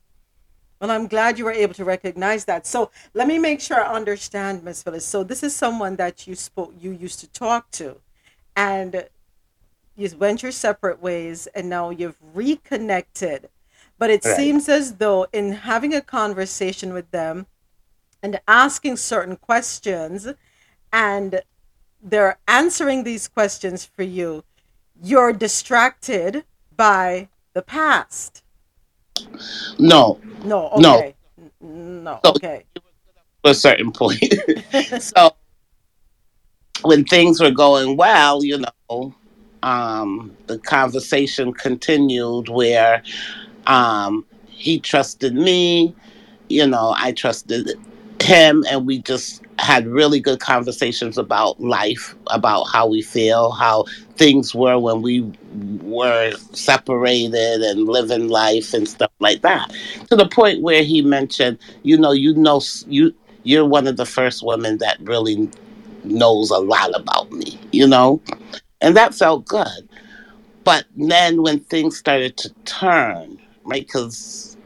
Well, 0.80 0.90
I'm 0.90 1.08
glad 1.08 1.38
you 1.38 1.44
were 1.44 1.52
able 1.52 1.74
to 1.74 1.84
recognize 1.84 2.44
that. 2.44 2.66
So 2.66 2.90
let 3.12 3.26
me 3.26 3.38
make 3.38 3.60
sure 3.60 3.84
I 3.84 3.92
understand, 3.92 4.62
Miss 4.62 4.82
Phyllis. 4.82 5.04
So 5.04 5.24
this 5.24 5.42
is 5.42 5.54
someone 5.54 5.96
that 5.96 6.28
you 6.28 6.36
spoke, 6.36 6.72
you 6.78 6.92
used 6.92 7.18
to 7.20 7.28
talk 7.28 7.70
to, 7.72 7.96
and 8.56 9.04
you 10.00 10.16
went 10.16 10.42
your 10.42 10.52
separate 10.52 11.02
ways, 11.02 11.46
and 11.48 11.68
now 11.68 11.90
you've 11.90 12.16
reconnected. 12.34 13.50
But 13.98 14.08
it 14.10 14.24
Right. 14.24 14.36
seems 14.36 14.68
as 14.68 14.94
though 14.96 15.26
in 15.32 15.52
having 15.52 15.94
a 15.94 16.00
conversation 16.00 16.94
with 16.94 17.10
them 17.10 17.46
and 18.22 18.40
asking 18.48 18.96
certain 18.96 19.36
questions, 19.36 20.26
and 20.92 21.42
they're 22.02 22.38
answering 22.48 23.04
these 23.04 23.28
questions 23.28 23.84
for 23.84 24.02
you, 24.02 24.42
you're 25.02 25.32
distracted 25.34 26.44
by 26.74 27.28
the 27.52 27.62
past. 27.62 28.42
No, 29.78 30.18
No, 30.42 30.70
No. 30.78 30.96
okay. 30.96 31.14
No, 31.60 32.20
So- 32.24 32.30
okay. 32.30 32.64
to 32.74 33.50
a 33.50 33.54
certain 33.54 33.92
point. 33.92 34.18
so 35.00 35.36
when 36.82 37.04
things 37.04 37.38
were 37.40 37.50
going 37.50 37.98
well, 37.98 38.42
you 38.42 38.58
know, 38.88 39.14
um, 39.62 40.36
the 40.46 40.58
conversation 40.58 41.52
continued 41.52 42.48
where 42.48 43.02
um, 43.66 44.24
he 44.48 44.78
trusted 44.78 45.34
me, 45.34 45.94
you 46.48 46.66
know, 46.66 46.94
I 46.96 47.12
trusted 47.12 47.70
him 48.22 48.64
and 48.68 48.86
we 48.86 48.98
just 48.98 49.42
had 49.58 49.86
really 49.86 50.20
good 50.20 50.40
conversations 50.40 51.18
about 51.18 51.60
life, 51.60 52.14
about 52.28 52.64
how 52.64 52.86
we 52.86 53.02
feel, 53.02 53.50
how 53.50 53.84
things 54.16 54.54
were 54.54 54.78
when 54.78 55.02
we 55.02 55.30
were 55.82 56.32
separated 56.52 57.62
and 57.62 57.86
living 57.86 58.28
life 58.28 58.74
and 58.74 58.88
stuff 58.88 59.10
like 59.20 59.42
that. 59.42 59.70
To 60.08 60.16
the 60.16 60.28
point 60.28 60.62
where 60.62 60.82
he 60.82 61.02
mentioned, 61.02 61.58
you 61.82 61.98
know, 61.98 62.12
you 62.12 62.34
know, 62.34 62.60
you 62.86 63.14
you're 63.42 63.64
one 63.64 63.86
of 63.86 63.96
the 63.96 64.06
first 64.06 64.44
women 64.44 64.78
that 64.78 65.00
really 65.00 65.48
knows 66.04 66.50
a 66.50 66.58
lot 66.58 66.94
about 66.94 67.30
me, 67.32 67.58
you 67.72 67.86
know, 67.86 68.20
and 68.80 68.96
that 68.96 69.14
felt 69.14 69.46
good. 69.46 69.88
But 70.64 70.84
then 70.96 71.42
when 71.42 71.60
things 71.60 71.96
started 71.96 72.36
to 72.38 72.50
turn, 72.64 73.38
right, 73.64 73.86
because 73.86 74.56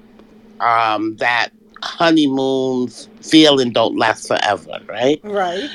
um, 0.61 1.17
that 1.17 1.51
honeymoon 1.83 2.89
feeling 3.23 3.73
don't 3.73 3.97
last 3.97 4.27
forever, 4.29 4.81
right? 4.89 5.21
Right. 5.23 5.71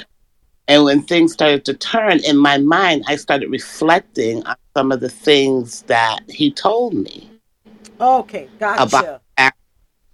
And 0.68 0.84
when 0.84 1.02
things 1.02 1.34
started 1.34 1.66
to 1.66 1.74
turn 1.74 2.20
in 2.24 2.38
my 2.38 2.58
mind, 2.60 3.04
I 3.08 3.16
started 3.16 3.50
reflecting 3.50 4.46
on 4.46 4.56
some 4.76 4.92
of 4.92 5.00
the 5.00 5.10
things 5.10 5.82
that 5.84 6.20
he 6.30 6.52
told 6.52 6.94
me 6.94 7.30
Okay, 8.02 8.48
gotcha. 8.60 8.82
about 8.82 9.22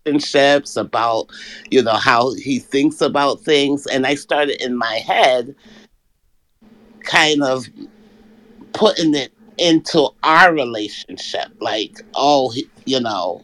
relationships, 0.05 0.75
about 0.75 1.29
you 1.69 1.83
know 1.83 1.93
how 1.93 2.33
he 2.33 2.59
thinks 2.59 3.01
about 3.01 3.41
things, 3.41 3.85
and 3.87 4.07
I 4.07 4.15
started 4.15 4.63
in 4.63 4.75
my 4.75 4.95
head 4.95 5.55
kind 7.03 7.43
of 7.43 7.67
putting 8.75 9.15
it 9.15 9.31
into 9.57 10.09
our 10.23 10.53
relationship, 10.53 11.47
like, 11.59 12.01
oh, 12.13 12.53
you 12.85 12.99
know, 12.99 13.41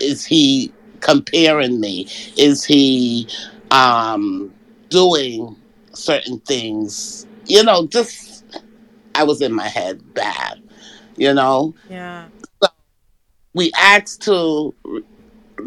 is 0.00 0.24
he 0.26 0.72
comparing 1.00 1.80
me? 1.80 2.08
Is 2.36 2.64
he 2.64 3.28
um 3.70 4.52
doing 4.90 5.56
certain 5.94 6.40
things? 6.40 7.26
You 7.46 7.64
know, 7.64 7.86
just 7.86 8.44
I 9.14 9.24
was 9.24 9.40
in 9.42 9.52
my 9.52 9.68
head 9.68 10.14
bad, 10.14 10.60
you 11.16 11.32
know. 11.34 11.74
Yeah. 11.88 12.28
We 13.54 13.72
asked 13.76 14.22
to 14.24 14.74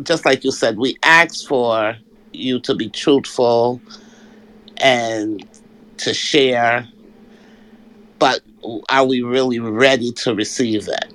just 0.03 0.25
like 0.25 0.43
you 0.43 0.51
said, 0.51 0.77
we 0.77 0.97
asked 1.03 1.47
for 1.47 1.97
you 2.33 2.59
to 2.61 2.75
be 2.75 2.89
truthful 2.89 3.81
and 4.77 5.43
to 5.97 6.13
share, 6.13 6.87
but 8.19 8.41
are 8.89 9.05
we 9.05 9.21
really 9.21 9.59
ready 9.59 10.11
to 10.11 10.35
receive 10.35 10.87
it? 10.87 11.13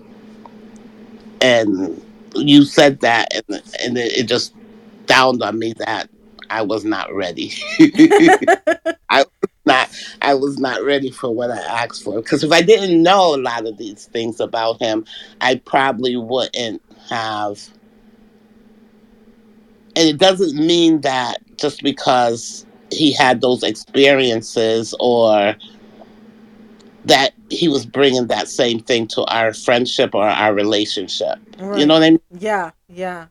And 1.40 2.02
you 2.34 2.64
said 2.64 3.00
that, 3.00 3.34
and, 3.34 3.62
and 3.82 3.98
it, 3.98 4.18
it 4.18 4.24
just 4.24 4.54
dawned 5.06 5.42
on 5.42 5.58
me 5.58 5.74
that 5.74 6.08
I 6.50 6.62
was 6.62 6.84
not 6.84 7.12
ready. 7.14 7.52
I 9.10 9.24
not. 9.66 9.88
I 10.22 10.34
was 10.34 10.58
not 10.58 10.82
ready 10.82 11.10
for 11.10 11.34
what 11.34 11.50
I 11.50 11.58
asked 11.58 12.02
for. 12.02 12.16
Because 12.16 12.44
if 12.44 12.52
I 12.52 12.62
didn't 12.62 13.02
know 13.02 13.34
a 13.34 13.38
lot 13.38 13.66
of 13.66 13.78
these 13.78 14.06
things 14.06 14.40
about 14.40 14.80
him, 14.80 15.04
I 15.40 15.56
probably 15.56 16.16
wouldn't 16.16 16.82
have. 17.08 17.60
And 19.96 20.08
it 20.08 20.18
doesn't 20.18 20.54
mean 20.54 21.00
that 21.02 21.38
just 21.56 21.82
because 21.82 22.66
he 22.90 23.12
had 23.12 23.40
those 23.40 23.62
experiences 23.62 24.94
or 25.00 25.56
that 27.04 27.34
he 27.50 27.68
was 27.68 27.84
bringing 27.84 28.26
that 28.28 28.48
same 28.48 28.80
thing 28.80 29.06
to 29.08 29.24
our 29.24 29.52
friendship 29.52 30.14
or 30.14 30.24
our 30.24 30.54
relationship. 30.54 31.38
You 31.58 31.86
know 31.86 31.94
what 31.94 32.02
I 32.02 32.10
mean? 32.10 32.20
Yeah, 32.38 32.70
yeah, 32.88 33.26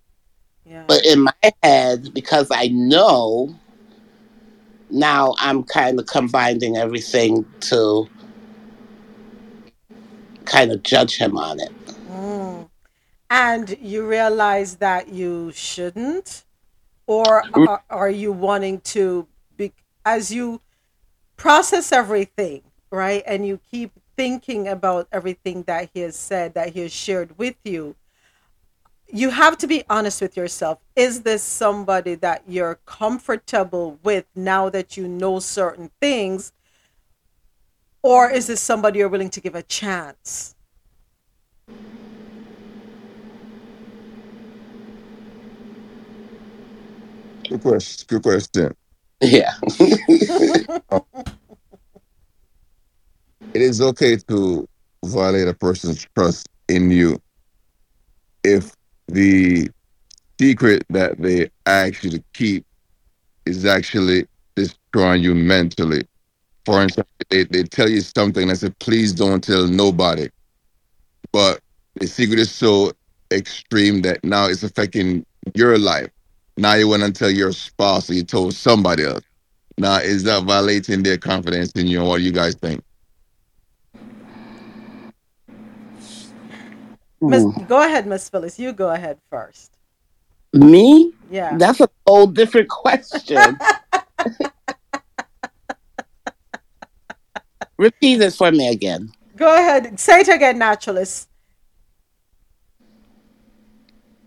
yeah. 0.65 0.83
But 0.87 1.05
in 1.05 1.21
my 1.21 1.33
head, 1.61 2.13
because 2.13 2.49
I 2.51 2.67
know, 2.67 3.53
now 4.89 5.33
I'm 5.39 5.63
kind 5.63 5.99
of 5.99 6.05
combining 6.05 6.77
everything 6.77 7.45
to 7.61 8.07
kind 10.45 10.71
of 10.71 10.83
judge 10.83 11.17
him 11.17 11.37
on 11.37 11.59
it. 11.59 11.71
Mm. 12.09 12.69
And 13.29 13.77
you 13.81 14.07
realize 14.07 14.75
that 14.77 15.09
you 15.09 15.51
shouldn't, 15.53 16.43
or 17.07 17.43
are, 17.55 17.83
are 17.89 18.09
you 18.09 18.31
wanting 18.31 18.81
to 18.81 19.27
be 19.57 19.73
as 20.05 20.31
you 20.31 20.61
process 21.37 21.91
everything, 21.91 22.61
right? 22.93 23.23
And 23.25 23.45
you 23.45 23.59
keep 23.71 23.91
thinking 24.15 24.67
about 24.67 25.07
everything 25.11 25.63
that 25.63 25.89
he 25.93 26.01
has 26.01 26.15
said, 26.15 26.53
that 26.53 26.69
he 26.69 26.81
has 26.81 26.93
shared 26.93 27.37
with 27.39 27.55
you. 27.63 27.95
You 29.11 29.31
have 29.31 29.57
to 29.57 29.67
be 29.67 29.83
honest 29.89 30.21
with 30.21 30.37
yourself. 30.37 30.77
Is 30.95 31.23
this 31.23 31.41
somebody 31.43 32.15
that 32.15 32.43
you're 32.47 32.79
comfortable 32.85 33.99
with 34.03 34.25
now 34.35 34.69
that 34.69 34.95
you 34.95 35.07
know 35.07 35.39
certain 35.39 35.89
things? 35.99 36.53
Or 38.03 38.29
is 38.29 38.47
this 38.47 38.61
somebody 38.61 38.99
you're 38.99 39.09
willing 39.09 39.31
to 39.31 39.41
give 39.41 39.55
a 39.55 39.63
chance? 39.63 40.55
Good 47.49 47.61
question. 47.61 48.05
Good 48.07 48.23
question. 48.23 48.75
Yeah. 49.19 49.53
It 53.53 53.61
is 53.61 53.81
okay 53.81 54.17
to 54.29 54.67
violate 55.05 55.47
a 55.47 55.53
person's 55.53 56.07
trust 56.15 56.47
in 56.69 56.89
you 56.89 57.19
if 58.43 58.73
the 59.07 59.69
secret 60.39 60.83
that 60.89 61.21
they 61.21 61.49
ask 61.65 62.03
you 62.03 62.11
to 62.11 62.23
keep 62.33 62.65
is 63.45 63.65
actually 63.65 64.25
destroying 64.55 65.23
you 65.23 65.35
mentally. 65.35 66.03
For 66.65 66.81
instance, 66.81 67.07
they, 67.29 67.43
they 67.43 67.63
tell 67.63 67.89
you 67.89 68.01
something 68.01 68.43
and 68.43 68.51
they 68.51 68.55
say, 68.55 68.73
please 68.79 69.13
don't 69.13 69.43
tell 69.43 69.67
nobody. 69.67 70.29
But 71.31 71.59
the 71.99 72.07
secret 72.07 72.39
is 72.39 72.51
so 72.51 72.93
extreme 73.31 74.01
that 74.03 74.23
now 74.23 74.47
it's 74.47 74.63
affecting 74.63 75.25
your 75.53 75.77
life. 75.77 76.09
Now 76.57 76.75
you 76.75 76.87
want 76.87 77.03
to 77.03 77.11
tell 77.11 77.31
your 77.31 77.51
spouse 77.51 78.09
or 78.09 78.13
you 78.13 78.23
told 78.23 78.53
somebody 78.53 79.03
else. 79.03 79.23
Now, 79.77 79.97
is 79.97 80.23
that 80.23 80.43
violating 80.43 81.03
their 81.03 81.17
confidence 81.17 81.71
in 81.73 81.87
you? 81.87 81.99
And 81.99 82.07
what 82.07 82.17
do 82.17 82.23
you 82.23 82.31
guys 82.31 82.55
think? 82.55 82.81
Miss, 87.29 87.45
go 87.67 87.81
ahead, 87.81 88.05
Miss 88.07 88.29
Phyllis. 88.29 88.59
You 88.59 88.73
go 88.73 88.89
ahead 88.89 89.17
first. 89.29 89.77
Me? 90.53 91.11
Yeah. 91.31 91.57
That's 91.57 91.79
a 91.81 91.89
whole 92.05 92.27
different 92.27 92.69
question. 92.69 93.57
Repeat 97.77 98.21
it 98.21 98.33
for 98.33 98.51
me 98.51 98.67
again. 98.67 99.11
Go 99.35 99.55
ahead. 99.55 99.99
Say 99.99 100.21
it 100.21 100.27
again, 100.27 100.59
naturalist. 100.59 101.27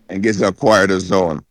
and 0.09 0.23
gets 0.23 0.41
acquired 0.41 0.91
a 0.91 1.01
zone. 1.01 1.45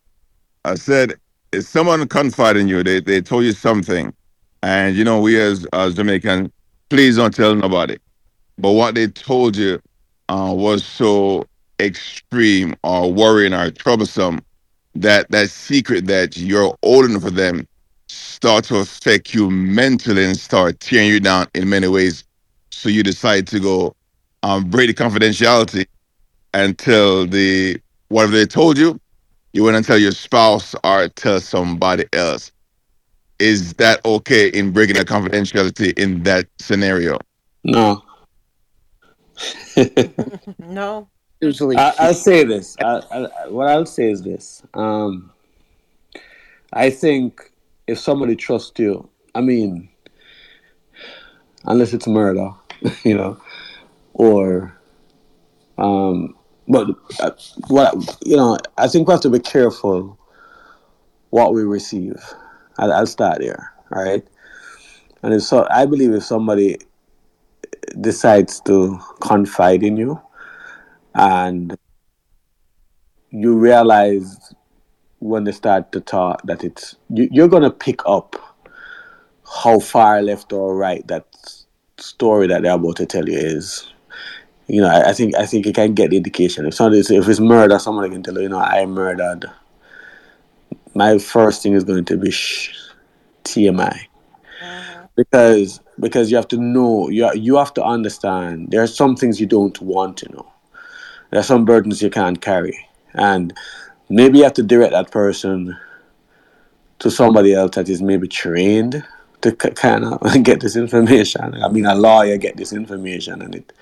I 0.63 0.75
said, 0.75 1.15
if 1.51 1.65
someone 1.65 2.07
confided 2.07 2.61
in 2.61 2.67
you, 2.67 2.83
they, 2.83 2.99
they 2.99 3.21
told 3.21 3.43
you 3.43 3.51
something, 3.51 4.13
and 4.63 4.95
you 4.95 5.03
know, 5.03 5.19
we 5.19 5.39
as, 5.39 5.65
as 5.73 5.95
Jamaican, 5.95 6.51
please 6.89 7.17
don't 7.17 7.33
tell 7.33 7.55
nobody. 7.55 7.97
But 8.57 8.71
what 8.71 8.95
they 8.95 9.07
told 9.07 9.55
you 9.55 9.81
uh, 10.29 10.53
was 10.55 10.85
so 10.85 11.45
extreme 11.79 12.75
or 12.83 13.11
worrying 13.11 13.53
or 13.53 13.71
troublesome 13.71 14.41
that 14.95 15.29
that 15.31 15.49
secret 15.49 16.07
that 16.07 16.37
you're 16.37 16.75
holding 16.83 17.19
for 17.19 17.31
them 17.31 17.67
start 18.07 18.63
to 18.65 18.77
affect 18.77 19.33
you 19.33 19.49
mentally 19.49 20.23
and 20.23 20.37
start 20.37 20.79
tearing 20.79 21.09
you 21.09 21.19
down 21.19 21.47
in 21.53 21.69
many 21.69 21.87
ways. 21.87 22.23
So 22.71 22.89
you 22.89 23.03
decide 23.03 23.47
to 23.47 23.59
go 23.59 23.95
um, 24.43 24.69
break 24.69 24.95
the 24.95 25.03
confidentiality 25.03 25.85
tell 26.77 27.25
the 27.25 27.79
whatever 28.09 28.33
they 28.33 28.45
told 28.45 28.77
you, 28.77 28.99
you 29.53 29.63
went 29.63 29.77
and 29.77 29.85
tell 29.85 29.97
your 29.97 30.11
spouse 30.11 30.75
or 30.83 31.09
tell 31.09 31.39
somebody 31.39 32.05
else. 32.13 32.51
Is 33.39 33.73
that 33.75 34.05
okay 34.05 34.47
in 34.49 34.71
breaking 34.71 34.95
the 34.95 35.05
confidentiality 35.05 35.97
in 35.99 36.23
that 36.23 36.47
scenario? 36.59 37.19
No. 37.63 38.04
No. 40.59 41.09
Usually, 41.41 41.75
I, 41.75 41.93
I'll 41.99 42.13
say 42.13 42.43
this. 42.43 42.75
I, 42.79 43.01
I, 43.11 43.47
what 43.49 43.67
I'll 43.67 43.85
say 43.85 44.09
is 44.09 44.21
this. 44.23 44.63
Um, 44.73 45.31
I 46.73 46.89
think 46.89 47.51
if 47.87 47.99
somebody 47.99 48.35
trusts 48.35 48.79
you, 48.79 49.09
I 49.35 49.41
mean, 49.41 49.89
unless 51.65 51.93
it's 51.93 52.07
murder, 52.07 52.51
you 53.03 53.15
know, 53.15 53.39
or, 54.13 54.75
um, 55.77 56.35
but 56.67 56.87
uh, 57.19 57.31
what 57.67 58.17
you 58.25 58.37
know, 58.37 58.57
I 58.77 58.87
think 58.87 59.07
we 59.07 59.11
have 59.11 59.21
to 59.21 59.29
be 59.29 59.39
careful 59.39 60.17
what 61.29 61.53
we 61.53 61.63
receive. 61.63 62.15
I'll, 62.77 62.93
I'll 62.93 63.05
start 63.07 63.39
there, 63.39 63.73
all 63.91 64.03
right? 64.03 64.25
And 65.21 65.33
if 65.33 65.43
so, 65.43 65.67
I 65.69 65.85
believe 65.85 66.13
if 66.13 66.23
somebody 66.23 66.77
decides 68.01 68.59
to 68.61 68.99
confide 69.21 69.83
in 69.83 69.97
you, 69.97 70.19
and 71.13 71.77
you 73.31 73.57
realize 73.57 74.53
when 75.19 75.43
they 75.43 75.51
start 75.51 75.91
to 75.91 76.01
talk 76.01 76.41
that 76.43 76.63
it's 76.63 76.95
you, 77.09 77.27
you're 77.31 77.47
gonna 77.47 77.71
pick 77.71 78.01
up 78.05 78.35
how 79.63 79.79
far 79.79 80.21
left 80.21 80.51
or 80.53 80.75
right 80.75 81.05
that 81.07 81.25
story 81.97 82.47
that 82.47 82.61
they're 82.63 82.73
about 82.75 82.97
to 82.97 83.05
tell 83.05 83.27
you 83.27 83.37
is. 83.37 83.91
You 84.67 84.81
know, 84.81 84.87
I, 84.87 85.09
I 85.09 85.13
think 85.13 85.35
I 85.35 85.45
think 85.45 85.67
you 85.67 85.73
can 85.73 85.93
get 85.93 86.09
the 86.09 86.17
indication. 86.17 86.65
If 86.65 86.73
somebody 86.73 86.99
if 86.99 87.29
it's 87.29 87.39
murder, 87.39 87.77
someone 87.77 88.09
can 88.09 88.23
tell 88.23 88.33
you, 88.33 88.41
you 88.41 88.49
know, 88.49 88.57
I 88.57 88.83
murdered. 88.87 89.45
My 90.95 91.19
first 91.19 91.61
thing 91.61 91.73
is 91.73 91.83
going 91.83 92.05
to 92.05 92.17
be 92.17 92.31
sh- 92.31 92.75
TMI 93.43 94.07
because 95.15 95.79
because 95.99 96.29
you 96.29 96.37
have 96.37 96.47
to 96.49 96.57
know 96.57 97.09
you 97.09 97.29
you 97.35 97.55
have 97.55 97.73
to 97.73 97.83
understand 97.83 98.71
there 98.71 98.81
are 98.81 98.87
some 98.87 99.15
things 99.15 99.39
you 99.39 99.47
don't 99.47 99.79
want 99.81 100.17
to 100.17 100.31
know. 100.31 100.51
There 101.31 101.39
are 101.39 101.43
some 101.43 101.65
burdens 101.65 102.01
you 102.01 102.09
can't 102.09 102.41
carry, 102.41 102.87
and 103.13 103.53
maybe 104.09 104.39
you 104.39 104.43
have 104.43 104.53
to 104.53 104.63
direct 104.63 104.91
that 104.91 105.11
person 105.11 105.75
to 106.99 107.11
somebody 107.11 107.53
else 107.53 107.75
that 107.75 107.89
is 107.89 108.01
maybe 108.01 108.27
trained 108.27 109.03
to 109.41 109.51
kind 109.51 110.05
of 110.05 110.21
get 110.43 110.61
this 110.61 110.75
information. 110.75 111.55
I 111.61 111.67
mean, 111.69 111.85
a 111.85 111.95
lawyer 111.95 112.37
get 112.37 112.57
this 112.57 112.73
information, 112.73 113.41
and 113.41 113.55
it 113.55 113.73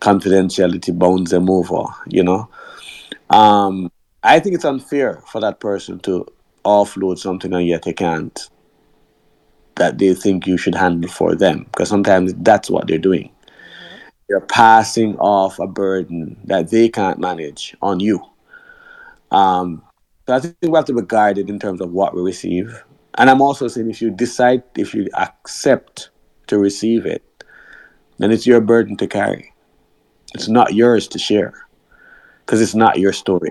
confidentiality 0.00 0.96
bounds 0.96 1.30
them 1.30 1.50
over. 1.50 1.84
You 2.06 2.24
know, 2.24 2.48
um, 3.30 3.90
I 4.22 4.40
think 4.40 4.54
it's 4.54 4.64
unfair 4.64 5.22
for 5.26 5.40
that 5.40 5.60
person 5.60 6.00
to 6.00 6.26
offload 6.64 7.18
something 7.18 7.54
and 7.54 7.66
yet 7.66 7.82
they 7.84 7.92
can't 7.92 8.48
that 9.78 9.98
they 9.98 10.14
think 10.14 10.46
you 10.46 10.56
should 10.56 10.74
handle 10.74 11.10
for 11.10 11.34
them 11.34 11.64
because 11.64 11.88
sometimes 11.88 12.34
that's 12.38 12.70
what 12.70 12.86
they're 12.86 12.98
doing. 12.98 13.30
They're 14.28 14.40
passing 14.40 15.16
off 15.18 15.58
a 15.58 15.66
burden 15.66 16.38
that 16.44 16.70
they 16.70 16.88
can't 16.88 17.18
manage 17.18 17.74
on 17.80 18.00
you. 18.00 18.20
Um, 19.30 19.82
so 20.26 20.34
I 20.34 20.40
think 20.40 20.56
we 20.60 20.76
have 20.76 20.84
to 20.86 20.94
be 20.94 21.02
guided 21.06 21.48
in 21.48 21.58
terms 21.58 21.80
of 21.80 21.92
what 21.92 22.14
we 22.14 22.20
receive. 22.20 22.84
And 23.16 23.30
I'm 23.30 23.40
also 23.40 23.68
saying 23.68 23.90
if 23.90 24.02
you 24.02 24.10
decide, 24.10 24.62
if 24.76 24.94
you 24.94 25.08
accept 25.14 26.10
to 26.48 26.58
receive 26.58 27.06
it, 27.06 27.22
then 28.18 28.30
it's 28.30 28.46
your 28.46 28.60
burden 28.60 28.96
to 28.98 29.06
carry. 29.06 29.54
It's 30.34 30.48
not 30.48 30.74
yours 30.74 31.08
to 31.08 31.18
share 31.18 31.54
because 32.44 32.60
it's 32.60 32.74
not 32.74 32.98
your 32.98 33.12
story. 33.12 33.50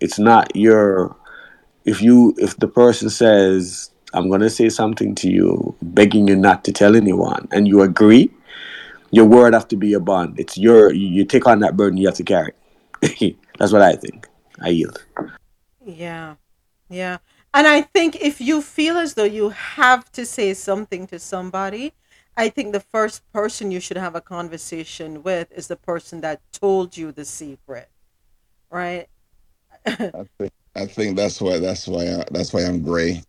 It's 0.00 0.18
not 0.18 0.54
your. 0.54 1.16
If 1.84 2.02
you 2.02 2.34
if 2.36 2.56
the 2.58 2.68
person 2.68 3.08
says 3.08 3.91
I'm 4.14 4.28
going 4.28 4.40
to 4.40 4.50
say 4.50 4.68
something 4.68 5.14
to 5.16 5.30
you, 5.30 5.74
begging 5.82 6.28
you 6.28 6.36
not 6.36 6.64
to 6.64 6.72
tell 6.72 6.96
anyone, 6.96 7.48
and 7.52 7.66
you 7.66 7.82
agree, 7.82 8.30
your 9.10 9.26
word 9.26 9.54
have 9.54 9.68
to 9.68 9.76
be 9.76 9.88
your 9.88 10.00
bond. 10.00 10.38
It's 10.38 10.56
your, 10.56 10.92
you 10.92 11.24
take 11.24 11.46
on 11.46 11.60
that 11.60 11.76
burden 11.76 11.98
you 11.98 12.06
have 12.06 12.16
to 12.16 12.24
carry. 12.24 12.52
That's 13.58 13.72
what 13.72 13.82
I 13.82 13.94
think. 13.94 14.28
I 14.60 14.68
yield. 14.68 15.04
Yeah. 15.84 16.36
Yeah. 16.88 17.18
And 17.54 17.66
I 17.66 17.82
think 17.82 18.16
if 18.16 18.40
you 18.40 18.62
feel 18.62 18.96
as 18.96 19.14
though 19.14 19.24
you 19.24 19.50
have 19.50 20.10
to 20.12 20.24
say 20.24 20.54
something 20.54 21.06
to 21.08 21.18
somebody, 21.18 21.92
I 22.36 22.48
think 22.48 22.72
the 22.72 22.80
first 22.80 23.30
person 23.32 23.70
you 23.70 23.80
should 23.80 23.98
have 23.98 24.14
a 24.14 24.20
conversation 24.20 25.22
with 25.22 25.52
is 25.52 25.68
the 25.68 25.76
person 25.76 26.22
that 26.22 26.40
told 26.52 26.96
you 26.96 27.12
the 27.12 27.24
secret. 27.24 27.90
Right? 28.70 29.08
I 29.86 30.24
think, 30.38 30.52
I 30.74 30.86
think 30.86 31.16
that's 31.16 31.40
why 31.40 31.58
that's 31.58 31.86
why 31.86 32.06
I, 32.06 32.24
that's 32.30 32.52
why 32.52 32.62
I'm 32.62 32.82
gray. 32.82 33.22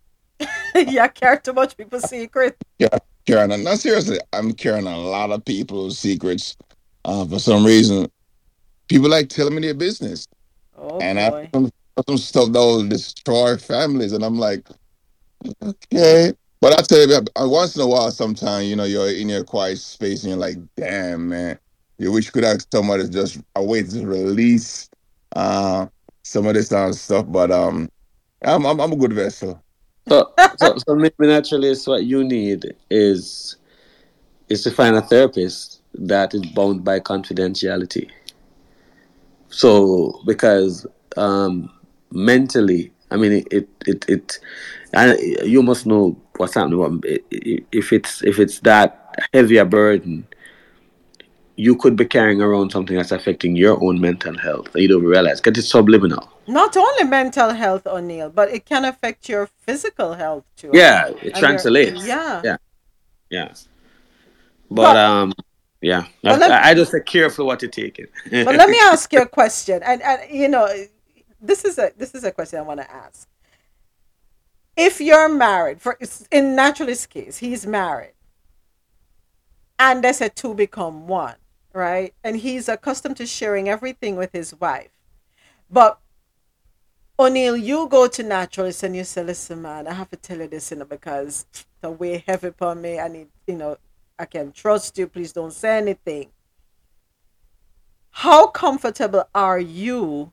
yeah, 0.88 1.04
I 1.04 1.08
care 1.10 1.38
too 1.38 1.54
much 1.54 1.78
people's 1.78 2.04
secrets. 2.04 2.58
Yeah, 2.80 2.98
carrying. 3.26 3.64
Not 3.64 3.80
seriously, 3.80 4.20
I'm 4.32 4.54
caring 4.54 4.88
a 4.88 4.98
lot 4.98 5.32
of 5.32 5.46
people's 5.46 6.00
secrets. 6.00 6.56
Uh, 7.06 7.26
for 7.26 7.40
some 7.40 7.66
reason, 7.66 8.10
people 8.88 9.10
like 9.10 9.30
telling 9.30 9.56
me 9.56 9.62
their 9.62 9.74
business, 9.74 10.28
Oh 10.78 11.00
and 11.00 11.20
I 11.20 11.30
boy. 11.30 11.50
some, 11.54 11.70
some 12.08 12.18
stuff 12.18 12.52
that 12.52 12.60
will 12.60 12.88
destroy 12.88 13.58
families, 13.58 14.14
and 14.14 14.24
I'm 14.24 14.38
like, 14.38 14.68
okay. 15.62 16.34
But 16.62 16.80
I 16.80 16.82
tell 16.84 17.08
you, 17.08 17.16
uh, 17.16 17.48
once 17.50 17.76
in 17.76 17.82
a 17.82 17.88
while, 17.88 18.10
sometimes 18.12 18.68
you 18.68 18.76
know 18.76 18.86
you're 18.86 19.10
in 19.10 19.30
your 19.30 19.44
quiet 19.44 19.80
space 19.80 20.24
and 20.24 20.32
you're 20.32 20.40
like, 20.40 20.58
damn 20.78 21.30
man, 21.30 21.60
you 22.00 22.12
wish 22.12 22.28
you 22.28 22.32
could 22.32 22.46
have 22.46 22.66
somebody 22.72 23.08
just 23.10 23.40
a 23.56 23.64
way 23.64 23.84
to 23.84 24.08
release 24.08 24.90
uh, 25.36 25.88
some 26.24 26.48
of 26.48 26.54
this 26.54 26.70
kind 26.70 26.90
of 26.90 26.96
stuff. 26.96 27.26
But 27.30 27.52
um, 27.52 27.90
I'm 28.44 28.66
I'm, 28.66 28.80
I'm 28.80 28.94
a 28.94 28.98
good 28.98 29.14
vessel. 29.14 29.63
So, 30.10 30.34
so, 30.58 30.78
so 30.78 30.96
maybe 30.96 31.14
naturally, 31.20 31.70
it's 31.70 31.88
what 31.88 32.04
you 32.04 32.24
need 32.24 32.76
is 32.90 33.58
is 34.50 34.64
to 34.64 34.72
find 34.72 34.96
a 34.96 35.02
therapist 35.02 35.82
that 35.94 36.34
is 36.34 36.46
bound 36.48 36.84
by 36.84 37.00
confidentiality. 37.00 38.10
So, 39.50 40.22
because 40.26 40.86
um, 41.16 41.72
mentally, 42.12 42.92
I 43.12 43.18
mean, 43.18 43.32
it 43.32 43.70
it 43.86 44.06
it, 44.10 44.40
it 44.94 45.48
you 45.48 45.64
must 45.64 45.86
know 45.86 46.20
what's 46.38 46.56
happening. 46.56 47.02
If 47.72 47.94
it's 47.94 48.24
if 48.24 48.40
it's 48.40 48.60
that 48.60 49.16
heavy 49.34 49.58
a 49.58 49.66
burden, 49.66 50.28
you 51.56 51.76
could 51.76 51.96
be 51.96 52.06
carrying 52.06 52.42
around 52.42 52.72
something 52.72 52.98
that's 52.98 53.12
affecting 53.12 53.56
your 53.56 53.82
own 53.84 54.02
mental 54.02 54.38
health 54.38 54.72
that 54.74 54.82
you 54.82 54.88
don't 54.88 55.04
realize 55.04 55.40
because 55.40 55.60
it's 55.60 55.72
subliminal. 55.72 56.33
Not 56.48 56.76
only 56.76 57.06
mental 57.06 57.52
health, 57.52 57.88
O'Neill, 57.88 58.30
but 58.30 58.50
it 58.50 58.66
can 58.66 58.84
affect 58.86 59.30
your 59.30 59.48
physical 59.48 60.14
health 60.14 60.44
too. 60.58 60.72
Yeah, 60.74 61.10
it 61.22 61.36
translates. 61.36 62.06
yeah. 62.06 62.42
yeah, 62.44 62.58
yeah. 63.30 63.54
But, 64.70 64.76
But- 64.94 64.98
um, 64.98 65.34
yeah, 65.82 66.06
But 66.22 66.42
I, 66.44 66.70
I 66.70 66.74
just 66.74 66.92
say 66.92 67.02
careful 67.02 67.46
what 67.46 67.62
you 67.62 67.68
take 67.68 68.00
it. 68.00 68.10
but 68.32 68.56
let 68.56 68.70
me 68.70 68.78
ask 68.84 69.12
you 69.12 69.22
a 69.22 69.26
question, 69.26 69.82
and, 69.84 70.02
and 70.02 70.22
you 70.32 70.48
know, 70.48 70.68
this 71.42 71.66
is 71.66 71.78
a 71.78 71.92
this 71.98 72.16
is 72.16 72.24
a 72.24 72.32
question 72.32 72.60
I 72.60 72.62
want 72.62 72.80
to 72.80 72.90
ask. 72.90 73.28
If 74.78 75.02
you're 75.02 75.28
married, 75.28 75.82
for 75.82 76.00
in 76.32 76.56
Naturalist's 76.56 77.06
case, 77.06 77.38
he's 77.38 77.68
married, 77.68 78.14
and 79.78 80.04
they 80.04 80.14
said 80.14 80.38
two 80.38 80.54
become 80.54 81.06
one, 81.08 81.36
right? 81.74 82.14
And 82.24 82.38
he's 82.38 82.70
accustomed 82.70 83.18
to 83.18 83.26
sharing 83.26 83.68
everything 83.68 84.16
with 84.16 84.32
his 84.32 84.56
wife, 84.60 84.92
but 85.70 86.00
O'Neill, 87.24 87.58
you 87.58 87.88
go 87.88 88.08
to 88.08 88.24
Naturalist 88.24 88.84
and 88.84 88.96
you 88.96 89.04
say, 89.04 89.24
"Listen, 89.24 89.62
man, 89.62 89.88
I 89.88 89.94
have 89.94 90.10
to 90.10 90.18
tell 90.18 90.40
you 90.40 90.48
this, 90.48 90.72
you 90.72 90.78
know, 90.78 90.86
because 90.86 91.46
the 91.82 91.90
way 91.90 92.24
heavy 92.28 92.48
upon 92.48 92.82
me. 92.82 93.00
I 93.00 93.08
need, 93.08 93.30
you 93.48 93.56
know, 93.56 93.78
I 94.20 94.26
can 94.26 94.52
trust 94.52 94.98
you. 94.98 95.08
Please 95.08 95.34
don't 95.34 95.54
say 95.54 95.78
anything." 95.78 96.32
how 98.18 98.46
comfortable 98.46 99.28
are 99.34 99.60
you 99.60 100.32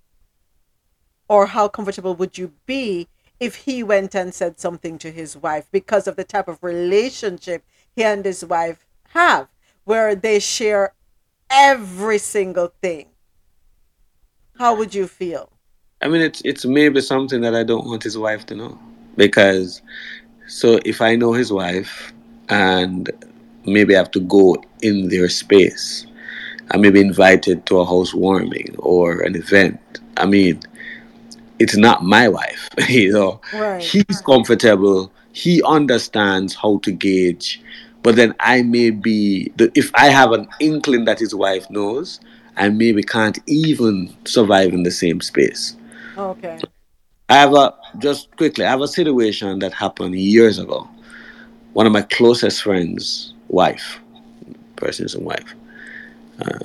or 1.29 1.47
how 1.47 1.67
comfortable 1.67 2.15
would 2.15 2.37
you 2.37 2.53
be 2.67 3.09
if 3.41 3.55
he 3.55 3.83
went 3.83 4.15
and 4.15 4.35
said 4.35 4.61
something 4.61 4.99
to 4.99 5.11
his 5.11 5.35
wife 5.35 5.67
because 5.73 6.07
of 6.07 6.15
the 6.15 6.23
type 6.23 6.47
of 6.47 6.63
relationship 6.63 7.65
he 7.97 8.05
and 8.05 8.27
his 8.27 8.45
wife 8.45 8.87
have 9.09 9.49
where 9.85 10.15
they 10.15 10.39
share 10.39 10.93
every 11.49 12.19
single 12.19 12.71
thing 12.83 13.09
how 14.59 14.77
would 14.77 14.95
you 14.95 15.07
feel 15.07 15.51
I 16.03 16.09
mean, 16.09 16.23
it's 16.23 16.41
it's 16.45 16.65
maybe 16.65 17.01
something 17.01 17.43
that 17.43 17.55
I 17.55 17.63
don't 17.63 17.87
want 17.87 18.03
his 18.03 18.17
wife 18.17 18.47
to 18.47 18.55
know 18.55 18.79
because 19.17 19.83
so 20.47 20.81
if 20.85 21.01
I 21.01 21.15
know 21.15 21.33
his 21.33 21.53
wife 21.53 22.13
and 22.49 23.11
maybe 23.67 23.95
I 23.95 23.99
have 23.99 24.11
to 24.13 24.21
go 24.21 24.57
in 24.83 25.09
their 25.09 25.29
space, 25.29 26.07
I 26.71 26.79
may 26.79 26.91
be 26.91 27.01
invited 27.01 27.67
to 27.67 27.81
a 27.81 27.85
housewarming 27.85 28.77
or 28.79 29.21
an 29.21 29.37
event. 29.37 29.79
I 30.17 30.27
mean, 30.27 30.61
it's 31.59 31.77
not 31.77 32.03
my 32.03 32.29
wife, 32.29 32.69
you 32.89 33.13
know. 33.13 33.41
Right. 33.53 33.83
He's 33.83 34.23
comfortable. 34.25 35.13
He 35.33 35.63
understands 35.65 36.55
how 36.55 36.79
to 36.79 36.93
gauge, 36.93 37.61
but 38.03 38.17
then 38.17 38.35
I 38.41 38.63
may 38.63 38.91
be 38.91 39.53
the 39.57 39.71
if 39.75 39.91
I 39.95 40.07
have 40.07 40.33
an 40.33 40.49
inkling 40.61 41.05
that 41.05 41.19
his 41.19 41.35
wife 41.35 41.71
knows, 41.71 42.21
I 42.57 42.71
maybe 42.71 43.03
can't 43.03 43.39
even 43.47 44.15
survive 44.25 44.73
in 44.73 44.83
the 44.83 44.91
same 44.91 45.21
space. 45.21 45.77
Okay 46.17 46.59
I 47.31 47.35
have 47.35 47.55
a 47.55 47.73
just 47.99 48.37
quickly. 48.37 48.65
I 48.65 48.71
have 48.71 48.81
a 48.81 48.89
situation 48.89 49.61
that 49.61 49.73
happened 49.73 50.17
years 50.17 50.59
ago. 50.59 50.89
One 51.75 51.87
of 51.87 51.93
my 51.93 52.03
closest 52.03 52.61
friends' 52.61 53.35
wife, 53.47 54.01
person's 54.75 55.17
wife. 55.17 55.55
Uh, 56.45 56.59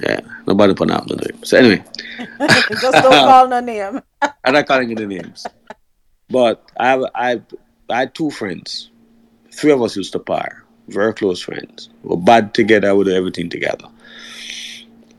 yeah, 0.00 0.20
nobody 0.44 0.74
put 0.74 0.90
out 0.90 1.06
the 1.06 1.14
name. 1.14 1.44
So 1.44 1.58
anyway, 1.58 1.84
just 2.48 2.80
don't 2.80 3.12
call 3.12 3.46
no 3.46 3.60
name 3.60 4.02
I'm 4.44 4.54
not 4.54 4.66
calling 4.66 4.90
any 4.90 5.06
names. 5.06 5.46
But 6.28 6.68
I 6.76 6.88
have 6.88 7.04
I 7.14 7.40
I 7.88 7.98
had 8.00 8.14
two 8.16 8.32
friends. 8.32 8.90
Three 9.52 9.70
of 9.70 9.80
us 9.82 9.94
used 9.94 10.12
to 10.14 10.18
par, 10.18 10.64
very 10.88 11.14
close 11.14 11.40
friends. 11.40 11.90
We 12.02 12.10
were 12.10 12.16
bad 12.16 12.54
together, 12.54 12.92
we 12.96 13.04
do 13.04 13.12
everything 13.12 13.50
together. 13.50 13.86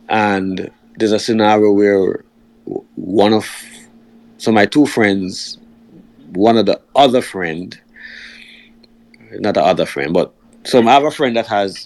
And 0.10 0.70
there's 0.98 1.14
a 1.14 1.20
scenario 1.20 1.72
where 1.72 2.26
one 2.96 3.34
of 3.34 3.46
so 4.38 4.52
my 4.52 4.66
two 4.66 4.86
friends, 4.86 5.58
one 6.34 6.58
of 6.58 6.66
the 6.66 6.80
other 6.96 7.22
friend, 7.22 7.80
not 9.34 9.56
the 9.56 9.64
other 9.64 9.86
friend, 9.86 10.14
but 10.14 10.34
so 10.64 10.80
I 10.80 10.92
have 10.92 11.04
a 11.04 11.12
friend 11.12 11.36
that 11.36 11.48
has 11.48 11.86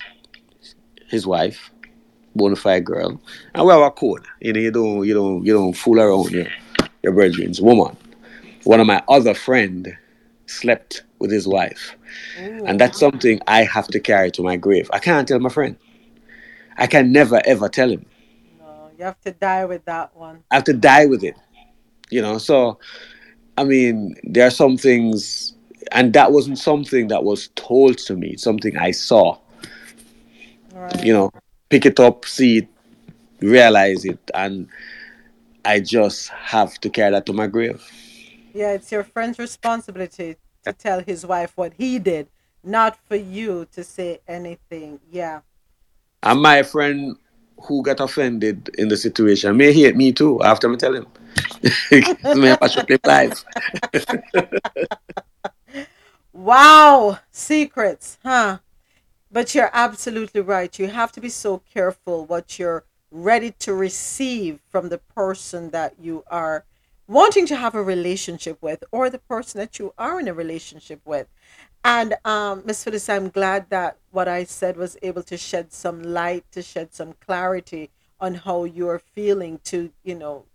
his 1.07 1.25
wife, 1.25 1.71
bona 2.35 2.55
fide 2.55 2.85
girl, 2.85 3.19
and 3.53 3.65
we 3.65 3.71
have 3.71 3.81
a 3.81 3.91
code. 3.91 4.25
You 4.41 4.53
know, 4.53 4.59
you 4.59 4.71
don't 4.71 5.07
you 5.07 5.13
don't 5.13 5.45
you 5.45 5.53
don't 5.53 5.73
fool 5.73 5.99
around 5.99 6.31
your 6.31 6.47
your 7.01 7.13
brethren's 7.13 7.61
woman. 7.61 7.95
one 8.63 8.79
of 8.79 8.87
my 8.87 9.03
other 9.07 9.33
friend 9.33 9.97
slept 10.45 11.03
with 11.19 11.31
his 11.31 11.47
wife. 11.47 11.95
And 12.37 12.79
that's 12.79 12.99
something 12.99 13.39
I 13.47 13.63
have 13.63 13.87
to 13.87 13.99
carry 13.99 14.31
to 14.31 14.43
my 14.43 14.57
grave. 14.57 14.89
I 14.93 14.99
can't 14.99 15.27
tell 15.27 15.39
my 15.39 15.49
friend. 15.49 15.77
I 16.77 16.87
can 16.87 17.11
never 17.11 17.41
ever 17.45 17.69
tell 17.69 17.89
him. 17.89 18.05
You 18.97 19.05
have 19.05 19.19
to 19.21 19.31
die 19.31 19.65
with 19.65 19.85
that 19.85 20.15
one. 20.15 20.43
I 20.51 20.55
have 20.55 20.63
to 20.65 20.73
die 20.73 21.05
with 21.05 21.23
it. 21.23 21.35
You 22.09 22.21
know, 22.21 22.37
so 22.37 22.79
I 23.57 23.63
mean, 23.63 24.15
there 24.23 24.47
are 24.47 24.51
some 24.51 24.77
things 24.77 25.53
and 25.91 26.13
that 26.13 26.31
wasn't 26.31 26.57
something 26.57 27.07
that 27.07 27.23
was 27.23 27.49
told 27.55 27.97
to 27.99 28.15
me, 28.15 28.37
something 28.37 28.77
I 28.77 28.91
saw. 28.91 29.37
Right. 30.73 31.03
You 31.03 31.13
know, 31.13 31.31
pick 31.69 31.85
it 31.85 31.99
up, 31.99 32.25
see 32.25 32.59
it, 32.59 32.67
realize 33.41 34.05
it, 34.05 34.19
and 34.33 34.67
I 35.65 35.79
just 35.79 36.29
have 36.29 36.79
to 36.81 36.89
carry 36.89 37.11
that 37.11 37.25
to 37.27 37.33
my 37.33 37.47
grave. 37.47 37.83
Yeah, 38.53 38.71
it's 38.71 38.91
your 38.91 39.03
friend's 39.03 39.39
responsibility 39.39 40.37
to 40.63 40.73
tell 40.73 41.01
his 41.01 41.25
wife 41.25 41.53
what 41.55 41.73
he 41.77 41.99
did, 41.99 42.27
not 42.63 42.97
for 43.07 43.15
you 43.15 43.67
to 43.73 43.83
say 43.83 44.19
anything. 44.27 44.99
Yeah. 45.11 45.41
And 46.21 46.41
my 46.41 46.63
friend 46.63 47.17
who 47.63 47.81
got 47.81 47.99
offended 47.99 48.69
in 48.77 48.87
the 48.89 48.97
situation 48.97 49.55
may 49.57 49.73
hate 49.73 49.95
me 49.95 50.11
too 50.11 50.41
after 50.43 50.67
me 50.69 50.77
tell 50.77 50.93
him. 50.93 51.07
may 52.35 52.55
life. 53.05 53.43
Wow, 56.33 57.19
secrets, 57.29 58.17
huh? 58.23 58.57
But 59.31 59.53
you're 59.53 59.69
absolutely 59.71 60.41
right. 60.41 60.77
You 60.79 60.87
have 60.87 61.11
to 61.11 61.21
be 61.21 61.29
so 61.29 61.61
careful 61.71 62.25
what 62.25 62.57
you're 62.57 62.85
ready 63.11 63.51
to 63.59 63.75
receive 63.75 64.59
from 64.67 64.89
the 64.89 64.97
person 64.97 65.69
that 65.69 65.93
you 66.01 66.23
are 66.31 66.65
wanting 67.07 67.45
to 67.45 67.55
have 67.55 67.75
a 67.75 67.83
relationship 67.83 68.57
with 68.61 68.83
or 68.91 69.11
the 69.11 69.19
person 69.19 69.59
that 69.59 69.77
you 69.77 69.93
are 69.97 70.19
in 70.19 70.27
a 70.27 70.33
relationship 70.33 71.01
with. 71.05 71.27
And 71.83 72.15
um, 72.23 72.63
Miss 72.65 72.83
Phyllis, 72.83 73.09
I'm 73.09 73.29
glad 73.29 73.69
that 73.69 73.97
what 74.11 74.27
I 74.27 74.45
said 74.45 74.77
was 74.77 74.97
able 75.01 75.23
to 75.23 75.37
shed 75.37 75.73
some 75.73 76.01
light, 76.01 76.45
to 76.51 76.61
shed 76.61 76.93
some 76.93 77.13
clarity 77.13 77.89
on 78.19 78.35
how 78.35 78.63
you're 78.63 78.99
feeling, 78.99 79.59
to, 79.65 79.91
you 80.03 80.15
know, 80.15 80.45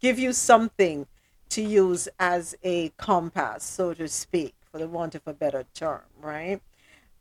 give 0.00 0.18
you 0.18 0.32
something 0.32 1.06
to 1.50 1.62
use 1.62 2.08
as 2.18 2.56
a 2.64 2.88
compass, 2.96 3.62
so 3.64 3.94
to 3.94 4.08
speak, 4.08 4.54
for 4.70 4.78
the 4.78 4.88
want 4.88 5.14
of 5.14 5.22
a 5.26 5.32
better 5.32 5.64
term, 5.74 6.02
right? 6.20 6.60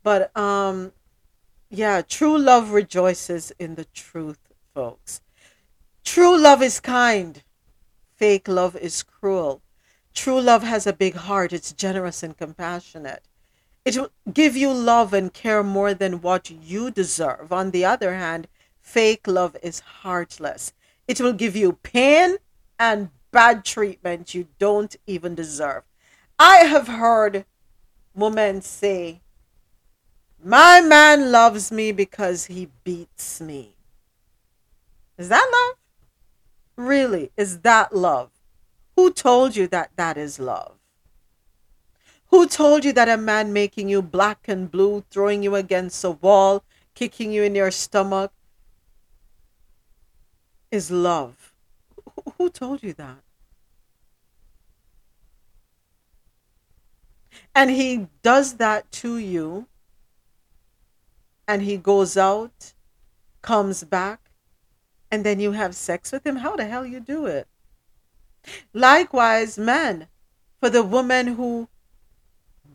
But 0.04 0.36
um 0.36 0.92
yeah, 1.70 2.02
true 2.02 2.38
love 2.38 2.72
rejoices 2.72 3.52
in 3.60 3.76
the 3.76 3.86
truth, 3.86 4.40
folks. 4.74 5.22
True 6.04 6.38
love 6.38 6.62
is 6.62 6.80
kind. 6.80 7.44
Fake 8.16 8.48
love 8.48 8.76
is 8.76 9.04
cruel. 9.04 9.62
True 10.16 10.40
love 10.42 10.64
has 10.64 10.88
a 10.88 10.94
big 10.94 11.14
heart. 11.14 11.54
It's 11.54 11.74
generous 11.74 12.24
and 12.24 12.36
compassionate. 12.36 13.24
It 13.84 13.98
will 13.98 14.10
give 14.34 14.58
you 14.58 14.74
love 14.74 15.14
and 15.14 15.32
care 15.32 15.62
more 15.62 15.94
than 15.94 16.22
what 16.22 16.50
you 16.50 16.90
deserve. 16.90 17.52
On 17.52 17.70
the 17.70 17.86
other 17.86 18.16
hand, 18.16 18.48
fake 18.82 19.28
love 19.28 19.56
is 19.62 19.82
heartless. 19.82 20.74
It 21.08 21.22
will 21.22 21.34
give 21.34 21.56
you 21.56 21.74
pain 21.84 22.38
and 22.80 23.10
bad 23.32 23.64
treatment 23.64 24.34
you 24.34 24.48
don't 24.58 24.96
even 25.06 25.36
deserve. 25.36 25.84
I 26.40 26.60
have 26.60 26.88
heard 26.88 27.46
women 28.16 28.62
say, 28.62 29.22
My 30.44 30.82
man 30.82 31.32
loves 31.32 31.72
me 31.72 31.92
because 31.92 32.46
he 32.46 32.70
beats 32.84 33.40
me. 33.40 33.76
Is 35.18 35.30
that 35.30 35.48
love? 35.54 36.88
Really? 36.88 37.32
Is 37.38 37.60
that 37.60 37.96
love? 37.96 38.32
Who 38.96 39.12
told 39.12 39.56
you 39.56 39.68
that 39.68 39.92
that 39.98 40.18
is 40.18 40.40
love? 40.40 40.78
Who 42.28 42.48
told 42.48 42.86
you 42.86 42.94
that 42.94 43.10
a 43.10 43.18
man 43.18 43.54
making 43.54 43.90
you 43.90 44.02
black 44.02 44.48
and 44.48 44.70
blue, 44.72 45.04
throwing 45.12 45.44
you 45.44 45.56
against 45.56 46.04
a 46.04 46.12
wall, 46.12 46.64
kicking 46.94 47.32
you 47.32 47.44
in 47.44 47.56
your 47.56 47.72
stomach 47.72 48.32
is 50.72 50.92
love? 50.92 51.54
Who- 52.38 52.50
told 52.50 52.84
you 52.84 52.94
that? 52.94 53.18
And 57.54 57.70
he 57.70 58.08
does 58.22 58.56
that 58.56 58.92
to 59.04 59.18
you, 59.18 59.68
and 61.48 61.62
he 61.62 61.78
goes 61.78 62.18
out, 62.18 62.74
comes 63.42 63.84
back, 63.84 64.32
and 65.12 65.26
then 65.26 65.40
you 65.40 65.52
have 65.52 65.76
sex 65.76 66.12
with 66.12 66.26
him. 66.26 66.38
How 66.38 66.56
the 66.56 66.66
hell 66.66 66.86
you 66.86 67.00
do 67.00 67.26
it? 67.26 67.48
Likewise, 68.74 69.58
men, 69.58 70.08
for 70.60 70.70
the 70.70 70.84
woman 70.84 71.36
who 71.36 71.68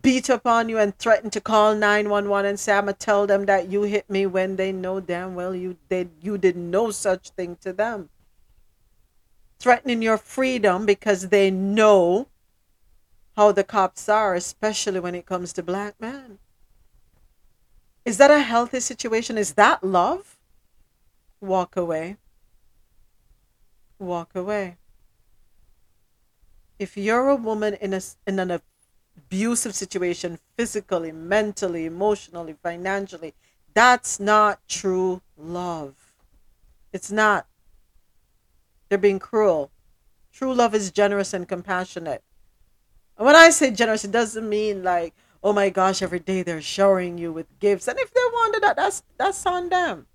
beat 0.03 0.29
upon 0.29 0.69
you 0.69 0.79
and 0.79 0.97
threaten 0.99 1.31
to 1.31 1.41
call 1.41 1.75
911 1.75 2.49
and 2.49 2.61
say, 2.61 2.73
I'ma 2.73 2.93
tell 2.99 3.27
them 3.27 3.47
that 3.47 3.69
you 3.69 3.83
hit 3.83 4.09
me 4.09 4.27
when 4.27 4.57
they 4.57 4.73
know 4.73 5.01
damn 5.01 5.35
well 5.35 5.55
you 5.55 5.77
did 5.89 6.11
you 6.23 6.39
did 6.39 6.57
no 6.57 6.91
such 6.91 7.31
thing 7.31 7.57
to 7.61 7.73
them. 7.73 8.09
Threatening 9.59 10.01
your 10.01 10.17
freedom 10.17 10.87
because 10.87 11.29
they 11.29 11.51
know 11.51 12.29
how 13.37 13.53
the 13.53 13.65
cops 13.65 14.09
are, 14.09 14.35
especially 14.35 15.01
when 15.01 15.15
it 15.15 15.27
comes 15.27 15.53
to 15.55 15.63
black 15.63 15.95
men. 16.01 16.39
Is 18.05 18.17
that 18.17 18.31
a 18.31 18.41
healthy 18.41 18.81
situation? 18.81 19.37
Is 19.37 19.55
that 19.55 19.85
love? 19.85 20.39
Walk 21.41 21.77
away. 21.77 22.17
Walk 23.99 24.35
away. 24.35 24.77
If 26.81 26.97
you're 26.97 27.29
a 27.29 27.37
woman 27.37 27.75
in 27.75 27.93
a 27.93 28.01
in 28.27 28.39
an 28.39 28.59
abusive 29.15 29.75
situation, 29.75 30.39
physically, 30.57 31.13
mentally, 31.13 31.85
emotionally, 31.85 32.57
financially, 32.63 33.35
that's 33.75 34.19
not 34.19 34.67
true 34.67 35.21
love. 35.37 35.95
It's 36.91 37.13
not. 37.13 37.47
They're 38.89 38.97
being 38.97 39.19
cruel. 39.19 39.71
True 40.33 40.55
love 40.55 40.75
is 40.75 40.91
generous 40.91 41.35
and 41.35 41.47
compassionate. 41.47 42.23
And 43.19 43.27
when 43.27 43.37
I 43.37 43.51
say 43.51 43.71
generous, 43.73 44.07
it 44.07 44.11
doesn't 44.11 44.49
mean 44.49 44.83
like, 44.83 45.13
oh 45.45 45.53
my 45.53 45.69
gosh, 45.69 46.01
every 46.01 46.21
day 46.21 46.43
they're 46.43 46.63
showering 46.63 47.19
you 47.19 47.31
with 47.31 47.59
gifts. 47.59 47.89
And 47.89 47.99
if 47.99 48.15
they 48.15 48.25
want 48.33 48.57
that, 48.63 48.77
that's 48.77 49.03
that's 49.19 49.45
on 49.45 49.69
them. 49.69 50.07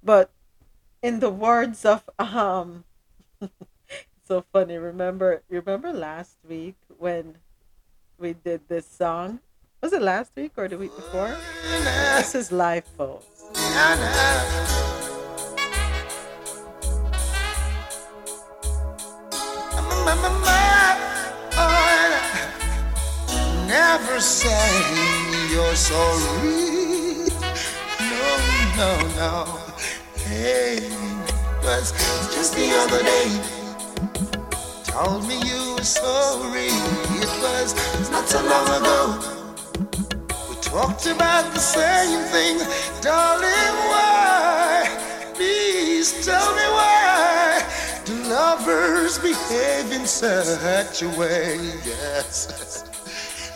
But 0.00 0.30
in 1.02 1.18
the 1.18 1.30
words 1.30 1.84
of 1.84 2.08
um 2.20 2.84
so 4.26 4.44
funny, 4.52 4.76
remember 4.76 5.42
remember 5.48 5.92
last 5.92 6.36
week 6.48 6.76
when 6.98 7.36
we 8.18 8.32
did 8.32 8.68
this 8.68 8.86
song? 8.86 9.40
Was 9.82 9.92
it 9.92 10.02
last 10.02 10.32
week 10.36 10.52
or 10.56 10.68
the 10.68 10.78
week 10.78 10.94
before? 10.96 11.36
This 12.16 12.34
is 12.34 12.50
live 12.50 12.84
folks. 12.96 13.44
Never 23.66 24.20
say 24.20 24.72
you're 25.50 25.74
sorry. 25.74 27.28
No, 28.00 28.36
no, 28.76 28.90
no. 29.16 29.58
Hey, 30.24 31.05
was 31.66 31.90
just 32.32 32.54
the 32.54 32.70
other 32.82 33.02
day. 33.02 33.28
Told 34.84 35.26
me 35.26 35.34
you 35.42 35.74
were 35.74 35.82
sorry. 35.82 36.70
It 37.18 37.32
was 37.42 37.74
not 38.08 38.28
so 38.28 38.40
long 38.52 38.68
ago. 38.78 39.00
We 40.48 40.54
talked 40.62 41.06
about 41.06 41.52
the 41.52 41.58
same 41.58 42.22
thing, 42.30 42.58
darling. 43.02 43.74
Why? 43.90 44.86
Please 45.34 46.24
tell 46.24 46.54
me 46.54 46.66
why 46.78 47.64
do 48.04 48.14
lovers 48.30 49.18
behave 49.18 49.90
in 49.90 50.06
such 50.06 51.02
a 51.02 51.08
way? 51.18 51.58
Yes. 51.84 52.84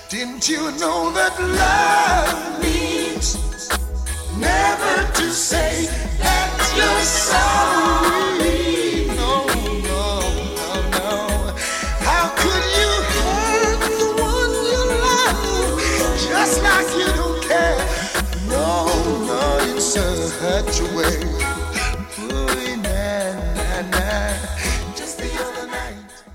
Didn't 0.10 0.48
you 0.48 0.72
know 0.82 1.12
that 1.12 1.38
love 1.38 2.60
means 2.60 3.36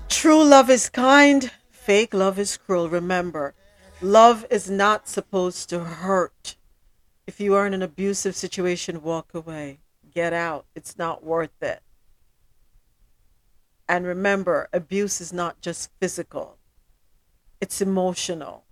True 0.08 0.42
love 0.42 0.70
is 0.70 0.88
kind, 0.88 1.52
fake 1.70 2.12
love 2.12 2.36
is 2.38 2.56
cruel. 2.56 2.88
Remember, 2.88 3.54
love 4.02 4.44
is 4.50 4.68
not 4.68 5.08
supposed 5.08 5.68
to 5.68 5.78
hurt. 5.78 6.55
If 7.26 7.40
you 7.40 7.54
are 7.54 7.66
in 7.66 7.74
an 7.74 7.82
abusive 7.82 8.36
situation, 8.36 9.02
walk 9.02 9.34
away. 9.34 9.80
Get 10.14 10.32
out. 10.32 10.66
It's 10.74 10.96
not 10.96 11.24
worth 11.24 11.62
it. 11.62 11.82
And 13.88 14.06
remember, 14.06 14.68
abuse 14.72 15.20
is 15.20 15.32
not 15.32 15.60
just 15.60 15.90
physical, 16.00 16.58
it's 17.60 17.80
emotional, 17.80 18.64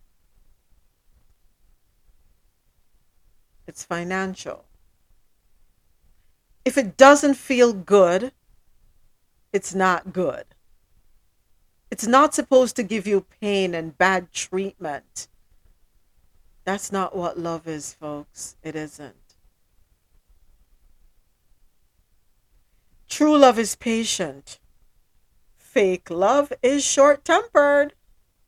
it's 3.67 3.85
financial. 3.85 4.65
If 6.65 6.79
it 6.79 6.97
doesn't 6.97 7.35
feel 7.35 7.73
good, 7.73 8.33
it's 9.53 9.75
not 9.75 10.13
good. 10.13 10.47
It's 11.91 12.07
not 12.07 12.35
supposed 12.35 12.75
to 12.77 12.83
give 12.83 13.07
you 13.07 13.27
pain 13.41 13.75
and 13.75 13.97
bad 13.97 14.33
treatment. 14.33 15.29
That's 16.65 16.91
not 16.91 17.15
what 17.15 17.39
love 17.39 17.69
is, 17.69 17.93
folks. 17.93 18.57
It 18.63 18.75
isn't. 18.75 19.15
True 23.09 23.37
love 23.37 23.59
is 23.59 23.77
patient. 23.77 24.59
Fake 25.57 26.09
love 26.11 26.53
is 26.63 26.85
short 26.85 27.25
tempered. 27.25 27.93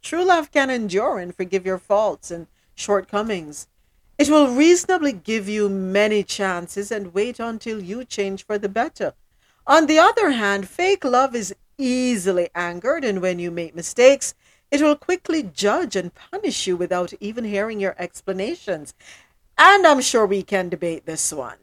True 0.02 0.24
love 0.24 0.51
can 0.51 0.70
endure 0.70 1.18
and 1.18 1.34
forgive 1.34 1.66
your 1.66 1.78
faults 1.78 2.30
and 2.30 2.47
shortcomings. 2.74 3.68
It 4.18 4.30
will 4.30 4.55
reasonably 4.55 5.12
give 5.12 5.48
you 5.48 5.68
many 5.68 6.22
chances 6.22 6.90
and 6.90 7.12
wait 7.12 7.38
until 7.38 7.82
you 7.82 8.05
change 8.05 8.47
for 8.47 8.56
the 8.56 8.68
better. 8.68 9.12
On 9.66 9.86
the 9.86 9.98
other 9.98 10.30
hand, 10.30 10.68
fake 10.68 11.05
love 11.05 11.34
is 11.34 11.55
easily 11.76 12.48
angered, 12.55 13.05
and 13.05 13.20
when 13.20 13.38
you 13.38 13.51
make 13.51 13.74
mistakes, 13.74 14.34
it 14.70 14.82
will 14.82 14.97
quickly 14.97 15.43
judge 15.43 15.97
and 15.97 16.14
punish 16.14 16.66
you 16.66 16.76
without 16.76 17.12
even 17.20 17.44
hearing 17.44 17.80
your 17.80 17.94
explanations. 17.98 18.94
And 19.56 19.86
I'm 19.86 20.01
sure 20.01 20.26
we 20.26 20.43
can 20.43 20.68
debate 20.68 21.06
this 21.06 21.32
one. 21.32 21.59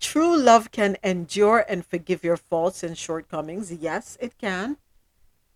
True 0.00 0.36
love 0.36 0.72
can 0.72 0.96
endure 1.02 1.64
and 1.68 1.86
forgive 1.86 2.24
your 2.24 2.36
faults 2.36 2.82
and 2.82 2.98
shortcomings. 2.98 3.72
Yes, 3.72 4.18
it 4.20 4.36
can. 4.36 4.78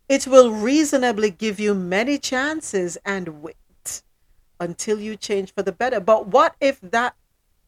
It 0.09 0.27
will 0.27 0.53
reasonably 0.53 1.31
give 1.31 1.59
you 1.59 1.75
many 1.75 2.17
chances 2.19 2.97
and 3.05 3.43
wait 3.43 4.03
until 4.61 5.01
you 5.01 5.17
change 5.17 5.53
for 5.53 5.63
the 5.63 5.73
better. 5.73 5.99
But 6.01 6.29
what 6.29 6.55
if 6.61 6.81
that 6.81 7.17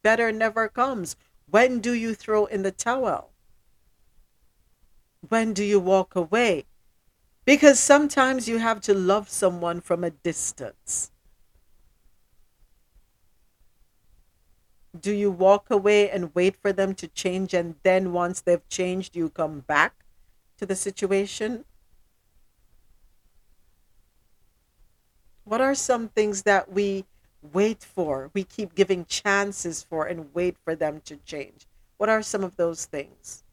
better 0.02 0.30
never 0.30 0.68
comes? 0.68 1.16
When 1.50 1.80
do 1.80 1.92
you 1.92 2.14
throw 2.14 2.46
in 2.46 2.62
the 2.62 2.70
towel? 2.70 3.31
When 5.28 5.52
do 5.52 5.62
you 5.62 5.78
walk 5.78 6.16
away? 6.16 6.64
Because 7.44 7.80
sometimes 7.80 8.48
you 8.48 8.58
have 8.58 8.80
to 8.82 8.94
love 8.94 9.28
someone 9.28 9.80
from 9.80 10.04
a 10.04 10.10
distance. 10.10 11.10
Do 14.98 15.12
you 15.12 15.30
walk 15.30 15.70
away 15.70 16.10
and 16.10 16.34
wait 16.34 16.56
for 16.56 16.72
them 16.72 16.94
to 16.96 17.08
change, 17.08 17.54
and 17.54 17.76
then 17.82 18.12
once 18.12 18.40
they've 18.40 18.68
changed, 18.68 19.16
you 19.16 19.30
come 19.30 19.60
back 19.60 20.04
to 20.58 20.66
the 20.66 20.76
situation? 20.76 21.64
What 25.44 25.60
are 25.60 25.74
some 25.74 26.08
things 26.08 26.42
that 26.42 26.70
we 26.70 27.04
wait 27.40 27.82
for? 27.82 28.30
We 28.34 28.44
keep 28.44 28.74
giving 28.74 29.04
chances 29.06 29.82
for 29.82 30.06
and 30.06 30.32
wait 30.34 30.56
for 30.64 30.76
them 30.76 31.00
to 31.06 31.16
change. 31.16 31.66
What 31.96 32.08
are 32.08 32.22
some 32.22 32.44
of 32.44 32.56
those 32.56 32.84
things? 32.84 33.44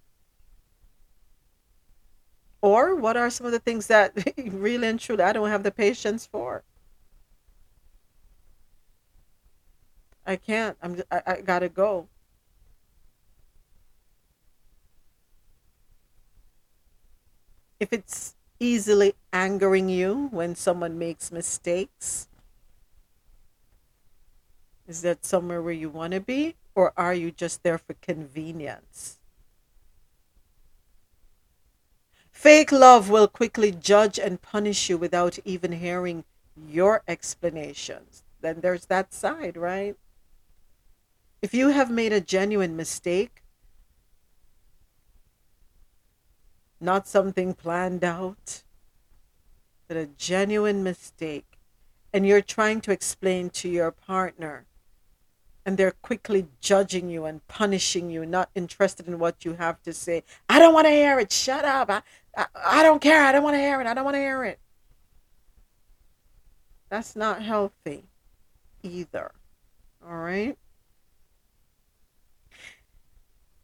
Or 2.61 2.95
what 2.95 3.18
are 3.18 3.30
some 3.30 3.45
of 3.45 3.52
the 3.52 3.60
things 3.60 3.88
that 3.88 4.14
really 4.38 4.88
and 4.88 4.98
truly 4.99 5.23
I 5.23 5.34
don't 5.34 5.49
have 5.49 5.64
the 5.64 5.72
patience 5.72 6.26
for? 6.26 6.64
I 10.26 10.38
can't. 10.38 10.77
I'm 10.81 11.02
I, 11.11 11.22
I 11.27 11.41
gotta 11.41 11.68
go. 11.69 12.07
If 17.80 17.91
it's 17.91 18.36
easily 18.60 19.15
angering 19.34 19.90
you 19.90 20.27
when 20.31 20.56
someone 20.56 20.98
makes 20.98 21.30
mistakes, 21.31 22.27
is 24.88 25.02
that 25.03 25.23
somewhere 25.23 25.61
where 25.61 25.72
you 25.73 25.90
want 25.90 26.11
to 26.14 26.19
be? 26.19 26.56
Or 26.76 26.94
are 26.98 27.14
you 27.14 27.31
just 27.31 27.64
there 27.64 27.77
for 27.77 27.94
convenience? 27.95 29.18
Fake 32.39 32.71
love 32.71 33.09
will 33.09 33.27
quickly 33.27 33.69
judge 33.69 34.17
and 34.17 34.41
punish 34.41 34.89
you 34.89 34.97
without 34.97 35.37
even 35.43 35.73
hearing 35.73 36.23
your 36.55 37.03
explanations. 37.05 38.23
Then 38.39 38.61
there's 38.61 38.85
that 38.85 39.13
side, 39.13 39.57
right? 39.57 39.97
If 41.41 41.53
you 41.53 41.67
have 41.71 41.91
made 41.91 42.13
a 42.13 42.21
genuine 42.21 42.77
mistake, 42.77 43.43
not 46.79 47.09
something 47.09 47.55
planned 47.55 48.05
out, 48.05 48.63
but 49.89 49.97
a 49.97 50.05
genuine 50.05 50.81
mistake, 50.81 51.59
and 52.13 52.25
you're 52.25 52.41
trying 52.41 52.79
to 52.79 52.93
explain 52.93 53.49
to 53.49 53.67
your 53.67 53.91
partner, 53.91 54.65
and 55.65 55.77
they're 55.77 55.91
quickly 56.02 56.48
judging 56.61 57.10
you 57.10 57.26
and 57.26 57.45
punishing 57.48 58.10
you, 58.10 58.26
not 58.26 58.49
interested 58.56 59.07
in 59.07 59.19
what 59.19 59.45
you 59.45 59.53
have 59.53 59.81
to 59.84 59.94
say. 59.94 60.23
I 60.48 60.60
don't 60.60 60.73
want 60.73 60.88
to 60.88 60.91
hear 60.91 61.19
it. 61.19 61.31
Shut 61.31 61.65
up. 61.65 61.90
I, 61.90 62.02
I, 62.36 62.45
I 62.65 62.84
don't 62.84 63.02
care. 63.02 63.22
I 63.23 63.31
don't 63.31 63.44
want 63.44 63.56
to 63.56 63.60
hear 63.60 63.80
it. 63.81 63.88
I 63.88 63.94
don't 63.94 64.06
want 64.06 64.15
to 64.15 64.22
hear 64.22 64.44
it. 64.45 64.60
That's 66.90 67.15
not 67.15 67.44
healthy 67.44 68.06
either. 68.81 69.31
All 70.03 70.18
right? 70.18 70.57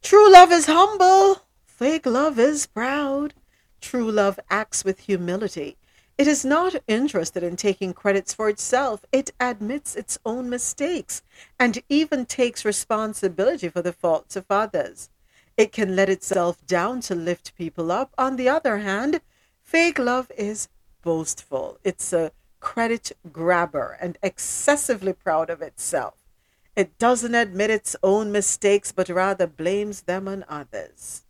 True 0.02 0.32
love 0.32 0.52
is 0.52 0.66
humble. 0.66 1.42
Fake 1.64 2.06
love 2.06 2.38
is 2.38 2.66
proud. 2.66 3.34
True 3.80 4.10
love 4.10 4.38
acts 4.48 4.84
with 4.84 5.00
humility. 5.00 5.76
It 6.18 6.26
is 6.26 6.46
not 6.46 6.76
interested 6.88 7.42
in 7.42 7.56
taking 7.56 7.92
credits 7.92 8.32
for 8.32 8.48
itself. 8.48 9.04
It 9.12 9.32
admits 9.38 9.94
its 9.94 10.18
own 10.24 10.48
mistakes 10.48 11.22
and 11.58 11.82
even 11.90 12.24
takes 12.24 12.64
responsibility 12.64 13.68
for 13.68 13.82
the 13.82 13.92
faults 13.92 14.34
of 14.34 14.46
others. 14.48 15.10
It 15.58 15.72
can 15.72 15.94
let 15.94 16.08
itself 16.08 16.66
down 16.66 17.00
to 17.02 17.14
lift 17.14 17.54
people 17.56 17.92
up. 17.92 18.12
On 18.16 18.36
the 18.36 18.48
other 18.48 18.78
hand, 18.78 19.20
fake 19.62 19.98
love 19.98 20.30
is 20.36 20.68
boastful. 21.02 21.78
It's 21.84 22.12
a 22.14 22.32
credit 22.60 23.12
grabber 23.30 23.98
and 24.00 24.16
excessively 24.22 25.12
proud 25.12 25.50
of 25.50 25.60
itself. 25.60 26.14
It 26.74 26.98
doesn't 26.98 27.34
admit 27.34 27.70
its 27.70 27.94
own 28.02 28.32
mistakes, 28.32 28.90
but 28.90 29.08
rather 29.08 29.46
blames 29.46 30.02
them 30.02 30.28
on 30.28 30.44
others. 30.48 31.24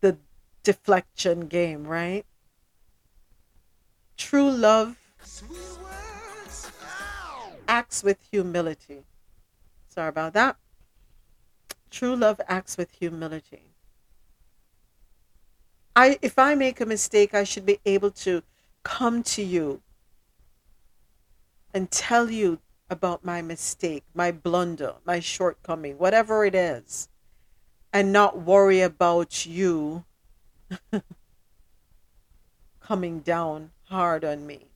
The 0.00 0.18
deflection 0.64 1.46
game, 1.46 1.84
right? 1.84 2.24
True 4.18 4.50
love 4.50 4.96
acts 7.68 8.02
with 8.02 8.18
humility. 8.30 9.04
Sorry 9.88 10.08
about 10.08 10.32
that. 10.34 10.56
True 11.90 12.16
love 12.16 12.40
acts 12.48 12.76
with 12.76 12.90
humility. 12.90 13.62
I 15.94 16.18
if 16.20 16.38
I 16.38 16.54
make 16.56 16.80
a 16.80 16.86
mistake, 16.86 17.32
I 17.32 17.44
should 17.44 17.64
be 17.64 17.78
able 17.86 18.10
to 18.26 18.42
come 18.82 19.22
to 19.22 19.42
you 19.42 19.82
and 21.72 21.90
tell 21.90 22.30
you 22.30 22.58
about 22.90 23.24
my 23.24 23.40
mistake, 23.40 24.04
my 24.14 24.32
blunder, 24.32 24.94
my 25.04 25.20
shortcoming, 25.20 25.96
whatever 25.96 26.44
it 26.44 26.54
is, 26.54 27.08
and 27.92 28.12
not 28.12 28.40
worry 28.40 28.80
about 28.80 29.46
you 29.46 30.04
coming 32.80 33.20
down 33.20 33.70
hard 33.88 34.24
on 34.24 34.46
me. 34.46 34.66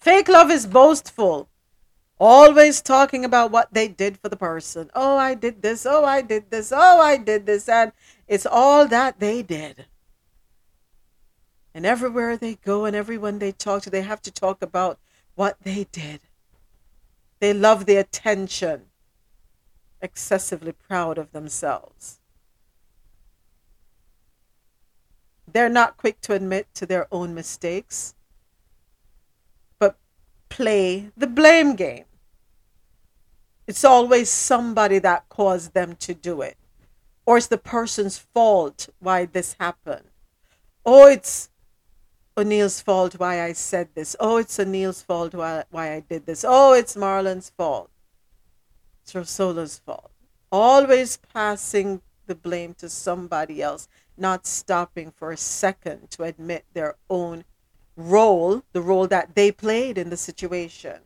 Fake 0.00 0.28
love 0.28 0.50
is 0.50 0.66
boastful, 0.66 1.48
always 2.18 2.82
talking 2.82 3.24
about 3.24 3.50
what 3.50 3.72
they 3.72 3.88
did 3.88 4.18
for 4.18 4.28
the 4.28 4.36
person. 4.36 4.90
Oh, 4.94 5.16
I 5.16 5.34
did 5.34 5.62
this. 5.62 5.86
Oh, 5.86 6.04
I 6.04 6.20
did 6.20 6.50
this. 6.50 6.72
Oh, 6.74 7.00
I 7.00 7.16
did 7.16 7.46
this. 7.46 7.68
And 7.68 7.92
it's 8.28 8.46
all 8.46 8.86
that 8.88 9.20
they 9.20 9.42
did. 9.42 9.86
And 11.72 11.86
everywhere 11.86 12.36
they 12.36 12.56
go 12.56 12.84
and 12.84 12.94
everyone 12.94 13.38
they 13.38 13.52
talk 13.52 13.82
to, 13.82 13.90
they 13.90 14.02
have 14.02 14.22
to 14.22 14.30
talk 14.30 14.62
about 14.62 14.98
what 15.34 15.56
they 15.62 15.86
did. 15.90 16.20
They 17.40 17.52
love 17.52 17.86
the 17.86 17.96
attention, 17.96 18.82
excessively 20.00 20.72
proud 20.72 21.18
of 21.18 21.32
themselves. 21.32 22.20
They're 25.54 25.70
not 25.70 25.96
quick 25.96 26.20
to 26.22 26.34
admit 26.34 26.66
to 26.74 26.84
their 26.84 27.06
own 27.12 27.32
mistakes, 27.32 28.16
but 29.78 29.96
play 30.48 31.12
the 31.16 31.28
blame 31.28 31.76
game. 31.76 32.04
It's 33.68 33.84
always 33.84 34.28
somebody 34.28 34.98
that 34.98 35.28
caused 35.28 35.72
them 35.72 35.94
to 36.00 36.12
do 36.12 36.42
it, 36.42 36.56
or 37.24 37.38
it's 37.38 37.46
the 37.46 37.56
person's 37.56 38.18
fault 38.18 38.88
why 38.98 39.26
this 39.26 39.54
happened. 39.60 40.10
Oh, 40.84 41.06
it's 41.06 41.50
O'Neill's 42.36 42.80
fault 42.80 43.14
why 43.20 43.40
I 43.40 43.52
said 43.52 43.90
this. 43.94 44.16
Oh, 44.18 44.38
it's 44.38 44.58
O'Neill's 44.58 45.02
fault 45.02 45.34
why, 45.34 45.64
why 45.70 45.94
I 45.94 46.00
did 46.00 46.26
this. 46.26 46.44
Oh, 46.46 46.72
it's 46.74 46.96
Marlon's 46.96 47.50
fault. 47.56 47.90
It's 49.04 49.14
Rosola's 49.14 49.78
fault. 49.78 50.10
always 50.54 51.16
passing 51.16 52.00
the 52.26 52.34
blame 52.34 52.74
to 52.74 52.88
somebody 52.88 53.60
else, 53.60 53.88
not 54.16 54.46
stopping 54.46 55.10
for 55.10 55.32
a 55.32 55.36
second 55.36 56.10
to 56.10 56.24
admit 56.24 56.64
their 56.72 56.96
own 57.10 57.44
role, 57.96 58.62
the 58.72 58.80
role 58.80 59.06
that 59.06 59.34
they 59.34 59.52
played 59.52 59.98
in 59.98 60.10
the 60.10 60.16
situation. 60.16 61.00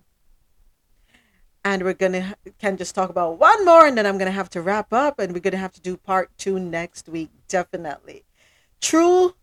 And 1.65 1.83
we're 1.83 1.95
gonna 1.95 2.37
can 2.59 2.77
just 2.77 2.95
talk 2.95 3.11
about 3.11 3.39
one 3.39 3.65
more, 3.65 3.87
and 3.87 3.99
then 3.99 4.07
I'm 4.07 4.19
gonna 4.19 4.31
have 4.31 4.51
to 4.51 4.63
wrap 4.63 4.93
up, 4.93 5.19
and 5.19 5.33
we're 5.33 5.41
gonna 5.41 5.57
have 5.57 5.73
to 5.73 5.81
do 5.81 5.97
part 5.97 6.31
two 6.39 6.59
next 6.59 7.09
week, 7.09 7.31
definitely. 7.49 8.25
True 8.81 9.35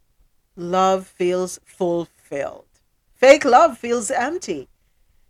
love 0.56 1.06
feels 1.08 1.60
fulfilled. 1.66 2.66
Fake 3.14 3.46
love 3.46 3.78
feels 3.78 4.10
empty. 4.10 4.70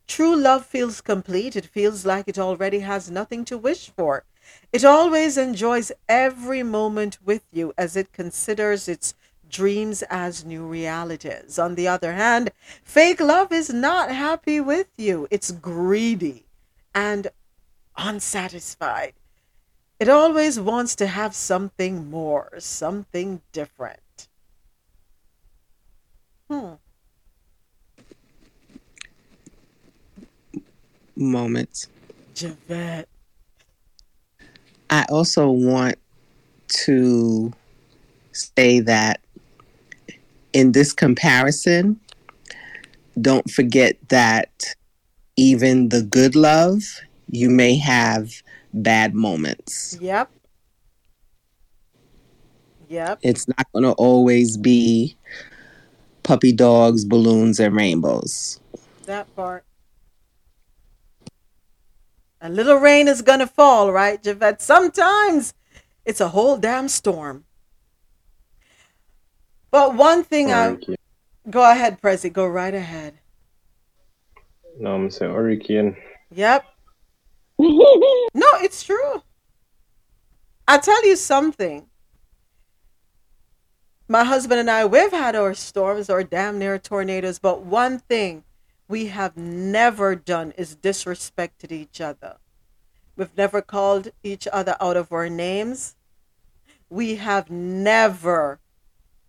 True 0.08 0.36
love 0.36 0.66
feels 0.66 1.02
complete. 1.02 1.56
It 1.56 1.66
feels 1.66 2.06
like 2.06 2.28
it 2.28 2.38
already 2.38 2.80
has 2.80 3.10
nothing 3.10 3.44
to 3.46 3.58
wish 3.58 3.90
for. 3.90 4.24
It 4.72 4.84
always 4.84 5.38
enjoys 5.38 5.92
every 6.10 6.64
moment 6.64 7.18
with 7.24 7.44
you 7.52 7.74
as 7.78 7.96
it 7.96 8.12
considers 8.12 8.88
its 8.88 9.14
dreams 9.50 10.04
as 10.10 10.44
new 10.44 10.66
realities. 10.66 11.58
On 11.58 11.76
the 11.76 11.88
other 11.88 12.14
hand, 12.14 12.52
fake 12.84 13.22
love 13.22 13.52
is 13.52 13.70
not 13.72 14.12
happy 14.12 14.60
with 14.60 14.88
you, 14.98 15.28
it's 15.32 15.52
greedy 15.52 16.46
and 16.94 17.28
unsatisfied. 17.98 19.14
It 20.00 20.10
always 20.10 20.60
wants 20.60 20.96
to 20.98 21.08
have 21.08 21.34
something 21.34 22.10
more, 22.10 22.52
something 22.60 23.42
different. 23.54 24.28
Hmm. 26.50 26.74
Moments. 31.16 31.88
Javette. 32.34 33.08
I 34.96 35.06
also 35.10 35.50
want 35.50 35.98
to 36.86 37.52
say 38.32 38.80
that 38.80 39.20
in 40.54 40.72
this 40.72 40.94
comparison, 40.94 42.00
don't 43.20 43.52
forget 43.52 43.98
that 44.08 44.74
even 45.36 45.90
the 45.90 46.02
good 46.02 46.34
love, 46.34 46.82
you 47.30 47.50
may 47.50 47.76
have 47.76 48.32
bad 48.74 49.14
moments. 49.14 49.98
Yep. 50.00 50.32
Yep. 52.88 53.20
It's 53.22 53.50
not 53.50 53.70
going 53.74 53.84
to 53.84 53.92
always 53.92 54.56
be 54.56 55.18
puppy 56.24 56.54
dogs, 56.54 57.04
balloons, 57.04 57.60
and 57.60 57.76
rainbows. 57.76 58.62
That 59.08 59.28
part. 59.36 59.65
A 62.46 62.50
little 62.50 62.76
rain 62.76 63.08
is 63.08 63.24
gonna 63.24 63.48
fall, 63.48 63.92
right, 63.92 64.22
Javette? 64.22 64.62
Sometimes 64.62 65.56
it's 66.06 66.22
a 66.22 66.28
whole 66.28 66.58
damn 66.58 66.88
storm. 66.88 67.46
But 69.72 69.96
one 69.96 70.24
thing 70.24 70.52
I 70.52 70.66
Hurricane. 70.68 70.96
go 71.50 71.72
ahead, 71.72 72.00
Prezi, 72.00 72.32
go 72.32 72.46
right 72.46 72.76
ahead. 72.76 73.16
No, 74.80 74.94
I'm 74.94 75.10
saying 75.10 75.34
hurricane. 75.34 75.98
Yep. 76.30 76.66
no, 77.58 78.48
it's 78.62 78.84
true. 78.84 79.24
I 80.68 80.78
tell 80.78 81.04
you 81.04 81.16
something. 81.16 81.88
My 84.08 84.24
husband 84.24 84.60
and 84.60 84.70
I, 84.70 84.86
we've 84.86 85.12
had 85.12 85.36
our 85.36 85.56
storms 85.56 86.12
or 86.12 86.24
damn 86.24 86.60
near 86.60 86.78
tornadoes, 86.78 87.40
but 87.40 87.64
one 87.64 87.98
thing 87.98 88.44
we 88.88 89.08
have 89.08 89.36
never 89.36 90.16
done 90.16 90.54
is 90.58 90.76
disrespected 90.76 91.72
each 91.72 92.00
other. 92.00 92.38
We've 93.16 93.36
never 93.38 93.62
called 93.62 94.10
each 94.24 94.48
other 94.52 94.76
out 94.80 94.98
of 94.98 95.12
our 95.12 95.30
names. 95.30 95.96
We 96.90 97.16
have 97.16 97.50
never 97.50 98.60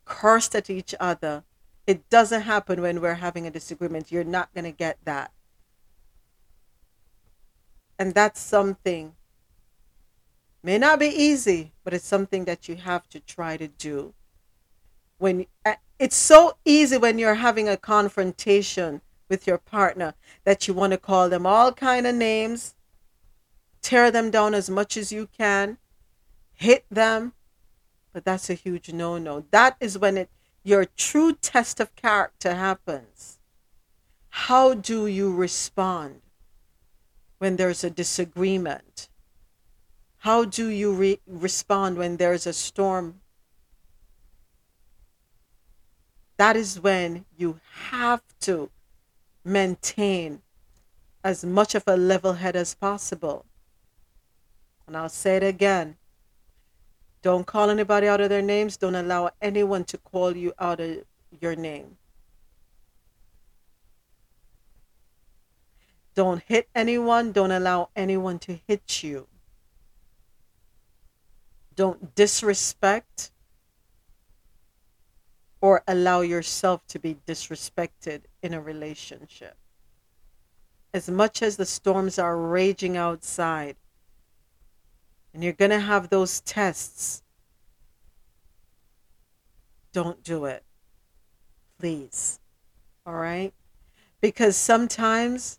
cursed 0.05 0.55
at 0.55 0.69
each 0.69 0.95
other. 1.01 1.45
It 1.87 2.09
doesn't 2.11 2.43
happen 2.43 2.83
when 2.83 3.01
we're 3.01 3.15
having 3.15 3.47
a 3.47 3.51
disagreement. 3.51 4.12
You're 4.12 4.24
not 4.24 4.53
going 4.53 4.65
to 4.65 4.73
get 4.73 4.99
that. 5.05 5.31
And 7.99 8.12
that's 8.12 8.41
something 8.41 9.15
may 10.62 10.78
not 10.78 10.99
be 10.99 11.07
easy, 11.07 11.73
but 11.85 11.95
it's 11.95 12.05
something 12.05 12.45
that 12.45 12.69
you 12.69 12.74
have 12.74 13.09
to 13.11 13.20
try 13.20 13.57
to 13.57 13.69
do. 13.69 14.12
When 15.19 15.47
uh, 15.65 15.77
it's 15.99 16.16
so 16.16 16.57
easy 16.65 16.99
when 16.99 17.19
you're 17.19 17.37
having 17.37 17.69
a 17.69 17.77
confrontation 17.77 19.01
with 19.28 19.47
your 19.47 19.59
partner 19.59 20.15
that 20.44 20.66
you 20.66 20.74
want 20.74 20.93
to 20.93 20.98
call 20.98 21.28
them 21.28 21.47
all 21.47 21.73
kind 21.73 22.07
of 22.07 22.15
names, 22.15 22.74
tear 23.82 24.11
them 24.11 24.31
down 24.31 24.55
as 24.55 24.70
much 24.70 24.97
as 24.97 25.12
you 25.12 25.28
can, 25.36 25.78
hit 26.55 26.85
them, 26.90 27.32
but 28.12 28.24
that's 28.24 28.48
a 28.48 28.55
huge 28.55 28.93
no-no. 28.93 29.44
That 29.51 29.77
is 29.81 29.98
when 29.98 30.16
it 30.16 30.31
your 30.62 30.85
true 30.85 31.32
test 31.32 31.78
of 31.78 31.94
character 31.94 32.55
happens. 32.55 33.39
How 34.31 34.74
do 34.74 35.07
you 35.07 35.32
respond 35.32 36.23
when 37.39 37.55
there's 37.55 37.85
a 37.85 37.90
disagreement? 37.90 39.09
How 40.19 40.44
do 40.44 40.66
you 40.66 40.93
re- 40.93 41.20
respond 41.24 41.98
when 41.98 42.16
there's 42.16 42.48
a 42.48 42.53
storm? 42.53 43.20
That 46.36 46.57
is 46.57 46.81
when 46.81 47.27
you 47.36 47.61
have 47.90 48.23
to 48.40 48.70
maintain 49.47 50.43
as 51.23 51.44
much 51.44 51.74
of 51.74 51.85
a 51.86 51.97
level 51.97 52.35
head 52.35 52.56
as 52.56 52.74
possible. 52.74 53.47
And 54.86 54.97
I'll 54.97 55.09
say 55.09 55.36
it 55.36 55.43
again. 55.43 55.97
Don't 57.23 57.47
call 57.47 57.70
anybody 57.70 58.06
out 58.06 58.20
of 58.20 58.28
their 58.28 58.43
names. 58.43 58.77
Don't 58.77 58.94
allow 58.94 59.31
anyone 59.40 59.85
to 59.85 59.98
call 59.98 60.36
you 60.36 60.52
out 60.59 60.81
of 60.81 60.98
your 61.40 61.56
name. 61.56 61.97
Don't 66.14 66.43
hit 66.47 66.68
anyone. 66.74 67.32
Don't 67.32 67.51
allow 67.51 67.90
anyone 67.97 68.39
to 68.40 68.59
hit 68.66 69.02
you. 69.02 69.27
Don't 71.74 72.14
disrespect 72.14 73.32
or 75.60 75.82
allow 75.86 76.20
yourself 76.20 76.86
to 76.86 76.98
be 76.98 77.16
disrespected 77.27 78.23
in 78.47 78.55
a 78.55 78.60
relationship. 78.60 79.56
As 80.94 81.10
much 81.10 81.43
as 81.43 81.56
the 81.56 81.66
storms 81.66 82.16
are 82.18 82.39
raging 82.39 82.97
outside, 82.97 83.74
and 85.35 85.43
you're 85.43 85.52
going 85.52 85.73
to 85.73 85.81
have 85.81 86.09
those 86.09 86.40
tests, 86.43 87.23
don't 89.93 90.23
do 90.23 90.44
it. 90.44 90.62
Please. 91.78 92.39
All 93.05 93.14
right? 93.14 93.52
Because 94.20 94.56
sometimes, 94.56 95.59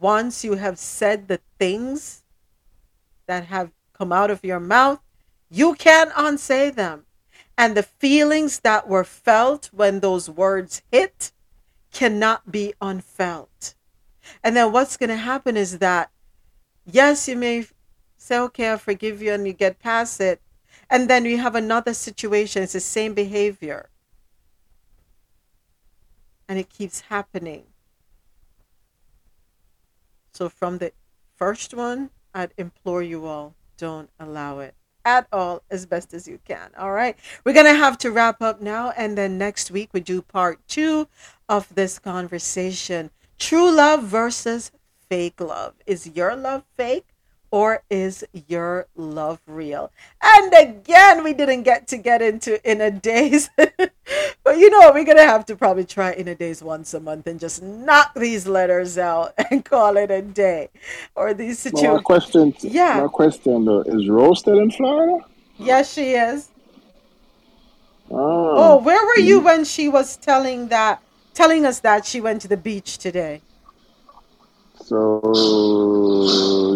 once 0.00 0.44
you 0.44 0.54
have 0.54 0.78
said 0.78 1.26
the 1.26 1.40
things 1.58 2.22
that 3.26 3.46
have 3.46 3.72
come 3.92 4.12
out 4.12 4.30
of 4.30 4.44
your 4.44 4.60
mouth, 4.60 5.00
you 5.50 5.74
can't 5.74 6.12
unsay 6.16 6.70
them. 6.70 7.04
And 7.58 7.76
the 7.76 7.82
feelings 7.82 8.60
that 8.60 8.88
were 8.88 9.04
felt 9.04 9.70
when 9.72 9.98
those 9.98 10.30
words 10.30 10.82
hit 10.92 11.32
cannot 11.92 12.50
be 12.50 12.74
unfelt. 12.80 13.74
And 14.42 14.56
then 14.56 14.72
what's 14.72 14.96
going 14.96 15.10
to 15.10 15.16
happen 15.16 15.56
is 15.56 15.78
that, 15.78 16.10
yes, 16.84 17.28
you 17.28 17.36
may 17.36 17.66
say, 18.16 18.38
okay, 18.38 18.72
I 18.72 18.76
forgive 18.76 19.22
you, 19.22 19.32
and 19.32 19.46
you 19.46 19.52
get 19.52 19.78
past 19.78 20.20
it. 20.20 20.40
And 20.90 21.08
then 21.08 21.24
you 21.24 21.38
have 21.38 21.54
another 21.54 21.94
situation, 21.94 22.62
it's 22.62 22.72
the 22.72 22.80
same 22.80 23.14
behavior. 23.14 23.90
And 26.48 26.58
it 26.58 26.70
keeps 26.70 27.02
happening. 27.02 27.64
So, 30.32 30.48
from 30.48 30.78
the 30.78 30.92
first 31.36 31.74
one, 31.74 32.10
I'd 32.34 32.54
implore 32.56 33.02
you 33.02 33.26
all 33.26 33.54
don't 33.76 34.10
allow 34.18 34.58
it 34.58 34.74
at 35.04 35.26
all 35.32 35.62
as 35.70 35.86
best 35.86 36.12
as 36.12 36.28
you 36.28 36.38
can. 36.44 36.70
All 36.76 36.92
right. 36.92 37.16
We're 37.44 37.54
going 37.54 37.66
to 37.66 37.74
have 37.74 37.96
to 37.98 38.10
wrap 38.10 38.42
up 38.42 38.60
now. 38.60 38.90
And 38.96 39.16
then 39.16 39.38
next 39.38 39.70
week, 39.70 39.90
we 39.92 40.00
do 40.00 40.20
part 40.20 40.58
two 40.68 41.08
of 41.48 41.74
this 41.74 41.98
conversation 41.98 43.10
true 43.38 43.70
love 43.70 44.02
versus 44.04 44.70
fake 45.08 45.40
love. 45.40 45.74
Is 45.86 46.06
your 46.14 46.36
love 46.36 46.64
fake? 46.76 47.06
Or 47.50 47.82
is 47.88 48.26
your 48.46 48.88
love 48.94 49.40
real? 49.46 49.90
And 50.22 50.52
again, 50.52 51.24
we 51.24 51.32
didn't 51.32 51.62
get 51.62 51.88
to 51.88 51.96
get 51.96 52.20
into 52.20 52.60
in 52.70 52.82
a 52.82 52.90
days, 52.90 53.48
but 53.56 54.58
you 54.58 54.68
know 54.68 54.80
what? 54.80 54.92
We're 54.94 55.04
gonna 55.06 55.22
have 55.24 55.46
to 55.46 55.56
probably 55.56 55.84
try 55.86 56.12
in 56.12 56.28
a 56.28 56.34
days 56.34 56.62
once 56.62 56.92
a 56.92 57.00
month 57.00 57.26
and 57.26 57.40
just 57.40 57.62
knock 57.62 58.12
these 58.14 58.46
letters 58.46 58.98
out 58.98 59.32
and 59.50 59.64
call 59.64 59.96
it 59.96 60.10
a 60.10 60.20
day, 60.20 60.68
or 61.14 61.32
these 61.32 61.58
situations. 61.58 62.02
question, 62.02 62.54
Yeah. 62.60 63.00
my 63.00 63.08
question 63.08 63.64
though, 63.64 63.80
is 63.80 64.06
Rose 64.10 64.40
still 64.40 64.58
in 64.58 64.70
Florida? 64.70 65.24
Yes, 65.58 65.90
she 65.94 66.12
is. 66.12 66.50
Oh, 68.10 68.74
Oh, 68.74 68.76
where 68.78 69.04
were 69.06 69.18
you 69.18 69.40
mm. 69.40 69.44
when 69.44 69.64
she 69.64 69.88
was 69.88 70.16
telling 70.16 70.68
that, 70.68 71.02
telling 71.38 71.64
us 71.64 71.78
that 71.80 72.04
she 72.04 72.20
went 72.20 72.42
to 72.42 72.48
the 72.48 72.56
beach 72.56 72.98
today? 72.98 73.42
So 74.74 74.96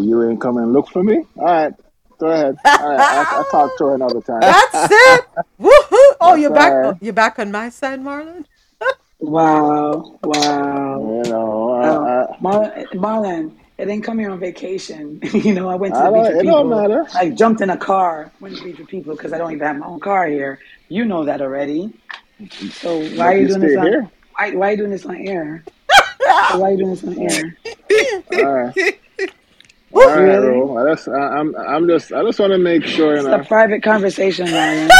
you 0.03 0.23
ain't 0.29 0.41
come 0.41 0.57
and 0.59 0.73
look 0.73 0.89
for 0.89 1.03
me? 1.03 1.25
All 1.37 1.45
right, 1.45 1.73
go 2.21 2.29
ahead. 2.29 2.57
All 2.79 2.89
right, 2.89 3.07
I'll, 3.11 3.29
I'll 3.33 3.45
talk 3.57 3.77
to 3.79 3.85
her 3.87 3.95
another 3.97 4.21
time. 4.23 4.41
That's 4.41 4.87
it. 4.91 5.25
Woohoo! 5.61 6.13
Oh, 6.21 6.35
That's 6.35 6.43
you're 6.43 6.51
back. 6.51 6.75
right. 6.85 6.95
you're 7.01 7.13
back 7.13 7.39
on 7.39 7.51
my 7.51 7.69
side, 7.71 8.01
Marlon. 8.01 8.45
Wow, 9.21 10.19
wow. 10.23 10.99
You 11.25 11.31
know, 11.31 11.71
Oh, 11.83 11.89
I, 11.89 11.89
um, 11.89 12.05
I, 12.07 12.27
Marlon, 12.43 12.89
Marlon, 12.95 13.57
I 13.79 13.85
didn't 13.85 14.05
come 14.05 14.19
here 14.19 14.31
on 14.31 14.41
vacation. 14.41 15.21
you 15.35 15.55
know, 15.55 15.69
I 15.69 15.77
went 15.77 15.97
to 15.97 16.03
the 16.03 16.11
don't- 16.11 16.15
beach 16.15 16.29
with 16.29 16.39
it 16.41 16.45
don't 16.45 16.69
people. 16.69 16.71
matter. 16.71 17.07
I 17.15 17.31
jumped 17.31 17.61
in 17.61 17.71
a 17.71 17.77
car, 17.77 18.33
went 18.41 18.57
to 18.57 18.61
the 18.63 18.71
beach 18.71 18.79
with 18.81 18.89
people 18.89 19.15
because 19.17 19.33
I 19.33 19.39
don't 19.39 19.53
even 19.53 19.67
have 19.67 19.79
my 19.79 19.87
own 19.87 20.01
car 20.01 20.27
here. 20.29 20.61
You 20.89 21.05
know 21.05 21.25
that 21.25 21.41
already. 21.43 21.93
So 22.71 22.99
why 23.17 23.27
But 23.27 23.35
are 23.35 23.39
you 23.39 23.43
you 23.43 23.49
doing 23.49 23.61
this 23.61 23.73
stay 23.73 23.77
on? 23.77 23.87
here. 23.87 24.11
Why, 24.37 24.51
why 24.53 24.69
are 24.69 24.71
you 24.73 24.77
doing 24.79 24.91
this 24.91 25.05
on 25.07 25.17
air? 25.17 25.65
why 26.19 26.61
are 26.61 26.71
you 26.73 26.79
doing 26.79 26.91
this 26.91 27.05
on 27.05 27.19
air? 27.19 27.57
all 28.45 28.53
right. 28.53 28.99
All 29.95 30.07
right, 30.07 30.17
Really? 30.17 30.49
Ro. 30.49 30.79
I 30.79 30.95
just, 30.95 31.09
I, 31.09 31.13
I'm, 31.13 31.55
I'm 31.57 31.87
just, 31.87 32.13
I 32.13 32.23
just 32.23 32.39
want 32.41 32.53
to 32.53 32.59
make 32.59 32.85
sure, 32.85 33.15
It's 33.17 33.27
a 33.27 33.45
private 33.47 33.83
conversation, 33.83 34.47
Marlon. 34.47 34.91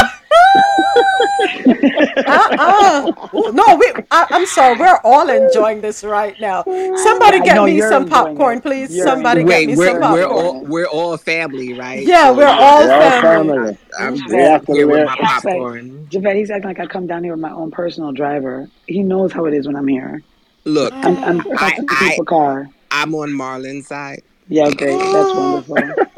Uh-uh. 2.27 3.11
No, 3.51 3.75
we. 3.77 3.93
I, 4.11 4.27
I'm 4.31 4.45
sorry. 4.45 4.75
We're 4.77 4.99
all 5.03 5.29
enjoying 5.29 5.81
this 5.81 6.03
right 6.03 6.39
now. 6.39 6.63
Somebody 6.95 7.41
get 7.41 7.55
know 7.55 7.65
me 7.65 7.81
some 7.81 8.05
popcorn, 8.05 8.59
it. 8.59 8.61
please. 8.61 8.91
You're 8.91 9.05
Somebody 9.05 9.41
enjoying 9.41 9.45
get 9.45 9.63
Wait, 9.67 9.67
me 9.67 9.75
some 9.75 9.99
we're 9.99 9.99
we're 10.01 10.27
popcorn. 10.27 10.31
all 10.31 10.65
we're 10.65 10.87
all 10.87 11.17
family, 11.17 11.73
right? 11.73 12.07
Yeah, 12.07 12.31
So 12.31 12.33
we're 12.33 12.47
all 12.47 12.87
We're 12.87 12.93
all 12.93 13.11
family. 13.11 13.57
family. 13.57 13.77
I'm 13.97 14.21
We 14.27 14.37
just 14.37 14.49
have 14.49 14.65
to 14.67 14.73
here 14.73 14.87
with 14.87 15.01
live. 15.01 15.05
my 15.05 15.17
He's 15.17 15.43
like, 15.43 15.65
popcorn. 15.65 16.09
Javette, 16.09 16.35
he's 16.37 16.51
acting 16.51 16.69
like 16.69 16.79
I 16.79 16.87
come 16.87 17.07
down 17.07 17.23
here 17.23 17.33
with 17.33 17.41
my 17.41 17.51
own 17.51 17.71
personal 17.71 18.11
driver. 18.11 18.69
He 18.87 19.03
knows 19.03 19.31
how 19.33 19.45
it 19.45 19.53
is 19.53 19.67
when 19.67 19.75
I'm 19.75 19.87
here. 19.87 20.23
Look, 20.65 20.93
I'm, 21.03 21.17
I'm 21.23 21.41
ah. 21.41 21.45
I 21.57 21.71
constantly 21.75 22.13
I 22.13 22.19
car. 22.25 22.69
I'm 22.91 23.15
on 23.15 23.33
Marlon's 23.33 23.87
side. 23.87 24.23
Yeah, 24.47 24.71
great. 24.71 25.09
That's 25.11 25.33
wonderful. 25.33 25.95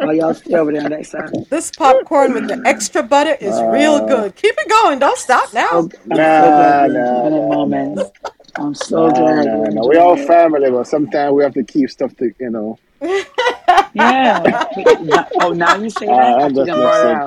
Oh, 0.00 0.10
y'all 0.10 0.34
stay 0.34 0.54
over 0.56 0.72
there 0.72 0.88
next 0.88 1.10
time. 1.12 1.30
This 1.50 1.70
popcorn 1.70 2.34
with 2.34 2.48
the 2.48 2.60
extra 2.66 3.02
butter 3.02 3.34
is 3.40 3.62
real 3.62 3.96
Uh, 3.96 4.06
good. 4.06 4.36
Keep 4.36 4.54
it 4.58 4.68
going. 4.68 4.98
Don't 4.98 5.18
stop 5.18 5.52
now. 5.54 5.68
So, 5.70 5.90
I'm 6.10 6.24
so 6.24 6.50
nah, 6.50 6.50
glad 6.52 6.76
you're 6.80 6.88
nah, 6.88 6.88
enjoying 6.96 7.34
the 7.34 7.42
nah, 7.42 7.48
moment. 7.56 8.00
I'm 8.56 8.74
so 8.74 9.08
Nah, 9.08 9.10
glad 9.10 9.44
nah, 9.44 9.52
you're 9.52 9.70
nah. 9.70 9.84
We 9.84 9.96
all 9.96 10.16
family, 10.16 10.70
but 10.70 10.86
sometimes 10.86 11.32
we 11.32 11.42
have 11.44 11.54
to 11.54 11.64
keep 11.64 11.90
stuff 11.90 12.14
to, 12.16 12.32
you 12.40 12.50
know. 12.50 12.78
Yeah. 13.94 14.42
Oh, 15.40 15.52
now 15.52 15.74
you 15.74 15.90
say 15.90 16.06
Uh, 16.08 16.12
that 16.12 16.38
I'm 16.40 16.54
after 16.56 16.62
you 16.64 17.24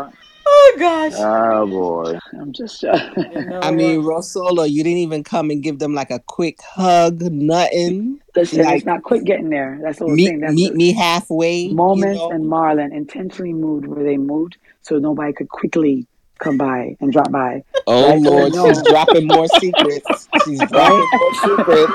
Oh 0.71 0.75
gosh. 0.79 1.13
Oh 1.15 1.67
boy. 1.67 2.19
I'm 2.39 2.53
just. 2.53 2.83
You 3.29 3.45
know 3.45 3.59
I 3.59 3.69
what? 3.69 3.73
mean, 3.75 4.01
Rosolo, 4.01 4.69
you 4.69 4.83
didn't 4.83 4.99
even 4.99 5.23
come 5.23 5.49
and 5.49 5.61
give 5.63 5.79
them 5.79 5.93
like 5.93 6.11
a 6.11 6.19
quick 6.19 6.61
hug, 6.61 7.21
nothing. 7.21 8.19
Listen, 8.35 8.63
Like 8.65 8.77
it's 8.77 8.85
not 8.85 9.03
quick 9.03 9.23
getting 9.23 9.49
there. 9.49 9.79
That's 9.81 9.99
the 9.99 10.05
whole 10.05 10.15
meet 10.15 10.27
thing. 10.27 10.39
That's 10.39 10.53
meet 10.53 10.71
the 10.71 10.77
me 10.77 10.93
halfway, 10.93 11.59
you 11.61 11.73
moments 11.73 12.19
know. 12.19 12.31
and 12.31 12.45
Marlon 12.45 12.93
intentionally 12.93 13.53
moved 13.53 13.85
where 13.87 14.03
they 14.03 14.17
moved 14.17 14.57
so 14.81 14.97
nobody 14.99 15.33
could 15.33 15.49
quickly 15.49 16.07
come 16.39 16.57
by 16.57 16.95
and 17.01 17.11
drop 17.11 17.31
by. 17.31 17.63
Oh 17.87 18.09
Right? 18.09 18.23
So 18.23 18.29
Lord, 18.29 18.53
she's 18.75 18.87
dropping 18.87 19.27
more 19.27 19.47
secrets. 19.59 20.29
She's 20.43 20.63
dropping 20.63 21.07
more 21.13 21.33
secrets. 21.33 21.93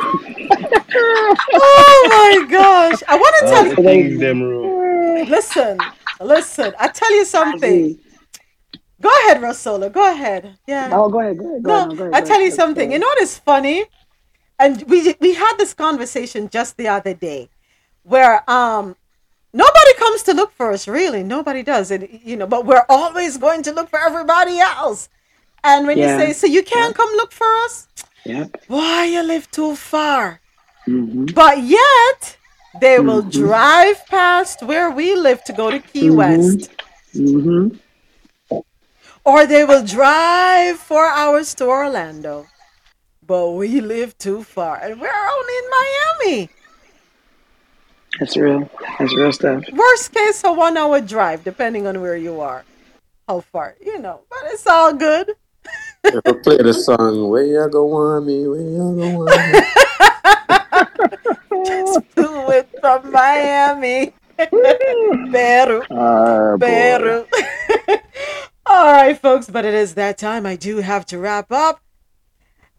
Oh 1.54 2.06
my 2.10 2.46
gosh. 2.50 3.02
I 3.08 3.16
want 3.16 3.34
to 3.38 3.44
Ah, 3.46 3.50
tell 3.50 3.66
you. 3.94 4.18
So 4.18 4.18
them. 4.20 5.28
Listen, 5.30 5.78
listen. 6.20 6.74
I 6.78 6.88
tell 6.88 7.12
you 7.14 7.24
something. 7.24 7.98
Go 9.00 9.10
ahead, 9.24 9.42
Rosola. 9.42 9.90
Go 9.92 10.10
ahead. 10.12 10.58
Yeah. 10.66 10.90
Oh, 10.92 11.08
go 11.10 11.20
ahead, 11.20 11.38
go 11.38 11.46
ahead, 11.50 11.62
go 11.62 11.86
No, 11.86 11.94
go 11.94 12.04
ahead, 12.04 12.14
I 12.14 12.20
tell 12.22 12.40
you 12.40 12.50
something. 12.50 12.92
You 12.92 12.98
know 12.98 13.06
what 13.06 13.20
is 13.20 13.38
funny? 13.38 13.84
And 14.58 14.82
we 14.88 15.14
we 15.20 15.34
had 15.34 15.54
this 15.58 15.74
conversation 15.74 16.48
just 16.48 16.76
the 16.76 16.88
other 16.88 17.14
day, 17.14 17.50
where 18.04 18.48
um 18.50 18.96
nobody 19.52 19.94
comes 19.98 20.22
to 20.24 20.32
look 20.32 20.52
for 20.52 20.72
us. 20.72 20.86
Really, 20.88 21.22
nobody 21.24 21.62
does. 21.62 21.90
And 21.90 22.08
you 22.24 22.36
know, 22.36 22.46
but 22.46 22.64
we're 22.66 22.86
always 22.88 23.36
going 23.36 23.62
to 23.64 23.72
look 23.72 23.88
for 23.90 23.98
everybody 24.00 24.58
else. 24.60 25.08
And 25.64 25.86
when 25.86 25.98
you 25.98 26.08
say, 26.08 26.32
"So 26.32 26.46
you 26.46 26.62
can't 26.62 26.94
come 26.94 27.10
look 27.16 27.32
for 27.32 27.46
us," 27.64 27.88
Yep. 28.24 28.62
why 28.68 29.06
you 29.06 29.22
live 29.22 29.50
too 29.50 29.74
far? 29.76 30.40
Mm-hmm. 30.88 31.26
But 31.34 31.58
yet 31.62 32.36
they 32.80 33.00
will 33.00 33.22
Mhm. 33.22 33.32
drive 33.32 34.06
past 34.06 34.62
where 34.62 34.90
we 34.90 35.14
live 35.14 35.42
to 35.44 35.52
go 35.52 35.70
to 35.70 35.80
Key 35.80 36.08
Mhm. 36.10 36.16
West, 36.22 36.70
Mm-hmm. 37.14 37.76
Or 39.24 39.46
they 39.46 39.64
will 39.64 39.84
drive 39.84 40.78
four 40.78 41.08
hours 41.08 41.54
to 41.56 41.66
Orlando. 41.66 42.46
But 43.26 43.52
we 43.52 43.80
live 43.80 44.16
too 44.18 44.44
far, 44.44 44.76
and 44.76 45.00
we're 45.00 45.08
only 45.08 45.54
in 45.56 45.70
Miami. 45.70 46.50
That's 48.20 48.36
real. 48.36 48.70
That's 48.98 49.16
real 49.16 49.32
stuff. 49.32 49.64
Worst 49.72 50.12
case, 50.12 50.44
a 50.44 50.52
one-hour 50.52 51.00
drive, 51.00 51.42
depending 51.42 51.86
on 51.86 52.00
where 52.00 52.16
you 52.16 52.40
are, 52.40 52.64
how 53.26 53.40
far, 53.40 53.76
you 53.80 53.98
know. 53.98 54.20
But 54.28 54.40
it's 54.52 54.66
all 54.66 54.92
good. 54.92 55.30
If 56.04 56.20
I 56.26 56.32
play 56.32 56.58
the 56.58 56.74
song, 56.74 57.30
where 57.30 57.44
you 57.44 57.68
go 57.70 57.86
want 57.86 58.26
me, 58.26 58.46
where 58.46 58.60
you 58.60 58.94
go 58.94 59.08
want 59.08 59.52
me. 59.52 59.58
Just 61.64 62.04
flew 62.12 62.50
it 62.50 62.68
from 62.80 63.10
Miami, 63.10 64.12
Peru. 64.36 65.82
Ah, 65.90 66.56
boy. 66.56 66.66
Peru. 66.66 67.26
All 68.66 68.86
right, 68.86 69.20
folks, 69.20 69.50
but 69.50 69.66
it 69.66 69.74
is 69.74 69.94
that 69.94 70.16
time. 70.16 70.46
I 70.46 70.56
do 70.56 70.78
have 70.78 71.04
to 71.06 71.18
wrap 71.18 71.52
up. 71.52 71.80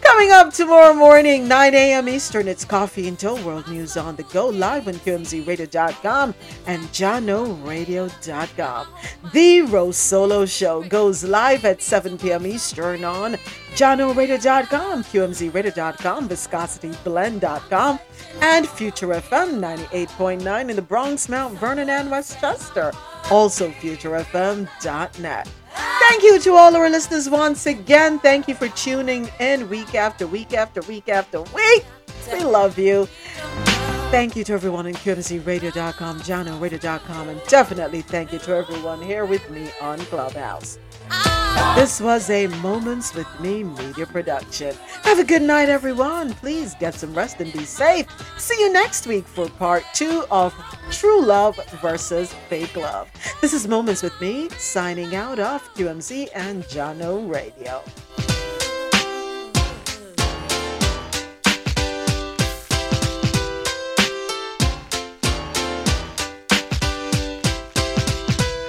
Coming 0.00 0.30
up 0.32 0.52
tomorrow 0.52 0.92
morning, 0.92 1.48
9 1.48 1.74
a.m. 1.74 2.08
Eastern, 2.08 2.48
it's 2.48 2.64
Coffee 2.64 3.08
and 3.08 3.14
Until 3.14 3.42
World 3.44 3.68
News 3.68 3.96
on 3.96 4.16
the 4.16 4.24
Go, 4.24 4.48
live 4.48 4.88
on 4.88 4.94
QMZRadio.com 4.94 6.34
and 6.66 6.82
JahknoRadio.com. 6.88 8.86
The 9.32 9.62
Rose 9.62 9.96
Solo 9.96 10.44
Show 10.46 10.82
goes 10.82 11.22
live 11.22 11.64
at 11.64 11.80
7 11.80 12.18
p.m. 12.18 12.46
Eastern 12.46 13.04
on 13.04 13.34
JahknoRadio.com, 13.74 15.04
QMZRadio.com, 15.04 16.28
ViscosityBlend.com, 16.28 17.98
and 18.40 18.68
Future 18.68 19.08
FM 19.08 19.60
98.9 19.60 20.70
in 20.70 20.76
the 20.76 20.82
Bronx, 20.82 21.28
Mount 21.28 21.56
Vernon, 21.58 21.88
and 21.88 22.10
Westchester. 22.10 22.92
Also, 23.30 23.70
FutureFM.net. 23.70 25.48
Thank 25.74 26.22
you 26.22 26.38
to 26.40 26.52
all 26.54 26.68
of 26.68 26.80
our 26.80 26.90
listeners 26.90 27.28
once 27.28 27.66
again. 27.66 28.18
Thank 28.18 28.48
you 28.48 28.54
for 28.54 28.68
tuning 28.68 29.28
in 29.40 29.68
week 29.68 29.94
after 29.94 30.26
week 30.26 30.54
after 30.54 30.80
week 30.82 31.08
after 31.08 31.42
week. 31.42 31.84
We 32.32 32.44
love 32.44 32.78
you. 32.78 33.06
Thank 34.10 34.36
you 34.36 34.44
to 34.44 34.52
everyone 34.52 34.86
in 34.86 34.94
QMZRadio.com, 34.94 36.20
JahknoRadio.com, 36.20 37.28
and 37.28 37.42
definitely 37.48 38.02
thank 38.02 38.32
you 38.32 38.38
to 38.40 38.54
everyone 38.54 39.02
here 39.02 39.24
with 39.24 39.48
me 39.50 39.70
on 39.80 39.98
Clubhouse. 39.98 40.78
This 41.72 42.00
was 42.00 42.30
a 42.30 42.46
Moments 42.46 43.14
with 43.14 43.26
Me 43.40 43.64
media 43.64 44.06
production. 44.06 44.76
Have 45.02 45.18
a 45.18 45.24
good 45.24 45.42
night, 45.42 45.68
everyone. 45.68 46.32
Please 46.34 46.74
get 46.78 46.94
some 46.94 47.12
rest 47.12 47.40
and 47.40 47.52
be 47.52 47.64
safe. 47.64 48.06
See 48.38 48.58
you 48.60 48.72
next 48.72 49.06
week 49.06 49.26
for 49.26 49.48
part 49.48 49.82
two 49.92 50.24
of 50.30 50.54
True 50.92 51.24
Love 51.24 51.58
versus 51.82 52.32
Fake 52.48 52.76
Love. 52.76 53.08
This 53.40 53.52
is 53.52 53.66
Moments 53.66 54.02
with 54.02 54.18
Me, 54.20 54.48
signing 54.50 55.16
out 55.16 55.40
of 55.40 55.62
QMZ 55.74 56.28
and 56.34 56.62
Jahkno 56.64 57.28
Radio. 57.28 57.82